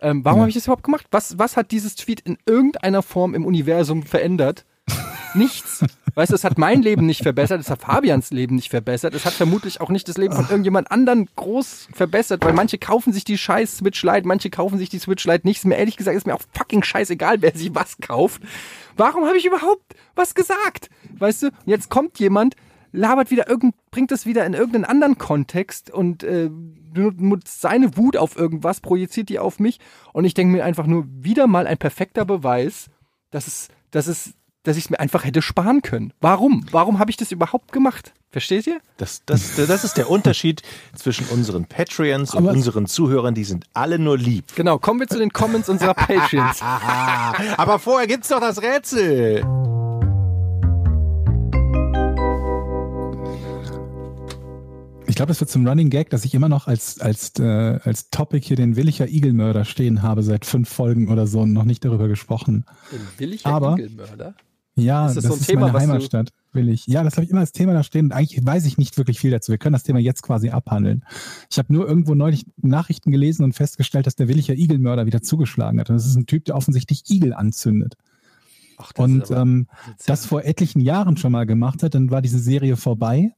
Ähm, 0.00 0.24
warum 0.24 0.38
Ja. 0.38 0.40
habe 0.42 0.48
ich 0.50 0.54
das 0.54 0.64
überhaupt 0.66 0.84
gemacht? 0.84 1.06
Was, 1.10 1.38
was 1.38 1.56
hat 1.56 1.70
dieses 1.72 1.96
Tweet 1.96 2.20
in 2.20 2.38
irgendeiner 2.46 3.02
Form 3.02 3.34
im 3.34 3.44
Universum 3.44 4.04
verändert? 4.04 4.64
Nichts. 5.34 5.84
Weißt 6.14 6.30
du, 6.32 6.34
es 6.36 6.42
hat 6.44 6.56
mein 6.58 6.82
Leben 6.82 7.04
nicht 7.06 7.22
verbessert, 7.22 7.60
es 7.60 7.70
hat 7.70 7.82
Fabians 7.82 8.30
Leben 8.30 8.56
nicht 8.56 8.70
verbessert, 8.70 9.14
es 9.14 9.24
hat 9.24 9.34
vermutlich 9.34 9.80
auch 9.80 9.90
nicht 9.90 10.08
das 10.08 10.16
Leben 10.16 10.34
von 10.34 10.46
irgendjemand 10.48 10.90
anderen 10.90 11.28
groß 11.36 11.88
verbessert, 11.92 12.44
weil 12.44 12.54
manche 12.54 12.78
kaufen 12.78 13.12
sich 13.12 13.22
die 13.24 13.38
scheiß 13.38 13.76
Switch 13.76 14.02
Lite, 14.02 14.26
manche 14.26 14.50
kaufen 14.50 14.78
sich 14.78 14.88
die 14.88 14.98
Switch 14.98 15.24
Lite 15.26 15.46
nicht. 15.46 15.58
Ist 15.58 15.64
mir 15.66 15.76
ehrlich 15.76 15.96
gesagt, 15.96 16.16
ist 16.16 16.26
mir 16.26 16.34
auch 16.34 16.42
fucking 16.56 16.82
scheißegal, 16.82 17.42
wer 17.42 17.54
sich 17.54 17.72
was 17.74 17.98
kauft. 18.00 18.42
Warum 18.96 19.26
habe 19.26 19.36
ich 19.36 19.44
überhaupt 19.44 19.94
was 20.16 20.34
gesagt? 20.34 20.88
Weißt 21.18 21.42
du, 21.44 21.50
jetzt 21.66 21.88
kommt 21.90 22.18
jemand, 22.18 22.56
labert 22.92 23.30
wieder 23.30 23.48
irgend, 23.48 23.74
bringt 23.90 24.10
das 24.10 24.26
wieder 24.26 24.44
in 24.46 24.54
irgendeinen 24.54 24.84
anderen 24.84 25.18
Kontext 25.18 25.90
und 25.90 26.22
äh, 26.22 26.50
nutzt 26.94 27.60
seine 27.60 27.96
Wut 27.96 28.16
auf 28.16 28.36
irgendwas, 28.36 28.80
projiziert 28.80 29.28
die 29.28 29.38
auf 29.38 29.58
mich 29.58 29.78
und 30.12 30.24
ich 30.24 30.34
denke 30.34 30.56
mir 30.56 30.64
einfach 30.64 30.86
nur 30.86 31.06
wieder 31.08 31.46
mal 31.46 31.66
ein 31.66 31.78
perfekter 31.78 32.24
Beweis, 32.24 32.90
dass 33.30 33.46
es, 33.46 33.68
dass 33.90 34.06
es, 34.06 34.34
dass 34.62 34.76
ich 34.76 34.84
es 34.84 34.90
mir 34.90 35.00
einfach 35.00 35.24
hätte 35.24 35.42
sparen 35.42 35.82
können. 35.82 36.12
Warum? 36.20 36.66
Warum 36.70 36.98
habe 36.98 37.10
ich 37.10 37.16
das 37.16 37.32
überhaupt 37.32 37.72
gemacht? 37.72 38.12
Versteht 38.30 38.66
ihr? 38.66 38.80
Das, 38.98 39.22
das, 39.24 39.56
das 39.56 39.84
ist 39.84 39.96
der 39.96 40.10
Unterschied 40.10 40.62
zwischen 40.94 41.26
unseren 41.28 41.64
Patreons 41.64 42.34
und 42.34 42.46
unseren 42.46 42.86
Zuhörern. 42.86 43.34
Die 43.34 43.44
sind 43.44 43.64
alle 43.72 43.98
nur 43.98 44.18
lieb. 44.18 44.54
Genau, 44.54 44.78
kommen 44.78 45.00
wir 45.00 45.08
zu 45.08 45.18
den 45.18 45.32
Comments 45.32 45.66
unserer 45.66 45.94
Patreons. 45.94 46.60
Aber 47.56 47.78
vorher 47.78 48.06
gibt's 48.06 48.28
doch 48.28 48.40
das 48.40 48.60
Rätsel. 48.60 49.44
Ich 55.08 55.14
glaube, 55.16 55.28
das 55.28 55.40
wird 55.40 55.50
zum 55.50 55.66
Running 55.66 55.88
Gag, 55.90 56.10
dass 56.10 56.24
ich 56.24 56.34
immer 56.34 56.48
noch 56.50 56.66
als, 56.68 57.00
als, 57.00 57.32
äh, 57.38 57.42
als 57.82 58.10
Topic 58.10 58.46
hier 58.46 58.56
den 58.56 58.76
Willicher 58.76 59.08
Igelmörder 59.08 59.64
stehen 59.64 60.02
habe 60.02 60.22
seit 60.22 60.44
fünf 60.44 60.68
Folgen 60.68 61.08
oder 61.08 61.26
so 61.26 61.40
und 61.40 61.52
noch 61.54 61.64
nicht 61.64 61.84
darüber 61.84 62.08
gesprochen. 62.08 62.64
Den 62.92 63.00
williger 63.18 63.46
Aber- 63.46 63.74
Igelmörder. 63.78 64.34
Ja, 64.76 65.08
Ist 65.08 65.16
das, 65.16 65.24
das 65.24 65.32
so 65.32 65.36
ein 65.36 65.40
ist 65.40 65.46
Thema, 65.48 65.72
meine 65.72 65.78
Heimatstadt, 65.80 66.30
Willig. 66.52 66.86
Ja, 66.86 67.02
das 67.02 67.14
habe 67.16 67.24
ich 67.24 67.30
immer 67.30 67.40
als 67.40 67.50
Thema 67.50 67.72
da 67.72 67.82
stehen. 67.82 68.06
Und 68.06 68.12
eigentlich 68.12 68.46
weiß 68.46 68.64
ich 68.64 68.78
nicht 68.78 68.96
wirklich 68.96 69.18
viel 69.18 69.32
dazu. 69.32 69.50
Wir 69.50 69.58
können 69.58 69.72
das 69.72 69.82
Thema 69.82 69.98
jetzt 69.98 70.22
quasi 70.22 70.50
abhandeln. 70.50 71.04
Ich 71.50 71.58
habe 71.58 71.72
nur 71.72 71.88
irgendwo 71.88 72.14
neulich 72.14 72.46
Nachrichten 72.58 73.10
gelesen 73.10 73.42
und 73.42 73.54
festgestellt, 73.54 74.06
dass 74.06 74.14
der 74.14 74.28
Willicher 74.28 74.54
Igelmörder 74.54 75.04
wieder 75.04 75.20
zugeschlagen 75.20 75.80
hat. 75.80 75.90
Und 75.90 75.96
das 75.96 76.06
ist 76.06 76.14
ein 76.14 76.26
Typ, 76.26 76.44
der 76.44 76.54
offensichtlich 76.54 77.10
Igel 77.10 77.34
anzündet. 77.34 77.96
Ach, 78.76 78.92
Und 78.98 79.24
ist 79.24 79.32
aber 79.32 79.40
ähm, 79.42 79.66
das 80.06 80.26
vor 80.26 80.44
etlichen 80.44 80.80
Jahren 80.80 81.16
schon 81.16 81.32
mal 81.32 81.44
gemacht 81.44 81.82
hat, 81.82 81.94
dann 81.96 82.12
war 82.12 82.22
diese 82.22 82.38
Serie 82.38 82.76
vorbei 82.76 83.32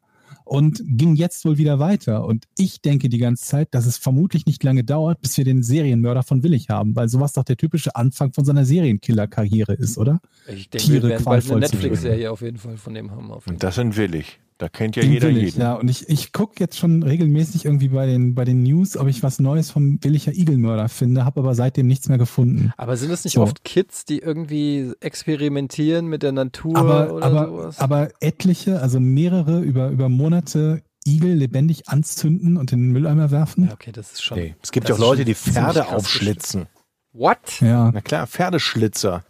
und 0.45 0.83
ging 0.85 1.15
jetzt 1.15 1.45
wohl 1.45 1.59
wieder 1.59 1.79
weiter. 1.79 2.25
Und 2.25 2.47
ich 2.59 2.81
denke 2.81 3.09
die 3.09 3.19
ganze 3.19 3.45
Zeit, 3.45 3.69
dass 3.75 3.87
es 3.87 3.99
vermutlich 3.99 4.47
nicht 4.47 4.63
lange 4.63 4.85
dauert, 4.85 5.21
bis 5.21 5.37
wir 5.37 5.45
den 5.45 5.63
Serienmörder 5.63 6.23
von 6.23 6.43
Willig 6.43 6.69
haben, 6.69 6.97
weil 6.97 7.09
sowas 7.09 7.33
doch 7.33 7.45
der 7.45 7.57
typische 7.57 7.95
Anfang 7.97 8.33
von 8.33 8.45
seiner 8.45 8.65
Serienkiller-Karriere 8.65 9.75
ist, 9.75 9.99
oder? 9.99 10.21
ich 10.49 10.69
denke, 10.69 10.87
Tiere 10.87 11.03
wir 11.05 11.09
werden 11.11 11.25
bald 11.25 11.51
eine 11.51 11.61
Netflix-Serie 11.61 12.31
auf 12.31 12.43
jeden 12.43 12.59
Fall 12.59 12.77
von 12.77 12.95
dem 12.95 13.11
haben. 13.11 13.31
Auf 13.31 13.47
jeden 13.47 13.57
Und 13.57 13.63
das 13.63 13.75
sind 13.77 13.97
willig. 13.97 14.41
Da 14.61 14.69
kennt 14.69 14.95
ja 14.95 15.01
Den 15.03 15.13
jeder 15.13 15.29
Willig, 15.29 15.43
jeden. 15.55 15.61
ja. 15.63 15.73
Und 15.73 15.89
ich, 15.89 16.07
ich 16.11 16.33
gucke 16.35 16.57
jetzt 16.61 16.77
schon 16.77 17.03
regelmäßig 17.03 17.65
irgendwie 17.65 17.89
bei 17.89 18.05
den, 18.05 18.35
bei 18.35 18.45
den 18.45 18.63
News, 18.63 18.99
ob 18.99 19.09
ich 19.09 19.23
was 19.23 19.39
Neues 19.41 19.71
vom 19.71 19.99
Williger 20.05 20.33
Igelmörder 20.35 20.91
finde, 20.91 21.25
habe 21.25 21.41
aber 21.41 21.55
seitdem 21.55 21.87
nichts 21.87 22.11
mehr 22.11 22.19
gefunden. 22.19 22.71
Aber 22.77 22.99
sind 22.99 23.11
es 23.11 23.25
nicht 23.25 23.35
So. 23.35 23.43
oft 23.43 23.65
Kids, 23.65 24.05
die 24.05 24.19
irgendwie 24.19 24.93
experimentieren 25.01 26.09
mit 26.09 26.23
der 26.23 26.33
Natur 26.33 26.77
aber, 26.77 27.15
oder 27.15 27.25
aber, 27.27 27.47
sowas? 27.47 27.79
aber 27.81 28.11
etliche, 28.21 28.81
also 28.83 29.01
mehrere 29.01 29.61
über, 29.63 29.89
über 29.89 30.11
Monate 30.11 30.83
Igel 31.07 31.33
lebendig 31.37 31.89
anzünden 31.89 32.59
und 32.59 32.71
in 32.73 32.81
den 32.81 32.91
Mülleimer 32.93 33.31
werfen. 33.31 33.65
ja, 33.69 33.73
okay, 33.73 33.93
das 33.93 34.13
ist 34.13 34.23
schon. 34.23 34.37
Nee. 34.39 34.55
Es 34.63 34.73
gibt 34.73 34.91
das 34.91 34.99
ja 34.99 35.03
auch 35.03 35.09
Leute, 35.09 35.25
die 35.25 35.35
Pferde 35.35 35.89
aufschlitzen. 35.89 36.67
What? 37.15 37.63
Ja. 37.63 37.91
Na 37.93 38.03
klar, 38.03 38.27
Pferdeschlitzer. 38.27 39.25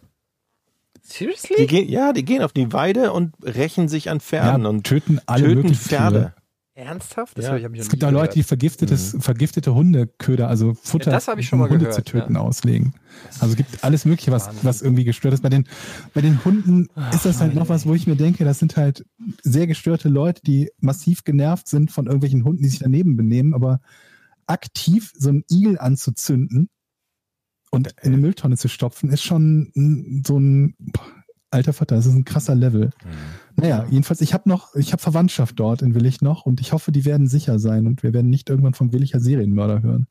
Die 1.11 1.17
Seriously? 1.17 1.67
gehen, 1.67 1.89
ja, 1.89 2.13
die 2.13 2.23
gehen 2.23 2.41
auf 2.41 2.53
die 2.53 2.71
Weide 2.73 3.11
und 3.13 3.33
rächen 3.43 3.87
sich 3.87 4.09
an 4.09 4.19
Pferden 4.19 4.63
ja, 4.63 4.69
und 4.69 4.83
töten 4.83 5.19
alle 5.25 5.43
töten 5.43 5.55
möglichen 5.55 5.75
Pferde. 5.75 6.19
Tiere. 6.19 6.33
Ernsthaft? 6.73 7.37
Das 7.37 7.45
Ja. 7.45 7.57
ich, 7.57 7.65
hab 7.65 7.73
ich 7.73 7.81
Es 7.81 7.89
gibt 7.89 8.01
da 8.01 8.09
Leute, 8.09 8.35
die 8.35 8.43
vergiftetes, 8.43 9.17
vergiftete 9.19 9.73
Hundeköder, 9.73 10.47
also 10.47 10.73
Futter, 10.73 11.11
Ja, 11.11 11.19
das 11.19 11.27
ich 11.37 11.47
schon 11.47 11.59
mal 11.59 11.65
um 11.65 11.71
Hunde 11.71 11.85
gehört, 11.85 11.95
zu 11.95 12.03
töten, 12.03 12.35
ja. 12.35 12.41
auslegen. 12.41 12.93
Also 13.39 13.51
es 13.51 13.57
gibt 13.57 13.83
alles 13.83 14.05
Mögliche, 14.05 14.31
was, 14.31 14.49
was 14.63 14.81
irgendwie 14.81 15.03
gestört 15.03 15.33
ist. 15.33 15.43
Bei 15.43 15.49
den, 15.49 15.67
bei 16.13 16.21
den 16.21 16.43
Hunden 16.45 16.87
ist 17.13 17.25
das 17.25 17.41
halt 17.41 17.55
noch 17.55 17.67
was, 17.67 17.85
wo 17.85 17.93
ich 17.93 18.07
mir 18.07 18.15
denke, 18.15 18.45
das 18.45 18.59
sind 18.59 18.77
halt 18.77 19.05
sehr 19.43 19.67
gestörte 19.67 20.07
Leute, 20.07 20.41
die 20.43 20.71
massiv 20.79 21.25
genervt 21.25 21.67
sind 21.67 21.91
von 21.91 22.05
irgendwelchen 22.05 22.45
Hunden, 22.45 22.63
die 22.63 22.69
sich 22.69 22.79
daneben 22.79 23.17
benehmen, 23.17 23.53
aber 23.53 23.81
aktiv 24.47 25.11
so 25.17 25.29
einen 25.29 25.43
Igel 25.51 25.77
anzuzünden 25.77 26.69
und 27.71 27.87
in 28.03 28.13
eine 28.13 28.17
Mülltonne 28.17 28.57
zu 28.57 28.67
stopfen, 28.67 29.09
ist 29.09 29.23
schon 29.23 30.21
so 30.25 30.37
ein 30.37 30.75
alter 31.49 31.73
Vater, 31.73 31.95
das 31.95 32.05
ist 32.05 32.13
ein 32.13 32.25
krasser 32.25 32.55
Level. 32.55 32.91
Naja, 33.55 33.85
jedenfalls, 33.89 34.21
ich 34.21 34.33
habe 34.33 34.47
noch, 34.47 34.75
ich 34.75 34.93
habe 34.93 35.01
Verwandtschaft 35.01 35.59
dort 35.59 35.81
in 35.81 35.95
Willig 35.95 36.21
noch 36.21 36.45
und 36.45 36.61
ich 36.61 36.73
hoffe, 36.73 36.91
die 36.91 37.05
werden 37.05 37.27
sicher 37.27 37.59
sein 37.59 37.87
und 37.87 38.03
wir 38.03 38.13
werden 38.13 38.29
nicht 38.29 38.49
irgendwann 38.49 38.73
vom 38.73 38.93
Williger 38.93 39.19
Serienmörder 39.19 39.81
hören. 39.81 40.07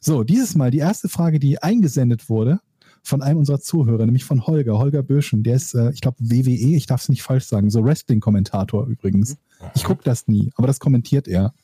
So, 0.00 0.24
dieses 0.24 0.54
Mal 0.54 0.70
die 0.70 0.78
erste 0.78 1.08
Frage, 1.08 1.38
die 1.38 1.62
eingesendet 1.62 2.28
wurde 2.28 2.60
von 3.02 3.22
einem 3.22 3.38
unserer 3.38 3.60
Zuhörer, 3.60 4.06
nämlich 4.06 4.24
von 4.24 4.46
Holger, 4.46 4.78
Holger 4.78 5.02
Böschen. 5.02 5.42
Der 5.42 5.56
ist, 5.56 5.74
äh, 5.74 5.90
ich 5.90 6.00
glaube, 6.00 6.16
WWE, 6.20 6.74
ich 6.74 6.86
darf 6.86 7.02
es 7.02 7.08
nicht 7.10 7.22
falsch 7.22 7.44
sagen, 7.44 7.70
so 7.70 7.84
Wrestling-Kommentator 7.84 8.86
übrigens. 8.86 9.36
Ich 9.74 9.84
gucke 9.84 10.02
das 10.04 10.26
nie, 10.26 10.50
aber 10.56 10.66
das 10.66 10.80
kommentiert 10.80 11.28
er. 11.28 11.54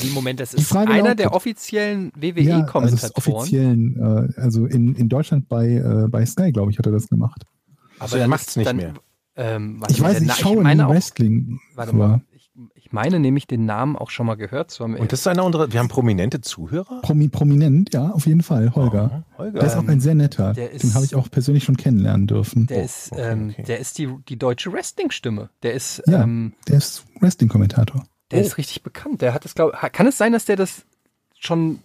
Wie 0.00 0.10
Moment, 0.10 0.40
das 0.40 0.54
ist 0.54 0.68
Frage 0.68 0.92
einer 0.92 1.02
lautet- 1.02 1.18
der 1.20 1.34
offiziellen 1.34 2.12
Ja, 2.20 2.30
also 2.30 2.94
es 2.96 3.02
ist 3.02 3.16
WWE-Kommentatoren. 3.16 3.34
offiziellen, 3.36 3.96
äh, 4.36 4.40
also 4.40 4.66
in, 4.66 4.94
in 4.94 5.08
Deutschland 5.08 5.48
bei, 5.48 5.66
äh, 5.68 6.06
bei 6.08 6.24
Sky, 6.26 6.52
glaube 6.52 6.70
ich, 6.70 6.78
hat 6.78 6.86
er 6.86 6.92
das 6.92 7.08
gemacht. 7.08 7.44
Also 7.98 8.16
er 8.16 8.28
macht's 8.28 8.56
nicht 8.56 8.72
mehr. 8.74 8.94
Ähm, 9.36 9.82
Ich 9.88 10.00
weiß 10.00 10.20
ich 10.20 10.32
schaue 10.34 10.62
meine 10.62 10.86
auch, 10.86 10.90
Wrestling. 10.92 11.58
Warte 11.74 11.90
aber- 11.92 12.08
mal, 12.08 12.20
ich, 12.32 12.50
ich 12.74 12.92
meine 12.92 13.20
nämlich 13.20 13.46
den 13.46 13.64
Namen 13.64 13.96
auch 13.96 14.10
schon 14.10 14.26
mal 14.26 14.34
gehört 14.34 14.70
zu 14.70 14.84
haben. 14.84 14.94
Und 14.96 15.12
das 15.12 15.20
ist 15.20 15.26
einer 15.26 15.44
unserer, 15.44 15.72
wir 15.72 15.80
haben 15.80 15.88
prominente 15.88 16.40
Zuhörer? 16.40 17.00
Promi 17.02 17.28
prominent, 17.28 17.94
ja, 17.94 18.10
auf 18.10 18.26
jeden 18.26 18.42
Fall, 18.42 18.74
Holger. 18.74 19.24
Oh, 19.34 19.38
Holger. 19.38 19.60
Der 19.60 19.68
ist 19.68 19.76
auch 19.76 19.86
ein 19.88 20.00
sehr 20.00 20.14
netter. 20.14 20.52
der 20.52 20.70
ist- 20.72 20.82
Den 20.82 20.94
habe 20.94 21.04
ich 21.04 21.14
auch 21.14 21.30
persönlich 21.30 21.64
schon 21.64 21.76
kennenlernen 21.76 22.26
dürfen. 22.26 22.66
der 22.66 22.78
Oh, 22.82 22.84
ist, 22.84 23.12
okay, 23.12 23.22
ähm, 23.32 23.50
okay. 23.52 23.62
der 23.64 23.78
ist 23.80 23.98
die, 23.98 24.08
die 24.28 24.36
deutsche 24.38 24.72
Wrestling-Stimme. 24.72 25.50
Der 25.62 25.74
ist, 25.74 26.02
Ja. 26.06 26.22
ähm, 26.24 26.52
Der 26.68 26.76
ist 26.78 27.04
Wrestling-Kommentator. 27.20 28.04
Der 28.30 28.40
Oh. 28.40 28.42
ist 28.42 28.58
richtig 28.58 28.82
bekannt. 28.82 29.22
Der 29.22 29.34
hat 29.34 29.44
das, 29.44 29.54
glaube 29.54 29.76
kann 29.92 30.06
es 30.06 30.18
sein, 30.18 30.32
dass 30.32 30.44
der 30.44 30.56
das 30.56 30.84
schon 31.38 31.80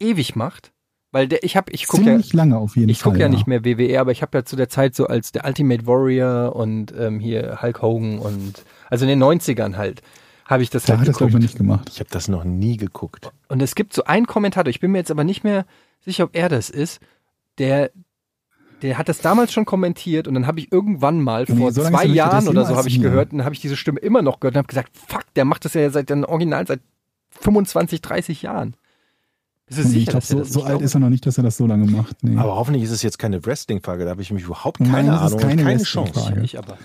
ewig 0.00 0.36
macht? 0.36 0.72
Weil 1.14 1.28
der, 1.28 1.42
ich 1.44 1.56
habe, 1.56 1.70
ich 1.72 1.86
gucke 1.88 2.04
ja, 2.04 2.08
Ziemlich 2.12 2.32
lange 2.32 2.56
auf 2.56 2.74
jeden 2.76 2.88
ich 2.88 3.02
gucke 3.02 3.18
ja 3.18 3.28
nicht 3.28 3.46
mehr 3.46 3.64
WWE, 3.66 4.00
aber 4.00 4.12
ich 4.12 4.22
habe 4.22 4.38
ja 4.38 4.44
zu 4.44 4.56
der 4.56 4.70
Zeit 4.70 4.94
so 4.94 5.06
als 5.06 5.30
der 5.30 5.44
Ultimate 5.44 5.86
Warrior 5.86 6.56
und 6.56 6.94
ähm, 6.98 7.20
hier 7.20 7.58
Hulk 7.60 7.82
Hogan 7.82 8.18
und 8.18 8.64
also 8.88 9.04
in 9.04 9.10
den 9.10 9.22
90ern 9.22 9.76
halt 9.76 10.00
habe 10.46 10.62
ich 10.62 10.70
das 10.70 10.84
Da 10.84 10.96
halt 10.96 11.08
hat 11.08 11.14
geguckt. 11.14 11.32
noch 11.34 11.40
nicht 11.40 11.56
gemacht. 11.56 11.88
Ich 11.92 12.00
habe 12.00 12.08
das 12.10 12.28
noch 12.28 12.44
nie 12.44 12.76
geguckt. 12.78 13.30
Und 13.48 13.60
es 13.62 13.74
gibt 13.74 13.92
so 13.92 14.04
einen 14.04 14.26
Kommentator, 14.26 14.70
ich 14.70 14.80
bin 14.80 14.90
mir 14.92 14.98
jetzt 14.98 15.10
aber 15.10 15.24
nicht 15.24 15.44
mehr 15.44 15.66
sicher, 16.00 16.24
ob 16.24 16.34
er 16.34 16.48
das 16.48 16.70
ist, 16.70 17.00
der 17.58 17.90
der 18.82 18.98
hat 18.98 19.08
das 19.08 19.18
damals 19.20 19.52
schon 19.52 19.64
kommentiert 19.64 20.28
und 20.28 20.34
dann 20.34 20.46
habe 20.46 20.60
ich 20.60 20.70
irgendwann 20.72 21.20
mal 21.20 21.44
Nee, 21.48 21.56
vor 21.56 21.72
so 21.72 21.82
zwei 21.84 22.04
Jahren 22.06 22.48
oder 22.48 22.66
so 22.66 22.76
habe 22.76 22.88
ich 22.88 23.00
gehört 23.00 23.32
und 23.32 23.38
dann 23.38 23.44
habe 23.44 23.54
ich 23.54 23.60
diese 23.60 23.76
Stimme 23.76 24.00
immer 24.00 24.22
noch 24.22 24.40
gehört 24.40 24.54
und 24.54 24.58
habe 24.58 24.68
gesagt, 24.68 24.90
fuck, 24.96 25.22
der 25.36 25.44
macht 25.44 25.64
das 25.64 25.74
ja 25.74 25.88
seit 25.90 26.10
dem 26.10 26.24
Original 26.24 26.66
seit 26.66 26.80
25, 27.40 28.02
30 28.02 28.42
Jahren. 28.42 28.74
Bist 29.66 29.78
du 29.78 29.82
Nee, 29.84 29.88
ich 29.88 29.94
sicher, 30.06 30.10
glaube, 30.12 30.20
dass 30.20 30.30
er 30.30 30.36
so, 30.36 30.42
das 30.42 30.52
so 30.52 30.60
alt 30.60 30.68
glaubt? 30.70 30.84
ist 30.84 30.94
er 30.94 31.00
noch 31.00 31.08
nicht, 31.10 31.24
dass 31.26 31.38
er 31.38 31.44
das 31.44 31.56
so 31.56 31.66
lange 31.66 31.86
macht. 31.90 32.16
Nee. 32.22 32.36
Aber 32.36 32.56
hoffentlich 32.56 32.82
ist 32.82 32.90
es 32.90 33.02
jetzt 33.02 33.18
keine 33.18 33.44
Wrestling-Frage, 33.46 34.04
da 34.04 34.10
habe 34.10 34.22
ich 34.22 34.30
mich 34.32 34.42
überhaupt 34.44 34.80
Nein, 34.80 34.90
keine 34.90 35.08
das 35.12 35.20
ist 35.20 35.26
Ahnung 35.36 35.40
keine 35.40 35.62
keine 35.62 35.80
Wrestling-Frage. 35.80 36.26
Chance. 36.34 36.44
Ich 36.44 36.58
aber. 36.58 36.76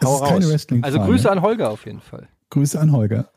es 0.00 0.06
hau 0.06 0.14
ist 0.24 0.28
keine 0.28 0.52
raus. 0.52 0.66
Also 0.82 0.98
Grüße 1.00 1.30
an 1.30 1.42
Holger 1.42 1.70
auf 1.70 1.86
jeden 1.86 2.00
Fall. 2.00 2.28
Grüße 2.50 2.78
an 2.80 2.92
Holger. 2.92 3.30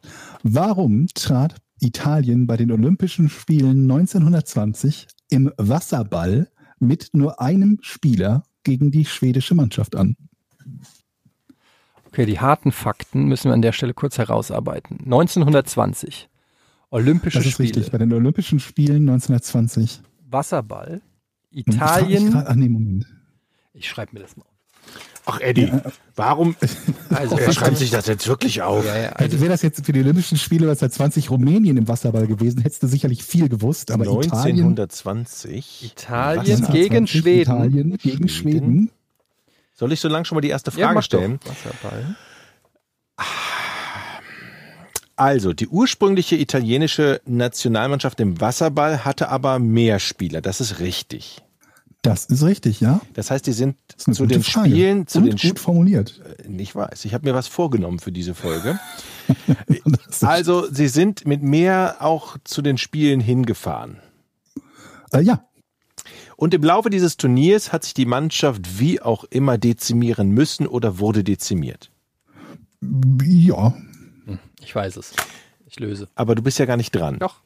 Warum 0.43 1.07
trat 1.13 1.55
Italien 1.79 2.47
bei 2.47 2.57
den 2.57 2.71
Olympischen 2.71 3.29
Spielen 3.29 3.89
1920 3.89 5.07
im 5.29 5.51
Wasserball 5.57 6.47
mit 6.79 7.09
nur 7.13 7.39
einem 7.41 7.79
Spieler 7.81 8.43
gegen 8.63 8.91
die 8.91 9.05
schwedische 9.05 9.55
Mannschaft 9.55 9.95
an? 9.95 10.15
Okay, 12.05 12.25
die 12.25 12.39
harten 12.39 12.71
Fakten 12.71 13.25
müssen 13.25 13.49
wir 13.49 13.53
an 13.53 13.61
der 13.61 13.73
Stelle 13.73 13.93
kurz 13.93 14.17
herausarbeiten. 14.17 14.99
1920. 15.05 16.29
Olympische 16.89 17.37
Das 17.39 17.45
ist 17.45 17.53
Spiele. 17.53 17.67
richtig. 17.75 17.91
Bei 17.91 17.97
den 17.97 18.11
Olympischen 18.13 18.59
Spielen 18.59 19.09
1920. 19.09 20.01
Wasserball. 20.29 21.01
Und 21.53 21.57
ich 21.69 21.75
frag 21.75 22.01
Italien. 22.01 22.35
Ach 22.35 22.55
nee, 22.55 22.69
Moment. 22.69 23.05
Ich 23.73 23.87
schreibe 23.87 24.13
mir 24.13 24.21
das 24.21 24.35
mal 24.37 24.43
auf. 24.45 24.56
Ach 25.29 25.41
Eddie, 25.41 25.69
warum 26.15 26.55
Also, 27.09 27.37
er 27.37 27.51
schreibt 27.51 27.77
sich 27.77 27.89
das 27.89 28.07
jetzt 28.07 28.27
wirklich 28.29 28.61
auf? 28.61 28.85
ja, 28.85 28.95
ja, 28.97 29.09
Also 29.09 29.23
also, 29.25 29.39
wäre 29.41 29.49
das 29.51 29.61
jetzt 29.61 29.85
für 29.85 29.91
die 29.91 29.99
Olympischen 29.99 30.37
Spiele 30.37 30.67
1920 30.67 31.29
Rumänien 31.29 31.75
im 31.75 31.87
Wasserball 31.89 32.27
gewesen, 32.27 32.61
hättest 32.61 32.81
du 32.83 32.87
sicherlich 32.87 33.23
viel 33.25 33.49
gewusst. 33.49 33.91
Aber 33.91 34.05
Italien, 34.05 34.77
1920. 34.77 35.83
Italien 35.91 36.43
gegen 36.71 37.05
1920, 37.07 37.21
Schweden. 37.21 37.41
Italien 37.41 37.97
gegen 37.97 38.27
Schweden. 38.29 38.29
Schweden. 38.29 38.91
Soll 39.73 39.91
ich 39.91 39.99
so 39.99 40.07
lange 40.07 40.23
schon 40.23 40.37
mal 40.37 40.41
die 40.41 40.49
erste 40.49 40.71
Ja, 40.71 40.85
Frage 40.87 40.95
doch. 40.95 41.03
stellen? 41.03 41.39
Wasserball. 41.45 42.15
Also, 45.15 45.51
die 45.53 45.67
ursprüngliche 45.67 46.35
italienische 46.35 47.21
Nationalmannschaft 47.25 48.19
im 48.19 48.39
Wasserball 48.39 49.03
hatte 49.03 49.29
aber 49.29 49.57
mehr 49.59 49.99
Spieler. 49.99 50.41
Das 50.41 50.61
ist 50.61 50.79
richtig. 50.79 51.43
Das 52.03 52.25
ist 52.25 52.43
richtig, 52.43 52.79
ja. 52.79 53.01
Das 53.15 53.31
heißt, 53.31 53.45
die 53.47 53.51
sind 53.53 53.75
zu 53.97 54.25
den 54.25 54.41
Frage. 54.43 54.69
Spielen, 54.69 55.07
zu 55.07 55.17
Und 55.17 55.25
den 55.25 55.31
gut 55.31 55.41
Sp 55.43 55.59
formuliert. 55.59 56.21
ich 56.57 56.73
weiß, 56.75 57.03
ich 57.05 57.13
habe 57.13 57.27
mir 57.27 57.33
was 57.35 57.47
vorgenommen 57.47 57.99
für 57.99 58.11
diese 58.11 58.33
Folge. 58.33 58.79
Ist- 59.67 60.23
Also, 60.23 60.71
sie 60.71 60.87
sind 60.87 61.25
mit 61.25 61.41
mehr 61.43 61.97
auch 61.99 62.37
zu 62.43 62.61
den 62.61 62.77
Spielen 62.77 63.19
hingefahren. 63.19 63.99
äh, 65.11 65.21
ja, 65.21 65.43
Und 66.37 66.53
im 66.53 66.63
Laufe 66.63 66.89
dieses 66.89 67.17
Turniers 67.17 67.73
hat 67.73 67.83
sich 67.83 67.93
die 67.93 68.05
Mannschaft 68.05 68.79
wie 68.79 69.01
auch 69.01 69.25
immer 69.25 69.57
dezimieren 69.57 70.29
müssen 70.29 70.65
oder 70.67 70.99
wurde 70.99 71.23
dezimiert. 71.25 71.91
ja. 73.23 73.73
Ich 74.61 74.75
weiß 74.75 74.97
es. 74.97 75.13
Ich 75.65 75.79
löse. 75.79 76.07
Aber 76.15 76.35
du 76.35 76.41
bist 76.41 76.59
ja 76.59 76.65
gar 76.65 76.77
nicht 76.77 76.91
dran. 76.95 77.19
Doch, 77.19 77.41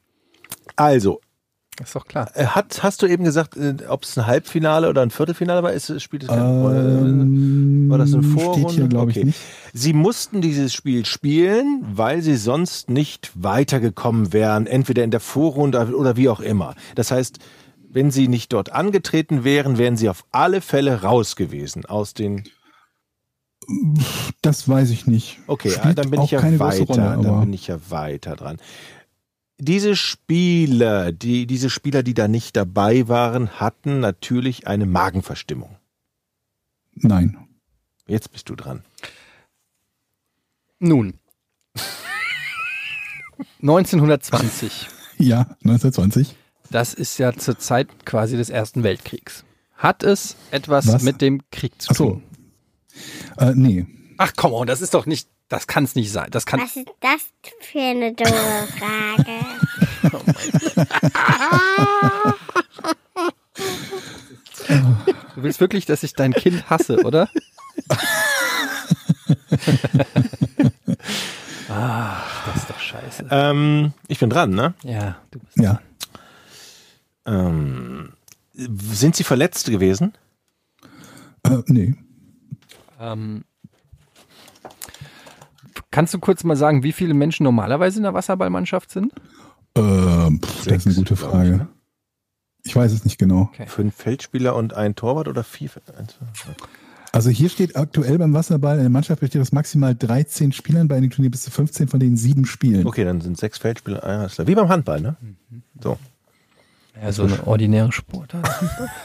Also, 0.75 1.21
ist 1.81 1.95
doch 1.95 2.05
klar. 2.05 2.29
äh, 2.35 2.45
hat, 2.47 2.83
hast 2.83 3.01
du 3.01 3.07
eben 3.07 3.23
gesagt, 3.23 3.55
äh, 3.57 3.75
ob 3.87 4.03
es 4.03 4.17
ein 4.17 4.27
Halbfinale 4.27 4.89
oder 4.89 5.01
ein 5.01 5.09
Viertelfinale 5.11 5.63
war? 5.63 5.71
Ist, 5.73 6.01
spielt 6.01 6.23
es 6.23 6.29
keine 6.29 6.61
Rolle? 6.61 6.99
Ähm, 7.07 7.89
War 7.89 7.97
das 7.97 8.13
eine 8.13 8.23
Steht 8.23 8.33
Vorrunde? 8.33 8.73
hier, 8.73 8.87
glaube 8.87 9.11
ich, 9.11 9.17
Okay. 9.17 9.25
nicht. 9.27 9.39
Sie 9.73 9.93
mussten 9.93 10.41
dieses 10.41 10.73
Spiel 10.73 11.05
spielen, 11.05 11.83
weil 11.93 12.21
sie 12.21 12.35
sonst 12.35 12.89
nicht 12.89 13.31
weitergekommen 13.35 14.33
wären, 14.33 14.67
entweder 14.67 15.03
in 15.03 15.11
der 15.11 15.21
Vorrunde 15.21 15.95
oder 15.95 16.17
wie 16.17 16.29
auch 16.29 16.39
immer. 16.41 16.75
Das 16.95 17.11
heißt, 17.11 17.39
wenn 17.89 18.11
sie 18.11 18.27
nicht 18.27 18.53
dort 18.53 18.71
angetreten 18.71 19.43
wären, 19.43 19.77
wären 19.77 19.97
sie 19.97 20.07
auf 20.09 20.23
alle 20.31 20.61
Fälle 20.61 21.01
raus 21.01 21.35
gewesen 21.35 21.85
aus 21.85 22.13
den. 22.13 22.43
Das 24.41 24.67
weiß 24.67 24.89
ich 24.89 25.07
nicht. 25.07 25.39
Okay, 25.47 25.69
Spielt 25.69 25.97
dann 25.97 26.09
bin 26.09 26.21
ich 26.21 26.31
ja 26.31 26.41
weiter. 26.59 26.85
Rolle, 26.85 27.19
dann 27.23 27.39
bin 27.41 27.53
ich 27.53 27.67
ja 27.67 27.77
weiter 27.89 28.35
dran. 28.35 28.57
Diese 29.61 29.95
Spieler, 29.95 31.11
die, 31.11 31.45
diese 31.45 31.69
Spieler, 31.69 32.01
die 32.01 32.15
da 32.15 32.27
nicht 32.27 32.55
dabei 32.55 33.07
waren, 33.07 33.59
hatten 33.59 33.99
natürlich 33.99 34.65
eine 34.65 34.87
Magenverstimmung. 34.87 35.77
Nein. 36.95 37.37
Jetzt 38.07 38.31
bist 38.31 38.49
du 38.49 38.55
dran. 38.55 38.83
Nun. 40.79 41.13
1920. 43.61 44.87
Ja, 45.17 45.41
1920. 45.63 46.35
Das 46.71 46.95
ist 46.95 47.19
ja 47.19 47.31
zur 47.33 47.59
Zeit 47.59 48.07
quasi 48.07 48.37
des 48.37 48.49
Ersten 48.49 48.81
Weltkriegs. 48.81 49.43
Hat 49.75 50.01
es 50.01 50.35
etwas 50.49 50.87
Was? 50.87 51.03
mit 51.03 51.21
dem 51.21 51.43
Krieg 51.51 51.79
zu 51.79 51.91
Ach 51.91 51.95
so. 51.95 52.09
tun? 52.09 52.23
Äh, 53.37 53.53
nee. 53.53 53.85
Ach 54.17 54.33
komm 54.35 54.53
on, 54.53 54.65
das 54.65 54.81
ist 54.81 54.95
doch 54.95 55.05
nicht, 55.05 55.29
das 55.51 55.67
kann 55.67 55.83
es 55.83 55.95
nicht 55.95 56.11
sein. 56.13 56.29
Das 56.31 56.45
kann, 56.45 56.61
Was 56.61 56.77
ist 56.77 56.87
das 57.01 57.21
für 57.59 57.79
eine 57.79 58.13
doofe 58.13 58.67
Frage? 58.77 59.39
du 65.35 65.43
willst 65.43 65.59
wirklich, 65.59 65.85
dass 65.85 66.03
ich 66.03 66.13
dein 66.13 66.31
Kind 66.31 66.69
hasse, 66.69 67.03
oder? 67.03 67.27
ah, 71.67 72.23
das 72.45 72.55
ist 72.55 72.69
doch 72.69 72.79
scheiße. 72.79 73.27
Ähm, 73.29 73.91
ich 74.07 74.19
bin 74.19 74.29
dran, 74.29 74.51
ne? 74.51 74.73
Ja, 74.83 75.17
du 75.31 75.39
bist. 75.39 75.57
Ja. 75.57 75.81
Ähm, 77.25 78.13
sind 78.53 79.17
Sie 79.17 79.25
verletzt 79.25 79.69
gewesen? 79.69 80.13
Äh, 81.43 81.57
nee. 81.67 81.95
Ähm, 83.01 83.43
kannst 85.91 86.13
du 86.13 86.19
kurz 86.19 86.43
mal 86.43 86.55
sagen, 86.55 86.83
wie 86.83 86.91
viele 86.91 87.13
Menschen 87.13 87.43
normalerweise 87.43 87.97
in 87.97 88.03
der 88.03 88.13
Wasserballmannschaft 88.13 88.91
sind? 88.91 89.13
Ähm, 89.75 90.41
pff, 90.43 90.65
das 90.65 90.77
ist 90.77 90.87
eine 90.87 90.95
gute 90.95 91.13
ich, 91.13 91.19
Frage. 91.19 91.49
ne? 91.51 91.67
Ich 92.63 92.75
weiß 92.75 92.91
es 92.91 93.05
nicht 93.05 93.17
genau. 93.17 93.49
Okay. 93.53 93.65
Fünf 93.67 93.95
Feldspieler 93.95 94.55
und 94.55 94.73
ein 94.73 94.95
Torwart 94.95 95.27
oder 95.27 95.43
vier? 95.43 95.69
Also 97.11 97.29
hier 97.29 97.49
steht 97.49 97.75
aktuell 97.75 98.17
beim 98.17 98.33
Wasserball, 98.33 98.77
in 98.77 98.83
der 98.83 98.89
Mannschaft 98.89 99.19
besteht 99.19 99.41
aus 99.41 99.51
maximal 99.51 99.95
13 99.95 100.51
Spielern, 100.51 100.87
bei 100.87 100.95
einem 100.95 101.09
Turnier 101.09 101.31
bis 101.31 101.43
zu 101.43 101.51
15, 101.51 101.87
von 101.87 101.99
denen 101.99 102.17
sieben 102.17 102.45
spielen. 102.45 102.85
Okay, 102.85 103.03
dann 103.03 103.19
sind 103.19 103.37
sechs 103.37 103.57
Feldspieler. 103.57 104.03
Ah. 104.03 104.47
Wie 104.47 104.55
beim 104.55 104.69
Handball, 104.69 105.01
ne? 105.01 105.15
So. 105.81 105.97
Ja, 106.99 107.11
so 107.11 107.23
eine 107.23 107.45
ordinäre 107.47 107.91
Sportart. 107.91 108.47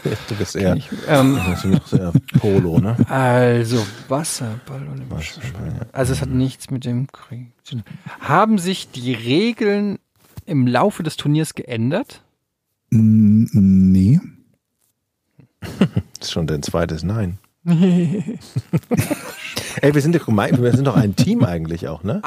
Du 0.29 0.35
bist 0.35 0.57
eher, 0.57 0.77
ähm, 1.09 1.39
das 1.47 1.65
ist 1.65 1.71
noch 1.71 1.87
sehr 1.87 2.13
Polo, 2.39 2.79
ne? 2.79 2.97
also, 3.09 3.85
Wasserball 4.09 4.87
und 4.89 5.11
Wasserball, 5.11 5.75
ja. 5.81 5.87
Also 5.93 6.13
es 6.13 6.21
hat 6.21 6.29
nichts 6.29 6.71
mit 6.71 6.85
dem 6.85 7.07
Krieg 7.09 7.53
zu 7.63 7.77
tun. 7.77 7.85
Haben 8.21 8.59
sich 8.59 8.91
die 8.91 9.13
Regeln 9.13 9.99
im 10.45 10.67
Laufe 10.67 11.03
des 11.03 11.17
Turniers 11.17 11.55
geändert? 11.55 12.23
Mm, 12.91 13.47
nee. 13.53 14.21
Das 16.19 16.29
ist 16.29 16.33
schon 16.33 16.47
dein 16.47 16.63
zweites 16.63 17.03
Nein. 17.03 17.39
Ey, 17.67 18.39
wir 19.95 20.01
sind, 20.01 20.15
doch 20.15 20.25
gemein, 20.25 20.63
wir 20.63 20.73
sind 20.73 20.87
doch 20.87 20.97
ein 20.97 21.17
Team 21.17 21.45
eigentlich 21.45 21.89
auch, 21.89 22.03
ne? 22.05 22.23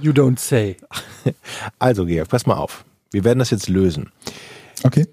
You 0.00 0.12
don't 0.12 0.38
say. 0.38 0.76
Also, 1.78 2.04
Georg, 2.04 2.28
pass 2.28 2.44
mal 2.44 2.56
auf. 2.56 2.84
Wir 3.10 3.24
werden 3.24 3.38
das 3.38 3.50
jetzt 3.50 3.68
lösen. 3.68 4.10
Okay. 4.82 5.06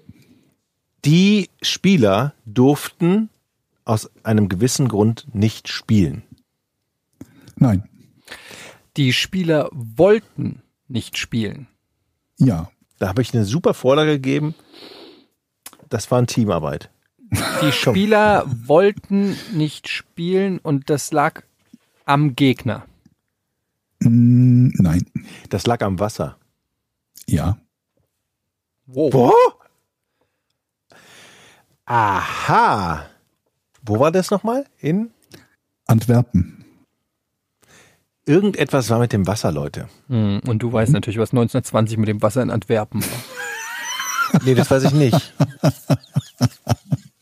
Die 1.04 1.48
Spieler 1.62 2.34
durften 2.44 3.30
aus 3.84 4.10
einem 4.24 4.48
gewissen 4.48 4.88
Grund 4.88 5.26
nicht 5.32 5.68
spielen. 5.68 6.22
Nein. 7.56 7.88
Die 8.96 9.12
Spieler 9.12 9.68
wollten 9.72 10.62
nicht 10.88 11.16
spielen. 11.16 11.66
Ja. 12.38 12.70
Da 12.98 13.08
habe 13.08 13.22
ich 13.22 13.32
eine 13.32 13.44
super 13.44 13.74
Vorlage 13.74 14.12
gegeben. 14.12 14.54
Das 15.88 16.10
war 16.10 16.18
eine 16.18 16.26
Teamarbeit. 16.26 16.90
Die 17.62 17.72
Spieler 17.72 18.44
wollten 18.46 19.36
nicht 19.52 19.88
spielen 19.88 20.58
und 20.58 20.90
das 20.90 21.12
lag 21.12 21.42
am 22.04 22.34
Gegner. 22.34 22.86
Mm, 24.00 24.68
nein. 24.74 25.06
Das 25.48 25.66
lag 25.66 25.82
am 25.82 26.00
Wasser. 26.00 26.38
Ja. 27.26 27.58
Wow. 28.86 29.12
Wo? 29.12 29.32
Aha. 31.88 33.06
Wo 33.82 33.98
war 33.98 34.12
das 34.12 34.30
nochmal? 34.30 34.66
In? 34.78 35.10
Antwerpen. 35.86 36.64
Irgendetwas 38.26 38.90
war 38.90 38.98
mit 38.98 39.14
dem 39.14 39.26
Wasser, 39.26 39.50
Leute. 39.52 39.88
Hm, 40.08 40.40
Und 40.46 40.58
du 40.62 40.70
weißt 40.70 40.92
natürlich, 40.92 41.18
was 41.18 41.30
1920 41.32 41.96
mit 41.96 42.08
dem 42.08 42.20
Wasser 42.20 42.42
in 42.42 42.50
Antwerpen 42.50 43.02
war. 43.02 43.08
Nee, 44.44 44.54
das 44.54 44.70
weiß 44.70 44.84
ich 44.84 44.90
nicht. 44.92 45.32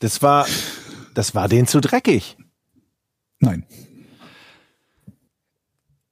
Das 0.00 0.22
war, 0.22 0.44
das 1.14 1.36
war 1.36 1.48
denen 1.48 1.68
zu 1.68 1.80
dreckig. 1.80 2.36
Nein. 3.38 3.64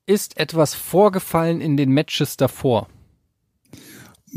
Ist 0.06 0.36
etwas 0.36 0.74
vorgefallen 0.76 1.60
in 1.60 1.76
den 1.76 1.90
Matches 1.90 2.36
davor? 2.36 2.86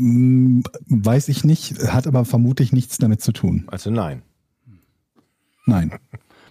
Mm, 0.00 0.60
weiß 0.86 1.28
ich 1.28 1.44
nicht, 1.44 1.78
hat 1.88 2.06
aber 2.06 2.24
vermutlich 2.24 2.72
nichts 2.72 2.98
damit 2.98 3.20
zu 3.20 3.32
tun. 3.32 3.64
Also 3.66 3.90
nein. 3.90 4.22
Nein. 5.66 5.98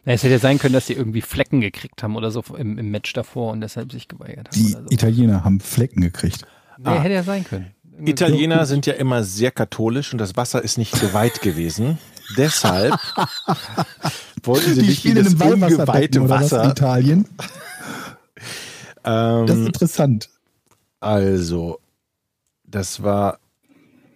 Na, 0.05 0.13
Es 0.13 0.23
hätte 0.23 0.33
ja 0.33 0.39
sein 0.39 0.59
können, 0.59 0.73
dass 0.73 0.87
sie 0.87 0.93
irgendwie 0.93 1.21
Flecken 1.21 1.61
gekriegt 1.61 2.03
haben 2.03 2.15
oder 2.15 2.29
so 2.29 2.43
im, 2.57 2.77
im 2.77 2.91
Match 2.91 3.13
davor 3.13 3.51
und 3.53 3.61
deshalb 3.61 3.91
sich 3.91 4.07
geweigert 4.07 4.49
haben. 4.49 4.55
Die 4.57 4.73
oder 4.75 4.83
so. 4.83 4.89
Italiener 4.91 5.43
haben 5.43 5.59
Flecken 5.59 6.01
gekriegt. 6.01 6.45
Nee, 6.77 6.99
hätte 6.99 7.13
ja 7.15 7.23
sein 7.23 7.43
können. 7.43 7.67
Irgendwie- 7.93 8.11
Italiener 8.11 8.65
sind 8.67 8.85
ja 8.85 8.93
immer 8.93 9.23
sehr 9.23 9.49
katholisch 9.51 10.11
und 10.11 10.19
das 10.19 10.35
Wasser 10.35 10.63
ist 10.63 10.77
nicht 10.77 10.95
so 10.95 11.13
weit 11.13 11.41
gewesen. 11.41 11.97
Deshalb 12.37 12.93
wollten 14.43 14.75
sie 14.75 14.81
nicht 14.83 15.05
in 15.05 15.15
das 15.15 15.33
ungeweihte 15.33 15.61
Weihwasserbecken 15.87 16.21
oder 16.21 16.29
was 16.35 16.51
in 16.51 16.57
Wasser. 16.59 16.71
Italien. 16.71 17.25
Das 19.03 19.45
ist 19.51 19.55
Ähm, 19.61 19.65
interessant. 19.67 20.29
also, 20.99 21.79
das 22.68 23.02
war, 23.02 23.39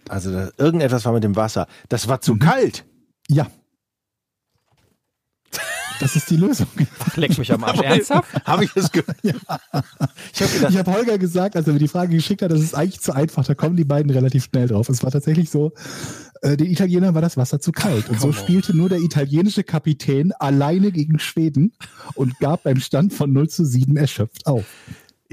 also 0.09 0.31
das, 0.31 0.53
irgendetwas 0.57 1.05
war 1.05 1.13
mit 1.13 1.23
dem 1.23 1.35
Wasser. 1.35 1.67
Das 1.89 2.07
war 2.07 2.21
zu 2.21 2.37
kalt. 2.37 2.85
Ja. 3.27 3.49
Das 5.99 6.15
ist 6.15 6.31
die 6.31 6.35
Lösung. 6.35 6.67
Leck 7.15 7.37
mich 7.37 7.51
am 7.51 7.63
Arsch. 7.63 7.79
Ernsthaft? 7.79 8.27
Habe 8.45 8.63
ich 8.65 8.73
das 8.73 8.91
gehört? 8.91 9.17
Ich 9.23 10.41
habe 10.41 10.51
gedacht, 10.51 10.71
Ich 10.71 10.77
habe 10.79 10.91
Holger 10.91 11.17
gesagt, 11.19 11.55
als 11.55 11.67
er 11.67 11.73
mir 11.73 11.79
die 11.79 11.87
Frage 11.87 12.15
geschickt 12.15 12.41
hat, 12.41 12.51
das 12.51 12.61
ist 12.61 12.73
eigentlich 12.73 13.01
zu 13.01 13.13
einfach. 13.13 13.45
Da 13.45 13.53
kommen 13.53 13.77
die 13.77 13.83
beiden 13.83 14.11
relativ 14.11 14.45
schnell 14.45 14.67
drauf. 14.67 14.89
Es 14.89 15.03
war 15.03 15.11
tatsächlich 15.11 15.51
so, 15.51 15.73
äh, 16.41 16.57
den 16.57 16.71
Italienern 16.71 17.13
war 17.13 17.21
das 17.21 17.37
Wasser 17.37 17.59
zu 17.59 17.71
kalt. 17.71 18.09
Und 18.09 18.19
so 18.19 18.31
spielte 18.31 18.75
nur 18.75 18.89
der 18.89 18.99
italienische 18.99 19.63
Kapitän 19.63 20.31
alleine 20.39 20.91
gegen 20.91 21.19
Schweden 21.19 21.73
und 22.15 22.39
gab 22.39 22.63
beim 22.63 22.79
Stand 22.79 23.13
von 23.13 23.31
0 23.31 23.49
zu 23.49 23.63
7 23.63 23.95
erschöpft 23.95 24.47
auf. 24.47 24.65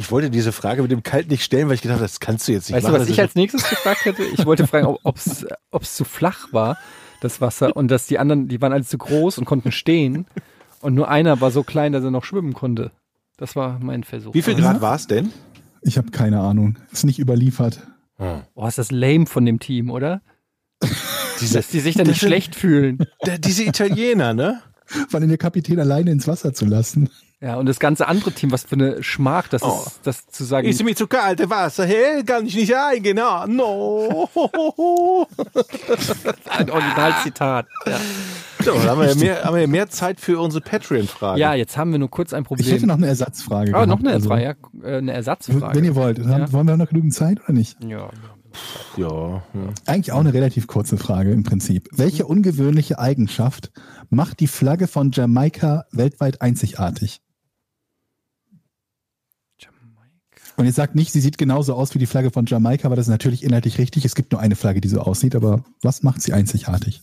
Ich 0.01 0.11
wollte 0.13 0.31
diese 0.31 0.53
Frage 0.53 0.81
mit 0.83 0.91
dem 0.93 1.03
Kalt 1.03 1.29
nicht 1.29 1.43
stellen, 1.43 1.67
weil 1.67 1.75
ich 1.75 1.83
gedacht 1.83 1.97
habe, 1.97 2.05
das 2.05 2.21
kannst 2.21 2.47
du 2.47 2.53
jetzt 2.53 2.69
nicht 2.69 2.77
Weißt 2.77 2.87
du, 2.87 2.93
machen. 2.93 3.01
was 3.01 3.09
Das 3.09 3.11
ich 3.11 3.19
ist- 3.19 3.23
als 3.25 3.35
nächstes 3.35 3.69
gefragt 3.69 4.05
hätte? 4.05 4.23
Ich 4.23 4.47
wollte 4.47 4.67
fragen, 4.67 4.97
ob 5.03 5.17
es 5.17 5.95
zu 5.97 6.05
flach 6.05 6.53
war, 6.53 6.79
das 7.21 7.41
Wasser, 7.41 7.75
und 7.77 7.89
dass 7.91 8.07
die 8.07 8.19
anderen, 8.21 8.47
die 8.47 8.61
waren 8.61 8.73
alle 8.73 8.85
zu 8.85 8.97
groß 8.97 9.39
und 9.39 9.45
konnten 9.45 9.73
stehen. 9.73 10.27
Und 10.81 10.95
nur 10.95 11.09
einer 11.09 11.41
war 11.41 11.51
so 11.51 11.65
klein, 11.65 11.93
dass 11.93 12.05
er 12.05 12.13
noch 12.13 12.25
schwimmen 12.25 12.53
konnte. 12.55 12.93
Das 13.39 13.57
war 13.57 13.81
mein 13.81 14.05
Versuch. 14.05 14.35
Wie 14.35 14.43
viel 14.43 14.55
Grad 14.55 14.81
war 14.81 14.95
es 14.95 15.09
denn? 15.09 15.33
Ich 15.83 15.99
habe 15.99 16.11
keine 16.13 16.41
Ahnung. 16.41 16.77
Ist 16.93 17.05
nicht 17.05 17.19
überliefert. 17.19 17.81
Boah, 18.17 18.69
ist 18.69 18.79
das 18.79 18.93
lame 18.93 19.27
von 19.27 19.45
dem 19.45 19.59
Team, 19.59 19.91
oder? 19.91 20.23
Dass 21.53 21.69
die 21.69 21.81
sich 21.81 21.97
dann 21.97 22.07
nicht 22.09 22.21
schlecht 22.21 22.55
fühlen. 22.57 22.99
Diese 23.41 23.65
Italiener, 23.65 24.35
ne? 24.35 24.61
Vor 25.09 25.21
allem 25.21 25.29
der 25.29 25.39
Kapitän 25.39 25.79
alleine 25.81 26.11
ins 26.11 26.27
Wasser 26.29 26.53
zu 26.55 26.65
lassen. 26.67 27.11
Ja, 27.41 27.55
und 27.55 27.67
das 27.67 27.79
ganze 27.79 28.09
andere 28.09 28.33
Team, 28.33 28.51
was 28.51 28.65
für 28.65 28.75
eine 28.75 29.01
Schmach, 29.03 29.47
das 29.47 29.63
Oh. 29.63 29.85
ist, 29.87 30.01
das 30.03 30.27
zu 30.27 30.43
sagen. 30.43 30.67
Ist 30.67 30.83
mir 30.83 30.97
zu 30.97 31.07
kalte 31.07 31.49
Wasser, 31.49 31.87
hey, 31.87 32.25
kann 32.25 32.45
ich 32.47 32.57
nicht 32.57 32.75
eingehen. 32.75 33.17
Ah, 33.21 33.47
no. 33.47 34.29
ein 36.51 36.71
Originalzitat. 36.71 37.67
Ja. 37.87 38.01
So, 38.65 38.73
dann 38.75 38.89
haben 38.89 39.01
wir, 39.01 39.09
ja 39.11 39.15
mehr, 39.15 39.45
haben 39.45 39.55
wir 39.55 39.61
ja 39.63 39.67
mehr 39.69 39.89
Zeit 39.89 40.19
für 40.21 40.41
unsere 40.41 40.63
Patreon-Fragen. 40.65 41.39
ja, 41.39 41.55
jetzt 41.55 41.77
haben 41.77 41.93
wir 41.93 41.99
nur 42.01 42.11
kurz 42.11 42.33
ein 42.33 42.43
Ich 42.43 42.51
hätte 42.51 42.65
Problem. 42.65 42.87
noch 42.89 42.97
eine 42.97 43.07
Ersatzfrage. 43.07 43.73
Ah, 43.75 43.87
noch 43.87 43.99
gehabt. 43.99 44.01
eine, 44.07 44.15
Also, 44.15 44.29
Frage, 44.31 44.43
ja, 44.43 44.55
äh, 44.89 44.97
eine 44.99 45.13
Ersatzfrage. 45.13 45.77
Wenn 45.77 45.85
ihr 45.85 45.95
wollt. 45.95 46.19
Ja. 46.19 46.51
Wollen 46.53 46.67
wir 46.67 46.77
noch 46.77 46.89
genügend 46.89 47.15
Zeit 47.15 47.39
oder 47.45 47.53
nicht? 47.53 47.77
ja. 47.85 48.09
Ja. 48.97 49.43
Eigentlich 49.87 50.13
auch 50.13 50.21
eine 50.21 50.33
relativ 50.35 50.67
kurze 50.67 50.97
Frage 50.97 51.33
im 51.33 51.43
Prinzip. 51.43 51.89
Welche 51.93 52.27
ungewöhnliche 52.27 52.99
Eigenschaft 52.99 53.71
macht 54.11 54.41
die 54.41 54.47
Flagge 54.47 54.87
von 54.89 55.11
Jamaika 55.13 55.87
weltweit 55.93 56.41
einzigartig? 56.41 57.21
Und 60.57 60.65
ihr 60.67 60.73
sagt 60.73 60.97
nicht, 60.97 61.13
sie 61.13 61.21
sieht 61.21 61.39
genauso 61.39 61.75
aus 61.75 61.95
wie 61.95 62.01
die 62.01 62.07
Flagge 62.07 62.33
von 62.33 62.45
Jamaika, 62.45 62.89
aber 62.89 62.97
das 62.97 63.07
ist 63.07 63.11
natürlich 63.11 63.45
inhaltlich 63.45 63.79
richtig. 63.79 64.05
Es 64.05 64.17
gibt 64.17 64.33
nur 64.33 64.41
eine 64.41 64.57
Flagge, 64.57 64.81
die 64.81 64.89
so 64.89 65.01
aussieht, 65.01 65.37
aber 65.37 65.65
was 65.83 66.03
macht 66.03 66.21
sie 66.21 66.33
einzigartig? 66.33 67.01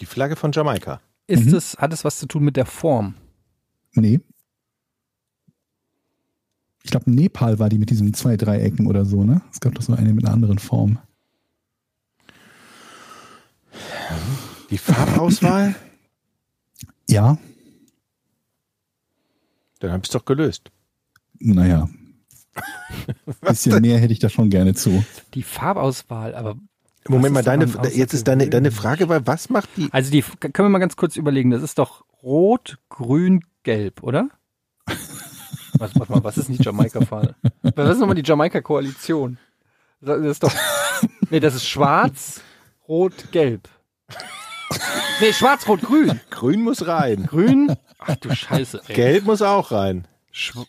Die 0.00 0.04
Flagge 0.06 0.36
von 0.36 0.52
Jamaika. 0.52 1.00
Ist 1.26 1.46
Mhm. 1.46 1.54
es, 1.54 1.76
hat 1.78 1.92
es 1.94 2.04
was 2.04 2.18
zu 2.18 2.26
tun 2.26 2.44
mit 2.44 2.56
der 2.56 2.66
Form? 2.66 3.14
Nee, 3.94 4.20
Ich 6.84 6.90
glaube, 6.90 7.10
Nepal 7.10 7.58
war 7.58 7.68
die 7.68 7.78
mit 7.78 7.90
diesen 7.90 8.14
zwei 8.14 8.36
Dreiecken 8.36 8.86
oder 8.86 9.04
so, 9.04 9.24
ne? 9.24 9.42
Es 9.52 9.60
gab 9.60 9.74
doch 9.74 9.82
so 9.82 9.92
eine 9.94 10.12
mit 10.14 10.24
einer 10.24 10.32
anderen 10.34 10.58
Form. 10.58 10.98
Die 14.70 14.78
Farbauswahl? 14.78 15.74
Ja, 17.10 17.38
Dann 19.78 19.92
habe 19.92 20.02
ich 20.02 20.08
es 20.08 20.12
doch 20.12 20.26
gelöst. 20.26 20.70
naja. 21.38 21.88
Bisschen 23.40 23.80
mehr 23.80 23.98
hätte 23.98 24.12
ich 24.12 24.18
da 24.18 24.28
schon 24.28 24.50
gerne 24.50 24.74
zu. 24.74 25.02
Die 25.32 25.42
Farbauswahl, 25.42 26.34
aber 26.34 26.56
Moment 27.08 27.32
mal, 27.32 27.42
deine, 27.42 27.64
jetzt 27.94 28.12
ist 28.12 28.28
deine, 28.28 28.50
deine? 28.50 28.70
Frage 28.70 29.08
war, 29.08 29.26
was 29.26 29.48
macht 29.48 29.70
die? 29.78 29.88
Also 29.90 30.10
die 30.10 30.20
können 30.20 30.66
wir 30.66 30.68
mal 30.68 30.78
ganz 30.80 30.96
kurz 30.96 31.16
überlegen. 31.16 31.50
Das 31.50 31.62
ist 31.62 31.78
doch 31.78 32.04
rot, 32.22 32.78
grün, 32.90 33.42
gelb, 33.62 34.02
oder? 34.02 34.28
Was, 35.78 35.98
warte 35.98 36.12
mal, 36.12 36.24
was 36.24 36.38
ist 36.38 36.48
nicht 36.48 36.64
Jamaika-Fall? 36.64 37.34
Was 37.74 37.90
ist 37.90 37.98
nochmal 37.98 38.14
die 38.16 38.22
Jamaika-Koalition? 38.28 39.38
Das 40.00 40.18
ist 40.20 40.42
doch. 40.42 40.52
Nee, 41.30 41.40
das 41.40 41.54
ist 41.54 41.66
schwarz, 41.68 42.40
rot, 42.88 43.12
gelb. 43.32 43.68
Nee, 45.20 45.32
schwarz, 45.32 45.66
rot, 45.68 45.80
grün. 45.82 46.20
Grün 46.30 46.62
muss 46.62 46.86
rein. 46.86 47.26
Grün. 47.26 47.74
Ach 47.98 48.16
du 48.16 48.34
Scheiße. 48.34 48.80
Ey. 48.88 48.94
Gelb 48.94 49.24
muss 49.24 49.42
auch 49.42 49.70
rein. 49.72 50.06
Schw 50.30 50.60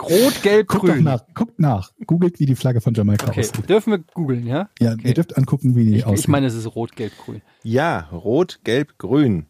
Rot, 0.00 0.42
gelb, 0.42 0.66
Guckt 0.68 0.88
doch 0.88 0.94
grün. 0.94 1.04
nach, 1.04 1.22
guckt 1.34 1.58
nach. 1.58 1.92
Googelt, 2.06 2.40
wie 2.40 2.46
die 2.46 2.56
Flagge 2.56 2.80
von 2.80 2.94
Jamaika 2.94 3.28
Okay, 3.28 3.40
aussieht. 3.40 3.68
dürfen 3.68 3.90
wir 3.90 3.98
googeln, 3.98 4.46
ja? 4.46 4.70
Ja, 4.80 4.92
okay. 4.92 5.08
ihr 5.08 5.14
dürft 5.14 5.36
angucken, 5.36 5.76
wie 5.76 5.84
die 5.84 5.96
Ich, 5.98 6.06
aussieht. 6.06 6.20
ich 6.20 6.28
meine, 6.28 6.46
es 6.46 6.54
ist 6.54 6.66
rot, 6.74 6.96
gelb, 6.96 7.12
grün. 7.24 7.42
Ja, 7.62 8.08
rot, 8.10 8.60
gelb, 8.64 8.96
grün. 8.98 9.46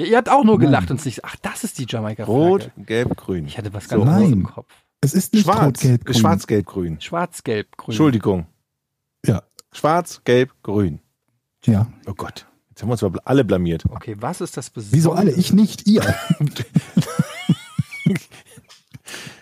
Ja, 0.00 0.06
ihr 0.06 0.16
habt 0.16 0.30
auch 0.30 0.44
nur 0.44 0.56
Nein. 0.58 0.66
gelacht 0.68 0.90
und 0.90 1.04
nicht. 1.04 1.24
Ach, 1.24 1.36
das 1.42 1.62
ist 1.62 1.78
die 1.78 1.84
Jamaika-Flagge. 1.86 2.30
Rot, 2.40 2.70
gelb, 2.78 3.16
grün. 3.18 3.46
Ich 3.46 3.58
hatte 3.58 3.72
was 3.74 3.84
So. 3.84 3.90
ganz 3.96 4.02
anderes 4.08 4.22
Nein. 4.22 4.32
im 4.32 4.44
Kopf. 4.44 4.72
es 5.02 5.12
ist 5.12 5.34
nicht 5.34 5.44
Schwarz. 5.44 5.60
rot, 5.66 5.80
gelb, 5.80 6.04
grün. 6.06 6.14
Schwarz, 6.18 6.46
gelb, 6.46 6.66
grün. 6.66 7.00
Schwarz, 7.00 7.44
gelb, 7.44 7.76
grün. 7.76 7.92
Entschuldigung. 7.92 8.46
Ja, 9.26 9.42
Schwarz, 9.72 10.22
gelb, 10.24 10.52
grün. 10.62 11.00
ja. 11.66 11.86
Oh 12.06 12.14
Gott. 12.14 12.46
Jetzt 12.70 12.80
haben 12.82 12.88
wir 12.88 12.92
uns 12.92 13.02
aber 13.04 13.20
alle 13.26 13.44
blamiert. 13.44 13.84
Okay, 13.90 14.16
was 14.20 14.40
ist 14.40 14.56
das 14.56 14.70
Besondere? 14.70 14.96
Wieso 14.96 15.12
alle? 15.12 15.32
Ich 15.32 15.52
nicht, 15.52 15.86
ihr. 15.86 16.02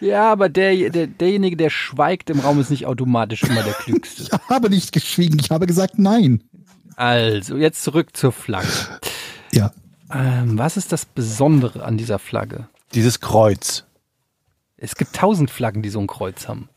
Ja, 0.00 0.30
aber 0.30 0.48
der, 0.48 0.90
der, 0.90 1.06
derjenige, 1.08 1.56
der 1.56 1.70
schweigt 1.70 2.30
im 2.30 2.38
Raum, 2.38 2.60
ist 2.60 2.70
nicht 2.70 2.86
automatisch 2.86 3.42
immer 3.42 3.62
der 3.64 3.72
Klügste. 3.72 4.22
Ich 4.22 4.30
habe 4.48 4.70
nicht 4.70 4.92
geschwiegen. 4.92 5.38
Ich 5.40 5.50
habe 5.50 5.66
gesagt 5.66 5.98
nein. 5.98 6.44
Also, 6.94 7.56
jetzt 7.56 7.82
zurück 7.82 8.16
zur 8.16 8.30
Flagge. 8.32 8.68
Ja. 9.52 9.72
Ähm, 10.10 10.58
was 10.58 10.76
ist 10.76 10.92
das 10.92 11.04
Besondere 11.04 11.84
an 11.84 11.98
dieser 11.98 12.18
Flagge? 12.18 12.68
Dieses 12.94 13.20
Kreuz. 13.20 13.84
Es 14.76 14.94
gibt 14.94 15.14
tausend 15.14 15.50
Flaggen, 15.50 15.82
die 15.82 15.90
so 15.90 16.00
ein 16.00 16.06
Kreuz 16.06 16.48
haben. 16.48 16.68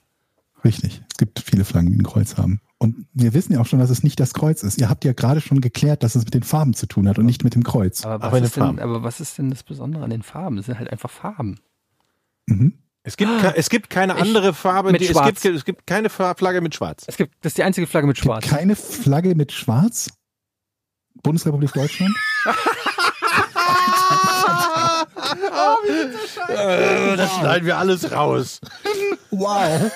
Richtig. 0.66 1.02
Es 1.12 1.18
gibt 1.18 1.40
viele 1.40 1.64
Flaggen, 1.66 1.92
die 1.92 1.98
ein 1.98 2.04
Kreuz 2.04 2.38
haben. 2.38 2.62
Und 2.78 3.06
wir 3.14 3.34
wissen 3.34 3.54
ja 3.54 3.62
auch 3.62 3.66
schon, 3.68 3.80
dass 3.80 3.90
es 3.92 4.04
nicht 4.04 4.20
das 4.20 4.34
Kreuz 4.34 4.64
ist. 4.64 4.80
Ihr 4.82 4.90
habt 4.90 5.06
ja 5.06 5.14
gerade 5.14 5.40
schon 5.40 5.62
geklärt, 5.62 6.02
dass 6.04 6.16
es 6.16 6.26
mit 6.26 6.34
den 6.34 6.44
Farben 6.44 6.74
zu 6.74 6.88
tun 6.88 7.08
hat 7.08 7.20
und 7.20 7.26
nicht 7.26 7.44
mit 7.44 7.54
dem 7.56 7.64
Kreuz. 7.64 8.04
Aber 8.06 8.20
was, 8.22 8.28
Aber 8.34 8.40
ist, 8.42 8.56
denn, 8.58 8.80
aber 8.80 9.04
was 9.04 9.20
ist 9.22 9.38
denn 9.38 9.50
das 9.52 9.64
Besondere 9.64 10.04
an 10.04 10.10
den 10.10 10.24
Farben? 10.24 10.58
Es 10.58 10.66
sind 10.66 10.80
halt 10.80 10.92
einfach 10.92 11.10
Farben. 11.12 11.60
Mhm. 12.48 12.74
Es 13.04 13.18
gibt, 13.18 13.32
ke- 13.40 13.54
es 13.56 13.70
gibt 13.70 13.90
keine 13.90 14.14
Ich- 14.16 14.22
andere 14.22 14.54
Farbe. 14.54 14.92
mit 14.92 15.02
die, 15.02 15.06
es, 15.06 15.12
Schwarz. 15.12 15.42
gibt, 15.42 15.56
es 15.56 15.66
gibt 15.66 15.88
keine 15.88 16.10
Flagge 16.10 16.62
mit 16.62 16.76
Schwarz. 16.76 17.04
Es 17.08 17.18
gibt, 17.18 17.34
das 17.42 17.52
ist 17.52 17.58
die 17.58 17.64
einzige 17.64 17.88
Flagge 17.88 18.08
mit 18.08 18.18
Schwarz. 18.18 18.46
Keine 18.48 18.76
Flagge 18.76 19.36
mit 19.36 19.52
Schwarz? 19.52 20.10
Bundesrepublik 21.24 21.72
Deutschland? 21.74 22.16
Äh, 26.48 27.18
das 27.18 27.32
schneiden 27.36 27.66
wir 27.66 27.78
alles 27.78 28.12
raus. 28.12 28.60
Wow. 29.32 29.92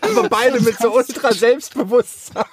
Aber 0.00 0.28
beide 0.28 0.60
mit 0.60 0.78
so 0.78 0.94
ultra 0.94 1.32
Selbstbewusstsein. 1.32 2.44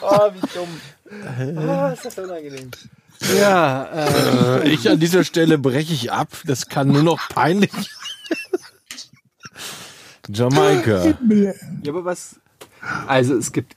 oh, 0.00 0.30
wie 0.32 0.40
dumm. 0.54 0.80
Oh, 1.68 1.92
ist 1.92 2.04
das 2.04 2.18
unangenehm. 2.18 2.70
Ja, 3.38 3.84
Äh, 4.62 4.68
ich 4.68 4.88
an 4.88 4.98
dieser 4.98 5.24
Stelle 5.24 5.58
breche 5.58 5.92
ich 5.92 6.10
ab. 6.12 6.28
Das 6.44 6.68
kann 6.68 6.88
nur 6.88 7.02
noch 7.02 7.28
peinlich. 7.28 7.70
Jamaika. 10.28 11.04
ja, 11.28 11.52
aber 11.88 12.04
was? 12.04 12.40
Also 13.06 13.36
es 13.36 13.52
gibt 13.52 13.76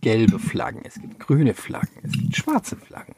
gelbe 0.00 0.38
Flaggen, 0.38 0.82
es 0.84 0.94
gibt 0.94 1.18
grüne 1.20 1.54
Flaggen, 1.54 2.02
es 2.02 2.12
gibt 2.12 2.36
schwarze 2.36 2.76
Flaggen. 2.76 3.14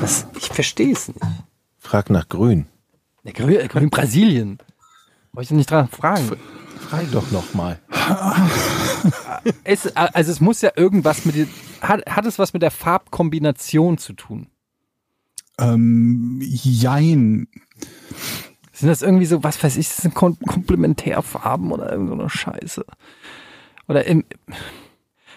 Das, 0.00 0.26
ich 0.36 0.48
verstehe 0.48 0.92
es 0.92 1.08
nicht. 1.08 1.20
Frag 1.78 2.10
nach 2.10 2.28
Grün. 2.28 2.66
Der 3.24 3.32
grün, 3.32 3.56
äh, 3.56 3.68
grün 3.68 3.90
Brasilien. 3.90 4.58
Wollte 5.32 5.52
ich 5.52 5.56
nicht 5.56 5.70
dran 5.70 5.88
fragen. 5.88 6.30
Frag 6.88 7.10
doch 7.12 7.30
noch 7.30 7.54
mal. 7.54 7.80
Es, 9.62 9.94
also 9.94 10.32
es 10.32 10.40
muss 10.40 10.60
ja 10.60 10.72
irgendwas 10.74 11.24
mit 11.24 11.48
hat, 11.80 12.04
hat 12.08 12.26
es 12.26 12.38
was 12.38 12.52
mit 12.52 12.62
der 12.62 12.72
Farbkombination 12.72 13.98
zu 13.98 14.12
tun? 14.12 14.48
Ähm, 15.58 16.40
jein. 16.42 17.48
Sind 18.72 18.88
das 18.88 19.02
irgendwie 19.02 19.26
so, 19.26 19.42
was 19.42 19.62
weiß 19.62 19.76
ich, 19.76 19.88
das 19.88 19.98
sind 19.98 20.14
Kom 20.14 20.38
Komplementärfarben 20.40 21.70
oder 21.70 21.92
irgend 21.92 22.08
so 22.08 22.14
eine 22.14 22.28
Scheiße? 22.28 22.84
Oder 23.88 24.04
im, 24.06 24.24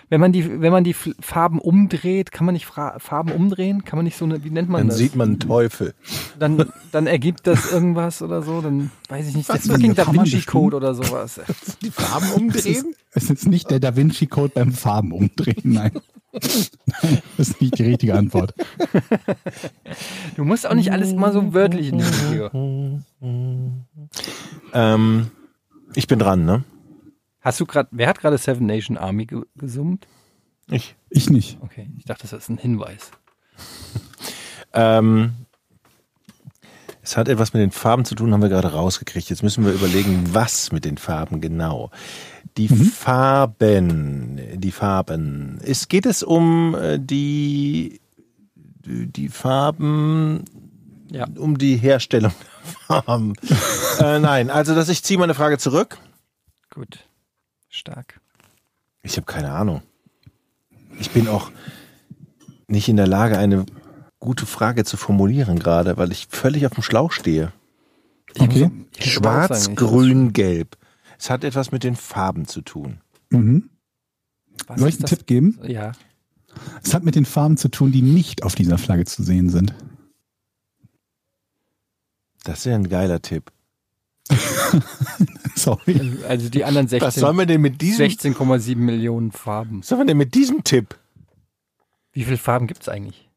wenn 0.10 0.20
man 0.20 0.32
die, 0.32 0.62
wenn 0.62 0.72
man 0.72 0.84
die 0.84 0.94
Farben 0.94 1.60
umdreht, 1.60 2.32
kann 2.32 2.46
man 2.46 2.54
nicht 2.54 2.66
Fra 2.66 2.98
Farben 3.00 3.32
umdrehen? 3.32 3.84
Kann 3.86 3.98
man 3.98 4.06
nicht 4.06 4.18
so 4.18 4.26
eine, 4.26 4.44
wie 4.44 4.50
nennt 4.50 4.68
man 4.70 4.82
Dann 4.82 4.88
das? 4.90 4.98
sieht 4.98 5.16
man 5.16 5.30
einen 5.30 5.40
Teufel. 5.40 5.94
dann, 6.40 6.66
dann 6.92 7.08
ergibt 7.08 7.46
das 7.48 7.72
irgendwas 7.72 8.22
oder 8.22 8.42
so, 8.42 8.62
dann 8.62 8.92
weiß 9.10 9.28
ich 9.30 9.36
nicht, 9.36 9.48
der 9.50 9.56
Was? 9.56 9.68
fucking 9.68 9.96
Da 9.96 10.12
Vinci 10.12 10.42
Code 10.42 10.76
oder 10.78 10.94
sowas. 10.96 11.40
Die 11.82 11.92
Farben 11.92 12.26
Es 12.26 12.32
ist, 12.32 12.38
umdrehen? 12.38 12.96
es 13.14 13.30
ist 13.30 13.48
nicht 13.48 13.70
der 13.72 13.80
Da 13.80 13.96
Vinci 13.96 14.28
Code 14.28 14.52
beim 14.56 14.72
Farben 14.72 15.12
umdrehen. 15.12 15.62
Nein. 15.64 15.92
Das 16.32 17.50
ist 17.50 17.60
nicht 17.60 17.80
die 17.80 17.84
richtige 17.84 18.14
Antwort. 18.14 18.54
Du 20.36 20.44
musst 20.44 20.68
auch 20.68 20.76
nicht 20.76 20.92
alles 20.92 21.12
immer 21.12 21.32
so 21.32 21.56
wörtlich 21.56 21.92
nehmen 21.92 22.06
hier. 22.30 22.52
Ähm, 24.74 25.28
ich 25.96 26.06
bin 26.08 26.20
dran, 26.20 26.46
ne? 26.46 26.64
Hast 27.42 27.60
du 27.60 27.66
gerade, 27.66 27.90
wer 27.92 28.08
hat 28.08 28.20
gerade 28.20 28.38
Seven 28.38 28.66
Nation 28.66 28.98
Army 28.98 29.26
ge 29.26 29.44
gesummt? 29.56 30.08
Ich. 30.70 30.96
Ich 31.10 31.30
nicht. 31.30 31.58
Okay, 31.62 31.90
ich 31.98 32.06
dachte, 32.06 32.24
das 32.24 32.34
ist 32.34 32.50
ein 32.50 32.58
Hinweis. 32.58 33.12
Ähm, 34.74 35.34
es 37.02 37.18
hat 37.18 37.28
etwas 37.28 37.54
mit 37.54 37.62
den 37.62 37.72
Farben 37.72 38.06
zu 38.06 38.14
tun, 38.16 38.32
haben 38.34 38.42
wir 38.42 38.50
gerade 38.50 38.72
rausgekriegt. 38.72 39.30
Jetzt 39.30 39.42
müssen 39.42 39.66
wir 39.66 39.72
überlegen, 39.74 40.30
was 40.34 40.72
mit 40.72 40.86
den 40.86 40.98
Farben 40.98 41.42
genau. 41.42 41.90
Die 42.58 42.68
Farben, 42.68 44.40
die 44.60 44.72
Farben. 44.72 45.60
Es 45.64 45.88
geht 45.88 46.06
es 46.06 46.24
um 46.24 46.76
äh, 46.76 47.00
die 47.00 48.00
die 48.86 49.30
Farben, 49.30 50.44
Ja. 51.12 51.26
um 51.38 51.58
die 51.58 51.78
Herstellung 51.78 52.34
der 52.40 53.02
Farben. 53.04 53.34
äh, 54.00 54.20
nein, 54.20 54.50
also 54.50 54.76
dass 54.76 54.90
ich 54.90 55.04
ziehe 55.04 55.20
meine 55.20 55.36
Frage 55.36 55.58
zurück. 55.58 55.98
Gut. 56.72 57.00
Stark. 57.70 58.20
Ich 59.04 59.16
habe 59.16 59.26
keine 59.26 59.52
Ahnung. 59.52 59.82
Ich 61.00 61.12
bin 61.12 61.28
auch 61.28 61.52
nicht 62.68 62.90
in 62.90 62.98
der 62.98 63.08
Lage, 63.08 63.38
eine 63.38 63.66
gute 64.20 64.46
Frage 64.46 64.84
zu 64.84 64.98
formulieren 64.98 65.60
gerade, 65.60 65.98
weil 65.98 66.12
ich 66.12 66.28
völlig 66.30 66.66
auf 66.66 66.74
dem 66.74 66.84
Schlauch 66.84 67.12
stehe. 67.12 67.54
Okay. 68.38 68.66
Auch 68.66 69.02
Schwarz, 69.02 69.76
grün, 69.76 70.34
gelb. 70.34 70.78
Es 71.18 71.30
hat 71.30 71.44
etwas 71.44 71.72
mit 71.72 71.84
den 71.84 71.96
Farben 71.96 72.48
zu 72.48 72.62
tun. 72.62 73.02
Mhm. 73.30 73.70
Was 74.68 74.80
Soll 74.80 74.90
ich 74.90 74.96
einen 74.96 75.02
das? 75.02 75.10
Tipp 75.12 75.26
geben? 75.26 75.60
Ja. 75.64 75.94
Es 76.84 76.94
hat 76.94 77.04
mit 77.04 77.16
den 77.16 77.26
Farben 77.26 77.58
zu 77.58 77.70
tun, 77.70 77.92
die 77.92 78.02
nicht 78.02 78.44
auf 78.44 78.56
dieser 78.56 78.78
Flagge 78.78 79.06
zu 79.06 79.24
sehen 79.24 79.50
sind. 79.50 79.74
Das 82.44 82.60
ist 82.60 82.66
ja 82.66 82.76
ein 82.76 82.90
geiler 82.90 83.22
Tipp. 83.22 83.52
Sorry. 85.60 86.00
Also 86.28 86.50
die 86.50 86.64
anderen 86.64 86.90
Was 86.92 87.16
sollen 87.16 87.36
16 87.36 87.38
wir 87.38 87.46
denn 87.46 87.62
mit 87.62 87.82
diesem, 87.82 88.06
16,7 88.06 88.76
Millionen 88.78 89.32
Farben. 89.32 89.80
was 89.82 89.88
sollen 89.88 90.02
wir 90.02 90.06
denn 90.06 90.18
mit 90.18 90.34
diesem 90.36 90.64
Tipp? 90.64 90.98
Wie 92.14 92.24
viele 92.24 92.38
Farben 92.38 92.68
gibt 92.68 92.82
es 92.82 92.90
eigentlich? 92.90 93.30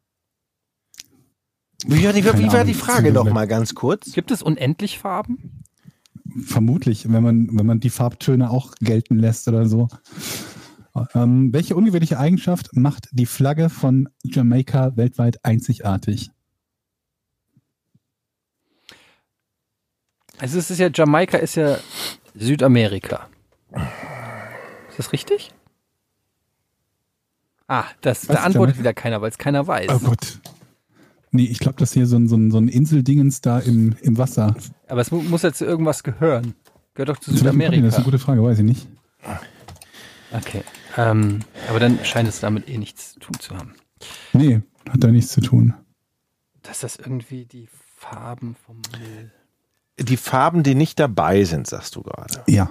Wie 1.84 2.04
war 2.04 2.12
die, 2.12 2.22
Keine 2.22 2.38
wie 2.38 2.46
war 2.46 2.54
Ahnung. 2.54 2.66
die 2.68 2.74
Frage 2.74 3.12
noch 3.12 3.30
mal 3.30 3.46
ganz 3.46 3.74
kurz? 3.74 4.12
Gibt 4.12 4.30
es 4.30 4.42
unendlich 4.42 4.98
Farben? 4.98 5.62
Vermutlich, 6.44 7.10
wenn 7.12 7.22
man, 7.22 7.48
wenn 7.52 7.66
man 7.66 7.80
die 7.80 7.90
Farbtöne 7.90 8.50
auch 8.50 8.72
gelten 8.80 9.18
lässt 9.18 9.48
oder 9.48 9.66
so. 9.66 9.88
Ähm, 11.14 11.52
welche 11.52 11.74
ungewöhnliche 11.74 12.18
Eigenschaft 12.18 12.70
macht 12.76 13.08
die 13.12 13.26
Flagge 13.26 13.68
von 13.68 14.08
Jamaika 14.22 14.96
weltweit 14.96 15.44
einzigartig? 15.44 16.30
Also 20.42 20.58
es 20.58 20.72
ist 20.72 20.78
ja, 20.78 20.90
Jamaika 20.92 21.38
ist 21.38 21.54
ja 21.54 21.78
Südamerika. 22.34 23.28
Ist 24.88 24.98
das 24.98 25.12
richtig? 25.12 25.54
Ah, 27.68 27.84
das, 28.00 28.28
Was, 28.28 28.36
da 28.38 28.42
antwortet 28.42 28.74
Jamaika? 28.74 28.78
wieder 28.80 28.92
keiner, 28.92 29.22
weil 29.22 29.30
es 29.30 29.38
keiner 29.38 29.68
weiß. 29.68 29.88
Oh 29.88 30.00
Gott. 30.00 30.40
Nee, 31.30 31.44
ich 31.44 31.60
glaube, 31.60 31.76
das 31.78 31.90
ist 31.90 31.94
hier 31.94 32.08
so 32.08 32.16
ein, 32.16 32.26
so 32.26 32.34
ein, 32.34 32.50
so 32.50 32.58
ein 32.58 32.66
Inseldingens 32.66 33.40
da 33.40 33.60
im, 33.60 33.94
im 34.02 34.18
Wasser. 34.18 34.56
Aber 34.88 35.00
es 35.00 35.12
mu 35.12 35.22
muss 35.22 35.42
jetzt 35.42 35.58
zu 35.58 35.64
irgendwas 35.64 36.02
gehören. 36.02 36.56
Gehört 36.94 37.10
doch 37.10 37.18
zu 37.20 37.30
welchem 37.30 37.46
Kontinent? 37.46 37.84
Das 37.84 37.94
ist 37.94 37.94
Südamerika. 37.94 37.96
eine 37.96 38.04
gute 38.04 38.18
Frage, 38.18 38.42
weiß 38.42 38.58
ich 38.58 38.64
nicht. 38.64 38.88
Okay. 40.32 40.64
Ähm, 40.96 41.38
aber 41.68 41.78
dann 41.78 42.04
scheint 42.04 42.28
es 42.28 42.40
damit 42.40 42.68
eh 42.68 42.78
nichts 42.78 43.12
zu 43.12 43.20
tun 43.20 43.38
zu 43.38 43.56
haben. 43.56 43.76
Nee, 44.32 44.60
hat 44.90 45.04
da 45.04 45.06
nichts 45.06 45.30
zu 45.30 45.40
tun. 45.40 45.74
Dass 46.62 46.80
das 46.80 46.96
irgendwie 46.96 47.44
die 47.44 47.68
Farben 47.96 48.56
vom 48.66 48.82
Müll. 48.90 49.30
Die 50.02 50.16
Farben, 50.16 50.62
die 50.62 50.74
nicht 50.74 50.98
dabei 50.98 51.44
sind, 51.44 51.66
sagst 51.66 51.96
du 51.96 52.02
gerade. 52.02 52.42
Ja. 52.46 52.70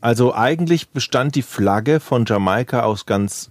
Also 0.00 0.34
eigentlich 0.34 0.90
bestand 0.90 1.34
die 1.34 1.42
Flagge 1.42 2.00
von 2.00 2.24
Jamaika 2.26 2.82
aus 2.82 3.04
ganz, 3.04 3.50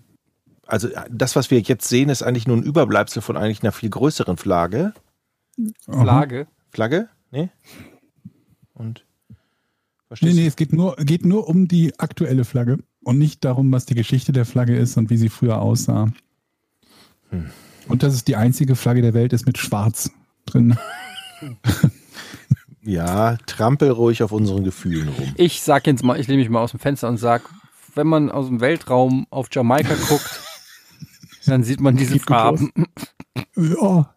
also 0.65 0.88
das, 1.09 1.35
was 1.35 1.51
wir 1.51 1.59
jetzt 1.59 1.88
sehen, 1.88 2.09
ist 2.09 2.23
eigentlich 2.23 2.47
nur 2.47 2.57
ein 2.57 2.63
Überbleibsel 2.63 3.21
von 3.21 3.38
eigentlich 3.38 3.63
einer 3.63 3.71
viel 3.71 3.89
größeren 3.89 4.38
Flagge. 4.38 4.93
Aha. 5.88 6.01
Flagge. 6.01 6.47
Flagge? 6.71 7.09
Nee? 7.31 7.49
Und 8.73 9.03
Nee, 9.29 10.07
verstehst 10.07 10.35
nee, 10.38 10.47
es 10.47 10.55
geht 10.55 10.71
nur, 10.71 10.95
geht 10.95 11.25
nur 11.25 11.49
um 11.49 11.67
die 11.67 11.99
aktuelle 11.99 12.45
Flagge 12.45 12.79
und 13.03 13.17
nicht 13.17 13.43
darum, 13.43 13.71
was 13.73 13.85
die 13.85 13.95
Geschichte 13.95 14.31
der 14.31 14.45
Flagge 14.45 14.77
ist 14.77 14.95
und 14.95 15.09
wie 15.09 15.17
sie 15.17 15.27
früher 15.27 15.61
aussah. 15.61 16.13
Hm. 17.29 17.49
Und 17.89 18.03
dass 18.03 18.13
es 18.13 18.23
die 18.23 18.38
einzige 18.38 18.77
Flagge 18.77 19.01
der 19.01 19.13
Welt 19.13 19.34
ist 19.34 19.45
mit 19.45 19.57
Schwarz 19.57 20.11
drin. 20.45 20.77
Ja, 22.88 23.35
trampel 23.47 23.91
ruhig 23.91 24.23
auf 24.23 24.31
unseren 24.31 24.64
Gefühlen 24.64 25.09
rum. 25.09 25.34
Ich 25.35 25.61
sag 25.61 25.88
jetzt 25.88 26.05
mal, 26.05 26.18
ich 26.18 26.27
lehne 26.27 26.39
mich 26.39 26.49
mal 26.49 26.61
aus 26.61 26.72
dem 26.72 26.80
Fenster 26.80 27.09
und 27.09 27.18
sag, 27.18 27.41
wenn 27.95 28.07
man 28.07 28.31
aus 28.31 28.47
dem 28.47 28.61
Weltraum 28.61 29.27
auf 29.30 29.49
Jamaika 29.51 29.93
guckt, 30.07 30.39
dann 31.45 31.64
sieht 31.64 31.81
man 31.81 31.97
diese 31.97 32.18
Farben. 32.19 32.72
Ja. 33.57 34.15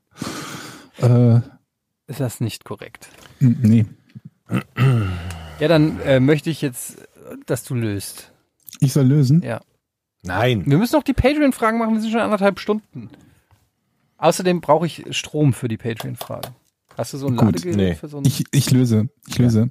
Äh, 1.02 1.40
Ist 2.06 2.20
das 2.20 2.40
nicht 2.40 2.64
korrekt? 2.64 3.08
nee. 3.40 3.86
Ja, 5.58 5.66
dann 5.68 6.00
äh, 6.02 6.20
möchte 6.20 6.48
ich 6.50 6.62
jetzt, 6.62 6.96
dass 7.46 7.64
du 7.64 7.74
löst. 7.74 8.30
Ich 8.78 8.92
soll 8.92 9.06
lösen. 9.06 9.42
Ja. 9.42 9.62
Nein. 10.22 10.62
Wir 10.66 10.78
müssen 10.78 10.94
noch 10.94 11.02
die 11.02 11.12
Patreon-Fragen 11.12 11.78
machen, 11.78 11.94
wir 11.94 12.00
sind 12.00 12.12
schon 12.12 12.20
anderthalb 12.20 12.60
Stunden. 12.60 13.10
Außerdem 14.18 14.60
brauche 14.60 14.86
ich 14.86 15.04
Strom 15.10 15.52
für 15.52 15.66
die 15.66 15.76
Patreon-Fragen. 15.76 16.54
Hast 16.96 17.12
du 17.14 17.18
so 17.18 17.28
ein 17.28 17.36
Gut, 17.36 17.46
Ladegerät 17.56 17.76
nee. 17.76 17.94
für 17.94 18.08
so 18.08 18.18
ein 18.18 18.24
Ich, 18.24 18.44
ich 18.52 18.70
löse. 18.70 19.08
Ich 19.26 19.38
löse. 19.38 19.70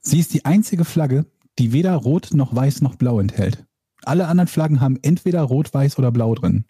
Sie 0.00 0.18
ist 0.18 0.34
die 0.34 0.44
einzige 0.44 0.84
Flagge, 0.84 1.26
die 1.58 1.72
weder 1.72 1.94
rot 1.94 2.30
noch 2.32 2.54
weiß 2.54 2.82
noch 2.82 2.96
blau 2.96 3.20
enthält. 3.20 3.64
Alle 4.04 4.26
anderen 4.28 4.48
Flaggen 4.48 4.80
haben 4.80 4.98
entweder 5.02 5.42
rot, 5.42 5.72
weiß 5.74 5.98
oder 5.98 6.10
blau 6.12 6.34
drin. 6.34 6.64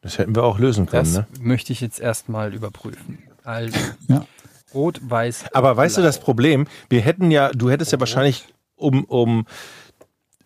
Das 0.00 0.18
hätten 0.18 0.34
wir 0.34 0.42
auch 0.42 0.58
lösen 0.58 0.86
können, 0.86 1.04
Das 1.04 1.14
ne? 1.14 1.26
möchte 1.40 1.72
ich 1.72 1.80
jetzt 1.80 2.00
erstmal 2.00 2.52
überprüfen. 2.54 3.18
Also, 3.44 3.76
Ja. 4.08 4.26
rot, 4.74 5.00
weiß. 5.02 5.52
Aber 5.52 5.76
weißt 5.76 5.98
du 5.98 6.02
das 6.02 6.18
Problem? 6.20 6.66
Wir 6.88 7.00
hätten 7.00 7.30
ja, 7.30 7.50
du 7.50 7.70
hättest 7.70 7.92
ja 7.92 8.00
wahrscheinlich, 8.00 8.46
um, 8.74 9.04
um, 9.04 9.46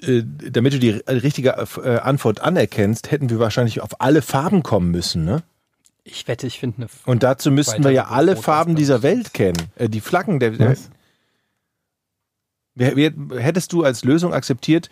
äh, 0.03 0.23
damit 0.51 0.75
du 0.75 0.79
die 0.79 0.91
richtige 0.91 1.51
äh, 1.83 1.99
Antwort 1.99 2.41
anerkennst, 2.41 3.11
hätten 3.11 3.31
wir 3.31 3.39
wahrscheinlich 3.39 3.81
auf 3.81 4.01
alle 4.01 4.21
Farben 4.21 4.63
kommen 4.63 4.91
müssen, 4.91 5.25
ne? 5.25 5.43
Ich 6.09 6.29
wette, 6.29 6.47
ich 6.47 6.61
finde 6.61 6.77
eine. 6.83 6.87
Und 7.05 7.23
dazu 7.25 7.51
müssten 7.51 7.83
wir 7.83 7.91
ja 7.91 8.07
alle 8.07 8.37
Farben 8.37 8.77
dieser. 8.77 9.03
Welt 9.03 9.35
kennen. 9.35 9.57
Äh, 9.75 9.89
die 9.89 10.01
Flaggen 10.01 10.39
der, 10.39 10.57
Was? 10.59 10.89
Wer- 12.75 12.95
wer- 12.97 13.41
Hättest 13.41 13.73
du 13.73 13.83
als 13.83 14.05
Lösung 14.05 14.33
akzeptiert, 14.33 14.89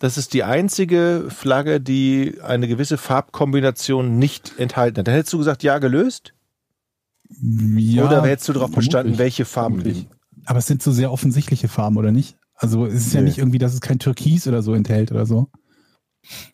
das 0.00 0.16
ist 0.16 0.32
die 0.32 0.42
einzige 0.42 1.26
Flagge, 1.28 1.80
die 1.80 2.38
eine 2.42 2.66
gewisse 2.66 2.96
Farbkombination 2.96 4.18
nicht 4.18 4.58
enthalten 4.58 4.98
hat? 5.00 5.08
Dann 5.08 5.14
hättest 5.14 5.32
du 5.34 5.38
gesagt, 5.38 5.62
ja, 5.62 5.78
gelöst? 5.78 6.32
Ja, 7.42 8.06
Oder 8.06 8.22
hättest 8.22 8.48
du 8.48 8.52
darauf 8.54 8.70
bestanden, 8.72 9.18
welche 9.18 9.44
Farben? 9.44 9.80
Vermutlich. 9.80 10.08
Aber 10.46 10.58
es 10.58 10.66
sind 10.66 10.82
so 10.82 10.92
sehr 10.92 11.10
offensichtliche 11.12 11.68
Farben, 11.68 11.96
oder 11.96 12.10
nicht? 12.12 12.36
Also 12.54 12.86
es 12.86 13.06
ist 13.06 13.14
ja 13.14 13.20
Nee. 13.20 13.26
nicht 13.28 13.38
irgendwie, 13.38 13.58
dass 13.58 13.74
es 13.74 13.80
kein 13.80 13.98
Türkis 13.98 14.46
oder 14.46 14.62
so 14.62 14.74
enthält 14.74 15.10
oder 15.10 15.26
so. 15.26 15.48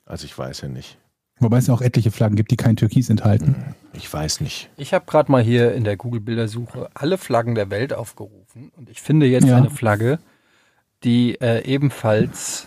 Also 0.05 0.25
ich 0.25 0.37
weiß 0.37 0.63
ja 0.63 0.69
nicht. 0.69 0.99
Wobei 1.41 1.59
es 1.59 1.67
ja 1.67 1.75
auch 1.75 1.81
etliche 1.81 2.11
Flaggen 2.11 2.37
gibt, 2.37 2.51
die 2.51 2.57
kein 2.57 2.77
Türkis 2.77 3.09
enthalten. 3.11 3.57
Ich 3.95 4.13
weiß 4.13 4.41
nicht. 4.41 4.69
Ich 4.77 4.93
habe 4.95 5.07
gerade 5.07 5.33
mal 5.33 5.43
hier 5.43 5.73
in 5.75 5.85
der 5.85 5.97
Google-Bildersuche 5.97 6.89
alle 6.95 7.17
Flaggen 7.19 7.55
der 7.55 7.71
Welt 7.71 7.93
aufgerufen 7.93 8.71
und 8.77 8.91
ich 8.91 9.01
finde 9.01 9.27
jetzt 9.27 9.47
Ja. 9.47 9.57
eine 9.57 9.71
Flagge, 9.71 10.19
die 11.03 11.41
äh, 11.41 11.65
ebenfalls. 11.65 12.67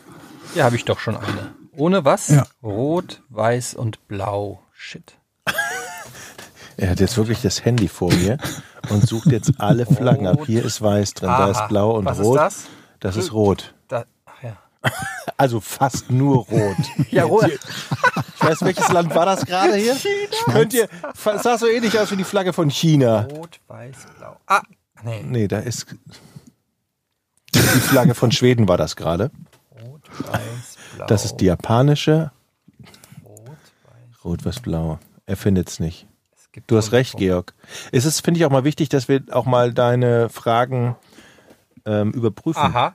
Ja, 0.55 0.63
habe 0.65 0.75
ich 0.75 0.85
doch 0.85 0.99
schon 0.99 1.15
eine. 1.15 1.53
Ohne 1.75 2.03
was? 2.05 2.29
Ja. 2.29 2.45
Rot, 2.61 3.21
weiß 3.29 3.75
und 3.75 4.07
blau. 4.07 4.61
Shit. 4.73 5.13
Er 6.75 6.89
hat 6.89 6.99
jetzt 6.99 7.17
wirklich 7.17 7.41
das 7.43 7.63
Handy 7.63 7.87
vor 7.87 8.11
mir 8.11 8.39
und 8.89 9.07
sucht 9.07 9.27
jetzt 9.27 9.53
alle 9.59 9.85
Flaggen 9.85 10.25
ab. 10.25 10.39
Hier 10.47 10.65
ist 10.65 10.81
weiß 10.81 11.13
drin, 11.13 11.29
da 11.29 11.49
Aha. 11.49 11.51
ist 11.51 11.67
blau 11.67 11.95
und 11.95 12.05
was 12.05 12.19
rot. 12.19 12.35
Ist 12.37 12.41
das? 12.41 12.65
das 12.99 13.15
ist 13.15 13.31
rot. 13.33 13.75
Also 15.35 15.59
fast 15.59 16.11
nur 16.11 16.45
rot. 16.45 16.77
Ja, 17.09 17.23
rot. 17.25 17.49
Ich 17.49 18.43
weiß, 18.43 18.61
welches 18.61 18.89
Land 18.89 19.15
war 19.15 19.25
das 19.25 19.45
gerade 19.45 19.75
hier? 19.75 19.95
Könnt 20.45 20.73
ihr, 20.73 20.87
sah 21.15 21.57
so 21.57 21.67
ähnlich 21.67 21.97
aus 21.99 22.11
wie 22.11 22.17
die 22.17 22.23
Flagge 22.23 22.53
von 22.53 22.69
China. 22.69 23.27
Rot, 23.31 23.59
weiß, 23.67 23.95
blau. 24.17 24.37
Ah, 24.45 24.61
nee. 25.03 25.23
Nee, 25.25 25.47
da 25.47 25.59
ist 25.59 25.87
die 27.55 27.59
Flagge 27.59 28.13
von 28.13 28.31
Schweden 28.31 28.67
war 28.67 28.77
das 28.77 28.95
gerade. 28.95 29.31
Rot, 29.83 30.01
weiß, 30.19 30.77
blau. 30.95 31.05
Das 31.07 31.25
ist 31.25 31.37
die 31.37 31.45
japanische. 31.45 32.31
Rot, 33.25 33.47
weiß. 33.47 34.23
Rot, 34.23 34.45
was 34.45 34.59
blau. 34.59 34.99
Er 35.25 35.37
findet 35.37 35.69
es 35.69 35.79
nicht. 35.79 36.07
Du 36.67 36.77
hast 36.77 36.91
recht. 36.91 37.17
Georg. 37.17 37.53
Es 37.91 38.05
ist, 38.05 38.21
finde 38.21 38.39
ich, 38.39 38.45
auch 38.45 38.51
mal 38.51 38.63
wichtig, 38.63 38.89
dass 38.89 39.07
wir 39.07 39.23
auch 39.31 39.45
mal 39.45 39.73
deine 39.73 40.29
Fragen 40.29 40.95
ähm, 41.85 42.11
überprüfen. 42.11 42.61
Aha. 42.61 42.93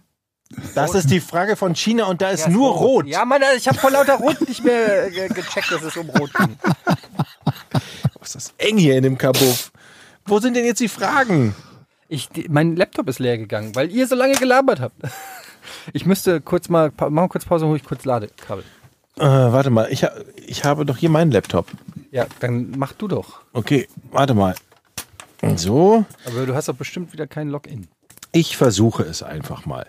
Das 0.74 0.94
ist 0.94 1.10
die 1.10 1.20
Frage 1.20 1.56
von 1.56 1.74
China 1.74 2.06
und 2.06 2.22
da 2.22 2.30
ist 2.30 2.46
Ja, 2.46 2.48
nur 2.48 2.70
rot. 2.72 3.06
Ja, 3.06 3.24
Mann, 3.24 3.42
ich 3.56 3.68
habe 3.68 3.78
vor 3.78 3.90
lauter 3.90 4.14
Rot 4.14 4.40
nicht 4.48 4.64
mehr 4.64 5.06
äh, 5.06 5.10
ge 5.10 5.28
gecheckt, 5.28 5.70
dass 5.70 5.82
es 5.82 5.96
um 5.96 6.08
Rot 6.10 6.32
ging. 6.34 6.56
Oh, 8.14 8.22
ist 8.22 8.34
das 8.34 8.52
eng 8.58 8.78
hier 8.78 8.96
in 8.96 9.02
dem 9.04 9.16
Kabuff. 9.18 9.70
Wo 10.26 10.40
sind 10.40 10.54
denn 10.54 10.64
jetzt 10.64 10.80
die 10.80 10.88
Fragen? 10.88 11.54
Ich, 12.08 12.28
die, 12.30 12.46
mein 12.48 12.74
Laptop 12.76 13.08
ist 13.08 13.18
leer 13.20 13.38
gegangen, 13.38 13.74
weil 13.74 13.90
ihr 13.92 14.06
so 14.06 14.14
lange 14.14 14.34
gelabert 14.34 14.80
habt. 14.80 14.96
Ich 15.92 16.06
müsste 16.06 16.40
kurz 16.40 16.70
mal, 16.70 16.90
machen 17.10 17.28
kurz 17.28 17.44
Pause, 17.44 17.66
hole 17.66 17.76
ich 17.76 17.84
kurz 17.84 18.04
Ladekabel. 18.06 18.64
Äh, 19.18 19.22
warte 19.24 19.68
mal, 19.68 19.88
ich, 19.90 20.02
ha 20.04 20.10
ich 20.46 20.64
habe 20.64 20.86
doch 20.86 20.96
hier 20.96 21.10
meinen 21.10 21.30
Laptop. 21.30 21.66
Ja, 22.10 22.26
dann 22.40 22.72
mach 22.78 22.92
du 22.94 23.06
doch. 23.06 23.40
Okay, 23.52 23.86
warte 24.10 24.32
mal. 24.32 24.54
So, 25.56 26.04
Aber 26.26 26.46
du 26.46 26.54
hast 26.54 26.68
doch 26.68 26.74
bestimmt 26.74 27.12
wieder 27.12 27.26
kein 27.26 27.48
Login. 27.50 27.86
ich 28.32 28.56
versuche 28.56 29.02
es 29.02 29.22
einfach 29.22 29.66
mal. 29.66 29.86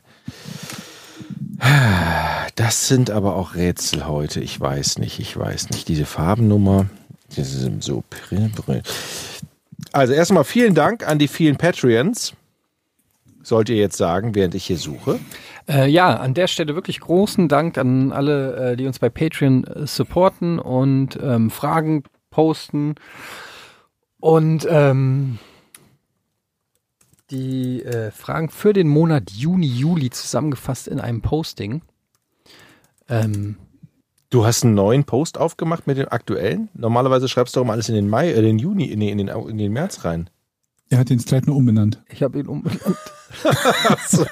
Das 2.55 2.87
sind 2.87 3.11
aber 3.11 3.35
auch 3.35 3.55
Rätsel 3.55 4.07
heute. 4.07 4.39
Ich 4.39 4.59
weiß 4.59 4.97
nicht, 4.99 5.19
ich 5.19 5.37
weiß 5.37 5.69
nicht. 5.71 5.87
Diese 5.87 6.05
Farbennummer, 6.05 6.85
die 7.35 7.43
sind 7.43 7.83
so. 7.83 8.03
Also 9.91 10.13
erstmal 10.13 10.43
vielen 10.43 10.75
Dank 10.75 11.07
an 11.07 11.19
die 11.19 11.27
vielen 11.27 11.57
Patreons. 11.57 12.33
Sollt 13.41 13.69
ihr 13.69 13.77
jetzt 13.77 13.97
sagen, 13.97 14.35
während 14.35 14.55
ich 14.55 14.65
hier 14.65 14.77
suche. 14.77 15.19
Äh, 15.67 15.87
ja, 15.89 16.15
an 16.15 16.33
der 16.33 16.47
Stelle 16.47 16.75
wirklich 16.75 16.99
großen 16.99 17.47
Dank 17.47 17.77
an 17.77 18.11
alle, 18.11 18.71
äh, 18.71 18.75
die 18.75 18.85
uns 18.85 18.99
bei 18.99 19.09
Patreon 19.09 19.63
äh, 19.63 19.87
supporten 19.87 20.59
und 20.59 21.17
ähm, 21.21 21.49
Fragen 21.49 22.03
posten. 22.31 22.95
Und 24.19 24.67
ähm, 24.69 25.39
die 27.31 27.83
äh, 27.83 28.11
Fragen 28.11 28.49
für 28.49 28.73
den 28.73 28.87
Monat 28.87 29.31
Juni, 29.31 29.67
Juli 29.67 30.09
zusammengefasst 30.09 30.87
in 30.87 30.99
einem 30.99 31.21
Posting. 31.21 31.81
Ähm, 33.07 33.57
Du 34.31 34.45
hast 34.45 34.63
einen 34.63 34.75
neuen 34.75 35.05
Post 35.05 35.39
aufgemacht 35.39 35.87
mit 35.87 35.97
dem 35.97 36.07
aktuellen. 36.09 36.69
Normalerweise 36.75 37.27
schreibst 37.27 37.55
du 37.55 37.59
doch 37.61 37.65
mal 37.65 37.73
alles 37.73 37.89
in 37.89 37.95
den 37.95 38.07
Mai, 38.07 38.31
äh, 38.31 38.41
den 38.43 38.59
Juni, 38.59 38.95
nee, 38.95 39.09
in 39.09 39.17
den, 39.17 39.27
in 39.27 39.57
den 39.57 39.73
März 39.73 40.05
rein. 40.05 40.29
Er 40.89 40.99
hat 40.99 41.09
den 41.09 41.19
Slide 41.19 41.47
nur 41.47 41.55
umbenannt. 41.55 42.03
ich 42.09 42.21
habe 42.21 42.39
ihn 42.39 42.47
umbenannt. 42.47 42.97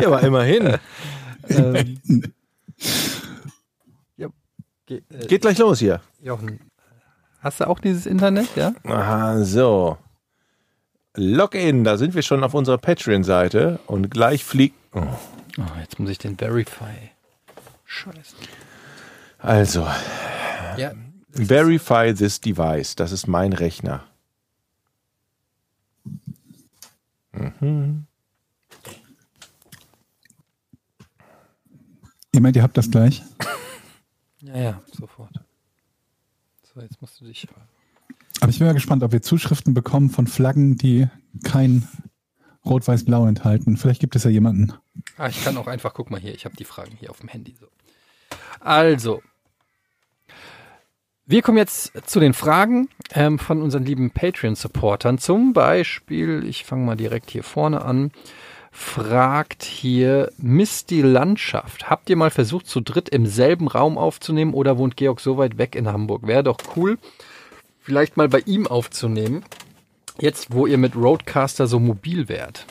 Ja, 0.00 0.06
aber 0.08 0.20
immerhin. 0.22 0.78
ähm, 1.48 1.98
ja, 4.16 4.28
ge 4.86 5.02
äh, 5.10 5.26
Geht 5.26 5.42
gleich 5.42 5.58
los 5.58 5.78
hier. 5.78 6.00
Jochen, 6.20 6.60
hast 7.40 7.60
du 7.60 7.68
auch 7.68 7.78
dieses 7.78 8.06
Internet, 8.06 8.48
ja? 8.56 8.72
Aha, 8.84 9.44
so. 9.44 9.96
Login, 11.16 11.84
da 11.84 11.96
sind 11.96 12.14
wir 12.14 12.22
schon 12.22 12.42
auf 12.42 12.54
unserer 12.54 12.78
Patreon-Seite 12.78 13.78
und 13.86 14.10
gleich 14.10 14.44
fliegt. 14.44 14.76
Oh. 14.92 15.06
Oh, 15.58 15.62
jetzt 15.80 15.98
muss 16.00 16.10
ich 16.10 16.18
den 16.18 16.36
Verify. 16.36 17.10
Scheiße. 17.84 18.34
Also, 19.38 19.86
Ja, 20.76 20.92
verify 21.30 22.12
this 22.12 22.40
device. 22.40 22.96
Das 22.96 23.12
ist 23.12 23.28
mein 23.28 23.52
Rechner. 23.52 24.04
Mhm. 27.32 28.06
Ihr 32.32 32.40
meint, 32.40 32.56
ihr 32.56 32.62
habt 32.64 32.76
das 32.76 32.90
gleich? 32.90 33.22
ja, 34.40 34.56
ja, 34.56 34.82
sofort. 34.90 35.38
So, 36.62 36.80
jetzt 36.80 37.00
musst 37.00 37.20
du 37.20 37.26
dich. 37.26 37.46
Aber 38.44 38.50
ich 38.50 38.58
bin 38.58 38.66
mal 38.66 38.74
gespannt, 38.74 39.02
ob 39.02 39.12
wir 39.12 39.22
Zuschriften 39.22 39.72
bekommen 39.72 40.10
von 40.10 40.26
Flaggen, 40.26 40.76
die 40.76 41.08
kein 41.44 41.88
Rot-Weiß-Blau 42.66 43.26
enthalten. 43.26 43.78
Vielleicht 43.78 44.02
gibt 44.02 44.16
es 44.16 44.24
ja 44.24 44.30
jemanden. 44.30 44.74
Ah, 45.16 45.28
ich 45.28 45.42
kann 45.42 45.56
auch 45.56 45.66
einfach, 45.66 45.94
guck 45.94 46.10
mal 46.10 46.20
hier, 46.20 46.34
ich 46.34 46.44
habe 46.44 46.54
die 46.54 46.66
Fragen 46.66 46.94
hier 47.00 47.08
auf 47.08 47.20
dem 47.20 47.30
Handy. 47.30 47.54
So. 47.58 47.68
Also, 48.60 49.22
wir 51.24 51.40
kommen 51.40 51.56
jetzt 51.56 51.92
zu 52.06 52.20
den 52.20 52.34
Fragen 52.34 52.90
ähm, 53.14 53.38
von 53.38 53.62
unseren 53.62 53.86
lieben 53.86 54.10
Patreon-Supportern. 54.10 55.16
Zum 55.16 55.54
Beispiel, 55.54 56.44
ich 56.46 56.66
fange 56.66 56.84
mal 56.84 56.96
direkt 56.96 57.30
hier 57.30 57.44
vorne 57.44 57.80
an, 57.80 58.12
fragt 58.70 59.62
hier 59.62 60.30
Misty 60.36 61.00
Landschaft. 61.00 61.88
Habt 61.88 62.10
ihr 62.10 62.16
mal 62.16 62.30
versucht, 62.30 62.66
zu 62.66 62.82
dritt 62.82 63.08
im 63.08 63.24
selben 63.24 63.68
Raum 63.68 63.96
aufzunehmen 63.96 64.52
oder 64.52 64.76
wohnt 64.76 64.98
Georg 64.98 65.20
so 65.20 65.38
weit 65.38 65.56
weg 65.56 65.74
in 65.74 65.88
Hamburg? 65.88 66.26
Wäre 66.26 66.42
doch 66.42 66.58
cool, 66.76 66.98
vielleicht 67.84 68.16
mal 68.16 68.28
bei 68.28 68.40
ihm 68.40 68.66
aufzunehmen. 68.66 69.44
Jetzt, 70.18 70.52
wo 70.52 70.66
ihr 70.66 70.78
mit 70.78 70.96
Roadcaster 70.96 71.66
so 71.66 71.78
mobil 71.78 72.28
wärt. 72.28 72.66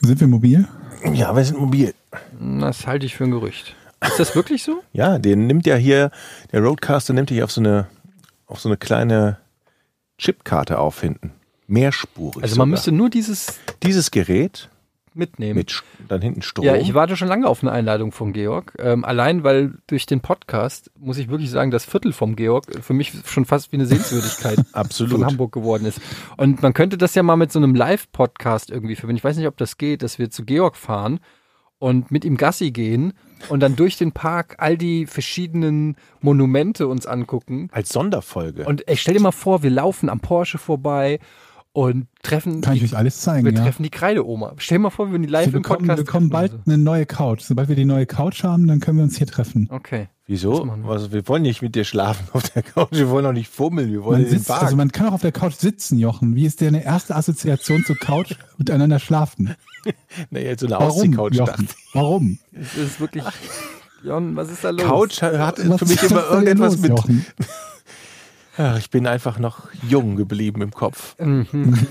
Sind 0.00 0.20
wir 0.20 0.28
mobil? 0.28 0.68
Ja, 1.12 1.34
wir 1.34 1.44
sind 1.44 1.58
mobil. 1.58 1.92
Das 2.40 2.86
halte 2.86 3.04
ich 3.06 3.16
für 3.16 3.24
ein 3.24 3.32
Gerücht. 3.32 3.74
Ist 4.02 4.20
das 4.20 4.34
wirklich 4.36 4.62
so? 4.62 4.82
Ja, 4.92 5.18
den 5.18 5.46
nimmt 5.46 5.66
ja 5.66 5.76
hier, 5.76 6.10
der 6.52 6.62
Roadcaster 6.62 7.12
nimmt 7.12 7.30
ja 7.30 7.34
hier 7.34 7.44
auf 7.44 7.52
so 7.52 7.60
eine, 7.60 7.88
auf 8.46 8.60
so 8.60 8.68
eine 8.68 8.76
kleine 8.76 9.38
Chipkarte 10.18 10.78
auf 10.78 11.00
hinten. 11.00 11.32
Mehrspurig. 11.66 12.42
Also 12.42 12.56
man 12.56 12.66
sogar. 12.66 12.66
müsste 12.66 12.92
nur 12.92 13.10
dieses 13.10 13.58
dieses 13.82 14.12
Gerät 14.12 14.68
mitnehmen. 15.16 15.56
mit 15.56 15.82
dann 16.08 16.22
hinten 16.22 16.42
Strom. 16.42 16.64
Ja, 16.64 16.76
ich 16.76 16.94
warte 16.94 17.16
schon 17.16 17.28
lange 17.28 17.46
auf 17.46 17.62
eine 17.62 17.72
Einladung 17.72 18.12
von 18.12 18.32
Georg. 18.32 18.74
Ähm, 18.78 19.04
allein 19.04 19.44
weil 19.44 19.74
durch 19.86 20.06
den 20.06 20.20
Podcast, 20.20 20.90
muss 20.98 21.18
ich 21.18 21.28
wirklich 21.28 21.50
sagen, 21.50 21.70
das 21.70 21.84
Viertel 21.84 22.12
vom 22.12 22.36
Georg 22.36 22.66
für 22.82 22.92
mich 22.92 23.12
schon 23.26 23.44
fast 23.44 23.72
wie 23.72 23.76
eine 23.76 23.86
Sehenswürdigkeit 23.86 24.58
Absolut. 24.72 25.12
von 25.12 25.26
Hamburg 25.26 25.52
geworden 25.52 25.86
ist. 25.86 26.00
Und 26.36 26.62
man 26.62 26.74
könnte 26.74 26.98
das 26.98 27.14
ja 27.14 27.22
mal 27.22 27.36
mit 27.36 27.52
so 27.52 27.58
einem 27.58 27.74
Live-Podcast 27.74 28.70
irgendwie 28.70 28.96
verbinden. 28.96 29.18
Ich 29.18 29.24
weiß 29.24 29.36
nicht, 29.36 29.46
ob 29.48 29.56
das 29.56 29.78
geht, 29.78 30.02
dass 30.02 30.18
wir 30.18 30.30
zu 30.30 30.44
Georg 30.44 30.76
fahren 30.76 31.20
und 31.78 32.10
mit 32.10 32.24
ihm 32.24 32.36
Gassi 32.36 32.70
gehen 32.70 33.12
und 33.48 33.60
dann 33.60 33.76
durch 33.76 33.98
den 33.98 34.12
Park 34.12 34.56
all 34.58 34.78
die 34.78 35.06
verschiedenen 35.06 35.96
Monumente 36.20 36.86
uns 36.88 37.06
angucken. 37.06 37.68
als 37.72 37.90
Sonderfolge. 37.90 38.64
Und 38.64 38.88
ey, 38.88 38.96
stell 38.96 39.14
dir 39.14 39.20
mal 39.20 39.32
vor, 39.32 39.62
wir 39.62 39.70
laufen 39.70 40.08
am 40.08 40.20
Porsche 40.20 40.58
vorbei 40.58 41.18
und 41.76 42.06
treffen, 42.22 42.62
Kann 42.62 42.72
ich 42.72 42.80
die, 42.80 42.86
euch 42.86 42.96
alles 42.96 43.20
zeigen, 43.20 43.44
wir 43.44 43.52
ja. 43.52 43.62
treffen 43.62 43.82
die 43.82 43.90
Kreideoma. 43.90 44.54
Stell 44.56 44.78
dir 44.78 44.84
mal 44.84 44.90
vor, 44.90 45.08
wir 45.08 45.12
würden 45.12 45.24
die 45.24 45.28
live 45.28 45.48
wir 45.48 45.56
im 45.56 45.62
bekommen, 45.62 45.80
Podcast 45.80 45.98
wir 45.98 46.04
bekommen 46.06 46.30
bald 46.30 46.52
treffen. 46.52 46.70
eine 46.72 46.78
neue 46.78 47.04
Couch. 47.04 47.42
Sobald 47.42 47.68
wir 47.68 47.76
die 47.76 47.84
neue 47.84 48.06
Couch 48.06 48.44
haben, 48.44 48.66
dann 48.66 48.80
können 48.80 48.96
wir 48.96 49.04
uns 49.04 49.18
hier 49.18 49.26
treffen. 49.26 49.68
Okay. 49.70 50.08
Wieso? 50.26 50.64
wir. 50.64 50.90
Also, 50.90 51.12
wir 51.12 51.28
wollen 51.28 51.42
nicht 51.42 51.60
mit 51.60 51.74
dir 51.74 51.84
schlafen 51.84 52.28
auf 52.32 52.48
der 52.48 52.62
Couch, 52.62 52.92
wir 52.92 53.10
wollen 53.10 53.26
auch 53.26 53.32
nicht 53.32 53.50
fummeln, 53.50 53.92
wir 53.92 54.04
wollen 54.04 54.22
Man 54.22 54.30
sitzt, 54.30 54.50
also 54.50 54.74
man 54.74 54.90
kann 54.90 55.08
auch 55.08 55.12
auf 55.12 55.20
der 55.20 55.32
Couch 55.32 55.52
sitzen, 55.52 55.98
Jochen. 55.98 56.34
Wie 56.34 56.46
ist 56.46 56.62
deine 56.62 56.82
erste 56.82 57.14
Assoziation 57.14 57.84
zur 57.84 57.96
Couch 57.96 58.36
miteinander 58.56 58.98
schlafen? 58.98 59.54
nee, 60.30 60.44
jetzt 60.46 60.62
so 60.62 60.74
eine. 60.74 60.78
Jochen? 61.36 61.68
Warum? 61.92 62.38
Es 62.52 62.74
ist 62.74 63.00
wirklich. 63.00 63.22
Jon, 64.02 64.34
was 64.34 64.50
ist 64.50 64.64
da 64.64 64.70
los? 64.70 64.82
Couch 64.82 65.20
hat 65.20 65.58
Was 65.68 65.80
für 65.80 65.86
mich 65.86 66.02
immer 66.04 66.24
irgendetwas 66.30 66.78
los, 66.78 67.06
mit. 67.06 67.22
Ach, 68.58 68.78
ich 68.78 68.90
bin 68.90 69.06
einfach 69.06 69.38
noch 69.38 69.68
jung 69.88 70.16
geblieben 70.16 70.62
im 70.62 70.70
Kopf. 70.70 71.16
Mhm. 71.18 71.78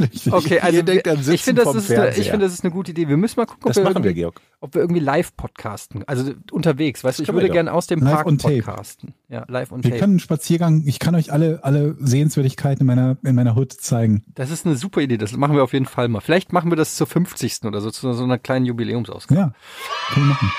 Richtig. 0.00 0.32
Okay, 0.32 0.60
also 0.60 0.76
Ihr 0.76 0.82
denkt 0.84 1.08
an 1.08 1.26
wir- 1.26 1.34
ich 1.34 1.42
finde, 1.42 1.64
das, 1.64 1.74
ist 1.74 1.90
eine- 1.90 2.10
ich 2.10 2.30
finde, 2.30 2.46
das 2.46 2.52
ist 2.54 2.62
eine 2.62 2.72
gute 2.72 2.92
Idee. 2.92 3.08
Wir 3.08 3.16
müssen 3.16 3.40
mal 3.40 3.46
gucken, 3.46 3.64
ob 3.64 3.68
Das 3.70 3.78
wir, 3.78 3.82
machen 3.84 4.04
wir, 4.04 4.10
irgendwie, 4.10 4.20
Georg. 4.20 4.40
ob 4.60 4.74
wir 4.74 4.82
irgendwie 4.82 5.00
live 5.00 5.34
podcasten. 5.36 6.04
Also 6.06 6.34
unterwegs, 6.52 7.02
weißt 7.02 7.18
du, 7.18 7.22
ich 7.24 7.28
wir 7.28 7.34
würde 7.34 7.48
gerne 7.50 7.72
aus 7.72 7.88
dem 7.88 7.98
Live 8.00 8.22
Park 8.22 8.38
tape. 8.38 8.62
podcasten. 8.62 9.14
Ja, 9.28 9.44
live 9.48 9.72
on 9.72 9.82
Wir 9.82 9.90
tape. 9.90 10.00
können 10.00 10.12
einen 10.12 10.20
Spaziergang, 10.20 10.84
ich 10.86 11.00
kann 11.00 11.16
euch 11.16 11.32
alle, 11.32 11.64
alle 11.64 11.96
Sehenswürdigkeiten 11.98 12.82
in 12.82 12.86
meiner, 12.86 13.16
in 13.24 13.34
meiner 13.34 13.56
Hut 13.56 13.72
zeigen. 13.72 14.22
Das 14.36 14.50
ist 14.50 14.66
eine 14.66 14.76
super 14.76 15.00
Idee. 15.00 15.16
Das 15.18 15.32
machen 15.36 15.56
wir 15.56 15.64
auf 15.64 15.72
jeden 15.72 15.86
Fall 15.86 16.06
mal. 16.06 16.20
Vielleicht 16.20 16.52
machen 16.52 16.70
wir 16.70 16.76
das 16.76 16.94
zur 16.94 17.08
50. 17.08 17.64
oder 17.64 17.80
so, 17.80 17.90
zu 17.90 18.12
so 18.12 18.22
einer 18.22 18.38
kleinen 18.38 18.66
Jubiläumsausgabe. 18.66 19.40
Ja, 19.40 19.52
können 20.14 20.26
wir 20.26 20.34
machen. 20.34 20.52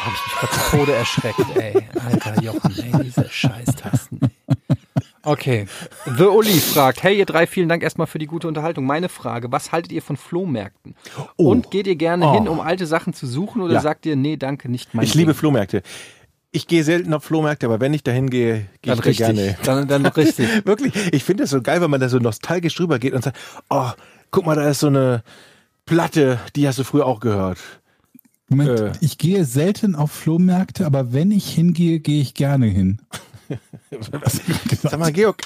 Habe 0.00 0.14
ich 0.14 0.26
mich 0.26 0.34
gerade 0.40 0.52
zu 0.52 0.76
Tode 0.76 0.92
erschreckt, 0.94 1.56
ey. 1.56 1.88
Alter 2.06 2.42
Jochen, 2.42 2.74
ey, 2.78 3.02
diese 3.04 3.28
Scheißtasten. 3.28 4.20
Okay. 5.22 5.66
The 6.16 6.24
Uli 6.24 6.58
fragt, 6.58 7.02
hey 7.02 7.18
ihr 7.18 7.26
drei, 7.26 7.46
vielen 7.46 7.68
Dank 7.68 7.82
erstmal 7.82 8.06
für 8.06 8.18
die 8.18 8.26
gute 8.26 8.48
Unterhaltung. 8.48 8.86
Meine 8.86 9.10
Frage, 9.10 9.52
was 9.52 9.70
haltet 9.72 9.92
ihr 9.92 10.00
von 10.00 10.16
Flohmärkten? 10.16 10.94
Und 11.36 11.70
geht 11.70 11.86
ihr 11.86 11.96
gerne 11.96 12.26
Oh. 12.28 12.32
hin, 12.34 12.48
um 12.48 12.60
alte 12.60 12.86
Sachen 12.86 13.12
zu 13.12 13.26
suchen 13.26 13.60
oder 13.60 13.74
Ja. 13.74 13.80
sagt 13.80 14.06
ihr, 14.06 14.16
nee, 14.16 14.36
danke, 14.38 14.70
nicht 14.70 14.94
mein 14.94 15.04
Ich 15.04 15.14
liebe 15.14 15.32
Ding? 15.32 15.38
Flohmärkte. 15.38 15.82
Ich 16.52 16.66
gehe 16.66 16.82
selten 16.82 17.12
auf 17.12 17.22
Flohmärkte, 17.22 17.66
aber 17.66 17.80
wenn 17.80 17.92
ich 17.94 18.02
dahin 18.02 18.30
gehe, 18.30 18.66
gehe 18.80 18.92
Dann 18.94 18.98
ich 19.00 19.04
richtig. 19.04 19.26
gerne. 19.26 19.56
Dann, 19.62 19.86
dann 19.86 20.06
richtig. 20.06 20.48
Wirklich, 20.64 20.94
ich 21.12 21.22
finde 21.22 21.42
das 21.44 21.50
so 21.50 21.60
geil, 21.60 21.80
wenn 21.82 21.90
man 21.90 22.00
da 22.00 22.08
so 22.08 22.18
nostalgisch 22.18 22.74
drüber 22.74 22.98
geht 22.98 23.12
und 23.12 23.22
sagt, 23.22 23.36
oh, 23.68 23.90
guck 24.30 24.46
mal, 24.46 24.56
da 24.56 24.68
ist 24.70 24.80
so 24.80 24.86
eine 24.86 25.22
Platte, 25.84 26.40
die 26.56 26.66
hast 26.66 26.78
du 26.78 26.84
früher 26.84 27.04
auch 27.06 27.20
gehört. 27.20 27.58
Moment, 28.50 28.78
Äh. 28.80 28.92
ich 29.00 29.16
gehe 29.16 29.44
selten 29.46 29.94
auf 29.94 30.10
Flohmärkte, 30.12 30.84
aber 30.84 31.12
wenn 31.14 31.30
ich 31.30 31.48
hingehe, 31.50 32.00
gehe 32.00 32.20
ich 32.20 32.34
gerne 32.34 32.66
hin. 32.66 33.00
Sag 34.82 34.98
mal, 34.98 35.12
Georg, 35.12 35.42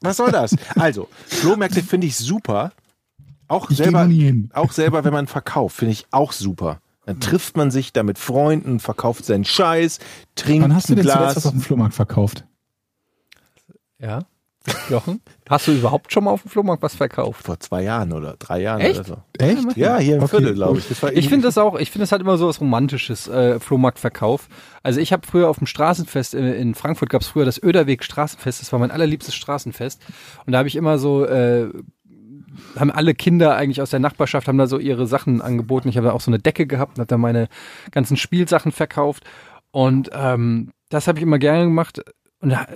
was 0.00 0.16
soll 0.16 0.30
das? 0.32 0.56
Also, 0.76 1.08
Flohmärkte 1.26 1.82
finde 1.82 2.06
ich 2.06 2.16
super. 2.16 2.72
Auch 3.48 3.70
Ich 3.70 3.76
selber, 3.78 4.02
noch 4.02 4.08
nie 4.08 4.22
hin. 4.24 4.50
auch 4.54 4.72
selber, 4.72 5.04
wenn 5.04 5.12
man 5.12 5.26
verkauft, 5.26 5.76
finde 5.76 5.92
ich 5.92 6.06
auch 6.10 6.32
super. 6.32 6.80
Dann 7.06 7.20
trifft 7.20 7.56
man 7.56 7.70
sich 7.70 7.92
da 7.94 8.02
mit 8.02 8.18
Freunden, 8.18 8.80
verkauft 8.80 9.24
seinen 9.24 9.44
Scheiß, 9.46 9.98
trinkt 10.34 10.62
Wann 10.64 10.74
hast 10.74 10.90
du 10.90 10.94
denn 10.94 11.04
zuletzt 11.04 11.18
was 11.20 11.32
Glas. 11.34 11.46
auf 11.46 11.52
dem 11.52 11.60
Flohmarkt 11.62 11.94
verkauft? 11.94 12.44
Ja. 13.98 14.24
Jochen, 14.90 15.20
hast 15.48 15.66
du 15.66 15.72
überhaupt 15.72 16.12
schon 16.12 16.24
mal 16.24 16.30
auf 16.30 16.42
dem 16.42 16.50
Flohmarkt 16.50 16.82
was 16.82 16.94
verkauft? 16.94 17.44
Vor 17.44 17.60
zwei 17.60 17.82
Jahren 17.82 18.12
oder 18.12 18.36
drei 18.38 18.60
Jahren 18.60 18.80
Echt? 18.80 19.00
oder 19.00 19.04
so. 19.04 19.16
Echt? 19.38 19.76
Ja, 19.76 19.98
hier 19.98 20.16
im 20.16 20.22
Okay, 20.22 20.38
Viertel, 20.38 20.54
glaube 20.54 20.78
ich. 20.78 20.90
Ich 21.14 21.28
finde 21.28 21.46
das 21.46 21.58
auch, 21.58 21.78
ich 21.78 21.90
finde 21.90 22.04
das 22.04 22.12
halt 22.12 22.22
immer 22.22 22.38
so 22.38 22.48
was 22.48 22.60
Romantisches, 22.60 23.28
äh, 23.28 23.60
Flohmarktverkauf. 23.60 24.48
Also 24.82 25.00
ich 25.00 25.12
habe 25.12 25.26
früher 25.26 25.48
auf 25.48 25.58
dem 25.58 25.66
Straßenfest 25.66 26.34
in, 26.34 26.44
in 26.46 26.74
Frankfurt 26.74 27.10
gab 27.10 27.22
es 27.22 27.28
früher 27.28 27.44
das 27.44 27.62
Öderweg 27.62 28.04
Straßenfest, 28.04 28.60
das 28.60 28.72
war 28.72 28.78
mein 28.78 28.90
allerliebstes 28.90 29.34
Straßenfest. 29.34 30.00
Und 30.46 30.52
da 30.52 30.58
habe 30.58 30.68
ich 30.68 30.76
immer 30.76 30.98
so, 30.98 31.24
äh, 31.24 31.68
haben 32.76 32.90
alle 32.90 33.14
Kinder 33.14 33.56
eigentlich 33.56 33.82
aus 33.82 33.90
der 33.90 34.00
Nachbarschaft, 34.00 34.48
haben 34.48 34.58
da 34.58 34.66
so 34.66 34.78
ihre 34.78 35.06
Sachen 35.06 35.40
angeboten. 35.40 35.88
Ich 35.88 35.96
habe 35.96 36.08
da 36.08 36.12
auch 36.12 36.20
so 36.20 36.30
eine 36.30 36.38
Decke 36.38 36.66
gehabt 36.66 36.98
und 36.98 37.00
habe 37.00 37.08
da 37.08 37.18
meine 37.18 37.48
ganzen 37.90 38.16
Spielsachen 38.16 38.72
verkauft. 38.72 39.24
Und 39.70 40.10
ähm, 40.12 40.70
das 40.88 41.06
habe 41.06 41.18
ich 41.18 41.22
immer 41.22 41.38
gerne 41.38 41.64
gemacht. 41.64 42.02
Und 42.40 42.50
da, 42.50 42.66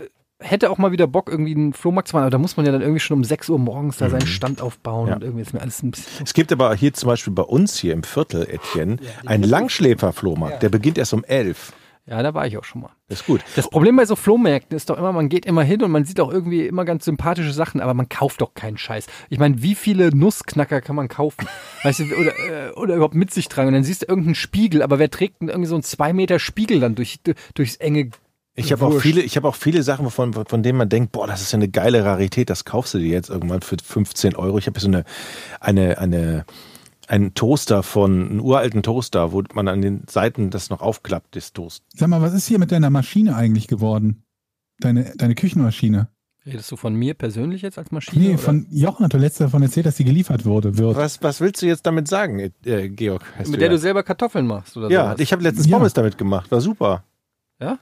hätte 0.43 0.71
auch 0.71 0.79
mal 0.79 0.93
wieder 0.93 1.07
Bock, 1.07 1.31
irgendwie 1.31 1.55
einen 1.55 1.73
Flohmarkt 1.73 2.09
zu 2.09 2.17
machen, 2.17 2.25
aber 2.25 2.31
da 2.31 2.39
muss 2.39 2.57
man 2.57 2.67
ja 2.67 2.73
dann 2.73 2.83
irgendwie 2.83 3.01
schon 3.01 3.17
um 3.19 3.25
6 3.25 3.49
Uhr 3.49 3.59
morgens 3.59 3.97
da 3.99 4.11
seinen 4.11 4.27
Stand 4.27 4.61
aufbauen 4.61 5.09
Ja. 5.09 5.15
und 5.17 5.23
irgendwie 5.23 5.43
ist 5.43 5.55
mir 5.55 5.61
alles 5.61 5.83
ein 5.83 5.91
bisschen. 5.93 6.25
Es 6.25 6.35
gibt 6.35 6.53
aber 6.53 6.75
hier 6.75 6.93
zum 6.93 7.09
Beispiel 7.09 7.33
bei 7.33 7.43
uns 7.43 7.79
hier 7.79 7.93
im 7.95 8.03
Viertel, 8.03 8.43
Etienne, 8.49 8.97
einen 9.27 9.45
Langschläfer-Flohmarkt. 9.45 10.63
Der 10.63 10.69
beginnt 10.69 10.99
erst 10.99 11.13
um 11.15 11.25
elf. 11.25 11.73
Ja, 12.05 12.21
da 12.21 12.35
war 12.35 12.45
ich 12.49 12.59
auch 12.59 12.65
schon 12.65 12.81
mal. 12.83 12.91
Das 13.09 13.21
ist 13.21 13.27
gut. 13.27 13.43
Das 13.55 13.71
Problem 13.71 13.95
bei 13.95 14.05
so 14.07 14.17
Flohmärkten 14.17 14.77
ist 14.77 14.91
doch 14.91 14.99
immer, 14.99 15.13
man 15.13 15.29
geht 15.29 15.47
immer 15.47 15.63
hin 15.63 15.85
und 15.85 15.93
man 15.93 16.05
sieht 16.05 16.19
auch 16.19 16.33
irgendwie 16.33 16.67
immer 16.67 16.85
ganz 16.85 17.05
sympathische 17.05 17.53
Sachen, 17.53 17.81
aber 17.81 17.95
man 17.95 18.09
kauft 18.09 18.41
doch 18.41 18.55
keinen 18.55 18.77
Scheiß. 18.77 19.07
Ich 19.31 19.39
meine, 19.39 19.63
wie 19.63 19.77
viele 19.77 20.09
Nussknacker 20.15 20.81
kann 20.81 20.97
man 20.97 21.07
kaufen? 21.07 21.47
Weißt 21.85 22.01
du, 22.01 22.05
oder, 22.17 22.33
äh, 22.33 22.73
oder 22.73 22.97
überhaupt 22.97 23.15
mit 23.15 23.33
sich 23.33 23.47
tragen 23.49 23.69
und 23.69 23.75
dann 23.75 23.85
siehst 23.85 24.03
du 24.03 24.07
irgendeinen 24.09 24.35
Spiegel, 24.35 24.83
aber 24.83 24.99
wer 24.99 25.11
trägt 25.11 25.43
denn 25.43 25.49
irgendwie 25.49 25.69
so 25.69 25.77
einen 25.77 25.85
zwei 25.85 26.13
Meter 26.13 26.41
Spiegel 26.41 26.81
dann 26.81 26.97
durch, 26.97 27.21
durchs 27.55 27.77
enge 27.77 28.11
Ich 28.55 28.71
habe 28.71 28.85
auch 28.85 28.99
viele, 29.01 29.23
ich 29.23 29.37
habe 29.37 29.49
auch 29.49 29.55
viele 29.55 29.83
Sachen, 29.83 30.11
von, 30.11 30.33
von 30.35 30.63
denen 30.63 30.77
man 30.77 30.89
denkt, 30.89 31.13
boah, 31.13 31.27
das 31.27 31.41
ist 31.41 31.53
ja 31.53 31.57
eine 31.57 31.69
geile 31.69 32.05
Rarität, 32.05 32.51
das 32.51 32.65
kaufst 32.67 32.93
du 32.93 32.99
dir 32.99 33.09
jetzt 33.09 33.31
irgendwann 33.31 33.63
für 33.63 33.77
15 33.83 34.37
Euro. 34.37 34.59
Ich 34.59 34.67
habe 34.67 34.79
so 34.79 34.89
eine, 34.89 35.05
eine, 35.61 35.97
eine, 35.99 36.45
einen 37.09 37.33
Toaster 37.33 37.83
von, 37.83 38.29
einen 38.31 38.41
uralten 38.41 38.83
Toaster, 38.83 39.33
wo 39.33 39.43
man 39.55 39.69
an 39.69 39.81
den 39.81 40.05
Seiten 40.09 40.51
das 40.51 40.69
noch 40.69 40.83
aufklappt, 40.83 41.35
das 41.35 41.55
Toast. 41.55 41.83
Sag 41.95 42.09
mal, 42.09 42.21
was 42.21 42.35
ist 42.35 42.47
hier 42.47 42.59
mit 42.59 42.73
deiner 42.73 42.91
Maschine 42.91 43.35
eigentlich 43.37 43.69
geworden? 43.69 44.23
Deine, 44.81 45.15
deine 45.17 45.35
Küchenmaschine? 45.35 46.09
Redest 46.45 46.71
du 46.73 46.77
von 46.77 46.95
mir 46.95 47.15
persönlich 47.15 47.63
jetzt 47.63 47.79
als 47.79 47.91
Maschine? 47.91 48.23
Nee, 48.23 48.29
oder? 48.31 48.39
von 48.39 48.67
Jochen 48.71 49.05
hat 49.05 49.15
du 49.15 49.19
letzte 49.19 49.45
davon 49.45 49.63
erzählt, 49.63 49.87
dass 49.87 49.97
sie 49.97 50.05
geliefert 50.05 50.45
wurde, 50.45 50.77
wird. 50.77 50.97
Was, 50.97 51.23
was 51.23 51.41
willst 51.41 51.63
du 51.63 51.67
jetzt 51.67 51.87
damit 51.87 52.09
sagen, 52.09 52.53
äh, 52.65 52.89
Georg? 52.89 53.23
mit 53.47 53.55
der 53.61 53.69
ja. 53.69 53.69
du 53.69 53.79
selber 53.79 54.03
Kartoffeln 54.03 54.47
machst 54.47 54.77
oder 54.77 54.91
Ja, 54.91 55.05
sowas? 55.05 55.21
ich 55.21 55.33
habe 55.33 55.43
letztens 55.43 55.69
Ja. 55.69 55.79
Pommes 55.79 55.95
damit 55.95 56.19
gemacht, 56.19 56.51
war 56.51 56.61
super. 56.61 57.05
Ja? 57.61 57.79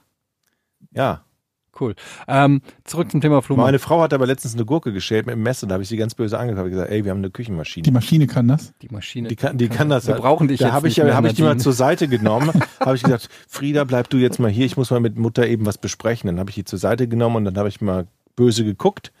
Ja. 0.93 1.23
Cool. 1.79 1.95
Ähm, 2.27 2.61
zurück 2.83 3.09
zum 3.09 3.21
Thema 3.21 3.41
Flohmarkt. 3.41 3.67
Meine 3.69 3.79
Frau 3.79 4.01
hat 4.01 4.13
aber 4.13 4.25
letztens 4.27 4.55
eine 4.55 4.65
Gurke 4.65 4.91
geschält 4.91 5.25
mit 5.25 5.35
dem 5.35 5.41
Messer, 5.43 5.67
da 5.67 5.73
habe 5.75 5.83
ich 5.83 5.89
sie 5.89 5.95
ganz 5.95 6.13
böse 6.13 6.37
angeguckt 6.37 6.65
und 6.65 6.71
gesagt, 6.71 6.91
ey, 6.91 7.05
wir 7.05 7.11
haben 7.11 7.19
eine 7.19 7.29
Küchenmaschine. 7.29 7.83
Die 7.83 7.91
Maschine 7.91 8.27
kann 8.27 8.49
das. 8.49 8.73
die 8.81 8.89
Maschine. 8.89 9.29
Die 9.29 9.37
kann, 9.37 9.57
die 9.57 9.69
kann 9.69 9.87
das. 9.87 10.05
Wir 10.05 10.15
brauchen 10.15 10.49
dich 10.49 10.59
Da 10.59 10.65
jetzt 10.65 10.73
habe 10.73 10.89
ich, 10.89 10.97
nicht 10.97 11.03
mehr, 11.05 11.13
ja- 11.13 11.17
hab 11.17 11.23
ich 11.25 11.33
die 11.33 11.43
mal 11.43 11.57
zur 11.57 11.71
Seite 11.71 12.09
genommen. 12.09 12.51
habe 12.81 12.95
ich 12.97 13.03
gesagt, 13.03 13.29
Frieda, 13.47 13.85
bleib 13.85 14.09
du 14.09 14.17
jetzt 14.17 14.37
mal 14.37 14.51
hier. 14.51 14.65
Ich 14.65 14.75
muss 14.75 14.91
mal 14.91 14.99
mit 14.99 15.17
Mutter 15.17 15.47
eben 15.47 15.65
was 15.65 15.77
besprechen. 15.77 16.27
Dann 16.27 16.39
habe 16.39 16.49
ich 16.49 16.55
die 16.55 16.65
zur 16.65 16.77
Seite 16.77 17.07
genommen 17.07 17.37
und 17.37 17.45
dann 17.45 17.57
habe 17.57 17.69
ich 17.69 17.79
mal 17.79 18.05
böse 18.35 18.65
geguckt 18.65 19.13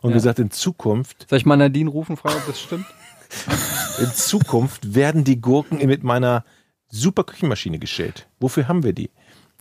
und 0.00 0.10
Ja. 0.10 0.14
gesagt, 0.14 0.38
in 0.38 0.52
Zukunft, 0.52 1.26
Soll 1.28 1.38
ich 1.38 1.44
mal 1.46 1.56
Nadine 1.56 1.90
rufen, 1.90 2.16
fragen, 2.16 2.36
ob 2.36 2.46
das 2.46 2.60
stimmt? 2.60 2.86
in 4.00 4.10
Zukunft 4.12 4.94
werden 4.94 5.24
die 5.24 5.40
Gurken 5.40 5.84
mit 5.86 6.04
meiner 6.04 6.44
super 6.88 7.24
Küchenmaschine 7.24 7.80
geschält. 7.80 8.28
Wofür 8.38 8.68
haben 8.68 8.84
wir 8.84 8.92
die? 8.92 9.10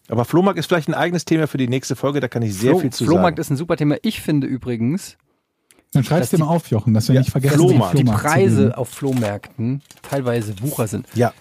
Aber 0.10 0.26
Flohmarkt 0.26 0.60
ist 0.60 0.65
vielleicht 0.65 0.88
ein 0.90 0.94
eigenes 0.95 1.23
Thema 1.26 1.48
für 1.48 1.57
die 1.57 1.68
nächste 1.68 1.95
Folge, 1.95 2.19
da 2.19 2.27
kann 2.27 2.41
ich 2.41 2.56
sehr 2.56 2.72
Flo- 2.72 2.80
viel 2.80 2.90
zu 2.91 3.06
Flohmarkt 3.06 3.38
sagen. 3.38 3.41
ist 3.41 3.49
ein 3.52 3.57
super 3.57 3.77
Thema. 3.77 3.95
Ich 4.02 4.22
finde 4.22 4.48
übrigens, 4.48 5.18
Dann 5.94 6.03
schreib's 6.03 6.22
Dass 6.22 6.30
dir 6.31 6.38
die- 6.38 6.44
mal 6.44 6.49
auf, 6.49 6.69
Jochen, 6.69 6.94
dass 6.94 7.07
wir 7.07 7.15
Ja, 7.15 7.22
nicht 7.22 7.31
vergessen, 7.31 7.56
Flohmarkt. 7.56 7.98
die 7.98 8.03
Flohmarkt 8.03 8.22
zu 8.23 8.27
Preise 8.31 8.77
auf 8.77 8.90
Flohmärkten 8.90 9.81
teilweise 10.03 10.53
Wucher 10.61 10.88
sind. 10.88 11.07
ja, 11.15 11.34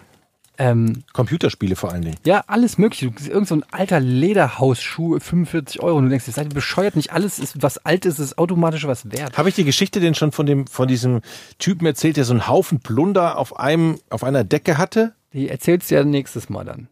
Ähm, 0.60 1.04
Computerspiele 1.12 1.76
vor 1.76 1.92
allen 1.92 2.02
Dingen. 2.02 2.16
ja, 2.24 2.42
alles 2.48 2.78
mögliche. 2.78 3.10
Du 3.10 3.18
siehst 3.18 3.30
irgend 3.30 3.46
so 3.46 3.54
ein 3.54 3.64
alter 3.70 4.00
Lederhausschuh, 4.00 5.20
45 5.20 5.80
Euro. 5.82 5.98
Und 5.98 6.04
du 6.04 6.08
denkst, 6.10 6.26
ihr 6.26 6.32
seid 6.32 6.52
bescheuert, 6.52 6.96
nicht 6.96 7.12
alles 7.12 7.38
ist, 7.38 7.62
was 7.62 7.78
alt 7.84 8.06
ist, 8.06 8.18
ist 8.18 8.38
automatisch 8.38 8.84
was 8.86 9.12
wert. 9.12 9.38
Habe 9.38 9.50
ich 9.50 9.54
die 9.54 9.64
Geschichte 9.64 10.00
denn 10.00 10.14
schon 10.16 10.32
von 10.32 10.46
dem 10.46 10.66
von 10.66 10.88
diesem 10.88 11.20
Typen 11.58 11.86
erzählt, 11.86 12.16
der 12.16 12.24
so 12.24 12.32
einen 12.32 12.48
Haufen 12.48 12.80
Plunder 12.80 13.38
auf 13.38 13.58
einem 13.60 13.98
auf 14.10 14.24
einer 14.24 14.42
Decke 14.44 14.78
hatte? 14.78 15.14
Die 15.32 15.48
erzählst 15.48 15.90
du 15.90 15.94
ja 15.94 16.02
nächstes 16.04 16.48
Mal 16.48 16.64
dann. 16.64 16.88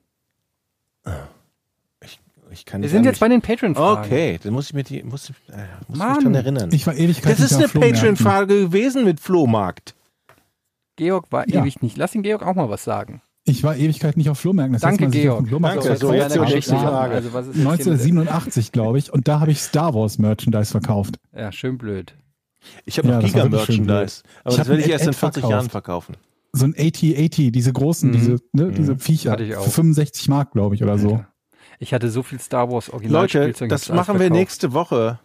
Ich 2.57 2.65
kann 2.65 2.81
Wir 2.83 2.89
sind 2.89 3.05
jetzt 3.05 3.21
bei 3.21 3.29
den 3.29 3.43
Patreon-Fragen. 3.43 4.05
Okay, 4.05 4.39
dann 4.43 4.53
muss 4.53 4.67
ich 4.69 4.75
mir 4.75 4.83
die 4.83 5.03
muss, 5.03 5.31
ich- 5.31 5.55
äh, 5.55 5.59
muss 5.89 5.99
Mann. 5.99 6.15
mich 6.15 6.25
dran 6.25 6.35
erinnern. 6.35 6.71
Ich 6.73 6.87
war 6.87 6.95
Ewigkeit 6.95 7.33
das 7.33 7.41
ist 7.41 7.55
eine. 7.57 7.69
Patreon-Frage 7.69 8.47
gewesen 8.63 9.05
mit 9.05 9.21
Flohmarkt. 9.21 9.95
Georg 10.97 11.31
war 11.31 11.49
Ja. 11.49 11.61
ewig 11.63 11.83
nicht. 11.83 11.97
Lass 11.97 12.13
den 12.13 12.23
Georg 12.23 12.43
auch 12.43 12.55
mal 12.55 12.71
was 12.71 12.85
sagen. 12.85 13.21
Ich 13.45 13.63
war 13.63 13.77
Ewigkeit 13.77 14.17
nicht 14.17 14.29
auf 14.31 14.39
Flohmärkten. 14.41 14.73
Das 14.73 14.83
Danke, 14.83 15.05
heißt, 15.05 15.13
Georg. 15.13 15.47
Flohmarkt 15.47 15.85
Danke, 15.85 15.97
so, 15.99 16.13
jetzt 16.13 16.35
die 16.35 16.39
Geschichte. 16.41 16.71
Frage. 16.77 17.15
Also, 17.15 17.33
was 17.33 17.47
ist 17.47 17.55
jetzt 17.57 17.63
hier 17.63 17.65
mit- 17.71 17.81
1987, 17.81 18.73
glaube 18.73 18.99
ich. 18.99 19.13
Und 19.13 19.29
da 19.29 19.39
habe 19.41 19.51
ich 19.53 19.61
Star 19.61 19.95
Wars 19.95 20.19
Merchandise 20.19 20.71
verkauft. 20.73 21.17
Ja, 21.37 21.53
schön 21.53 21.79
blöd. 21.79 22.15
Ich 22.87 22.99
habe 22.99 23.09
Ja, 23.09 23.21
noch 23.21 23.25
Giga-Merchandise. 23.25 24.23
Aber 24.43 24.51
Ich 24.53 24.57
das 24.57 24.69
werde 24.69 24.83
ich 24.83 24.89
erst 24.91 25.05
in 25.05 25.11
Ad 25.11 25.19
40 25.19 25.41
verkauft. 25.43 25.51
Jahren 25.53 25.71
verkaufen. 25.71 26.17
So 26.53 26.65
ein 26.65 26.75
AT-80, 26.77 27.51
diese 27.53 27.73
großen, 27.73 28.09
Mhm. 28.09 28.13
diese, 28.15 28.37
ne, 28.53 28.73
diese 28.73 28.99
Viecher. 28.99 29.31
Hatte 29.33 29.45
ich 29.45 29.55
auch. 29.55 29.63
Für 29.65 29.71
65 29.71 30.29
Mark, 30.29 30.51
glaube 30.53 30.75
ich, 30.75 30.83
oder 30.83 30.99
so. 30.99 31.11
Alter. 31.11 31.29
Ich 31.79 31.93
hatte 31.95 32.11
so 32.11 32.23
viel 32.23 32.41
Star 32.41 32.71
Wars 32.71 32.87
Leute, 32.89 32.95
Originalspielzeug. 32.95 33.69
das 33.69 33.83
ich 33.85 33.89
hab's 33.91 34.09
machen 34.09 34.21
wir 34.21 34.31
nächste 34.31 34.73
Woche. 34.73 35.19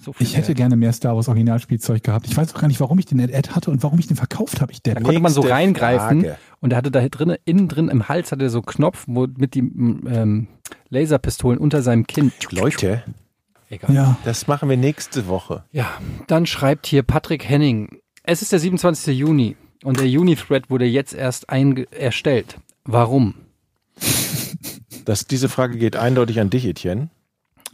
So 0.00 0.14
Ich 0.18 0.36
hätte 0.36 0.48
Geld. 0.48 0.58
gerne 0.58 0.76
mehr 0.76 0.92
Star 0.92 1.14
Wars 1.16 1.28
Originalspielzeug 1.28 2.02
gehabt. 2.02 2.26
Ich 2.26 2.36
weiß 2.36 2.54
auch 2.54 2.60
gar 2.60 2.68
nicht, 2.68 2.80
warum 2.80 2.98
ich 2.98 3.06
den 3.06 3.20
Ad 3.20 3.50
hatte 3.50 3.70
und 3.70 3.82
warum 3.82 3.98
ich 3.98 4.06
den 4.06 4.16
verkauft 4.16 4.60
habe. 4.60 4.72
Ich 4.72 4.82
Da 4.82 4.94
Depp. 4.94 5.04
konnte 5.04 5.20
man 5.20 5.32
so 5.32 5.40
reingreifen 5.40 6.20
Frage. 6.22 6.38
und 6.60 6.72
er 6.72 6.76
hatte 6.78 6.90
da 6.90 7.06
drin, 7.08 7.36
innen 7.44 7.68
drin 7.68 7.88
im 7.88 8.08
Hals 8.08 8.30
hatte 8.32 8.44
er 8.44 8.50
so 8.50 8.58
einen 8.58 8.66
Knopf, 8.66 9.04
wo 9.06 9.26
mit 9.36 9.54
die 9.54 9.60
ähm, 9.60 10.48
Laserpistolen 10.90 11.58
unter 11.58 11.82
seinem 11.82 12.06
Kinn. 12.06 12.32
Leute, 12.50 13.02
Egal. 13.70 13.94
Ja, 13.94 14.16
das 14.24 14.46
machen 14.46 14.68
wir 14.70 14.76
nächste 14.78 15.26
Woche. 15.28 15.62
Ja, 15.72 15.90
dann 16.26 16.46
schreibt 16.46 16.86
hier 16.86 17.02
Patrick 17.02 17.46
Henning. 17.48 17.98
Es 18.22 18.40
ist 18.40 18.50
der 18.52 18.58
27. 18.60 19.14
Juni 19.18 19.56
und 19.84 19.98
der 20.00 20.08
Juni-Thread 20.08 20.70
wurde 20.70 20.86
jetzt 20.86 21.12
erst 21.12 21.50
einge 21.50 21.86
erstellt. 21.92 22.58
Warum? 22.84 23.34
Das, 25.08 25.26
diese 25.26 25.48
Frage 25.48 25.78
geht 25.78 25.96
eindeutig 25.96 26.38
an 26.38 26.50
dich, 26.50 26.66
Etienne. 26.66 27.08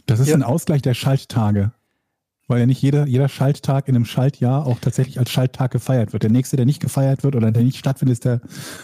das 0.05 0.19
ist 0.21 0.29
Ja. 0.29 0.35
ein 0.35 0.43
Ausgleich 0.43 0.81
der 0.81 0.93
Schalttage. 0.93 1.71
Weil 2.47 2.59
ja 2.59 2.65
nicht 2.67 2.79
jeder, 2.81 3.07
jeder 3.07 3.27
Schalttag 3.27 3.87
in 3.87 3.95
einem 3.95 4.05
Schaltjahr 4.05 4.67
auch 4.67 4.77
tatsächlich 4.79 5.17
als 5.17 5.31
Schalttag 5.31 5.71
gefeiert 5.71 6.13
wird. 6.13 6.21
Der 6.21 6.29
nächste, 6.29 6.55
der 6.57 6.67
nicht 6.67 6.79
gefeiert 6.79 7.23
wird 7.23 7.35
oder 7.35 7.51
der 7.51 7.63
nicht 7.63 7.77
stattfindet, 7.77 8.13
ist 8.13 8.25
der 8.25 8.39